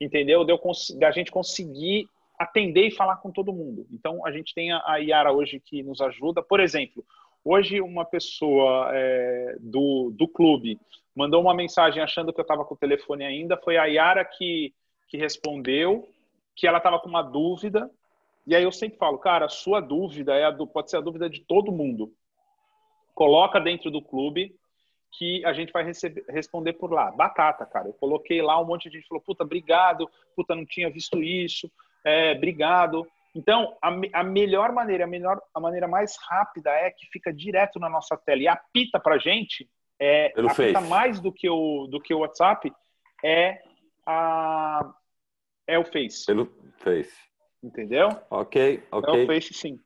entendeu? 0.00 0.44
De, 0.44 0.52
eu, 0.52 0.60
de 0.98 1.04
a 1.04 1.10
gente 1.10 1.30
conseguir 1.30 2.08
atender 2.38 2.86
e 2.86 2.90
falar 2.90 3.16
com 3.16 3.30
todo 3.30 3.52
mundo. 3.52 3.86
Então, 3.92 4.24
a 4.24 4.32
gente 4.32 4.54
tem 4.54 4.72
a 4.72 4.96
Yara 4.96 5.32
hoje 5.32 5.60
que 5.60 5.82
nos 5.82 6.00
ajuda. 6.00 6.42
Por 6.42 6.60
exemplo, 6.60 7.04
hoje 7.44 7.80
uma 7.80 8.04
pessoa 8.04 8.90
é, 8.94 9.56
do, 9.60 10.10
do 10.16 10.26
clube 10.26 10.78
mandou 11.14 11.42
uma 11.42 11.54
mensagem 11.54 12.02
achando 12.02 12.32
que 12.32 12.40
eu 12.40 12.42
estava 12.42 12.64
com 12.64 12.74
o 12.74 12.78
telefone 12.78 13.24
ainda. 13.24 13.58
Foi 13.58 13.76
a 13.76 13.84
Yara 13.84 14.24
que, 14.24 14.72
que 15.08 15.16
respondeu 15.18 16.08
que 16.56 16.66
ela 16.66 16.78
estava 16.78 16.98
com 16.98 17.08
uma 17.08 17.22
dúvida. 17.22 17.90
E 18.46 18.54
aí 18.54 18.62
eu 18.62 18.72
sempre 18.72 18.98
falo, 18.98 19.18
cara, 19.18 19.46
a 19.46 19.50
sua 19.50 19.80
dúvida 19.80 20.34
é 20.34 20.44
a 20.44 20.50
do, 20.50 20.66
pode 20.66 20.90
ser 20.90 20.96
a 20.96 21.02
dúvida 21.02 21.28
de 21.28 21.40
todo 21.40 21.72
mundo. 21.72 22.12
Coloca 23.14 23.60
dentro 23.60 23.90
do 23.90 24.00
clube 24.00 24.54
que 25.12 25.44
a 25.44 25.52
gente 25.52 25.72
vai 25.72 25.84
receber, 25.84 26.24
responder 26.28 26.74
por 26.74 26.92
lá. 26.92 27.10
Batata, 27.10 27.66
cara. 27.66 27.88
Eu 27.88 27.94
coloquei 27.94 28.40
lá, 28.40 28.60
um 28.60 28.64
monte 28.64 28.88
de 28.88 28.96
gente 28.96 29.08
falou, 29.08 29.22
puta, 29.22 29.44
obrigado, 29.44 30.08
puta, 30.34 30.54
não 30.54 30.64
tinha 30.64 30.90
visto 30.90 31.22
isso 31.22 31.70
é, 32.04 32.32
obrigado. 32.32 33.06
Então, 33.34 33.76
a, 33.80 33.90
a, 34.14 34.24
melhor 34.24 34.72
maneira, 34.72 35.04
a, 35.04 35.06
melhor, 35.06 35.40
a 35.54 35.60
maneira 35.60 35.86
mais 35.86 36.16
rápida 36.28 36.70
é 36.70 36.90
que 36.90 37.06
fica 37.06 37.32
direto 37.32 37.78
na 37.78 37.88
nossa 37.88 38.16
tela 38.16 38.42
e 38.42 38.48
apita 38.48 38.98
para 38.98 39.18
gente, 39.18 39.68
é, 39.98 40.30
Pelo 40.30 40.48
apita 40.48 40.80
Face. 40.80 40.88
mais 40.88 41.20
do 41.20 41.32
que, 41.32 41.48
o, 41.48 41.86
do 41.86 42.00
que 42.00 42.12
o 42.12 42.20
WhatsApp, 42.20 42.72
é, 43.24 43.62
a, 44.04 44.92
é 45.66 45.78
o 45.78 45.84
Face. 45.84 46.26
Pelo 46.26 46.50
Face. 46.78 47.14
Entendeu? 47.62 48.08
Ok, 48.30 48.82
ok. 48.90 49.20
É 49.20 49.24
o 49.24 49.26
Face, 49.26 49.54
sim. 49.54 49.78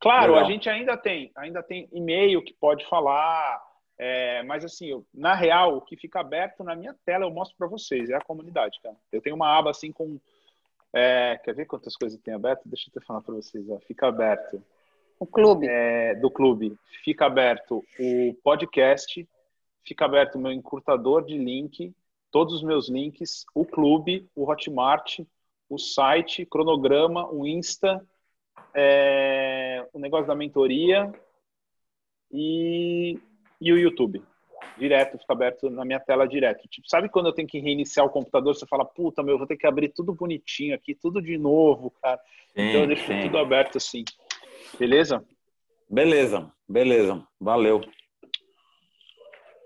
Claro, 0.00 0.32
Legal. 0.32 0.46
a 0.46 0.50
gente 0.50 0.68
ainda 0.68 0.96
tem, 0.96 1.30
ainda 1.36 1.62
tem 1.62 1.88
e-mail 1.92 2.42
que 2.42 2.54
pode 2.54 2.86
falar, 2.88 3.62
é, 4.02 4.42
mas 4.44 4.64
assim, 4.64 4.86
eu, 4.86 5.04
na 5.12 5.34
real, 5.34 5.76
o 5.76 5.82
que 5.82 5.94
fica 5.94 6.20
aberto 6.20 6.64
na 6.64 6.74
minha 6.74 6.96
tela 7.04 7.26
eu 7.26 7.30
mostro 7.30 7.54
para 7.58 7.66
vocês, 7.66 8.08
é 8.08 8.14
a 8.14 8.20
comunidade, 8.24 8.80
cara. 8.82 8.96
Eu 9.12 9.20
tenho 9.20 9.36
uma 9.36 9.54
aba 9.54 9.68
assim 9.68 9.92
com 9.92 10.18
é, 10.90 11.38
quer 11.44 11.54
ver 11.54 11.66
quantas 11.66 11.94
coisas 11.94 12.18
tem 12.18 12.32
aberto? 12.32 12.62
Deixa 12.64 12.90
eu 12.94 13.02
falar 13.02 13.20
para 13.20 13.34
vocês. 13.34 13.68
Ó. 13.68 13.78
Fica 13.80 14.08
aberto. 14.08 14.62
O 15.18 15.26
clube. 15.26 15.66
É, 15.68 16.14
do 16.14 16.30
clube. 16.30 16.78
Fica 17.04 17.26
aberto 17.26 17.84
o 17.98 18.34
podcast, 18.42 19.28
fica 19.84 20.06
aberto 20.06 20.36
o 20.36 20.40
meu 20.40 20.50
encurtador 20.50 21.22
de 21.22 21.36
link, 21.36 21.94
todos 22.30 22.54
os 22.54 22.62
meus 22.62 22.88
links, 22.88 23.44
o 23.54 23.66
clube, 23.66 24.26
o 24.34 24.50
Hotmart, 24.50 25.20
o 25.68 25.76
site, 25.76 26.46
cronograma, 26.46 27.30
o 27.30 27.46
Insta, 27.46 28.02
é, 28.74 29.86
o 29.92 29.98
negócio 29.98 30.26
da 30.26 30.34
mentoria 30.34 31.12
e, 32.32 33.20
e 33.60 33.72
o 33.72 33.78
YouTube 33.78 34.22
direto, 34.80 35.18
fica 35.18 35.32
aberto 35.32 35.68
na 35.68 35.84
minha 35.84 36.00
tela 36.00 36.26
direto. 36.26 36.66
Tipo, 36.68 36.88
sabe 36.88 37.08
quando 37.08 37.26
eu 37.26 37.32
tenho 37.32 37.46
que 37.46 37.58
reiniciar 37.58 38.06
o 38.06 38.10
computador, 38.10 38.54
você 38.54 38.66
fala, 38.66 38.84
puta, 38.84 39.22
meu, 39.22 39.36
vou 39.36 39.46
ter 39.46 39.56
que 39.56 39.66
abrir 39.66 39.90
tudo 39.90 40.14
bonitinho 40.14 40.74
aqui, 40.74 40.94
tudo 40.94 41.20
de 41.20 41.36
novo, 41.36 41.90
cara. 42.02 42.18
Sim, 42.54 42.62
então 42.62 42.80
eu 42.80 42.86
deixo 42.86 43.06
sim. 43.06 43.22
tudo 43.22 43.38
aberto 43.38 43.76
assim. 43.76 44.04
Beleza? 44.78 45.24
Beleza, 45.88 46.50
beleza. 46.68 47.22
Valeu. 47.38 47.80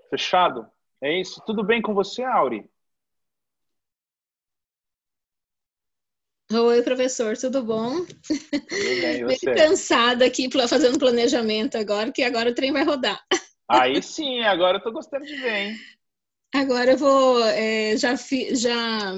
Fechado? 0.09 0.67
É 1.01 1.19
isso. 1.19 1.41
Tudo 1.45 1.63
bem 1.63 1.81
com 1.81 1.93
você, 1.93 2.23
Auri? 2.23 2.69
Oi, 6.51 6.83
professor, 6.83 7.35
tudo 7.35 7.63
bom? 7.63 8.05
Tudo 8.05 9.01
bem, 9.01 9.25
Meio 9.25 9.55
cansada 9.55 10.25
aqui 10.25 10.47
fazendo 10.67 10.99
planejamento 10.99 11.75
agora, 11.75 12.11
que 12.11 12.21
agora 12.21 12.51
o 12.51 12.55
trem 12.55 12.71
vai 12.71 12.83
rodar. 12.83 13.19
Aí 13.67 14.01
sim, 14.01 14.41
agora 14.41 14.77
eu 14.77 14.83
tô 14.83 14.91
gostando 14.91 15.25
de 15.25 15.35
ver, 15.35 15.55
hein? 15.55 15.77
Agora 16.53 16.91
eu 16.91 16.97
vou. 16.97 17.43
É, 17.43 17.97
já, 17.97 18.15
fi, 18.15 18.55
já. 18.55 19.13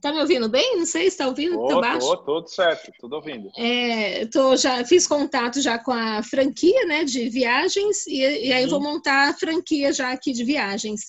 Tá 0.00 0.12
me 0.12 0.20
ouvindo 0.20 0.48
bem? 0.48 0.78
Não 0.78 0.86
sei 0.86 1.02
se 1.02 1.08
está 1.08 1.28
ouvindo. 1.28 1.56
Tô, 1.56 1.68
tá 1.68 1.80
baixo? 1.80 2.06
Tô, 2.08 2.16
tudo 2.16 2.48
certo, 2.48 2.90
tudo 2.98 3.16
ouvindo. 3.16 3.50
É, 3.56 4.26
tô, 4.26 4.56
já 4.56 4.84
fiz 4.84 5.06
contato 5.06 5.60
já 5.60 5.78
com 5.78 5.92
a 5.92 6.22
franquia, 6.22 6.86
né, 6.86 7.04
de 7.04 7.28
viagens 7.28 8.06
e, 8.06 8.18
e 8.46 8.52
aí 8.52 8.64
uhum. 8.64 8.70
vou 8.70 8.80
montar 8.80 9.28
a 9.28 9.34
franquia 9.34 9.92
já 9.92 10.10
aqui 10.10 10.32
de 10.32 10.42
viagens. 10.42 11.02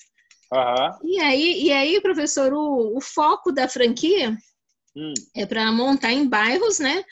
Uhum. 0.52 1.10
E 1.10 1.20
aí, 1.20 1.64
e 1.64 1.72
aí, 1.72 2.02
professor, 2.02 2.54
o, 2.54 2.98
o 2.98 3.02
foco 3.02 3.54
da 3.54 3.70
franquia 3.70 4.38
hum. 4.96 5.14
é 5.34 5.46
para 5.46 5.72
montar 5.72 6.12
em 6.12 6.28
bairros, 6.28 6.78
né? 6.78 7.04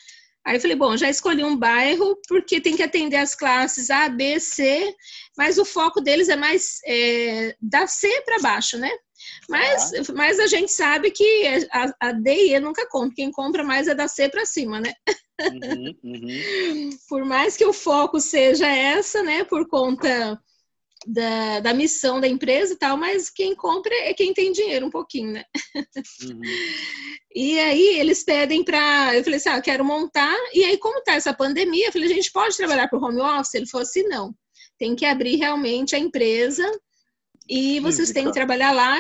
Aí 0.50 0.56
eu 0.56 0.62
falei, 0.62 0.76
bom, 0.76 0.98
já 0.98 1.08
escolhi 1.08 1.44
um 1.44 1.56
bairro 1.56 2.20
porque 2.28 2.60
tem 2.60 2.76
que 2.76 2.82
atender 2.82 3.18
as 3.18 3.36
classes 3.36 3.92
A, 3.92 4.10
B, 4.10 4.40
C, 4.40 4.96
mas 5.38 5.60
o 5.60 5.64
foco 5.64 6.02
deles 6.02 6.28
é 6.28 6.36
mais 6.36 6.80
é, 6.88 7.56
da 7.62 7.86
C 7.86 8.10
para 8.26 8.40
baixo, 8.40 8.76
né? 8.76 8.90
Mas, 9.48 9.94
ah. 9.94 10.14
mas 10.16 10.40
a 10.40 10.48
gente 10.48 10.72
sabe 10.72 11.12
que 11.12 11.48
a, 11.72 11.94
a, 12.00 12.12
D 12.14 12.48
e 12.48 12.56
E 12.56 12.60
nunca 12.60 12.90
compra, 12.90 13.14
quem 13.16 13.32
compra 13.32 13.64
mais 13.64 13.88
é 13.88 13.94
da 13.94 14.08
C 14.08 14.28
para 14.28 14.44
cima, 14.44 14.82
né? 14.82 14.92
Uhum, 15.40 15.96
uhum. 16.04 16.90
Por 17.08 17.24
mais 17.26 17.56
que 17.56 17.66
o 17.66 17.72
foco 17.72 18.20
seja 18.20 18.66
essa, 18.68 19.22
né? 19.22 19.44
Por 19.44 19.68
conta 19.68 20.42
da, 21.08 21.60
da 21.60 21.74
missão 21.74 22.20
da 22.20 22.28
empresa 22.28 22.74
e 22.74 22.78
tal, 22.78 22.98
mas 22.98 23.30
quem 23.30 23.56
compra 23.56 23.94
é 23.94 24.14
quem 24.14 24.34
tem 24.34 24.52
dinheiro 24.52 24.86
um 24.86 24.90
pouquinho, 24.90 25.34
né? 25.34 25.44
Uhum. 26.24 26.42
E 27.36 27.60
aí 27.60 28.00
eles 28.00 28.24
pedem 28.24 28.64
para. 28.64 29.16
Eu 29.16 29.24
falei 29.24 29.38
assim: 29.38 29.50
ah, 29.50 29.58
eu 29.58 29.62
quero 29.62 29.86
montar. 29.86 30.36
E 30.52 30.64
aí, 30.64 30.80
como 30.80 31.04
tá 31.04 31.14
essa 31.14 31.32
pandemia, 31.32 31.86
eu 31.86 31.92
falei: 31.92 32.12
a 32.12 32.14
gente 32.16 32.32
pode 32.32 32.58
trabalhar 32.58 32.88
por 32.88 33.04
home 33.04 33.22
office? 33.22 33.54
Ele 33.54 33.68
falou 33.68 33.84
assim: 33.84 34.02
não, 34.08 34.34
tem 34.80 34.96
que 34.96 35.06
abrir 35.06 35.36
realmente 35.36 35.96
a 35.96 36.00
empresa 36.00 36.68
e 37.48 37.80
vocês 37.80 38.12
têm 38.12 38.26
que 38.26 38.34
trabalhar 38.34 38.72
lá, 38.72 39.00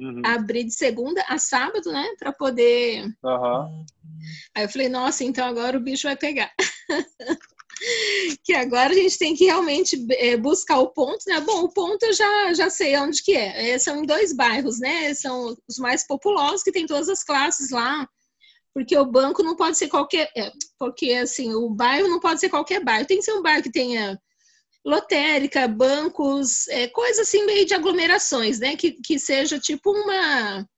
uhum. 0.00 0.22
abrir 0.24 0.64
de 0.64 0.74
segunda 0.74 1.24
a 1.28 1.38
sábado, 1.38 1.92
né? 1.92 2.04
Para 2.18 2.32
poder. 2.32 3.06
Uhum. 3.24 3.84
Aí 4.54 4.64
eu 4.64 4.68
falei: 4.68 4.88
nossa, 4.88 5.24
então 5.24 5.46
agora 5.46 5.76
o 5.76 5.80
bicho 5.80 6.06
vai 6.06 6.16
pegar. 6.16 6.52
que 8.42 8.52
agora 8.54 8.92
a 8.92 8.94
gente 8.94 9.18
tem 9.18 9.34
que 9.34 9.44
realmente 9.44 10.06
é, 10.12 10.36
buscar 10.36 10.78
o 10.78 10.90
ponto, 10.90 11.22
né? 11.26 11.40
Bom, 11.40 11.62
o 11.62 11.72
ponto 11.72 12.02
eu 12.04 12.12
já, 12.12 12.52
já 12.54 12.70
sei 12.70 12.96
onde 12.96 13.22
que 13.22 13.36
é. 13.36 13.70
é. 13.70 13.78
São 13.78 14.04
dois 14.04 14.32
bairros, 14.32 14.78
né? 14.78 15.14
São 15.14 15.56
os 15.68 15.78
mais 15.78 16.06
populosos, 16.06 16.62
que 16.62 16.72
tem 16.72 16.86
todas 16.86 17.08
as 17.08 17.22
classes 17.22 17.70
lá. 17.70 18.08
Porque 18.72 18.96
o 18.96 19.06
banco 19.06 19.42
não 19.42 19.54
pode 19.56 19.78
ser 19.78 19.88
qualquer... 19.88 20.30
É, 20.36 20.50
porque, 20.78 21.12
assim, 21.12 21.54
o 21.54 21.70
bairro 21.70 22.08
não 22.08 22.20
pode 22.20 22.40
ser 22.40 22.48
qualquer 22.48 22.82
bairro. 22.82 23.06
Tem 23.06 23.18
que 23.18 23.24
ser 23.24 23.32
um 23.32 23.42
bairro 23.42 23.62
que 23.62 23.72
tenha 23.72 24.20
lotérica, 24.84 25.66
bancos, 25.66 26.68
é, 26.68 26.88
coisa 26.88 27.22
assim 27.22 27.46
meio 27.46 27.64
de 27.64 27.74
aglomerações, 27.74 28.58
né? 28.58 28.76
Que, 28.76 28.92
que 28.92 29.18
seja 29.18 29.58
tipo 29.58 29.90
uma... 29.90 30.68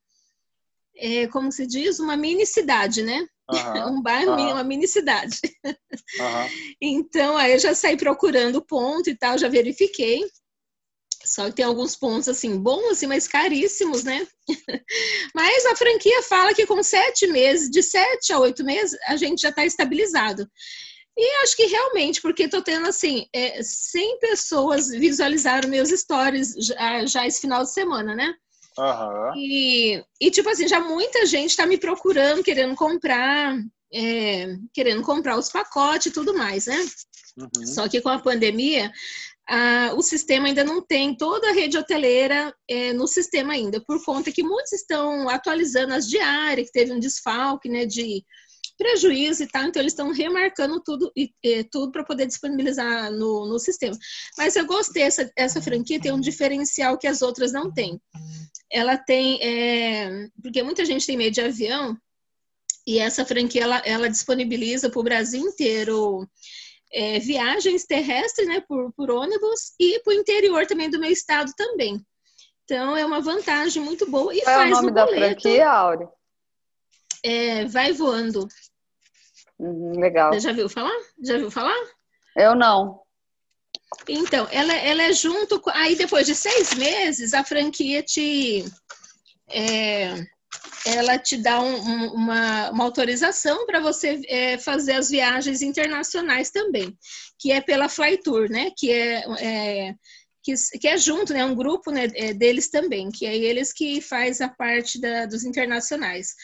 É, 0.95 1.27
como 1.29 1.51
se 1.51 1.67
diz? 1.67 1.99
Uma 1.99 2.17
mini 2.17 2.47
cidade, 2.47 3.03
né? 3.03 3.27
Uhum, 3.51 3.97
um 3.99 4.03
bairro, 4.03 4.33
uhum. 4.33 4.53
uma 4.53 4.65
mini 4.65 4.87
cidade. 4.89 5.39
Uhum. 6.21 6.77
Então, 6.81 7.37
aí 7.37 7.53
eu 7.53 7.59
já 7.59 7.75
saí 7.75 7.97
procurando 7.97 8.65
ponto 8.65 9.11
e 9.11 9.17
tal, 9.17 9.37
já 9.37 9.49
verifiquei. 9.49 10.25
Só 11.25 11.47
que 11.47 11.57
tem 11.57 11.65
alguns 11.65 11.97
pontos, 11.97 12.29
assim, 12.29 12.57
bons, 12.57 12.93
assim, 12.93 13.07
mas 13.07 13.27
caríssimos, 13.27 14.05
né? 14.05 14.27
mas 15.35 15.67
a 15.67 15.75
franquia 15.75 16.23
fala 16.23 16.55
que 16.55 16.65
com 16.65 16.83
sete 16.83 17.27
meses, 17.27 17.69
de 17.69 17.83
sete 17.83 18.33
a 18.33 18.39
oito 18.39 18.65
meses, 18.65 18.97
a 19.09 19.17
gente 19.17 19.43
já 19.43 19.49
está 19.49 19.67
estabilizado. 19.67 20.49
E 21.19 21.43
acho 21.43 21.57
que 21.57 21.67
realmente, 21.67 22.21
porque 22.21 22.45
estou 22.45 22.63
tendo, 22.63 22.87
assim, 22.87 23.27
é, 23.33 23.63
100 23.63 24.21
pessoas 24.21 24.89
visualizaram 24.89 25.69
meus 25.69 25.89
stories 25.89 26.55
já, 26.59 27.07
já 27.07 27.27
esse 27.27 27.41
final 27.41 27.65
de 27.65 27.73
semana, 27.73 28.15
né? 28.15 28.35
Uhum. 28.79 29.37
E, 29.37 30.05
e, 30.21 30.31
tipo 30.31 30.49
assim, 30.49 30.69
já 30.69 30.81
muita 30.81 31.25
gente 31.27 31.51
está 31.51 31.67
me 31.67 31.79
procurando, 31.79 32.43
querendo 32.43 32.75
comprar, 32.75 33.57
é, 33.93 34.57
querendo 34.73 35.03
comprar 35.03 35.39
os 35.39 35.49
pacotes 35.49 36.07
e 36.07 36.11
tudo 36.11 36.35
mais, 36.35 36.67
né? 36.67 36.79
Uhum. 37.39 37.67
Só 37.67 37.89
que 37.89 38.01
com 38.01 38.09
a 38.09 38.19
pandemia, 38.19 38.93
o 39.97 40.03
sistema 40.03 40.49
ainda 40.49 40.65
não 40.65 40.83
tem 40.83 41.17
toda 41.17 41.49
a 41.49 41.53
rede 41.53 41.79
hoteleira 41.79 42.55
é, 42.69 42.93
no 42.93 43.07
sistema 43.07 43.53
ainda, 43.53 43.81
por 43.81 44.03
conta 44.05 44.33
que 44.33 44.43
muitos 44.43 44.73
estão 44.73 45.29
atualizando 45.29 45.95
as 45.95 46.09
diárias, 46.09 46.67
que 46.67 46.73
teve 46.73 46.93
um 46.93 46.99
desfalque, 46.99 47.69
né, 47.69 47.87
de 47.87 48.25
prejuízo 48.77 49.43
e 49.43 49.47
tal, 49.47 49.65
então 49.65 49.81
eles 49.81 49.93
estão 49.93 50.13
remarcando 50.13 50.83
tudo 50.83 51.11
e, 51.17 51.33
e 51.43 51.65
tudo 51.65 51.93
para 51.93 52.05
poder 52.05 52.27
disponibilizar 52.27 53.11
no, 53.11 53.47
no 53.47 53.59
sistema. 53.59 53.97
Mas 54.37 54.55
eu 54.55 54.67
gostei, 54.67 55.03
essa, 55.03 55.31
essa 55.37 55.63
franquia 55.63 56.01
tem 56.01 56.13
um 56.13 56.21
diferencial 56.21 56.99
que 56.99 57.07
as 57.07 57.23
outras 57.23 57.53
não 57.53 57.73
têm. 57.73 57.99
Ela 58.71 58.97
tem, 58.97 59.41
é, 59.43 60.29
porque 60.43 60.63
muita 60.63 60.85
gente 60.85 61.07
tem 61.07 61.17
medo 61.17 61.35
de 61.35 61.41
avião, 61.41 61.97
e 62.87 62.99
essa 62.99 63.25
franquia 63.25 63.63
ela, 63.63 63.83
ela 63.85 64.09
disponibiliza 64.09 64.89
para 64.89 65.01
o 65.01 65.05
Brasil 65.05 65.41
inteiro 65.41 66.29
é, 66.93 67.19
viagens 67.19 67.85
terrestres, 67.85 68.47
né, 68.47 68.63
por, 68.67 68.93
por 68.93 69.11
ônibus 69.11 69.75
e 69.79 70.01
para 70.01 70.13
o 70.13 70.17
interior 70.17 70.67
também 70.67 70.89
do 70.89 71.01
meu 71.01 71.11
estado 71.11 71.53
também. 71.57 72.01
Então 72.65 72.97
é 72.97 73.05
uma 73.05 73.21
vantagem 73.21 73.83
muito 73.83 74.09
boa 74.11 74.35
e 74.35 74.41
Qual 74.41 74.57
faz 74.57 74.71
é 74.71 74.73
o 74.73 74.77
nome 74.77 74.93
da 74.93 75.05
boleto, 75.05 75.43
franquia, 75.43 75.71
Áurea? 75.71 76.09
É, 77.23 77.65
vai 77.67 77.93
voando. 77.93 78.49
Uhum, 79.59 79.99
legal. 79.99 80.33
Você 80.33 80.41
já 80.41 80.53
viu 80.53 80.69
falar? 80.69 80.97
Já 81.23 81.39
viu 81.39 81.51
falar? 81.51 81.77
Eu 82.37 82.55
não. 82.55 83.01
Então, 84.09 84.49
ela, 84.51 84.75
ela 84.75 85.03
é 85.03 85.13
junto. 85.13 85.61
Com, 85.61 85.71
aí 85.71 85.97
depois 85.97 86.27
de 86.27 86.35
seis 86.35 86.75
meses, 86.75 87.35
a 87.35 87.45
franquia 87.45 88.03
te. 88.03 88.65
É, 89.51 90.27
ela 90.87 91.19
te 91.19 91.37
dá 91.37 91.61
um, 91.61 91.77
um, 91.77 92.13
uma, 92.13 92.71
uma, 92.71 92.85
autorização 92.85 93.67
para 93.67 93.81
você 93.81 94.21
é, 94.29 94.59
fazer 94.59 94.93
as 94.93 95.09
viagens 95.09 95.61
internacionais 95.63 96.51
também, 96.51 96.97
que 97.39 97.53
é 97.53 97.61
pela 97.61 97.89
Flytour, 97.89 98.49
né? 98.49 98.71
Que 98.77 98.93
é, 98.93 99.25
é 99.41 99.95
que, 100.43 100.55
que, 100.81 100.89
é 100.89 100.97
junto, 100.97 101.33
né? 101.33 101.45
Um 101.45 101.57
grupo 101.57 101.91
né, 101.91 102.09
é, 102.15 102.33
deles 102.33 102.71
também, 102.71 103.11
que 103.11 103.27
é 103.27 103.37
eles 103.37 103.73
que 103.73 104.01
faz 104.01 104.41
a 104.41 104.49
parte 104.49 105.01
da, 105.01 105.27
dos 105.27 105.45
internacionais. 105.45 106.35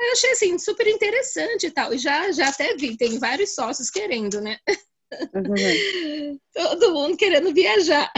Eu 0.00 0.12
achei 0.12 0.30
assim 0.30 0.58
super 0.58 0.86
interessante 0.86 1.66
e 1.66 1.70
tal. 1.72 1.92
E 1.92 1.98
já, 1.98 2.30
já 2.30 2.48
até 2.48 2.76
vi, 2.76 2.96
tem 2.96 3.18
vários 3.18 3.54
sócios 3.54 3.90
querendo, 3.90 4.40
né? 4.40 4.56
Uhum. 5.34 6.38
Todo 6.52 6.92
mundo 6.92 7.16
querendo 7.16 7.52
viajar. 7.52 8.10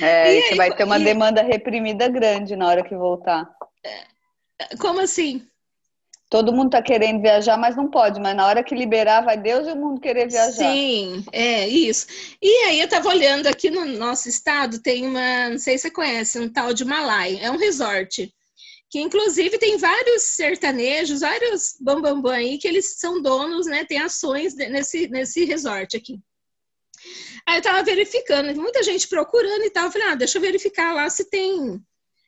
É, 0.00 0.34
e 0.34 0.42
você 0.42 0.50
aí, 0.50 0.56
vai 0.56 0.74
ter 0.74 0.84
uma 0.84 0.98
e... 0.98 1.04
demanda 1.04 1.42
reprimida 1.42 2.08
grande 2.08 2.56
na 2.56 2.68
hora 2.68 2.84
que 2.84 2.94
voltar. 2.94 3.48
Como 4.78 5.00
assim? 5.00 5.46
Todo 6.32 6.52
mundo 6.52 6.70
tá 6.70 6.80
querendo 6.80 7.20
viajar, 7.20 7.58
mas 7.58 7.76
não 7.76 7.88
pode. 7.88 8.18
Mas 8.18 8.34
na 8.34 8.46
hora 8.46 8.64
que 8.64 8.74
liberar, 8.74 9.20
vai 9.20 9.36
Deus 9.36 9.68
e 9.68 9.72
o 9.72 9.76
mundo 9.76 10.00
querer 10.00 10.28
viajar. 10.28 10.72
Sim, 10.72 11.22
é 11.30 11.68
isso. 11.68 12.06
E 12.40 12.64
aí 12.64 12.80
eu 12.80 12.88
tava 12.88 13.10
olhando 13.10 13.48
aqui 13.48 13.70
no 13.70 13.84
nosso 13.84 14.30
estado, 14.30 14.80
tem 14.80 15.06
uma, 15.06 15.50
não 15.50 15.58
sei 15.58 15.76
se 15.76 15.82
você 15.82 15.90
conhece, 15.90 16.40
um 16.40 16.50
tal 16.50 16.72
de 16.72 16.86
Malai. 16.86 17.38
É 17.38 17.50
um 17.50 17.58
resort. 17.58 18.32
Que 18.92 19.00
inclusive 19.00 19.56
tem 19.56 19.78
vários 19.78 20.22
sertanejos, 20.22 21.20
vários 21.20 21.76
bambambam 21.80 22.20
bam, 22.20 22.22
bam 22.30 22.34
aí, 22.34 22.58
que 22.58 22.68
eles 22.68 22.98
são 22.98 23.22
donos, 23.22 23.64
né? 23.64 23.86
Tem 23.86 23.98
ações 23.98 24.54
nesse, 24.54 25.08
nesse 25.08 25.46
resort 25.46 25.96
aqui. 25.96 26.20
Aí 27.48 27.56
eu 27.56 27.62
tava 27.62 27.82
verificando, 27.82 28.54
muita 28.54 28.82
gente 28.82 29.08
procurando 29.08 29.64
e 29.64 29.70
tal. 29.70 29.86
Eu 29.86 29.92
falei, 29.92 30.08
ah, 30.08 30.14
deixa 30.14 30.36
eu 30.36 30.42
verificar 30.42 30.94
lá 30.94 31.08
se 31.08 31.24
tem 31.30 31.82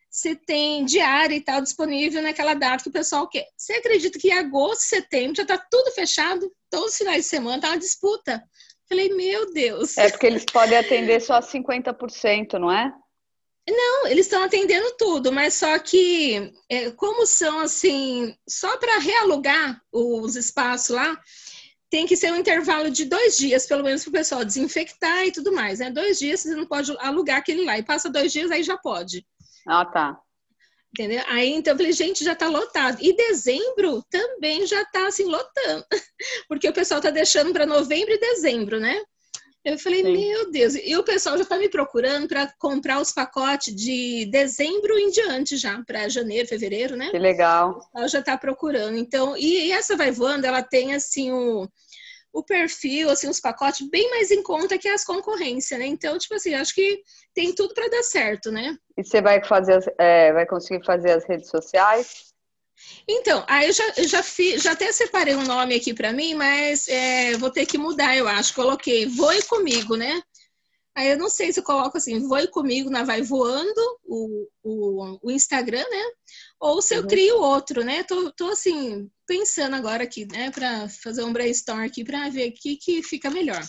se 0.09 0.37
tem 0.37 0.87
diária 0.87 1.35
e 1.35 1.41
tal 1.41 1.61
disponível 1.61 2.23
naquela 2.23 2.55
data 2.55 2.83
que 2.83 2.89
o 2.89 2.93
pessoal 2.93 3.29
quer. 3.29 3.47
Você 3.57 3.75
acredita 3.75 4.19
que 4.19 4.29
em 4.29 4.39
agosto, 4.39 4.85
setembro 4.85 5.37
já 5.37 5.43
está 5.43 5.59
tudo 5.59 5.91
fechado? 5.91 6.51
Todos 6.71 6.93
os 6.93 6.97
finais 6.97 7.25
de 7.25 7.29
semana 7.29 7.61
tá 7.61 7.69
uma 7.69 7.79
disputa. 7.79 8.43
Falei, 8.89 9.13
meu 9.13 9.53
Deus. 9.53 9.99
É 9.99 10.09
porque 10.09 10.27
eles 10.27 10.45
podem 10.45 10.79
atender 10.79 11.21
só 11.21 11.41
50%, 11.41 12.55
não 12.55 12.73
é? 12.73 12.91
Não, 13.69 14.07
eles 14.07 14.27
estão 14.27 14.43
atendendo 14.43 14.95
tudo, 14.99 15.33
mas 15.33 15.55
só 15.55 15.79
que, 15.79 16.53
é, 16.69 16.91
como 16.91 17.27
são 17.27 17.61
assim, 17.61 18.37
só 18.47 18.77
para 18.77 18.99
realugar 18.99 19.81
os 19.91 20.37
espaços 20.37 20.95
lá, 20.95 21.19
tem 21.89 22.07
que 22.07 22.17
ser 22.17 22.33
um 22.33 22.37
intervalo 22.37 22.91
de 22.91 23.05
dois 23.05 23.37
dias, 23.37 23.67
pelo 23.67 23.83
menos, 23.83 24.03
para 24.03 24.11
o 24.11 24.13
pessoal 24.13 24.45
desinfectar 24.45 25.25
e 25.25 25.33
tudo 25.33 25.53
mais. 25.53 25.79
Né? 25.79 25.91
Dois 25.91 26.19
dias 26.19 26.41
você 26.41 26.55
não 26.55 26.67
pode 26.67 26.95
alugar 26.99 27.39
aquele 27.39 27.65
lá. 27.65 27.79
E 27.79 27.83
passa 27.83 28.11
dois 28.11 28.33
dias, 28.33 28.51
aí 28.51 28.63
já 28.63 28.77
pode. 28.77 29.25
Ah, 29.67 29.85
tá. 29.85 30.21
Entendeu? 30.91 31.25
Aí 31.27 31.51
então 31.51 31.73
eu 31.73 31.77
falei, 31.77 31.93
gente, 31.93 32.23
já 32.23 32.35
tá 32.35 32.49
lotado. 32.49 32.99
E 33.01 33.17
dezembro 33.17 34.03
também 34.11 34.67
já 34.67 34.85
tá 34.85 35.07
assim 35.07 35.25
lotando. 35.25 35.85
Porque 36.49 36.69
o 36.69 36.73
pessoal 36.73 37.01
tá 37.01 37.11
deixando 37.11 37.53
para 37.53 37.65
novembro 37.65 38.13
e 38.13 38.19
dezembro, 38.19 38.79
né? 38.79 39.03
Eu 39.65 39.79
falei, 39.79 40.03
Sim. 40.03 40.13
meu 40.13 40.51
Deus, 40.51 40.75
e 40.75 40.95
o 40.95 41.03
pessoal 41.03 41.39
já 41.39 41.45
tá 41.45 41.57
me 41.57 41.71
procurando 41.71 42.29
para 42.29 42.53
comprar 42.59 43.01
os 43.01 43.13
pacotes 43.13 43.75
de 43.75 44.27
dezembro 44.27 44.99
em 44.99 45.11
diante 45.11 45.57
já, 45.57 45.83
para 45.85 46.09
janeiro, 46.09 46.47
fevereiro, 46.47 46.97
né? 46.97 47.11
Que 47.11 47.19
legal. 47.19 47.71
O 47.71 47.75
pessoal 47.81 48.09
já 48.09 48.23
tá 48.23 48.37
procurando. 48.37 48.99
Então, 48.99 49.35
e, 49.37 49.69
e 49.69 49.73
essa 49.73 49.97
vai 49.97 50.11
voando, 50.11 50.47
ela 50.47 50.63
tem 50.63 50.95
assim 50.95 51.33
o 51.33 51.67
o 52.35 52.43
perfil, 52.43 53.09
assim, 53.09 53.29
os 53.29 53.39
pacotes 53.39 53.89
bem 53.89 54.11
mais 54.11 54.33
em 54.33 54.43
conta 54.43 54.77
que 54.77 54.89
as 54.89 55.05
concorrências, 55.05 55.79
né? 55.79 55.87
Então, 55.87 56.19
tipo 56.19 56.35
assim, 56.35 56.53
acho 56.53 56.75
que 56.75 57.01
tem 57.33 57.55
tudo 57.55 57.73
para 57.73 57.89
dar 57.89 58.03
certo, 58.03 58.51
né? 58.51 58.77
E 58.99 59.05
você 59.05 59.23
vai 59.23 59.43
fazer, 59.45 59.81
é, 59.97 60.33
vai 60.33 60.45
conseguir 60.45 60.85
fazer 60.85 61.13
as 61.13 61.25
redes 61.25 61.49
sociais? 61.49 62.34
Então, 63.09 63.45
aí 63.49 63.69
eu 63.69 63.73
já, 63.73 63.93
eu 63.97 64.09
já, 64.09 64.23
fiz, 64.23 64.63
já 64.63 64.73
até 64.73 64.91
separei 64.93 65.35
um 65.35 65.45
nome 65.45 65.75
aqui 65.75 65.95
para 65.95 66.13
mim, 66.13 66.35
mas 66.35 66.89
é, 66.89 67.37
vou 67.37 67.51
ter 67.51 67.67
que 67.67 67.79
mudar, 67.79 68.17
eu 68.17 68.27
acho. 68.29 68.55
Coloquei 68.55 69.07
Voe 69.07 69.43
Comigo, 69.43 69.97
né? 69.97 70.23
Aí 70.97 71.11
eu 71.11 71.19
não 71.19 71.29
sei 71.29 71.53
se 71.53 71.59
eu 71.59 71.65
coloco 71.65 71.99
assim, 71.99 72.27
Voe 72.29 72.47
Comigo 72.49 72.89
na 72.89 73.03
Vai 73.03 73.21
Voando, 73.21 73.99
o, 74.05 74.49
o, 74.63 75.19
o 75.23 75.31
Instagram, 75.31 75.85
né? 75.91 76.05
Ou 76.61 76.81
se 76.81 76.95
eu 76.95 77.03
uhum. 77.03 77.09
crio 77.09 77.41
outro, 77.41 77.85
né? 77.85 78.05
Tô, 78.05 78.31
tô 78.33 78.47
assim, 78.49 79.11
pensando 79.27 79.75
agora 79.75 80.05
aqui, 80.05 80.27
né, 80.31 80.51
para 80.51 80.89
fazer 80.89 81.25
um 81.25 81.33
brainstorm 81.33 81.83
aqui 81.85 82.05
para 82.05 82.29
ver 82.31 82.51
o 82.51 82.55
que, 82.55 82.77
que 82.77 83.03
fica 83.03 83.31
melhor. 83.31 83.61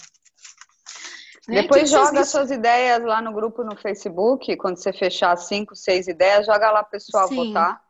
Né? 1.48 1.62
Depois 1.62 1.90
joga 1.90 2.22
as 2.22 2.30
suas 2.30 2.52
ideias 2.52 3.04
lá 3.04 3.22
no 3.22 3.34
grupo 3.34 3.64
no 3.64 3.78
Facebook, 3.78 4.56
quando 4.58 4.78
você 4.78 4.92
fechar 4.92 5.36
cinco, 5.38 5.76
seis 5.76 6.08
ideias, 6.08 6.46
joga 6.46 6.72
lá 6.72 6.84
pessoal 6.84 7.28
Sim. 7.28 7.36
votar. 7.36 7.85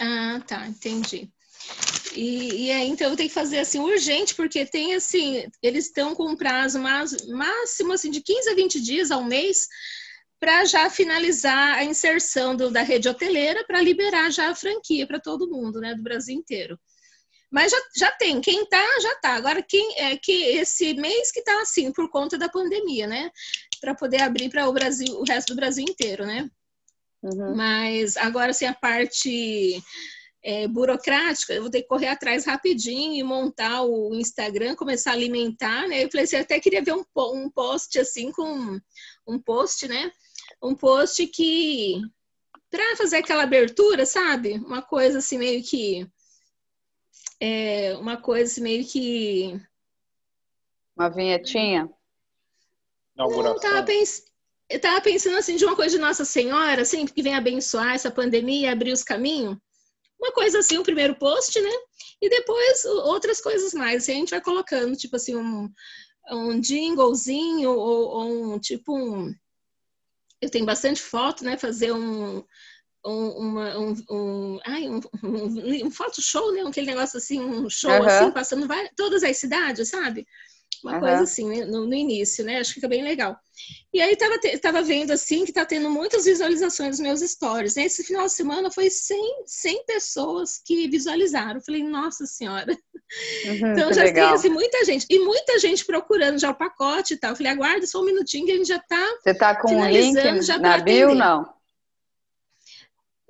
Ah, 0.00 0.40
tá, 0.46 0.66
entendi. 0.66 1.30
E, 2.16 2.66
e 2.66 2.72
aí, 2.72 2.88
então, 2.88 3.10
eu 3.10 3.16
tenho 3.16 3.28
que 3.28 3.34
fazer 3.34 3.58
assim 3.58 3.78
urgente, 3.80 4.34
porque 4.34 4.64
tem 4.64 4.94
assim, 4.94 5.46
eles 5.62 5.86
estão 5.86 6.14
com 6.14 6.26
um 6.30 6.36
prazo 6.36 6.78
máximo 6.80 7.92
assim, 7.92 8.10
de 8.10 8.22
15 8.22 8.50
a 8.50 8.54
20 8.54 8.80
dias 8.80 9.10
ao 9.10 9.22
mês 9.22 9.68
para 10.40 10.64
já 10.64 10.88
finalizar 10.88 11.76
a 11.76 11.84
inserção 11.84 12.56
do, 12.56 12.70
da 12.70 12.80
rede 12.82 13.08
hoteleira 13.08 13.62
para 13.66 13.82
liberar 13.82 14.32
já 14.32 14.50
a 14.50 14.54
franquia 14.54 15.06
para 15.06 15.20
todo 15.20 15.50
mundo, 15.50 15.80
né, 15.80 15.94
do 15.94 16.02
Brasil 16.02 16.34
inteiro. 16.34 16.80
Mas 17.50 17.70
já, 17.70 17.78
já 17.96 18.10
tem, 18.12 18.40
quem 18.40 18.64
tá, 18.66 18.86
já 19.02 19.14
tá. 19.16 19.34
Agora, 19.34 19.62
quem 19.62 19.98
é 19.98 20.16
que 20.16 20.32
esse 20.32 20.94
mês 20.94 21.30
que 21.30 21.42
tá 21.42 21.60
assim, 21.60 21.92
por 21.92 22.08
conta 22.08 22.38
da 22.38 22.48
pandemia, 22.48 23.06
né? 23.08 23.30
Para 23.80 23.94
poder 23.94 24.22
abrir 24.22 24.48
para 24.48 24.68
o 24.68 24.72
Brasil, 24.72 25.18
o 25.18 25.24
resto 25.24 25.48
do 25.48 25.56
Brasil 25.56 25.84
inteiro, 25.84 26.24
né? 26.24 26.48
Uhum. 27.22 27.54
Mas 27.54 28.16
agora, 28.16 28.50
assim, 28.50 28.66
a 28.66 28.74
parte 28.74 29.82
é, 30.42 30.66
burocrática, 30.66 31.52
eu 31.52 31.62
vou 31.62 31.70
ter 31.70 31.82
que 31.82 31.88
correr 31.88 32.08
atrás 32.08 32.46
rapidinho 32.46 33.14
e 33.14 33.22
montar 33.22 33.82
o 33.82 34.14
Instagram, 34.14 34.74
começar 34.74 35.10
a 35.10 35.14
alimentar, 35.14 35.86
né? 35.88 36.04
Eu 36.04 36.10
falei 36.10 36.24
assim, 36.24 36.36
eu 36.36 36.42
até 36.42 36.58
queria 36.58 36.82
ver 36.82 36.94
um, 36.94 37.04
um 37.34 37.50
post 37.50 37.98
assim 37.98 38.32
com 38.32 38.80
um 39.26 39.38
post, 39.38 39.86
né? 39.86 40.10
Um 40.62 40.74
post 40.74 41.26
que 41.26 42.00
para 42.70 42.96
fazer 42.96 43.16
aquela 43.16 43.42
abertura, 43.42 44.06
sabe? 44.06 44.54
Uma 44.54 44.80
coisa 44.80 45.18
assim 45.18 45.38
meio 45.38 45.62
que 45.62 46.08
é, 47.40 47.96
uma 47.96 48.18
coisa 48.18 48.52
assim, 48.52 48.60
meio 48.60 48.84
que. 48.84 49.58
Uma 50.94 51.08
vinhetinha? 51.08 51.88
Não, 53.16 53.58
tava 53.58 53.82
pens... 53.82 54.24
eu 54.70 54.80
tava 54.80 55.00
pensando 55.00 55.36
assim 55.36 55.56
de 55.56 55.64
uma 55.64 55.74
coisa 55.74 55.96
de 55.96 56.00
Nossa 56.00 56.24
Senhora, 56.24 56.82
assim, 56.82 57.04
que 57.04 57.22
vem 57.22 57.34
abençoar 57.34 57.94
essa 57.94 58.10
pandemia 58.10 58.68
e 58.68 58.72
abrir 58.72 58.92
os 58.92 59.02
caminhos. 59.02 59.56
Uma 60.18 60.32
coisa 60.32 60.60
assim, 60.60 60.78
o 60.78 60.82
primeiro 60.84 61.16
post, 61.16 61.60
né? 61.60 61.70
E 62.22 62.28
depois 62.28 62.84
outras 62.84 63.40
coisas 63.40 63.74
mais. 63.74 64.08
A 64.08 64.12
gente 64.12 64.30
vai 64.30 64.40
colocando, 64.40 64.96
tipo 64.96 65.16
assim, 65.16 65.34
um, 65.34 65.68
um 66.30 66.62
jinglezinho 66.62 67.70
ou, 67.70 68.08
ou 68.08 68.54
um 68.54 68.58
tipo 68.60 68.96
um. 68.96 69.34
Eu 70.40 70.48
tenho 70.48 70.64
bastante 70.64 71.02
foto, 71.02 71.42
né? 71.42 71.56
Fazer 71.56 71.92
um, 71.92 72.44
um, 73.04 73.28
uma, 73.30 73.78
um, 73.78 73.94
um, 74.10 74.60
ai, 74.64 74.88
um, 74.88 75.00
um, 75.24 75.86
um 75.86 75.90
foto 75.90 76.22
show, 76.22 76.52
né? 76.52 76.62
Aquele 76.62 76.86
negócio 76.86 77.18
assim, 77.18 77.40
um 77.40 77.68
show 77.68 77.90
uhum. 77.90 78.06
assim, 78.06 78.30
passando 78.30 78.68
várias, 78.68 78.92
todas 78.96 79.24
as 79.24 79.36
cidades, 79.36 79.88
sabe? 79.88 80.26
Uma 80.82 80.94
uhum. 80.94 81.00
coisa 81.00 81.22
assim, 81.22 81.46
né? 81.46 81.64
no, 81.64 81.86
no, 81.86 81.94
início, 81.94 82.44
né? 82.44 82.58
Acho 82.58 82.70
que 82.70 82.76
fica 82.76 82.88
bem 82.88 83.02
legal. 83.02 83.36
E 83.92 84.00
aí 84.00 84.16
tava, 84.16 84.38
te, 84.38 84.56
tava 84.58 84.82
vendo 84.82 85.10
assim 85.10 85.44
que 85.44 85.52
tá 85.52 85.66
tendo 85.66 85.90
muitas 85.90 86.24
visualizações 86.24 86.90
dos 86.90 87.00
meus 87.00 87.20
stories. 87.20 87.76
Né? 87.76 87.84
Esse 87.84 88.02
final 88.02 88.24
de 88.24 88.32
semana 88.32 88.70
foi 88.70 88.88
100, 88.88 89.44
100 89.46 89.84
pessoas 89.84 90.60
que 90.64 90.88
visualizaram. 90.88 91.56
Eu 91.56 91.64
falei, 91.64 91.82
nossa 91.82 92.24
senhora. 92.24 92.72
Uhum, 93.44 93.72
então 93.72 93.92
já 93.92 94.04
legal. 94.04 94.28
tem 94.28 94.34
assim, 94.36 94.48
muita 94.48 94.84
gente. 94.84 95.04
E 95.10 95.18
muita 95.18 95.58
gente 95.58 95.84
procurando 95.84 96.38
já 96.38 96.50
o 96.50 96.54
pacote 96.54 97.14
e 97.14 97.16
tal. 97.18 97.32
Eu 97.32 97.36
falei, 97.36 97.52
aguarda 97.52 97.86
só 97.86 98.00
um 98.00 98.04
minutinho 98.04 98.46
que 98.46 98.52
a 98.52 98.56
gente 98.56 98.68
já 98.68 98.78
tá. 98.78 99.06
Você 99.22 99.34
tá 99.34 99.60
com 99.60 99.76
o 99.76 99.86
link 99.86 100.42
já 100.42 100.58
na 100.58 100.78
bio, 100.78 101.14
não? 101.14 101.59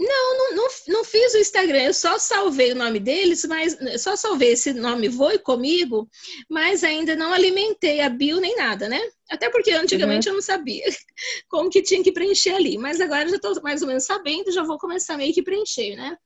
Não, 0.02 0.38
não, 0.38 0.56
não, 0.56 0.68
não, 0.88 1.04
fiz 1.04 1.34
o 1.34 1.38
Instagram, 1.38 1.82
eu 1.82 1.92
só 1.92 2.18
salvei 2.18 2.72
o 2.72 2.74
nome 2.74 2.98
deles, 2.98 3.44
mas 3.44 3.76
só 4.02 4.16
salvei 4.16 4.52
esse 4.52 4.72
nome 4.72 5.10
Voe 5.10 5.38
comigo, 5.38 6.08
mas 6.48 6.82
ainda 6.82 7.14
não 7.14 7.34
alimentei 7.34 8.00
a 8.00 8.08
bio 8.08 8.40
nem 8.40 8.56
nada, 8.56 8.88
né? 8.88 8.98
Até 9.28 9.50
porque 9.50 9.72
antigamente 9.72 10.26
uhum. 10.26 10.32
eu 10.32 10.36
não 10.36 10.42
sabia 10.42 10.86
como 11.50 11.68
que 11.68 11.82
tinha 11.82 12.02
que 12.02 12.12
preencher 12.12 12.54
ali, 12.54 12.78
mas 12.78 12.98
agora 12.98 13.28
já 13.28 13.36
estou 13.36 13.60
mais 13.62 13.82
ou 13.82 13.88
menos 13.88 14.04
sabendo, 14.04 14.50
já 14.50 14.62
vou 14.62 14.78
começar 14.78 15.18
meio 15.18 15.34
que 15.34 15.42
preencher, 15.42 15.94
né? 15.94 16.16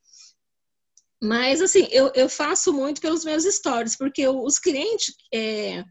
Mas 1.20 1.60
assim, 1.60 1.88
eu, 1.90 2.12
eu 2.14 2.28
faço 2.28 2.72
muito 2.72 3.00
pelos 3.00 3.24
meus 3.24 3.42
stories, 3.42 3.96
porque 3.96 4.28
os 4.28 4.56
clientes 4.56 5.16
é, 5.32 5.82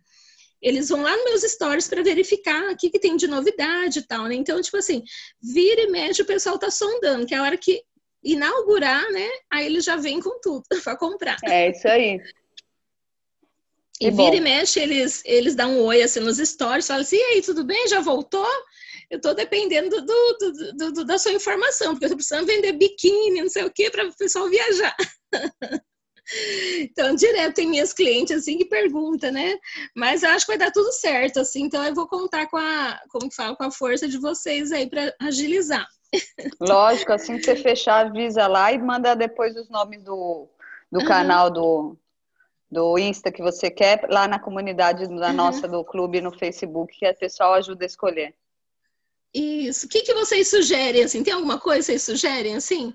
eles 0.63 0.87
vão 0.87 1.01
lá 1.01 1.15
nos 1.17 1.25
meus 1.25 1.41
stories 1.41 1.89
para 1.89 2.01
verificar 2.01 2.71
o 2.71 2.77
que, 2.77 2.89
que 2.89 2.97
tem 2.97 3.17
de 3.17 3.27
novidade 3.27 3.99
e 3.99 4.01
tal, 4.01 4.27
né? 4.27 4.35
Então, 4.35 4.61
tipo 4.61 4.77
assim, 4.77 5.03
vira 5.41 5.81
e 5.81 5.87
mexe, 5.87 6.21
o 6.21 6.25
pessoal 6.25 6.57
tá 6.57 6.71
sondando, 6.71 7.25
que 7.25 7.35
é 7.35 7.37
a 7.37 7.43
hora 7.43 7.57
que 7.57 7.83
inaugurar, 8.23 9.11
né? 9.11 9.29
Aí 9.51 9.65
eles 9.65 9.83
já 9.83 9.97
vêm 9.97 10.21
com 10.21 10.39
tudo 10.39 10.63
para 10.81 10.97
comprar. 10.97 11.37
É 11.43 11.69
isso 11.69 11.85
aí. 11.85 12.17
E, 13.99 14.09
vira 14.09 14.37
e 14.37 14.41
mexe, 14.41 14.79
eles, 14.79 15.21
eles 15.25 15.53
dão 15.53 15.79
um 15.79 15.83
oi 15.83 16.01
assim 16.01 16.21
nos 16.21 16.37
stories, 16.37 16.87
falam 16.87 17.01
assim, 17.01 17.17
e 17.17 17.23
aí, 17.23 17.41
tudo 17.41 17.63
bem? 17.65 17.87
Já 17.89 17.99
voltou? 17.99 18.47
Eu 19.09 19.17
estou 19.17 19.33
dependendo 19.33 20.01
do, 20.01 20.37
do, 20.73 20.91
do, 20.93 21.05
da 21.05 21.17
sua 21.17 21.33
informação, 21.33 21.91
porque 21.91 22.05
eu 22.05 22.07
estou 22.07 22.17
precisando 22.17 22.47
vender 22.47 22.71
biquíni, 22.71 23.41
não 23.41 23.49
sei 23.49 23.65
o 23.65 23.71
quê, 23.71 23.89
para 23.89 24.07
o 24.07 24.15
pessoal 24.15 24.49
viajar. 24.49 24.95
Então, 26.79 27.15
direto 27.15 27.55
tem 27.55 27.67
minhas 27.67 27.93
clientes 27.93 28.37
assim 28.37 28.57
que 28.57 28.65
perguntam, 28.65 29.31
né? 29.31 29.57
Mas 29.95 30.23
eu 30.23 30.29
acho 30.29 30.45
que 30.45 30.51
vai 30.53 30.57
dar 30.57 30.71
tudo 30.71 30.91
certo, 30.91 31.39
assim. 31.39 31.63
Então, 31.63 31.83
eu 31.85 31.93
vou 31.93 32.07
contar 32.07 32.47
com 32.47 32.57
a, 32.57 32.99
como 33.09 33.29
que 33.29 33.35
fala, 33.35 33.55
com 33.55 33.63
a 33.63 33.71
força 33.71 34.07
de 34.07 34.17
vocês 34.17 34.71
aí 34.71 34.89
para 34.89 35.13
agilizar. 35.19 35.87
Lógico, 36.61 37.11
assim 37.11 37.37
que 37.37 37.43
você 37.43 37.55
fechar, 37.55 38.05
avisa 38.05 38.47
lá 38.47 38.71
e 38.71 38.77
manda 38.77 39.15
depois 39.15 39.55
os 39.55 39.69
nomes 39.69 40.01
do, 40.03 40.47
do 40.91 40.99
uhum. 40.99 41.05
canal 41.05 41.49
do, 41.49 41.97
do 42.71 42.97
Insta 42.97 43.31
que 43.31 43.41
você 43.41 43.69
quer 43.69 44.07
lá 44.09 44.27
na 44.27 44.39
comunidade 44.39 45.07
da 45.07 45.27
uhum. 45.27 45.33
nossa 45.33 45.67
do 45.67 45.83
clube 45.83 46.21
no 46.21 46.31
Facebook, 46.31 46.97
que 46.97 47.05
a 47.05 47.13
pessoal 47.13 47.53
ajuda 47.55 47.83
a 47.83 47.87
escolher. 47.87 48.35
Isso. 49.33 49.87
O 49.87 49.89
que, 49.89 50.01
que 50.01 50.13
vocês 50.13 50.49
sugerem, 50.49 51.03
assim? 51.03 51.23
Tem 51.23 51.33
alguma 51.33 51.59
coisa 51.59 51.79
que 51.79 51.85
vocês 51.85 52.03
sugerem, 52.03 52.55
assim? 52.55 52.93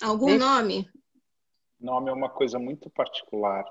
Algum 0.00 0.38
nome? 0.38 0.88
Nome 1.80 2.10
é 2.10 2.12
uma 2.12 2.28
coisa 2.28 2.58
muito 2.58 2.88
particular. 2.90 3.64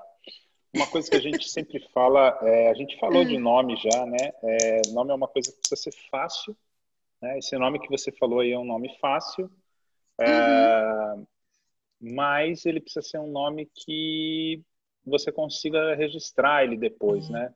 Uma 0.74 0.86
coisa 0.86 1.10
que 1.10 1.16
a 1.16 1.20
gente 1.20 1.48
sempre 1.48 1.80
fala, 1.92 2.38
é, 2.42 2.70
a 2.70 2.74
gente 2.74 2.98
falou 2.98 3.24
de 3.24 3.36
hum. 3.36 3.40
nome 3.40 3.76
já, 3.76 4.06
né? 4.06 4.32
É, 4.42 4.82
nome 4.92 5.10
é 5.10 5.14
uma 5.14 5.28
coisa 5.28 5.50
que 5.50 5.58
precisa 5.58 5.90
ser 5.90 6.08
fácil. 6.10 6.56
Né? 7.20 7.38
Esse 7.38 7.56
nome 7.56 7.80
que 7.80 7.88
você 7.88 8.12
falou 8.12 8.40
aí 8.40 8.52
é 8.52 8.58
um 8.58 8.64
nome 8.64 8.94
fácil, 8.98 9.50
é, 10.18 11.14
uhum. 11.14 11.26
mas 12.00 12.66
ele 12.66 12.80
precisa 12.80 13.06
ser 13.06 13.18
um 13.18 13.30
nome 13.30 13.70
que 13.74 14.62
você 15.04 15.30
consiga 15.30 15.94
registrar 15.94 16.64
ele 16.64 16.76
depois, 16.76 17.28
né? 17.28 17.54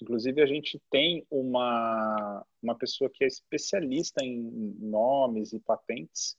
Inclusive 0.00 0.40
a 0.40 0.46
gente 0.46 0.80
tem 0.90 1.26
uma 1.30 2.44
uma 2.62 2.76
pessoa 2.76 3.10
que 3.12 3.24
é 3.24 3.26
especialista 3.26 4.24
em 4.24 4.76
nomes 4.78 5.52
e 5.52 5.58
patentes, 5.58 6.36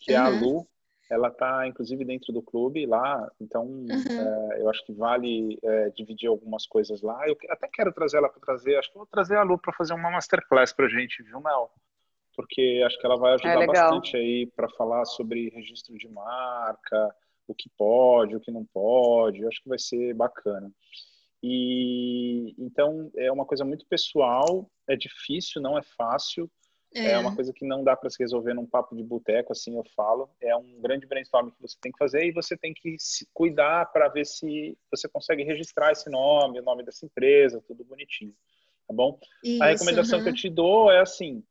que 0.00 0.12
uhum. 0.12 0.18
é 0.18 0.20
a 0.20 0.30
uhum. 0.30 0.40
Lu, 0.40 0.68
ela 1.12 1.28
está 1.28 1.66
inclusive 1.66 2.04
dentro 2.06 2.32
do 2.32 2.40
clube 2.40 2.86
lá, 2.86 3.30
então 3.38 3.66
uhum. 3.66 3.86
é, 4.50 4.62
eu 4.62 4.70
acho 4.70 4.84
que 4.86 4.92
vale 4.94 5.58
é, 5.62 5.90
dividir 5.90 6.28
algumas 6.28 6.66
coisas 6.66 7.02
lá. 7.02 7.28
Eu 7.28 7.36
até 7.50 7.68
quero 7.68 7.92
trazer 7.92 8.16
ela 8.16 8.30
para 8.30 8.40
trazer, 8.40 8.76
acho 8.76 8.90
que 8.90 8.96
vou 8.96 9.06
trazer 9.06 9.36
a 9.36 9.42
Lu 9.42 9.58
para 9.58 9.74
fazer 9.74 9.92
uma 9.92 10.10
masterclass 10.10 10.72
para 10.72 10.88
gente, 10.88 11.22
viu, 11.22 11.38
Mel? 11.40 11.70
Porque 12.34 12.82
acho 12.86 12.98
que 12.98 13.04
ela 13.04 13.18
vai 13.18 13.34
ajudar 13.34 13.62
é 13.62 13.66
bastante 13.66 14.16
aí 14.16 14.46
para 14.56 14.70
falar 14.70 15.04
sobre 15.04 15.50
registro 15.50 15.98
de 15.98 16.08
marca, 16.08 17.14
o 17.46 17.54
que 17.54 17.68
pode, 17.76 18.34
o 18.34 18.40
que 18.40 18.50
não 18.50 18.64
pode. 18.64 19.42
Eu 19.42 19.48
acho 19.48 19.62
que 19.62 19.68
vai 19.68 19.78
ser 19.78 20.14
bacana. 20.14 20.72
E 21.42 22.54
então 22.58 23.10
é 23.16 23.30
uma 23.30 23.44
coisa 23.44 23.66
muito 23.66 23.84
pessoal, 23.86 24.70
é 24.88 24.96
difícil, 24.96 25.60
não 25.60 25.76
é 25.76 25.82
fácil. 25.82 26.50
É. 26.94 27.12
é. 27.12 27.18
uma 27.18 27.34
coisa 27.34 27.52
que 27.52 27.64
não 27.64 27.82
dá 27.82 27.96
para 27.96 28.10
se 28.10 28.18
resolver 28.18 28.54
num 28.54 28.66
papo 28.66 28.94
de 28.94 29.02
boteco, 29.02 29.52
assim 29.52 29.76
eu 29.76 29.84
falo. 29.96 30.28
É 30.40 30.54
um 30.56 30.80
grande 30.80 31.06
brainstorm 31.06 31.50
que 31.50 31.60
você 31.60 31.76
tem 31.80 31.92
que 31.92 31.98
fazer 31.98 32.24
e 32.26 32.32
você 32.32 32.56
tem 32.56 32.74
que 32.74 32.96
se 32.98 33.26
cuidar 33.32 33.90
para 33.92 34.08
ver 34.08 34.26
se 34.26 34.76
você 34.90 35.08
consegue 35.08 35.42
registrar 35.42 35.92
esse 35.92 36.08
nome, 36.10 36.60
o 36.60 36.64
nome 36.64 36.84
dessa 36.84 37.04
empresa, 37.04 37.62
tudo 37.66 37.84
bonitinho, 37.84 38.34
tá 38.86 38.94
bom? 38.94 39.18
Isso, 39.42 39.62
a 39.62 39.66
recomendação 39.66 40.18
uhum. 40.18 40.24
que 40.24 40.30
eu 40.30 40.34
te 40.34 40.50
dou 40.50 40.90
é 40.90 41.00
assim: 41.00 41.42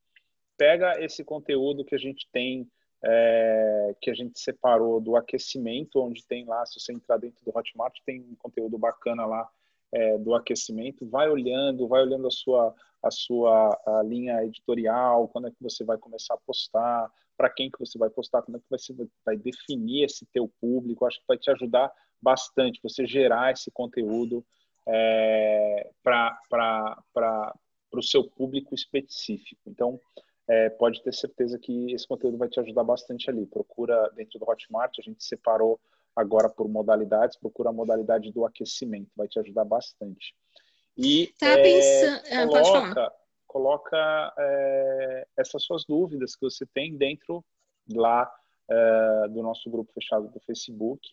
pega 0.58 1.04
esse 1.04 1.24
conteúdo 1.24 1.84
que 1.84 1.96
a 1.96 2.00
gente 2.00 2.28
tem, 2.32 2.70
é, 3.04 3.96
que 4.00 4.12
a 4.12 4.14
gente 4.14 4.40
separou 4.40 5.02
do 5.02 5.16
aquecimento, 5.16 6.00
onde 6.00 6.26
tem 6.26 6.46
lá, 6.46 6.66
se 6.66 6.80
você 6.80 6.94
entrar 6.94 7.18
dentro 7.18 7.44
do 7.44 7.58
Hotmart, 7.58 7.98
tem 8.06 8.22
um 8.22 8.36
conteúdo 8.36 8.78
bacana 8.78 9.26
lá 9.26 9.50
é, 9.92 10.18
do 10.18 10.34
aquecimento, 10.34 11.08
vai 11.10 11.30
olhando, 11.30 11.88
vai 11.88 12.02
olhando 12.02 12.28
a 12.28 12.32
sua 12.32 12.74
a 13.04 13.12
sua 13.12 13.78
a 13.86 14.04
linha 14.04 14.44
editorial, 14.44 15.28
quando 15.28 15.48
é 15.48 15.52
que 15.52 15.62
você 15.62 15.84
vai 15.84 15.98
começar 15.98 16.36
a 16.36 16.38
postar, 16.46 17.12
para 17.38 17.50
quem 17.50 17.72
que 17.72 17.80
você 17.80 17.98
vai 17.98 18.10
postar, 18.10 18.42
como 18.44 18.58
é 18.58 18.60
que 18.60 18.70
você 18.70 18.94
vai 19.26 19.36
definir 19.36 20.06
esse 20.06 20.26
teu 20.28 20.48
público, 20.60 21.06
acho 21.06 21.20
que 21.20 21.28
vai 21.28 21.38
te 21.38 21.50
ajudar 21.50 21.92
bastante 22.22 22.80
você 22.84 23.06
gerar 23.06 23.52
esse 23.52 23.72
conteúdo 23.72 24.46
é, 24.88 25.90
para 26.04 27.04
o 27.94 28.04
seu 28.04 28.24
público 28.24 28.76
específico. 28.76 29.62
Então, 29.66 30.00
é, 30.48 30.70
pode 30.70 31.02
ter 31.02 31.14
certeza 31.14 31.58
que 31.58 31.94
esse 31.94 32.08
conteúdo 32.08 32.38
vai 32.38 32.48
te 32.48 32.60
ajudar 32.60 32.84
bastante 32.84 33.30
ali. 33.30 33.46
Procura 33.46 34.10
dentro 34.16 34.38
do 34.38 34.48
Hotmart, 34.48 35.00
a 35.00 35.02
gente 35.02 35.24
separou 35.24 35.80
agora 36.16 36.50
por 36.50 36.68
modalidades, 36.68 37.38
procura 37.38 37.70
a 37.70 37.74
modalidade 37.74 38.32
do 38.32 38.46
aquecimento, 38.46 39.10
vai 39.16 39.28
te 39.28 39.40
ajudar 39.40 39.66
bastante. 39.66 40.36
E 40.98 41.34
tá 41.40 41.48
é, 41.48 41.64
pensando... 41.64 42.22
Ah, 42.32 42.48
coloca, 42.48 43.14
coloca 43.48 44.34
é, 44.38 45.28
essas 45.38 45.64
suas 45.64 45.86
dúvidas 45.86 46.36
que 46.36 46.44
você 46.44 46.66
tem 46.66 46.96
dentro 46.96 47.44
lá 47.90 48.32
é, 48.70 49.28
do 49.30 49.42
nosso 49.42 49.70
grupo 49.70 49.92
fechado 49.94 50.28
do 50.30 50.40
Facebook, 50.42 51.10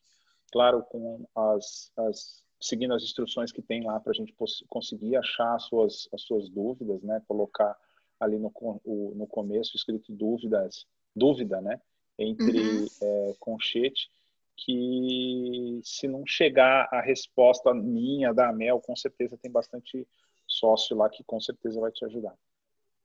claro, 0.51 0.83
com 0.83 1.27
as, 1.35 1.91
as 1.97 2.43
seguindo 2.61 2.95
as 2.95 3.03
instruções 3.03 3.53
que 3.53 3.63
tem 3.63 3.85
lá 3.85 4.01
para 4.01 4.11
a 4.11 4.15
gente 4.15 4.35
conseguir 4.69 5.17
achar 5.17 5.55
as 5.55 5.65
suas, 5.65 6.09
as 6.13 6.23
suas 6.23 6.49
dúvidas, 6.49 7.03
né? 7.03 7.23
Colocar 7.27 7.77
ali 8.19 8.39
no, 8.39 8.53
o, 8.85 9.13
no 9.15 9.27
começo 9.27 9.77
escrito 9.77 10.13
dúvidas, 10.13 10.87
dúvida, 11.15 11.61
né? 11.61 11.81
Entre 12.19 12.59
uhum. 12.59 12.87
é, 13.01 13.35
conchete 13.39 14.11
que 14.59 15.81
se 15.85 16.09
não 16.09 16.27
chegar 16.27 16.89
a 16.93 17.01
resposta 17.01 17.73
minha 17.73 18.33
da 18.33 18.53
Mel, 18.53 18.81
com 18.81 18.97
certeza 18.97 19.39
tem 19.41 19.51
bastante 19.51 20.07
sócio 20.47 20.97
lá 20.97 21.09
que 21.09 21.23
com 21.25 21.41
certeza 21.41 21.81
vai 21.81 21.93
te 21.93 22.05
ajudar. 22.05 22.35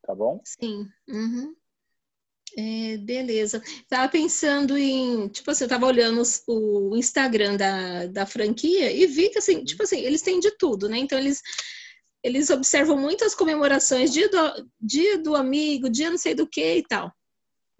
Tá 0.01 0.15
bom? 0.15 0.41
Sim. 0.43 0.87
Uhum. 1.07 1.55
É, 2.57 2.97
beleza. 2.97 3.61
Tava 3.87 4.09
pensando 4.09 4.77
em, 4.77 5.27
tipo 5.29 5.49
assim, 5.49 5.63
eu 5.63 5.69
tava 5.69 5.87
olhando 5.87 6.21
os, 6.21 6.43
o 6.47 6.95
Instagram 6.95 7.57
da, 7.57 8.07
da 8.07 8.25
franquia 8.25 8.91
e 8.91 9.05
vi 9.07 9.29
que, 9.29 9.39
assim, 9.39 9.63
tipo 9.63 9.83
assim, 9.83 9.99
eles 9.99 10.21
têm 10.21 10.39
de 10.39 10.51
tudo, 10.57 10.87
né? 10.87 10.97
Então, 10.97 11.17
eles, 11.17 11.41
eles 12.23 12.49
observam 12.49 12.97
muitas 12.97 13.33
comemorações, 13.33 14.11
dia 14.11 14.29
do, 14.29 14.69
dia 14.79 15.17
do 15.17 15.35
amigo, 15.35 15.89
dia 15.89 16.09
não 16.09 16.17
sei 16.17 16.35
do 16.35 16.47
que 16.47 16.77
e 16.77 16.83
tal. 16.83 17.11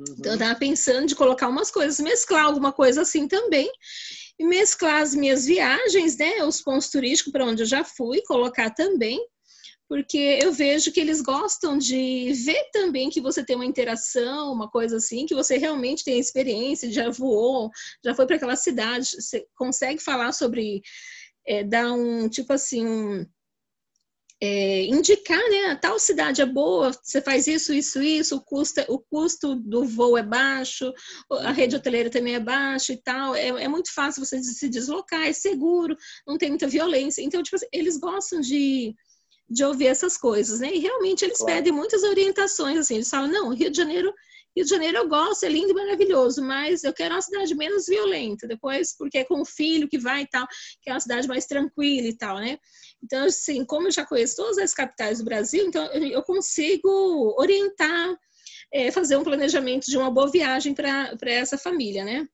Uhum. 0.07 0.15
Então, 0.19 0.33
eu 0.33 0.39
tava 0.39 0.55
pensando 0.59 1.07
de 1.07 1.15
colocar 1.15 1.47
umas 1.47 1.71
coisas, 1.71 1.99
mesclar 1.99 2.45
alguma 2.45 2.71
coisa 2.71 3.01
assim 3.01 3.27
também, 3.27 3.71
e 4.37 4.45
mesclar 4.45 5.01
as 5.01 5.13
minhas 5.13 5.45
viagens, 5.45 6.17
né? 6.17 6.43
Os 6.43 6.61
pontos 6.61 6.89
turísticos 6.89 7.31
para 7.31 7.45
onde 7.45 7.63
eu 7.63 7.67
já 7.67 7.83
fui, 7.83 8.21
colocar 8.23 8.69
também, 8.71 9.19
porque 9.87 10.39
eu 10.41 10.51
vejo 10.51 10.91
que 10.91 10.99
eles 10.99 11.21
gostam 11.21 11.77
de 11.77 12.33
ver 12.33 12.69
também 12.71 13.09
que 13.09 13.21
você 13.21 13.45
tem 13.45 13.55
uma 13.55 13.65
interação, 13.65 14.51
uma 14.51 14.69
coisa 14.69 14.97
assim, 14.97 15.25
que 15.25 15.35
você 15.35 15.57
realmente 15.57 16.03
tem 16.03 16.19
experiência, 16.19 16.91
já 16.91 17.09
voou, 17.09 17.69
já 18.03 18.15
foi 18.15 18.25
para 18.25 18.37
aquela 18.37 18.55
cidade, 18.55 19.09
você 19.21 19.45
consegue 19.55 20.01
falar 20.01 20.31
sobre, 20.31 20.81
é, 21.45 21.63
dar 21.63 21.93
um, 21.93 22.27
tipo 22.27 22.53
assim, 22.53 22.85
um 22.85 23.25
é, 24.45 24.83
indicar, 24.87 25.41
né, 25.49 25.73
tal 25.75 25.97
cidade 25.97 26.41
é 26.41 26.45
boa, 26.45 26.91
você 26.91 27.21
faz 27.21 27.47
isso, 27.47 27.73
isso, 27.73 28.03
isso, 28.03 28.35
o 28.35 28.41
custo, 28.41 28.81
o 28.89 28.99
custo 28.99 29.55
do 29.55 29.85
voo 29.85 30.17
é 30.17 30.21
baixo, 30.21 30.93
a 31.31 31.35
uhum. 31.35 31.53
rede 31.53 31.77
hoteleira 31.77 32.09
também 32.09 32.35
é 32.35 32.41
baixa 32.41 32.91
e 32.91 32.97
tal, 32.97 33.33
é, 33.33 33.47
é 33.47 33.67
muito 33.69 33.93
fácil 33.93 34.25
você 34.25 34.43
se 34.43 34.67
deslocar, 34.67 35.25
é 35.25 35.31
seguro, 35.31 35.95
não 36.27 36.37
tem 36.37 36.49
muita 36.49 36.67
violência. 36.67 37.21
Então, 37.21 37.41
tipo 37.41 37.55
assim, 37.55 37.67
eles 37.71 37.95
gostam 37.95 38.41
de, 38.41 38.93
de 39.49 39.63
ouvir 39.63 39.87
essas 39.87 40.17
coisas, 40.17 40.59
né? 40.59 40.75
E 40.75 40.79
realmente 40.79 41.23
eles 41.23 41.37
claro. 41.37 41.53
pedem 41.53 41.71
muitas 41.71 42.03
orientações, 42.03 42.77
assim, 42.77 42.95
eles 42.95 43.09
falam, 43.09 43.31
não, 43.31 43.55
Rio 43.55 43.71
de 43.71 43.77
Janeiro 43.77 44.13
Rio 44.55 44.65
de 44.65 44.69
Janeiro 44.69 44.97
eu 44.97 45.07
gosto, 45.07 45.45
é 45.45 45.49
lindo 45.49 45.71
e 45.71 45.73
maravilhoso, 45.73 46.43
mas 46.43 46.83
eu 46.83 46.93
quero 46.93 47.15
uma 47.15 47.21
cidade 47.21 47.55
menos 47.55 47.87
violenta. 47.87 48.47
Depois, 48.47 48.95
porque 48.95 49.19
é 49.19 49.23
com 49.23 49.41
o 49.41 49.45
filho 49.45 49.87
que 49.87 49.97
vai 49.97 50.21
e 50.21 50.27
tal, 50.27 50.47
que 50.81 50.89
é 50.89 50.93
uma 50.93 50.99
cidade 50.99 51.27
mais 51.27 51.45
tranquila 51.45 52.07
e 52.07 52.17
tal, 52.17 52.37
né? 52.37 52.57
Então, 53.03 53.25
assim, 53.25 53.65
como 53.65 53.87
eu 53.87 53.91
já 53.91 54.05
conheço 54.05 54.35
todas 54.35 54.57
as 54.57 54.73
capitais 54.73 55.19
do 55.19 55.25
Brasil, 55.25 55.65
então 55.65 55.85
eu 55.93 56.21
consigo 56.23 57.35
orientar 57.37 58.17
é, 58.71 58.91
fazer 58.91 59.17
um 59.17 59.23
planejamento 59.23 59.85
de 59.85 59.97
uma 59.97 60.09
boa 60.09 60.29
viagem 60.29 60.73
para 60.73 61.15
essa 61.25 61.57
família, 61.57 62.03
né? 62.03 62.27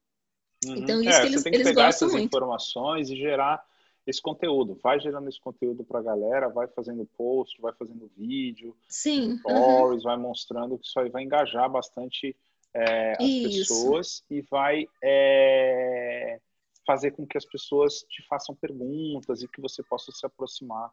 Uhum. 0.65 0.75
Então, 0.75 1.01
isso 1.01 1.17
é, 1.17 1.21
que 1.21 1.27
eles, 1.27 1.43
tem 1.43 1.51
que 1.51 1.57
eles 1.57 1.67
pegar 1.67 1.87
essas 1.87 2.11
muito. 2.11 2.25
informações 2.25 3.09
e 3.09 3.15
gerar 3.15 3.63
esse 4.09 4.21
conteúdo. 4.21 4.77
Vai 4.81 4.99
gerando 4.99 5.29
esse 5.29 5.39
conteúdo 5.39 5.83
para 5.83 5.99
a 5.99 6.03
galera, 6.03 6.49
vai 6.49 6.67
fazendo 6.67 7.07
post, 7.17 7.61
vai 7.61 7.73
fazendo 7.73 8.11
vídeo, 8.17 8.75
Sim. 8.87 9.37
stories, 9.37 10.03
uhum. 10.03 10.09
vai 10.09 10.17
mostrando 10.17 10.77
que 10.77 10.87
isso 10.87 10.99
aí 10.99 11.09
vai 11.09 11.23
engajar 11.23 11.69
bastante 11.69 12.35
é, 12.73 13.13
as 13.13 13.23
isso. 13.23 13.59
pessoas 13.59 14.23
e 14.29 14.41
vai 14.41 14.87
é, 15.03 16.39
fazer 16.85 17.11
com 17.11 17.25
que 17.25 17.37
as 17.37 17.45
pessoas 17.45 18.03
te 18.09 18.25
façam 18.27 18.55
perguntas 18.55 19.43
e 19.43 19.47
que 19.47 19.61
você 19.61 19.83
possa 19.83 20.11
se 20.11 20.25
aproximar 20.25 20.91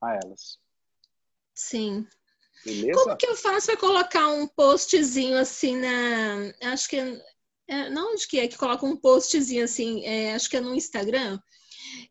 a 0.00 0.18
elas. 0.24 0.58
Sim. 1.54 2.06
Beleza? 2.64 2.92
Como 2.98 3.16
que 3.16 3.26
eu 3.26 3.36
faço 3.36 3.66
para 3.66 3.76
colocar 3.76 4.28
um 4.28 4.46
postzinho 4.46 5.36
assim 5.36 5.76
na. 5.76 6.72
Acho 6.72 6.88
que. 6.88 6.96
É, 7.68 7.88
não 7.88 8.12
onde 8.12 8.26
que 8.26 8.38
é 8.38 8.48
que 8.48 8.58
coloca 8.58 8.84
um 8.84 8.96
postzinho 8.96 9.64
assim, 9.64 10.04
é, 10.04 10.34
acho 10.34 10.50
que 10.50 10.56
é 10.56 10.60
no 10.60 10.74
Instagram, 10.74 11.38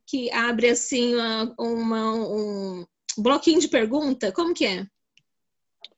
que 0.05 0.31
abre 0.31 0.69
assim 0.69 1.15
uma, 1.15 1.55
uma, 1.57 2.13
um 2.15 2.85
bloquinho 3.17 3.59
de 3.59 3.67
pergunta. 3.67 4.31
Como 4.31 4.53
que 4.53 4.65
é? 4.65 4.85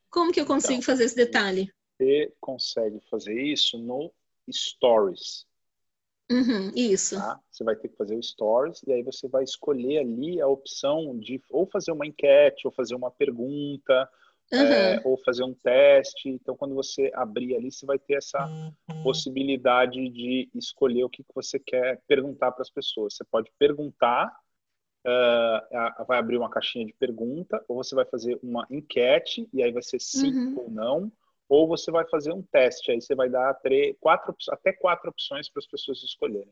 Como 0.09 0.31
que 0.31 0.39
eu 0.39 0.45
consigo 0.45 0.73
então, 0.73 0.83
fazer 0.83 1.05
esse 1.05 1.15
detalhe? 1.15 1.71
Você 1.97 2.31
consegue 2.39 2.99
fazer 3.09 3.39
isso 3.41 3.77
no 3.77 4.11
Stories. 4.51 5.45
Uhum, 6.31 6.71
isso. 6.75 7.15
Tá? 7.15 7.39
Você 7.51 7.63
vai 7.63 7.75
ter 7.75 7.89
que 7.89 7.97
fazer 7.97 8.15
o 8.15 8.23
Stories 8.23 8.81
e 8.87 8.93
aí 8.93 9.03
você 9.03 9.27
vai 9.27 9.43
escolher 9.43 9.99
ali 9.99 10.41
a 10.41 10.47
opção 10.47 11.17
de 11.19 11.41
ou 11.49 11.67
fazer 11.67 11.91
uma 11.91 12.05
enquete, 12.05 12.65
ou 12.65 12.71
fazer 12.71 12.95
uma 12.95 13.11
pergunta, 13.11 14.09
uhum. 14.53 14.61
é, 14.61 15.01
ou 15.03 15.17
fazer 15.17 15.43
um 15.43 15.53
teste. 15.53 16.29
Então, 16.29 16.55
quando 16.55 16.75
você 16.75 17.11
abrir 17.13 17.55
ali, 17.55 17.71
você 17.71 17.85
vai 17.85 17.99
ter 17.99 18.15
essa 18.15 18.45
uhum. 18.45 19.03
possibilidade 19.03 20.09
de 20.09 20.49
escolher 20.55 21.03
o 21.03 21.09
que, 21.09 21.23
que 21.23 21.33
você 21.33 21.59
quer 21.59 22.01
perguntar 22.07 22.51
para 22.51 22.61
as 22.61 22.69
pessoas. 22.69 23.15
Você 23.15 23.23
pode 23.23 23.51
perguntar, 23.57 24.27
uh, 25.05 26.05
vai 26.05 26.19
abrir 26.19 26.37
uma 26.37 26.49
caixinha 26.49 26.85
de 26.85 26.93
pergunta, 26.93 27.63
ou 27.67 27.77
você 27.77 27.95
vai 27.95 28.05
fazer 28.05 28.39
uma 28.41 28.65
enquete, 28.69 29.47
e 29.53 29.63
aí 29.63 29.71
vai 29.71 29.83
ser 29.83 29.99
sim 29.99 30.33
uhum. 30.33 30.59
ou 30.59 30.69
não 30.69 31.11
ou 31.53 31.67
você 31.67 31.91
vai 31.91 32.07
fazer 32.09 32.33
um 32.33 32.41
teste, 32.41 32.89
aí 32.89 32.99
você 32.99 33.13
vai 33.13 33.29
dar 33.29 33.53
três, 33.55 33.95
quatro, 33.99 34.35
até 34.49 34.73
quatro 34.73 35.09
opções 35.09 35.49
para 35.49 35.59
as 35.59 35.67
pessoas 35.67 36.01
escolherem. 36.01 36.51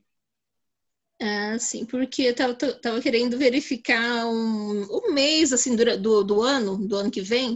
Ah, 1.24 1.60
sim, 1.60 1.86
porque 1.86 2.24
eu 2.24 2.36
tava, 2.36 2.56
tava 2.56 3.00
querendo 3.00 3.38
verificar 3.38 4.26
um, 4.26 4.88
um 4.90 5.14
mês 5.14 5.54
assim 5.54 5.76
do, 5.76 5.96
do, 6.00 6.24
do, 6.24 6.42
ano, 6.42 6.78
do 6.88 6.96
ano 6.96 7.12
que 7.12 7.22
vem, 7.22 7.56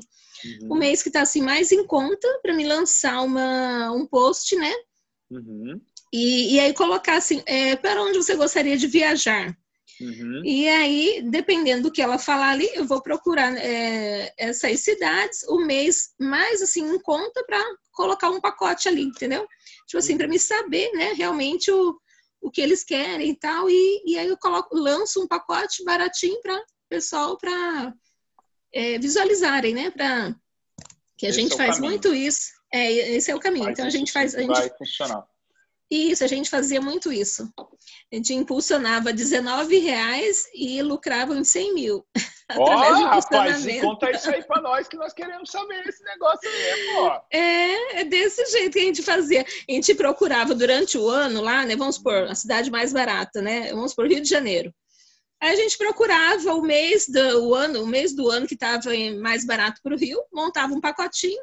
uhum. 0.61 0.73
o 0.73 0.75
mês 0.75 1.01
que 1.01 1.09
está 1.09 1.21
assim 1.21 1.41
mais 1.41 1.71
em 1.71 1.83
conta 1.83 2.27
para 2.43 2.53
me 2.53 2.63
lançar 2.63 3.23
uma, 3.23 3.91
um 3.91 4.05
post, 4.05 4.55
né? 4.55 4.71
Uhum. 5.31 5.81
E, 6.13 6.53
e 6.53 6.59
aí 6.59 6.73
colocar 6.75 7.17
assim, 7.17 7.41
é, 7.47 7.75
para 7.75 8.03
onde 8.03 8.19
você 8.19 8.35
gostaria 8.35 8.77
de 8.77 8.85
viajar? 8.85 9.57
Uhum. 9.99 10.43
E 10.45 10.67
aí, 10.67 11.23
dependendo 11.27 11.83
do 11.83 11.91
que 11.91 12.03
ela 12.03 12.19
falar 12.19 12.51
ali, 12.51 12.69
eu 12.75 12.85
vou 12.85 13.01
procurar 13.01 13.51
é, 13.57 14.31
essas 14.37 14.79
cidades, 14.81 15.41
o 15.47 15.57
mês 15.57 16.13
mais 16.19 16.61
assim 16.61 16.85
em 16.87 16.99
conta 16.99 17.43
para 17.45 17.59
colocar 17.91 18.29
um 18.29 18.39
pacote 18.39 18.87
ali, 18.87 19.01
entendeu? 19.01 19.47
Tipo 19.87 19.97
assim, 19.97 20.17
para 20.17 20.27
me 20.27 20.37
saber, 20.37 20.91
né, 20.91 21.13
realmente 21.13 21.71
o, 21.71 21.99
o 22.45 22.51
que 22.51 22.61
eles 22.61 22.83
querem 22.83 23.31
e 23.31 23.35
tal. 23.35 23.67
E, 23.67 24.03
e 24.05 24.19
aí 24.19 24.27
eu 24.27 24.37
coloco, 24.37 24.77
lanço 24.77 25.19
um 25.19 25.27
pacote 25.27 25.83
baratinho 25.83 26.39
para 26.43 26.63
pessoal 26.87 27.35
para 27.39 27.91
é, 28.71 28.99
visualizarem, 28.99 29.73
né? 29.73 29.89
Para 29.89 30.35
que 31.17 31.25
a 31.25 31.29
esse 31.29 31.41
gente 31.41 31.53
é 31.53 31.57
faz 31.57 31.75
caminho. 31.75 31.91
muito 31.91 32.13
isso. 32.13 32.51
É, 32.71 32.91
esse 32.91 33.31
é 33.31 33.35
o 33.35 33.39
caminho. 33.39 33.69
Então 33.71 33.87
a 33.87 33.89
gente 33.89 34.11
faz. 34.11 34.35
A 34.35 34.41
gente, 34.41 34.49
vai 34.49 34.69
funcionar. 34.77 35.25
Isso, 35.89 36.23
a 36.23 36.27
gente 36.27 36.49
fazia 36.49 36.81
muito 36.81 37.11
isso. 37.11 37.47
A 38.11 38.15
gente 38.15 38.33
impulsionava 38.33 39.13
19 39.13 39.77
reais 39.77 40.45
e 40.53 40.81
lucrava 40.81 41.33
uns 41.33 41.49
100 41.49 41.73
mil. 41.73 42.05
Ó, 42.57 42.75
rapaz, 42.75 43.25
conta 43.81 44.11
isso 44.11 44.29
aí 44.29 44.43
para 44.43 44.61
nós 44.61 44.87
que 44.87 44.95
nós 44.97 45.13
queremos 45.13 45.49
saber 45.49 45.83
esse 45.87 46.03
negócio 46.03 46.47
aí, 46.47 46.93
pô. 46.93 47.25
É, 47.31 48.01
é 48.01 48.03
desse 48.03 48.45
jeito 48.51 48.73
que 48.73 48.79
a 48.79 48.83
gente 48.83 49.01
fazia. 49.01 49.41
A 49.41 49.71
gente 49.71 49.95
procurava 49.95 50.53
durante 50.53 50.95
o 50.95 51.09
ano 51.09 51.41
lá, 51.41 51.65
né? 51.65 51.75
Vamos 51.75 51.97
por 51.97 52.13
a 52.13 52.35
cidade 52.35 52.69
mais 52.69 52.93
barata, 52.93 53.41
né? 53.41 53.73
Vamos 53.73 53.95
por 53.95 54.07
Rio 54.07 54.21
de 54.21 54.29
Janeiro. 54.29 54.71
Aí 55.41 55.53
a 55.53 55.55
gente 55.55 55.77
procurava 55.77 56.53
o 56.53 56.61
mês 56.61 57.09
do 57.09 57.47
o 57.47 57.55
ano, 57.55 57.83
o 57.83 57.87
mês 57.87 58.13
do 58.15 58.29
ano 58.29 58.47
que 58.47 58.53
estava 58.53 58.89
mais 59.19 59.43
barato 59.43 59.81
para 59.81 59.95
o 59.95 59.97
Rio, 59.97 60.23
montava 60.31 60.73
um 60.73 60.81
pacotinho 60.81 61.41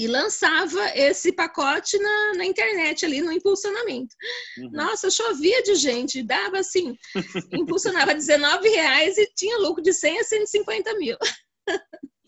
e 0.00 0.06
lançava 0.06 0.80
esse 0.96 1.30
pacote 1.30 1.98
na, 1.98 2.32
na 2.38 2.46
internet 2.46 3.04
ali 3.04 3.20
no 3.20 3.30
impulsionamento. 3.30 4.16
Uhum. 4.56 4.70
Nossa, 4.70 5.10
chovia 5.10 5.62
de 5.62 5.74
gente, 5.74 6.22
dava 6.22 6.58
assim, 6.58 6.96
impulsionava 7.52 8.14
19 8.14 8.66
reais 8.70 9.18
e 9.18 9.30
tinha 9.34 9.58
lucro 9.58 9.82
de 9.82 9.92
100 9.92 10.20
a 10.20 10.24
150 10.24 10.94
mil. 10.94 11.18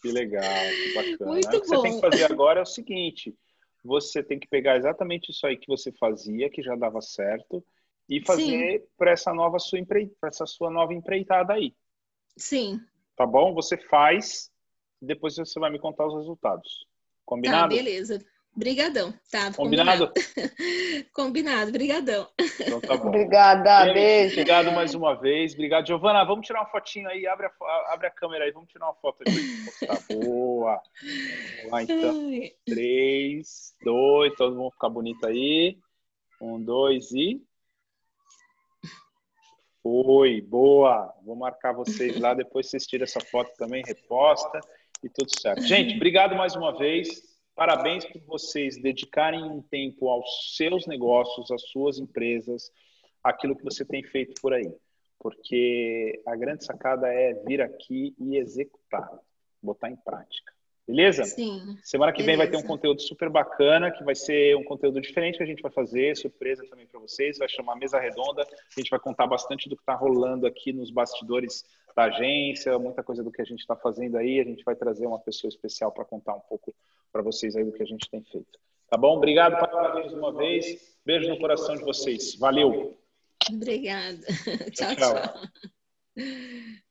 Que 0.02 0.12
legal, 0.12 0.42
que 0.42 0.94
bacana. 0.94 1.30
Muito 1.30 1.50
bom. 1.50 1.56
O 1.56 1.60
que 1.62 1.66
você 1.66 1.82
tem 1.82 1.94
que 1.94 2.00
fazer 2.02 2.24
agora 2.24 2.60
é 2.60 2.62
o 2.62 2.66
seguinte: 2.66 3.34
você 3.82 4.22
tem 4.22 4.38
que 4.38 4.48
pegar 4.48 4.76
exatamente 4.76 5.30
isso 5.30 5.46
aí 5.46 5.56
que 5.56 5.66
você 5.66 5.90
fazia, 5.92 6.50
que 6.50 6.62
já 6.62 6.76
dava 6.76 7.00
certo, 7.00 7.64
e 8.06 8.22
fazer 8.22 8.84
para 8.98 9.12
essa 9.12 9.32
nova 9.32 9.58
sua 9.58 9.78
empre... 9.78 10.12
para 10.20 10.28
essa 10.28 10.44
sua 10.44 10.70
nova 10.70 10.92
empreitada 10.92 11.54
aí. 11.54 11.74
Sim. 12.36 12.78
Tá 13.16 13.24
bom? 13.24 13.54
Você 13.54 13.78
faz, 13.78 14.50
depois 15.00 15.36
você 15.36 15.58
vai 15.58 15.70
me 15.70 15.78
contar 15.78 16.06
os 16.06 16.16
resultados. 16.18 16.91
Combinado? 17.24 17.74
Tá, 17.74 17.82
beleza. 17.82 18.24
Brigadão, 18.54 19.14
tá? 19.30 19.50
Combinado? 19.54 20.12
Combinado, 21.14 21.72
brigadão. 21.72 22.28
Então 22.60 22.80
tá 22.82 22.98
bom. 22.98 23.08
Obrigada, 23.08 23.90
beijo. 23.94 24.34
Obrigado 24.34 24.72
mais 24.72 24.94
uma 24.94 25.14
vez. 25.14 25.54
Obrigado, 25.54 25.86
Giovana. 25.86 26.22
Vamos 26.22 26.46
tirar 26.46 26.60
uma 26.60 26.68
fotinho 26.68 27.08
aí. 27.08 27.26
Abre 27.26 27.46
a, 27.46 27.92
abre 27.94 28.08
a 28.08 28.10
câmera 28.10 28.44
aí. 28.44 28.50
Vamos 28.50 28.68
tirar 28.70 28.86
uma 28.86 28.94
foto 28.94 29.24
aí. 29.26 29.86
Tá 29.86 29.98
boa. 30.14 30.82
Vamos 31.56 31.72
lá, 31.72 31.82
então. 31.82 32.28
Ai. 32.28 32.52
Três, 32.66 33.74
dois. 33.82 34.34
Todo 34.34 34.54
mundo 34.54 34.72
ficar 34.72 34.90
bonito 34.90 35.26
aí. 35.26 35.78
Um, 36.38 36.62
dois 36.62 37.10
e... 37.12 37.42
Foi, 39.82 40.42
boa. 40.42 41.10
Vou 41.24 41.36
marcar 41.36 41.72
vocês 41.72 42.20
lá. 42.20 42.34
Depois 42.34 42.68
vocês 42.68 42.86
tiram 42.86 43.04
essa 43.04 43.20
foto 43.20 43.50
também, 43.56 43.82
reposta 43.86 44.60
e 45.02 45.08
tudo 45.08 45.30
certo. 45.40 45.62
Gente, 45.62 45.96
obrigado 45.96 46.36
mais 46.36 46.54
uma 46.54 46.76
vez. 46.76 47.32
Parabéns 47.54 48.04
por 48.06 48.20
vocês 48.22 48.80
dedicarem 48.80 49.42
um 49.44 49.60
tempo 49.60 50.08
aos 50.08 50.56
seus 50.56 50.86
negócios, 50.86 51.50
às 51.50 51.62
suas 51.68 51.98
empresas, 51.98 52.70
aquilo 53.22 53.56
que 53.56 53.64
você 53.64 53.84
tem 53.84 54.02
feito 54.02 54.40
por 54.40 54.54
aí. 54.54 54.72
Porque 55.18 56.20
a 56.26 56.34
grande 56.34 56.64
sacada 56.64 57.08
é 57.08 57.34
vir 57.46 57.60
aqui 57.60 58.14
e 58.18 58.36
executar, 58.36 59.08
botar 59.62 59.90
em 59.90 59.96
prática. 59.96 60.52
Beleza? 60.86 61.24
Sim. 61.24 61.78
Semana 61.82 62.12
que 62.12 62.22
beleza. 62.22 62.38
vem 62.38 62.50
vai 62.50 62.50
ter 62.50 62.64
um 62.64 62.66
conteúdo 62.66 63.00
super 63.00 63.30
bacana, 63.30 63.90
que 63.90 64.02
vai 64.02 64.16
ser 64.16 64.56
um 64.56 64.64
conteúdo 64.64 65.00
diferente 65.00 65.36
que 65.36 65.42
a 65.42 65.46
gente 65.46 65.62
vai 65.62 65.70
fazer, 65.70 66.16
surpresa 66.16 66.66
também 66.68 66.86
para 66.86 66.98
vocês, 66.98 67.38
vai 67.38 67.48
chamar 67.48 67.76
Mesa 67.76 68.00
Redonda. 68.00 68.42
A 68.42 68.80
gente 68.80 68.90
vai 68.90 68.98
contar 68.98 69.26
bastante 69.26 69.68
do 69.68 69.76
que 69.76 69.82
está 69.82 69.94
rolando 69.94 70.46
aqui 70.46 70.72
nos 70.72 70.90
bastidores 70.90 71.64
da 71.94 72.04
agência, 72.04 72.78
muita 72.78 73.02
coisa 73.02 73.22
do 73.22 73.30
que 73.30 73.42
a 73.42 73.44
gente 73.44 73.60
está 73.60 73.76
fazendo 73.76 74.16
aí. 74.16 74.40
A 74.40 74.44
gente 74.44 74.64
vai 74.64 74.74
trazer 74.74 75.06
uma 75.06 75.18
pessoa 75.18 75.48
especial 75.48 75.92
para 75.92 76.04
contar 76.04 76.34
um 76.34 76.40
pouco 76.40 76.74
para 77.12 77.22
vocês 77.22 77.56
aí 77.56 77.64
do 77.64 77.72
que 77.72 77.82
a 77.82 77.86
gente 77.86 78.10
tem 78.10 78.22
feito. 78.24 78.58
Tá 78.88 78.96
bom? 78.96 79.16
Obrigado, 79.16 79.58
parabéns 79.58 80.12
uma 80.12 80.32
vez. 80.32 80.96
Beijo 81.04 81.28
no 81.28 81.38
coração 81.38 81.76
de 81.76 81.82
vocês. 81.82 82.36
Valeu. 82.36 82.98
Obrigada. 83.50 84.20
tchau. 84.72 84.94
tchau. 84.96 85.14
tchau. 85.14 86.82